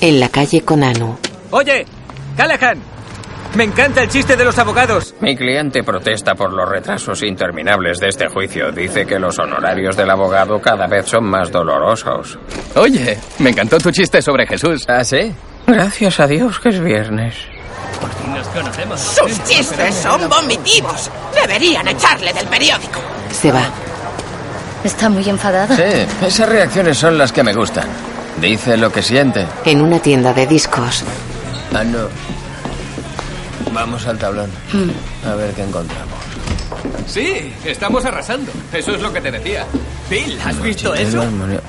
En 0.00 0.20
la 0.20 0.28
calle 0.28 0.62
con 0.62 0.84
Anu. 0.84 1.16
Oye, 1.50 1.84
Callahan. 2.36 2.99
Me 3.54 3.64
encanta 3.64 4.02
el 4.02 4.08
chiste 4.08 4.36
de 4.36 4.44
los 4.44 4.58
abogados. 4.58 5.14
Mi 5.20 5.36
cliente 5.36 5.82
protesta 5.82 6.34
por 6.34 6.52
los 6.52 6.68
retrasos 6.68 7.22
interminables 7.22 7.98
de 7.98 8.08
este 8.08 8.28
juicio. 8.28 8.70
Dice 8.70 9.04
que 9.04 9.18
los 9.18 9.38
honorarios 9.38 9.96
del 9.96 10.10
abogado 10.10 10.60
cada 10.60 10.86
vez 10.86 11.06
son 11.06 11.24
más 11.24 11.50
dolorosos. 11.50 12.38
Oye, 12.76 13.18
me 13.40 13.50
encantó 13.50 13.78
tu 13.78 13.90
chiste 13.90 14.22
sobre 14.22 14.46
Jesús. 14.46 14.84
¿Ah, 14.88 15.02
sí? 15.04 15.32
Gracias 15.66 16.20
a 16.20 16.26
Dios 16.28 16.60
que 16.60 16.68
es 16.68 16.80
viernes. 16.80 17.34
Nos 18.28 18.46
conocemos. 18.48 19.00
Sus 19.00 19.44
chistes 19.44 19.94
son 19.96 20.28
vomitivos. 20.28 21.10
Deberían 21.34 21.88
echarle 21.88 22.32
del 22.32 22.46
periódico. 22.46 23.00
Se 23.32 23.50
va. 23.50 23.64
Está 24.84 25.08
muy 25.08 25.28
enfadada. 25.28 25.74
Sí, 25.76 26.06
esas 26.24 26.48
reacciones 26.48 26.96
son 26.96 27.18
las 27.18 27.32
que 27.32 27.42
me 27.42 27.52
gustan. 27.52 27.88
Dice 28.40 28.76
lo 28.76 28.90
que 28.92 29.02
siente. 29.02 29.44
En 29.64 29.82
una 29.82 29.98
tienda 29.98 30.32
de 30.32 30.46
discos. 30.46 31.04
Ah, 31.74 31.84
no. 31.84 32.08
Vamos 33.72 34.06
al 34.06 34.18
tablón. 34.18 34.50
Mm. 34.72 35.26
A 35.28 35.34
ver 35.34 35.52
qué 35.54 35.62
encontramos. 35.62 36.14
Sí, 37.06 37.52
estamos 37.64 38.04
arrasando. 38.04 38.50
Eso 38.72 38.92
es 38.94 39.00
lo 39.00 39.12
que 39.12 39.20
te 39.20 39.30
decía. 39.30 39.66
Bill, 40.08 40.38
¿has 40.44 40.60
visto 40.62 40.94
eso? 40.94 41.22
armonio- 41.22 41.60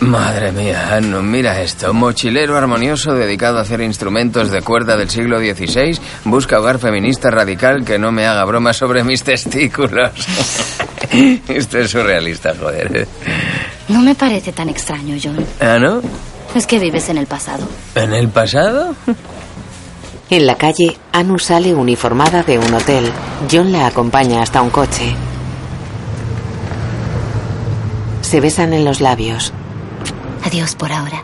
Madre 0.00 0.52
mía, 0.52 0.94
Anu, 0.94 1.22
mira 1.22 1.60
esto. 1.62 1.94
Mochilero 1.94 2.56
armonioso 2.56 3.14
dedicado 3.14 3.58
a 3.58 3.62
hacer 3.62 3.80
instrumentos 3.80 4.50
de 4.50 4.60
cuerda 4.60 4.94
del 4.96 5.08
siglo 5.08 5.38
XVI. 5.38 5.98
Busca 6.24 6.60
hogar 6.60 6.78
feminista 6.78 7.30
radical 7.30 7.82
que 7.84 7.98
no 7.98 8.12
me 8.12 8.26
haga 8.26 8.44
bromas 8.44 8.76
sobre 8.76 9.02
mis 9.04 9.22
testículos. 9.24 10.10
esto 11.48 11.78
es 11.78 11.90
surrealista, 11.90 12.52
joder. 12.60 13.08
No 13.88 14.02
me 14.02 14.14
parece 14.14 14.52
tan 14.52 14.68
extraño, 14.68 15.16
John. 15.22 15.44
¿Ah, 15.60 15.78
no? 15.78 16.02
Es 16.54 16.66
que 16.66 16.78
vives 16.78 17.08
en 17.08 17.16
el 17.18 17.26
pasado. 17.26 17.66
¿En 17.94 18.12
el 18.12 18.28
pasado? 18.28 18.94
En 20.28 20.44
la 20.44 20.56
calle, 20.56 20.98
Anu 21.12 21.38
sale 21.38 21.72
uniformada 21.72 22.42
de 22.42 22.58
un 22.58 22.74
hotel. 22.74 23.12
John 23.50 23.70
la 23.70 23.86
acompaña 23.86 24.42
hasta 24.42 24.60
un 24.60 24.70
coche. 24.70 25.14
Se 28.22 28.40
besan 28.40 28.72
en 28.72 28.84
los 28.84 29.00
labios. 29.00 29.52
Adiós 30.44 30.74
por 30.74 30.90
ahora. 30.90 31.22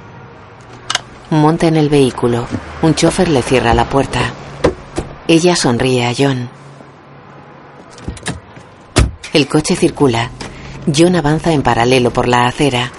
Monta 1.31 1.67
en 1.67 1.77
el 1.77 1.89
vehículo. 1.89 2.47
Un 2.83 2.95
chofer 2.95 3.27
le 3.29 3.43
cierra 3.43 3.75
la 3.75 3.89
puerta. 3.89 4.21
Ella 5.27 5.57
sonríe 5.57 6.07
a 6.07 6.15
John. 6.17 6.49
El 9.33 9.49
coche 9.49 9.75
circula. 9.75 10.31
John 10.95 11.17
avanza 11.17 11.53
en 11.53 11.63
paralelo 11.63 12.13
por 12.13 12.29
la 12.29 12.47
acera. 12.47 12.93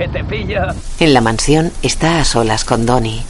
Que 0.00 0.08
te 0.08 0.24
pillo. 0.24 0.62
En 0.98 1.12
la 1.12 1.20
mansión 1.20 1.70
está 1.82 2.22
a 2.22 2.24
solas 2.24 2.64
con 2.64 2.86
Donnie. 2.86 3.22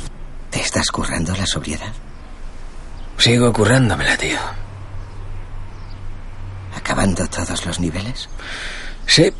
¿Te 0.50 0.60
estás 0.60 0.92
currando 0.92 1.34
la 1.34 1.44
sobriedad? 1.44 1.92
Sigo 3.18 3.52
currándomela, 3.52 4.16
tío. 4.16 4.38
¿Acabando 6.76 7.26
todos 7.26 7.66
los 7.66 7.80
niveles? 7.80 8.28
Sí. 9.04 9.34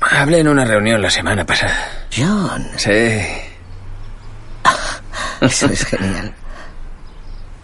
Hablé 0.00 0.38
en 0.38 0.48
una 0.48 0.64
reunión 0.64 1.02
la 1.02 1.10
semana 1.10 1.44
pasada. 1.44 2.06
John. 2.16 2.66
Sí. 2.78 3.20
Eso 5.42 5.66
es 5.66 5.84
genial. 5.84 6.34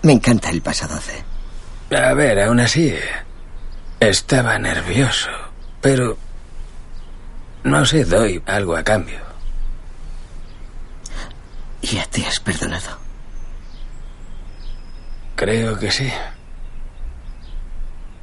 Me 0.02 0.12
encanta 0.12 0.51
el 0.51 0.60
paso 0.60 0.86
12. 0.86 1.24
A 1.97 2.12
ver, 2.12 2.39
aún 2.43 2.60
así. 2.60 2.94
Estaba 3.98 4.59
nervioso. 4.59 5.31
Pero. 5.81 6.18
No 7.64 7.84
sé, 7.84 8.04
doy 8.04 8.42
algo 8.46 8.76
a 8.76 8.82
cambio. 8.82 9.20
¿Ya 11.82 12.04
te 12.06 12.26
has 12.26 12.40
perdonado? 12.40 12.98
Creo 15.36 15.78
que 15.78 15.90
sí. 15.90 16.10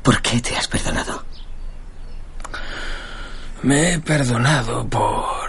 ¿Por 0.03 0.21
qué 0.21 0.39
te 0.41 0.55
has 0.55 0.67
perdonado? 0.67 1.23
Me 3.63 3.93
he 3.93 3.99
perdonado 3.99 4.87
por. 4.87 5.47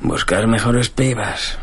buscar 0.00 0.46
mejores 0.46 0.88
pibas. 0.88 1.58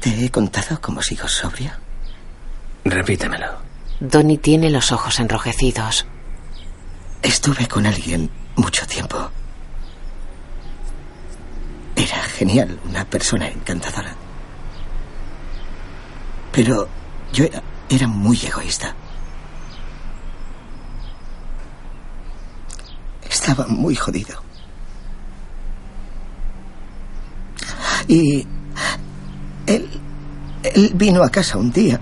¿Te 0.00 0.24
he 0.24 0.30
contado 0.30 0.80
cómo 0.80 1.02
sigo 1.02 1.26
sobria? 1.28 1.78
Repítemelo. 2.84 3.73
Donnie 4.10 4.38
tiene 4.38 4.70
los 4.70 4.92
ojos 4.92 5.18
enrojecidos. 5.18 6.06
Estuve 7.22 7.66
con 7.66 7.86
alguien 7.86 8.30
mucho 8.56 8.86
tiempo. 8.86 9.30
Era 11.96 12.22
genial, 12.24 12.78
una 12.84 13.04
persona 13.06 13.48
encantadora. 13.48 14.14
Pero 16.52 16.86
yo 17.32 17.44
era, 17.44 17.62
era 17.88 18.06
muy 18.06 18.38
egoísta. 18.44 18.94
Estaba 23.28 23.66
muy 23.68 23.96
jodido. 23.96 24.42
Y 28.06 28.46
él, 29.66 29.88
él 30.62 30.92
vino 30.94 31.22
a 31.24 31.30
casa 31.30 31.56
un 31.56 31.72
día 31.72 31.98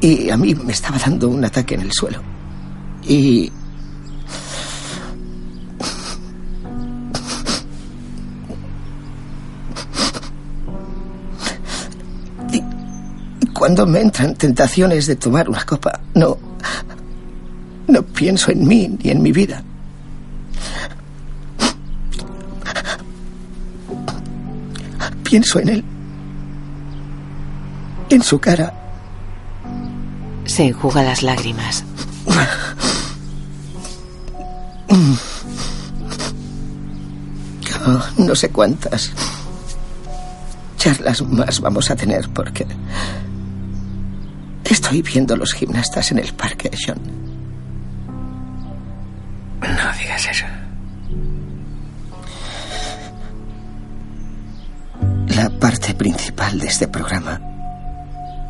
y 0.00 0.30
a 0.30 0.36
mí 0.36 0.54
me 0.54 0.72
estaba 0.72 0.98
dando 0.98 1.28
un 1.28 1.44
ataque 1.44 1.74
en 1.74 1.82
el 1.82 1.92
suelo. 1.92 2.20
Y 3.02 3.52
Cuando 13.60 13.86
me 13.86 14.00
entran 14.00 14.34
tentaciones 14.36 15.06
de 15.06 15.16
tomar 15.16 15.46
una 15.46 15.62
copa, 15.66 16.00
no. 16.14 16.38
No 17.88 18.02
pienso 18.02 18.50
en 18.50 18.66
mí 18.66 18.96
ni 19.04 19.10
en 19.10 19.20
mi 19.22 19.32
vida. 19.32 19.62
Pienso 25.22 25.60
en 25.60 25.68
él. 25.68 25.84
En 28.08 28.22
su 28.22 28.38
cara. 28.38 28.72
Se 30.50 30.64
enjuga 30.64 31.04
las 31.04 31.22
lágrimas. 31.22 31.84
Oh, 37.86 38.04
no 38.18 38.34
sé 38.34 38.50
cuántas 38.50 39.12
charlas 40.76 41.22
más 41.22 41.60
vamos 41.60 41.90
a 41.90 41.96
tener 41.96 42.28
porque 42.30 42.66
estoy 44.64 45.02
viendo 45.02 45.36
los 45.36 45.54
gimnastas 45.54 46.10
en 46.10 46.18
el 46.18 46.34
parque, 46.34 46.70
John. 46.84 47.00
No 49.60 49.98
digas 49.98 50.26
eso. 50.30 50.46
La 55.28 55.48
parte 55.48 55.94
principal 55.94 56.58
de 56.58 56.66
este 56.66 56.88
programa 56.88 57.49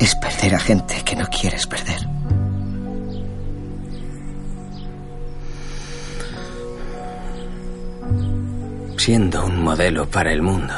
es 0.01 0.15
perder 0.15 0.55
a 0.55 0.59
gente 0.59 0.95
que 1.05 1.15
no 1.15 1.27
quieres 1.27 1.67
perder. 1.67 1.99
Siendo 8.97 9.45
un 9.45 9.63
modelo 9.63 10.09
para 10.09 10.33
el 10.33 10.41
mundo. 10.41 10.73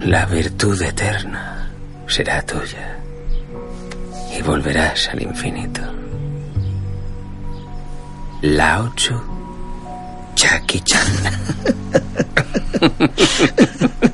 La 0.00 0.26
virtud 0.26 0.82
eterna 0.82 1.70
será 2.08 2.42
tuya 2.42 2.98
y 4.36 4.42
volverás 4.42 5.08
al 5.10 5.22
infinito. 5.22 5.82
Lao 8.42 8.92
Tzu, 8.96 9.14
Jackie 10.34 10.80
Chan. 10.80 11.06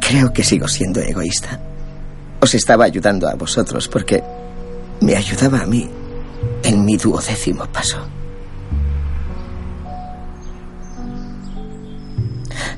Creo 0.00 0.32
que 0.32 0.42
sigo 0.42 0.66
siendo 0.68 1.00
egoísta. 1.00 1.60
Os 2.40 2.54
estaba 2.54 2.86
ayudando 2.86 3.28
a 3.28 3.34
vosotros 3.34 3.88
porque 3.88 4.22
me 5.00 5.16
ayudaba 5.16 5.60
a 5.60 5.66
mí 5.66 5.90
en 6.62 6.84
mi 6.84 6.96
duodécimo 6.96 7.66
paso. 7.66 7.98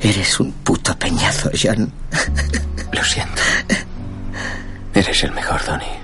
Eres 0.01 0.41
un 0.41 0.51
puto 0.53 0.99
peñazo, 0.99 1.51
John. 1.55 1.93
Lo 2.93 3.05
siento. 3.05 3.43
Eres 4.93 5.23
el 5.23 5.33
mejor, 5.33 5.65
Donnie. 5.65 6.01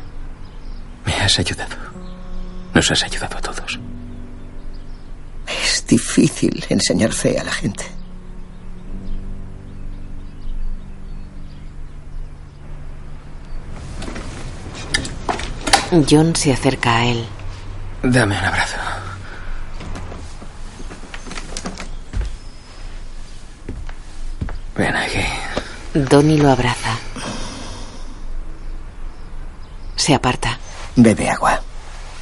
Me 1.07 1.15
has 1.15 1.39
ayudado. 1.41 1.75
Nos 2.73 2.91
has 2.91 3.03
ayudado 3.03 3.37
a 3.37 3.41
todos. 3.41 3.81
Es 5.65 5.87
difícil 5.87 6.65
enseñar 6.69 7.13
fe 7.13 7.39
a 7.39 7.45
la 7.45 7.53
gente. 7.53 7.85
John 16.09 16.35
se 16.35 16.53
acerca 16.53 16.97
a 16.97 17.07
él. 17.07 17.27
Dame 18.03 18.39
un 18.39 18.45
abrazo. 18.45 18.77
Ven 24.77 24.97
aquí. 24.97 25.25
Donnie 25.93 26.39
lo 26.39 26.51
abraza. 26.51 26.97
Se 29.97 30.15
aparta. 30.15 30.59
Bebe 30.97 31.29
agua. 31.29 31.61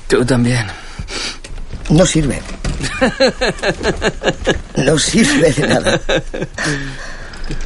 Tú 0.08 0.24
también. 0.26 0.66
No 1.90 2.06
sirve. 2.06 2.40
No 4.76 4.98
sirve 4.98 5.52
de 5.52 5.68
nada. 5.68 6.00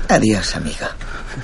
Adiós, 0.08 0.56
amigo. 0.56 0.86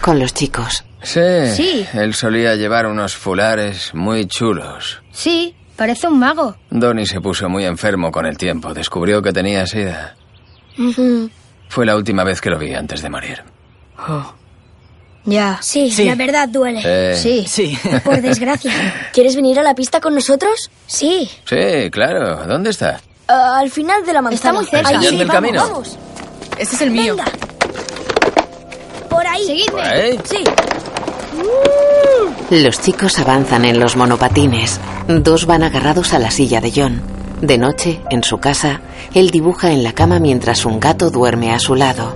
Con 0.00 0.18
los 0.18 0.32
chicos. 0.34 0.84
Sí. 1.02 1.20
Sí. 1.54 1.86
Él 1.94 2.14
solía 2.14 2.54
llevar 2.56 2.86
unos 2.86 3.16
fulares 3.16 3.92
muy 3.94 4.26
chulos. 4.26 5.02
Sí, 5.12 5.54
parece 5.76 6.08
un 6.08 6.18
mago. 6.18 6.56
Donnie 6.70 7.06
se 7.06 7.20
puso 7.20 7.48
muy 7.48 7.64
enfermo 7.64 8.10
con 8.10 8.26
el 8.26 8.36
tiempo. 8.36 8.72
Descubrió 8.74 9.22
que 9.22 9.32
tenía 9.32 9.66
sida. 9.66 10.16
Fue 11.68 11.86
la 11.86 11.96
última 11.96 12.24
vez 12.24 12.40
que 12.40 12.50
lo 12.50 12.58
vi 12.58 12.74
antes 12.74 13.02
de 13.02 13.10
morir. 13.10 13.42
Ya. 15.24 15.58
Sí, 15.60 15.90
Sí. 15.90 16.04
la 16.04 16.14
verdad 16.14 16.48
duele. 16.48 16.80
Eh. 16.84 17.16
Sí. 17.16 17.44
Sí. 17.46 17.78
Por 18.04 18.20
desgracia. 18.22 18.72
¿Quieres 19.12 19.36
venir 19.36 19.58
a 19.58 19.62
la 19.62 19.74
pista 19.74 20.00
con 20.00 20.14
nosotros? 20.14 20.70
Sí. 20.86 21.28
Sí, 21.48 21.90
claro. 21.90 22.46
¿Dónde 22.46 22.70
está? 22.70 23.00
Ah, 23.28 23.58
al 23.58 23.70
final 23.70 24.04
de 24.04 24.12
la 24.12 24.22
manzana. 24.22 24.34
Está 24.34 24.52
muy 24.52 24.64
cerca. 24.66 24.88
Ahí, 24.88 24.94
Enseñadme 24.96 25.16
sí, 25.18 25.22
el 25.22 25.28
vamos, 25.28 25.42
camino. 25.42 25.62
vamos. 25.62 25.98
Este 26.58 26.76
es 26.76 26.82
el 26.82 26.90
mío. 26.90 27.16
Venga. 27.16 27.30
Por 29.08 29.26
ahí. 29.26 29.46
Seguidme. 29.46 29.70
¿Por 29.72 29.80
ahí? 29.80 30.20
Sí. 30.24 30.44
Los 32.50 32.80
chicos 32.80 33.18
avanzan 33.18 33.64
en 33.64 33.78
los 33.78 33.96
monopatines. 33.96 34.80
Dos 35.08 35.46
van 35.46 35.62
agarrados 35.62 36.12
a 36.12 36.18
la 36.18 36.30
silla 36.30 36.60
de 36.60 36.72
John. 36.74 37.00
De 37.40 37.56
noche, 37.58 38.00
en 38.10 38.22
su 38.24 38.38
casa, 38.38 38.80
él 39.14 39.30
dibuja 39.30 39.70
en 39.72 39.82
la 39.82 39.92
cama 39.92 40.18
mientras 40.18 40.64
un 40.66 40.80
gato 40.80 41.10
duerme 41.10 41.52
a 41.52 41.58
su 41.58 41.74
lado. 41.74 42.14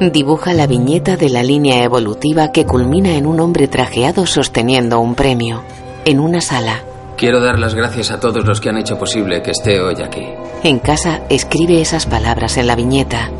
Dibuja 0.00 0.52
la 0.52 0.66
viñeta 0.66 1.16
de 1.16 1.30
la 1.30 1.42
línea 1.42 1.82
evolutiva 1.82 2.52
que 2.52 2.66
culmina 2.66 3.16
en 3.16 3.24
un 3.24 3.40
hombre 3.40 3.66
trajeado 3.66 4.26
sosteniendo 4.26 5.00
un 5.00 5.14
premio. 5.14 5.62
En 6.04 6.20
una 6.20 6.42
sala. 6.42 6.82
Quiero 7.16 7.40
dar 7.40 7.58
las 7.58 7.74
gracias 7.74 8.10
a 8.10 8.20
todos 8.20 8.44
los 8.44 8.60
que 8.60 8.68
han 8.68 8.76
hecho 8.76 8.98
posible 8.98 9.42
que 9.42 9.52
esté 9.52 9.80
hoy 9.80 9.96
aquí. 10.02 10.22
En 10.62 10.80
casa 10.80 11.22
escribe 11.30 11.80
esas 11.80 12.04
palabras 12.04 12.58
en 12.58 12.66
la 12.66 12.76
viñeta. 12.76 13.30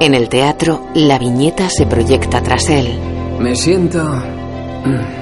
En 0.00 0.14
el 0.14 0.30
teatro, 0.30 0.86
la 0.94 1.18
viñeta 1.18 1.68
se 1.68 1.84
proyecta 1.84 2.40
tras 2.42 2.70
él. 2.70 2.98
Me 3.38 3.54
siento 3.54 4.02
mm, 4.02 5.17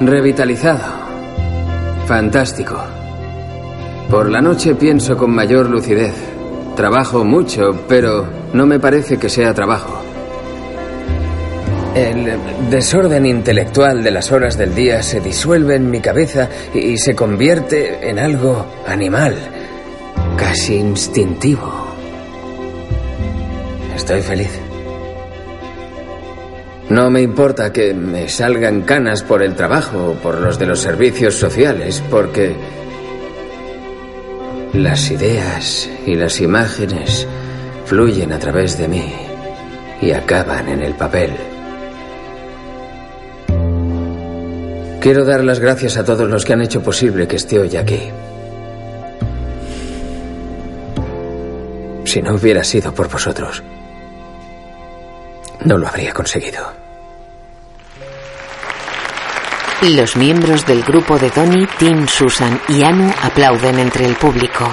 revitalizado. 0.00 0.84
Fantástico. 2.06 2.76
Por 4.10 4.30
la 4.30 4.40
noche 4.40 4.74
pienso 4.74 5.16
con 5.16 5.34
mayor 5.34 5.68
lucidez. 5.68 6.14
Trabajo 6.76 7.24
mucho, 7.24 7.84
pero 7.88 8.26
no 8.52 8.66
me 8.66 8.78
parece 8.78 9.18
que 9.18 9.28
sea 9.28 9.52
trabajo. 9.52 10.02
El 11.94 12.38
desorden 12.70 13.26
intelectual 13.26 14.04
de 14.04 14.10
las 14.12 14.30
horas 14.30 14.56
del 14.56 14.74
día 14.74 15.02
se 15.02 15.20
disuelve 15.20 15.74
en 15.74 15.90
mi 15.90 16.00
cabeza 16.00 16.48
y 16.72 16.96
se 16.96 17.14
convierte 17.14 18.08
en 18.08 18.18
algo 18.18 18.66
animal, 18.86 19.34
casi 20.36 20.76
instintivo. 20.76 21.88
Estoy 23.96 24.22
feliz. 24.22 24.67
No 26.90 27.10
me 27.10 27.20
importa 27.20 27.70
que 27.72 27.92
me 27.92 28.28
salgan 28.28 28.82
canas 28.82 29.22
por 29.22 29.42
el 29.42 29.54
trabajo 29.54 30.10
o 30.10 30.14
por 30.14 30.40
los 30.40 30.58
de 30.58 30.66
los 30.66 30.80
servicios 30.80 31.34
sociales, 31.34 32.02
porque 32.10 32.56
las 34.72 35.10
ideas 35.10 35.88
y 36.06 36.14
las 36.14 36.40
imágenes 36.40 37.26
fluyen 37.84 38.32
a 38.32 38.38
través 38.38 38.78
de 38.78 38.88
mí 38.88 39.12
y 40.00 40.12
acaban 40.12 40.68
en 40.68 40.82
el 40.82 40.94
papel. 40.94 41.32
Quiero 45.00 45.24
dar 45.24 45.44
las 45.44 45.60
gracias 45.60 45.96
a 45.96 46.04
todos 46.04 46.28
los 46.28 46.44
que 46.44 46.54
han 46.54 46.62
hecho 46.62 46.82
posible 46.82 47.28
que 47.28 47.36
esté 47.36 47.58
hoy 47.58 47.76
aquí. 47.76 48.00
Si 52.04 52.22
no 52.22 52.34
hubiera 52.34 52.64
sido 52.64 52.94
por 52.94 53.08
vosotros, 53.08 53.62
no 55.64 55.76
lo 55.76 55.86
habría 55.86 56.12
conseguido. 56.12 56.77
Los 59.80 60.16
miembros 60.16 60.66
del 60.66 60.82
grupo 60.82 61.20
de 61.20 61.30
Donnie, 61.30 61.68
Tim, 61.78 62.08
Susan 62.08 62.60
y 62.68 62.82
Anu 62.82 63.12
aplauden 63.22 63.78
entre 63.78 64.06
el 64.06 64.16
público. 64.16 64.68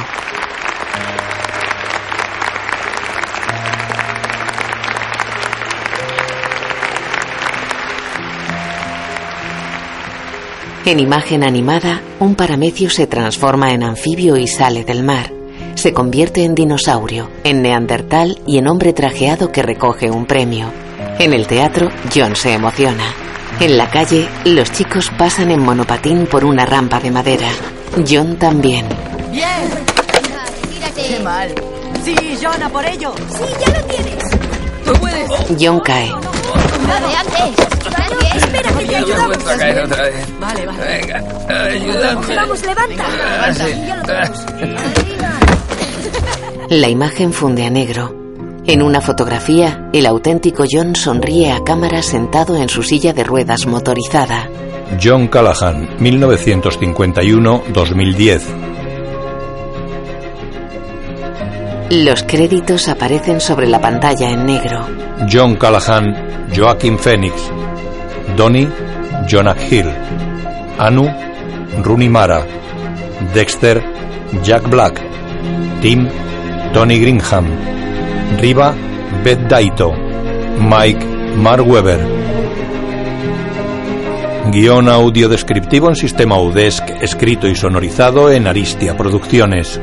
En 10.85 10.99
imagen 10.99 11.43
animada, 11.43 12.01
un 12.19 12.33
paramecio 12.33 12.89
se 12.89 13.05
transforma 13.05 13.73
en 13.73 13.83
anfibio 13.83 14.37
y 14.37 14.47
sale 14.47 14.83
del 14.83 15.03
mar. 15.03 15.31
Se 15.75 15.93
convierte 15.93 16.43
en 16.43 16.55
dinosaurio, 16.55 17.29
en 17.43 17.61
neandertal 17.61 18.39
y 18.47 18.57
en 18.57 18.67
hombre 18.67 18.91
trajeado 18.91 19.51
que 19.51 19.61
recoge 19.61 20.09
un 20.09 20.25
premio. 20.25 20.71
En 21.19 21.31
el 21.31 21.45
teatro, 21.45 21.91
John 22.13 22.35
se 22.35 22.53
emociona. 22.53 23.13
En 23.59 23.77
la 23.77 23.89
calle, 23.89 24.27
los 24.45 24.71
chicos 24.71 25.09
pasan 25.17 25.49
en 25.49 25.61
monopatín 25.61 26.27
por 26.27 26.43
una 26.43 26.65
rampa 26.65 26.99
de 26.99 27.09
madera. 27.09 27.47
John 28.07 28.35
también. 28.37 28.85
¡Bien! 29.31 29.45
¡Qué 30.95 31.19
mal! 31.21 31.53
¡Sí, 32.03 32.15
John, 32.41 32.61
a 32.61 32.69
por 32.69 32.85
ello! 32.85 33.13
¡Sí, 33.29 33.43
ya 33.65 33.79
lo 33.79 33.85
tienes! 33.85 34.23
¡Tú 34.85 34.93
puedes! 34.93 35.29
John 35.59 35.79
cae. 35.79 36.09
¡Lo 36.09 36.19
de! 36.19 37.15
¡Espera, 38.37 38.71
que 38.77 38.85
te 38.85 38.95
ayudamos! 38.97 39.37
Vale, 40.39 40.65
vale. 40.65 40.85
Venga, 40.85 41.23
ayúdame. 41.49 42.35
Vamos, 42.35 42.61
levanta. 42.65 43.03
Ah, 43.41 43.51
tenemos. 43.53 44.45
La 46.69 46.87
imagen 46.89 47.31
funde 47.31 47.65
a 47.65 47.69
negro. 47.69 48.24
En 48.67 48.81
una 48.81 48.99
fotografía, 48.99 49.91
el 49.93 50.07
auténtico 50.07 50.63
John 50.69 50.95
sonríe 50.95 51.51
a 51.51 51.63
cámara 51.63 52.01
sentado 52.01 52.55
en 52.55 52.67
su 52.67 52.81
silla 52.81 53.13
de 53.13 53.23
ruedas 53.23 53.67
motorizada. 53.67 54.49
John 55.01 55.27
Callahan, 55.27 55.87
1951-2010. 55.99 58.41
Los 61.91 62.23
créditos 62.23 62.89
aparecen 62.89 63.39
sobre 63.39 63.67
la 63.67 63.79
pantalla 63.79 64.31
en 64.31 64.47
negro. 64.47 64.83
John 65.31 65.57
Callahan, 65.57 66.49
Joaquin 66.55 66.97
Phoenix. 66.97 67.35
Donnie, 68.35 68.67
Jonah 69.29 69.55
Hill. 69.69 69.91
Anu, 70.79 71.07
Rooney 71.83 72.09
Mara. 72.09 72.43
Dexter, 73.31 73.83
Jack 74.43 74.67
Black. 74.71 74.99
Tim, 75.83 76.09
Tony 76.73 76.97
Greenham. 76.99 77.75
Riva, 78.37 78.75
Beth 79.23 79.47
Daito. 79.47 79.93
Mike, 80.59 81.05
Mark 81.37 81.67
Webber. 81.67 81.99
Guión 84.51 84.89
audio 84.89 85.27
descriptivo 85.27 85.89
en 85.89 85.95
sistema 85.95 86.39
UDESC, 86.39 87.01
escrito 87.01 87.47
y 87.47 87.55
sonorizado 87.55 88.31
en 88.31 88.47
Aristia 88.47 88.95
Producciones. 88.95 89.79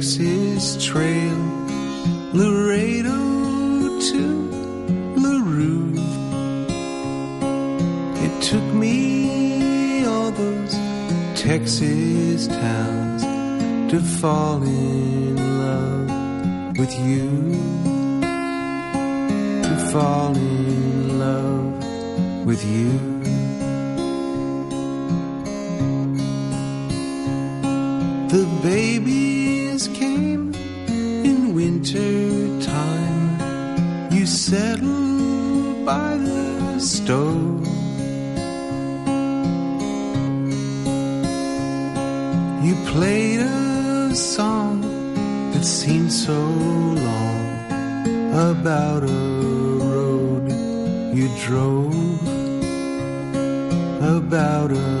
Texas 0.00 0.82
trail, 0.82 1.36
Laredo 2.32 3.20
to 4.00 4.22
LaRue. 5.20 5.92
It 8.24 8.42
took 8.42 8.62
me 8.72 10.06
all 10.06 10.30
those 10.30 10.74
Texas 11.38 12.46
towns 12.46 13.22
to 13.92 14.00
fall 14.00 14.62
in 14.62 15.36
love 15.60 16.78
with 16.78 16.98
you. 17.00 17.28
To 19.64 19.88
fall 19.92 20.34
in 20.34 21.18
love 21.18 22.46
with 22.46 22.64
you. 22.64 22.88
The 28.30 28.46
babies 28.62 29.29
stove. 36.80 37.66
You 42.64 42.74
played 42.86 43.40
a 43.40 44.14
song 44.14 44.80
that 45.52 45.64
seemed 45.64 46.12
so 46.12 46.32
long 46.32 47.40
about 48.32 49.02
a 49.02 49.06
road 49.92 50.50
you 51.14 51.28
drove. 51.46 51.90
About 54.02 54.72
a 54.72 54.99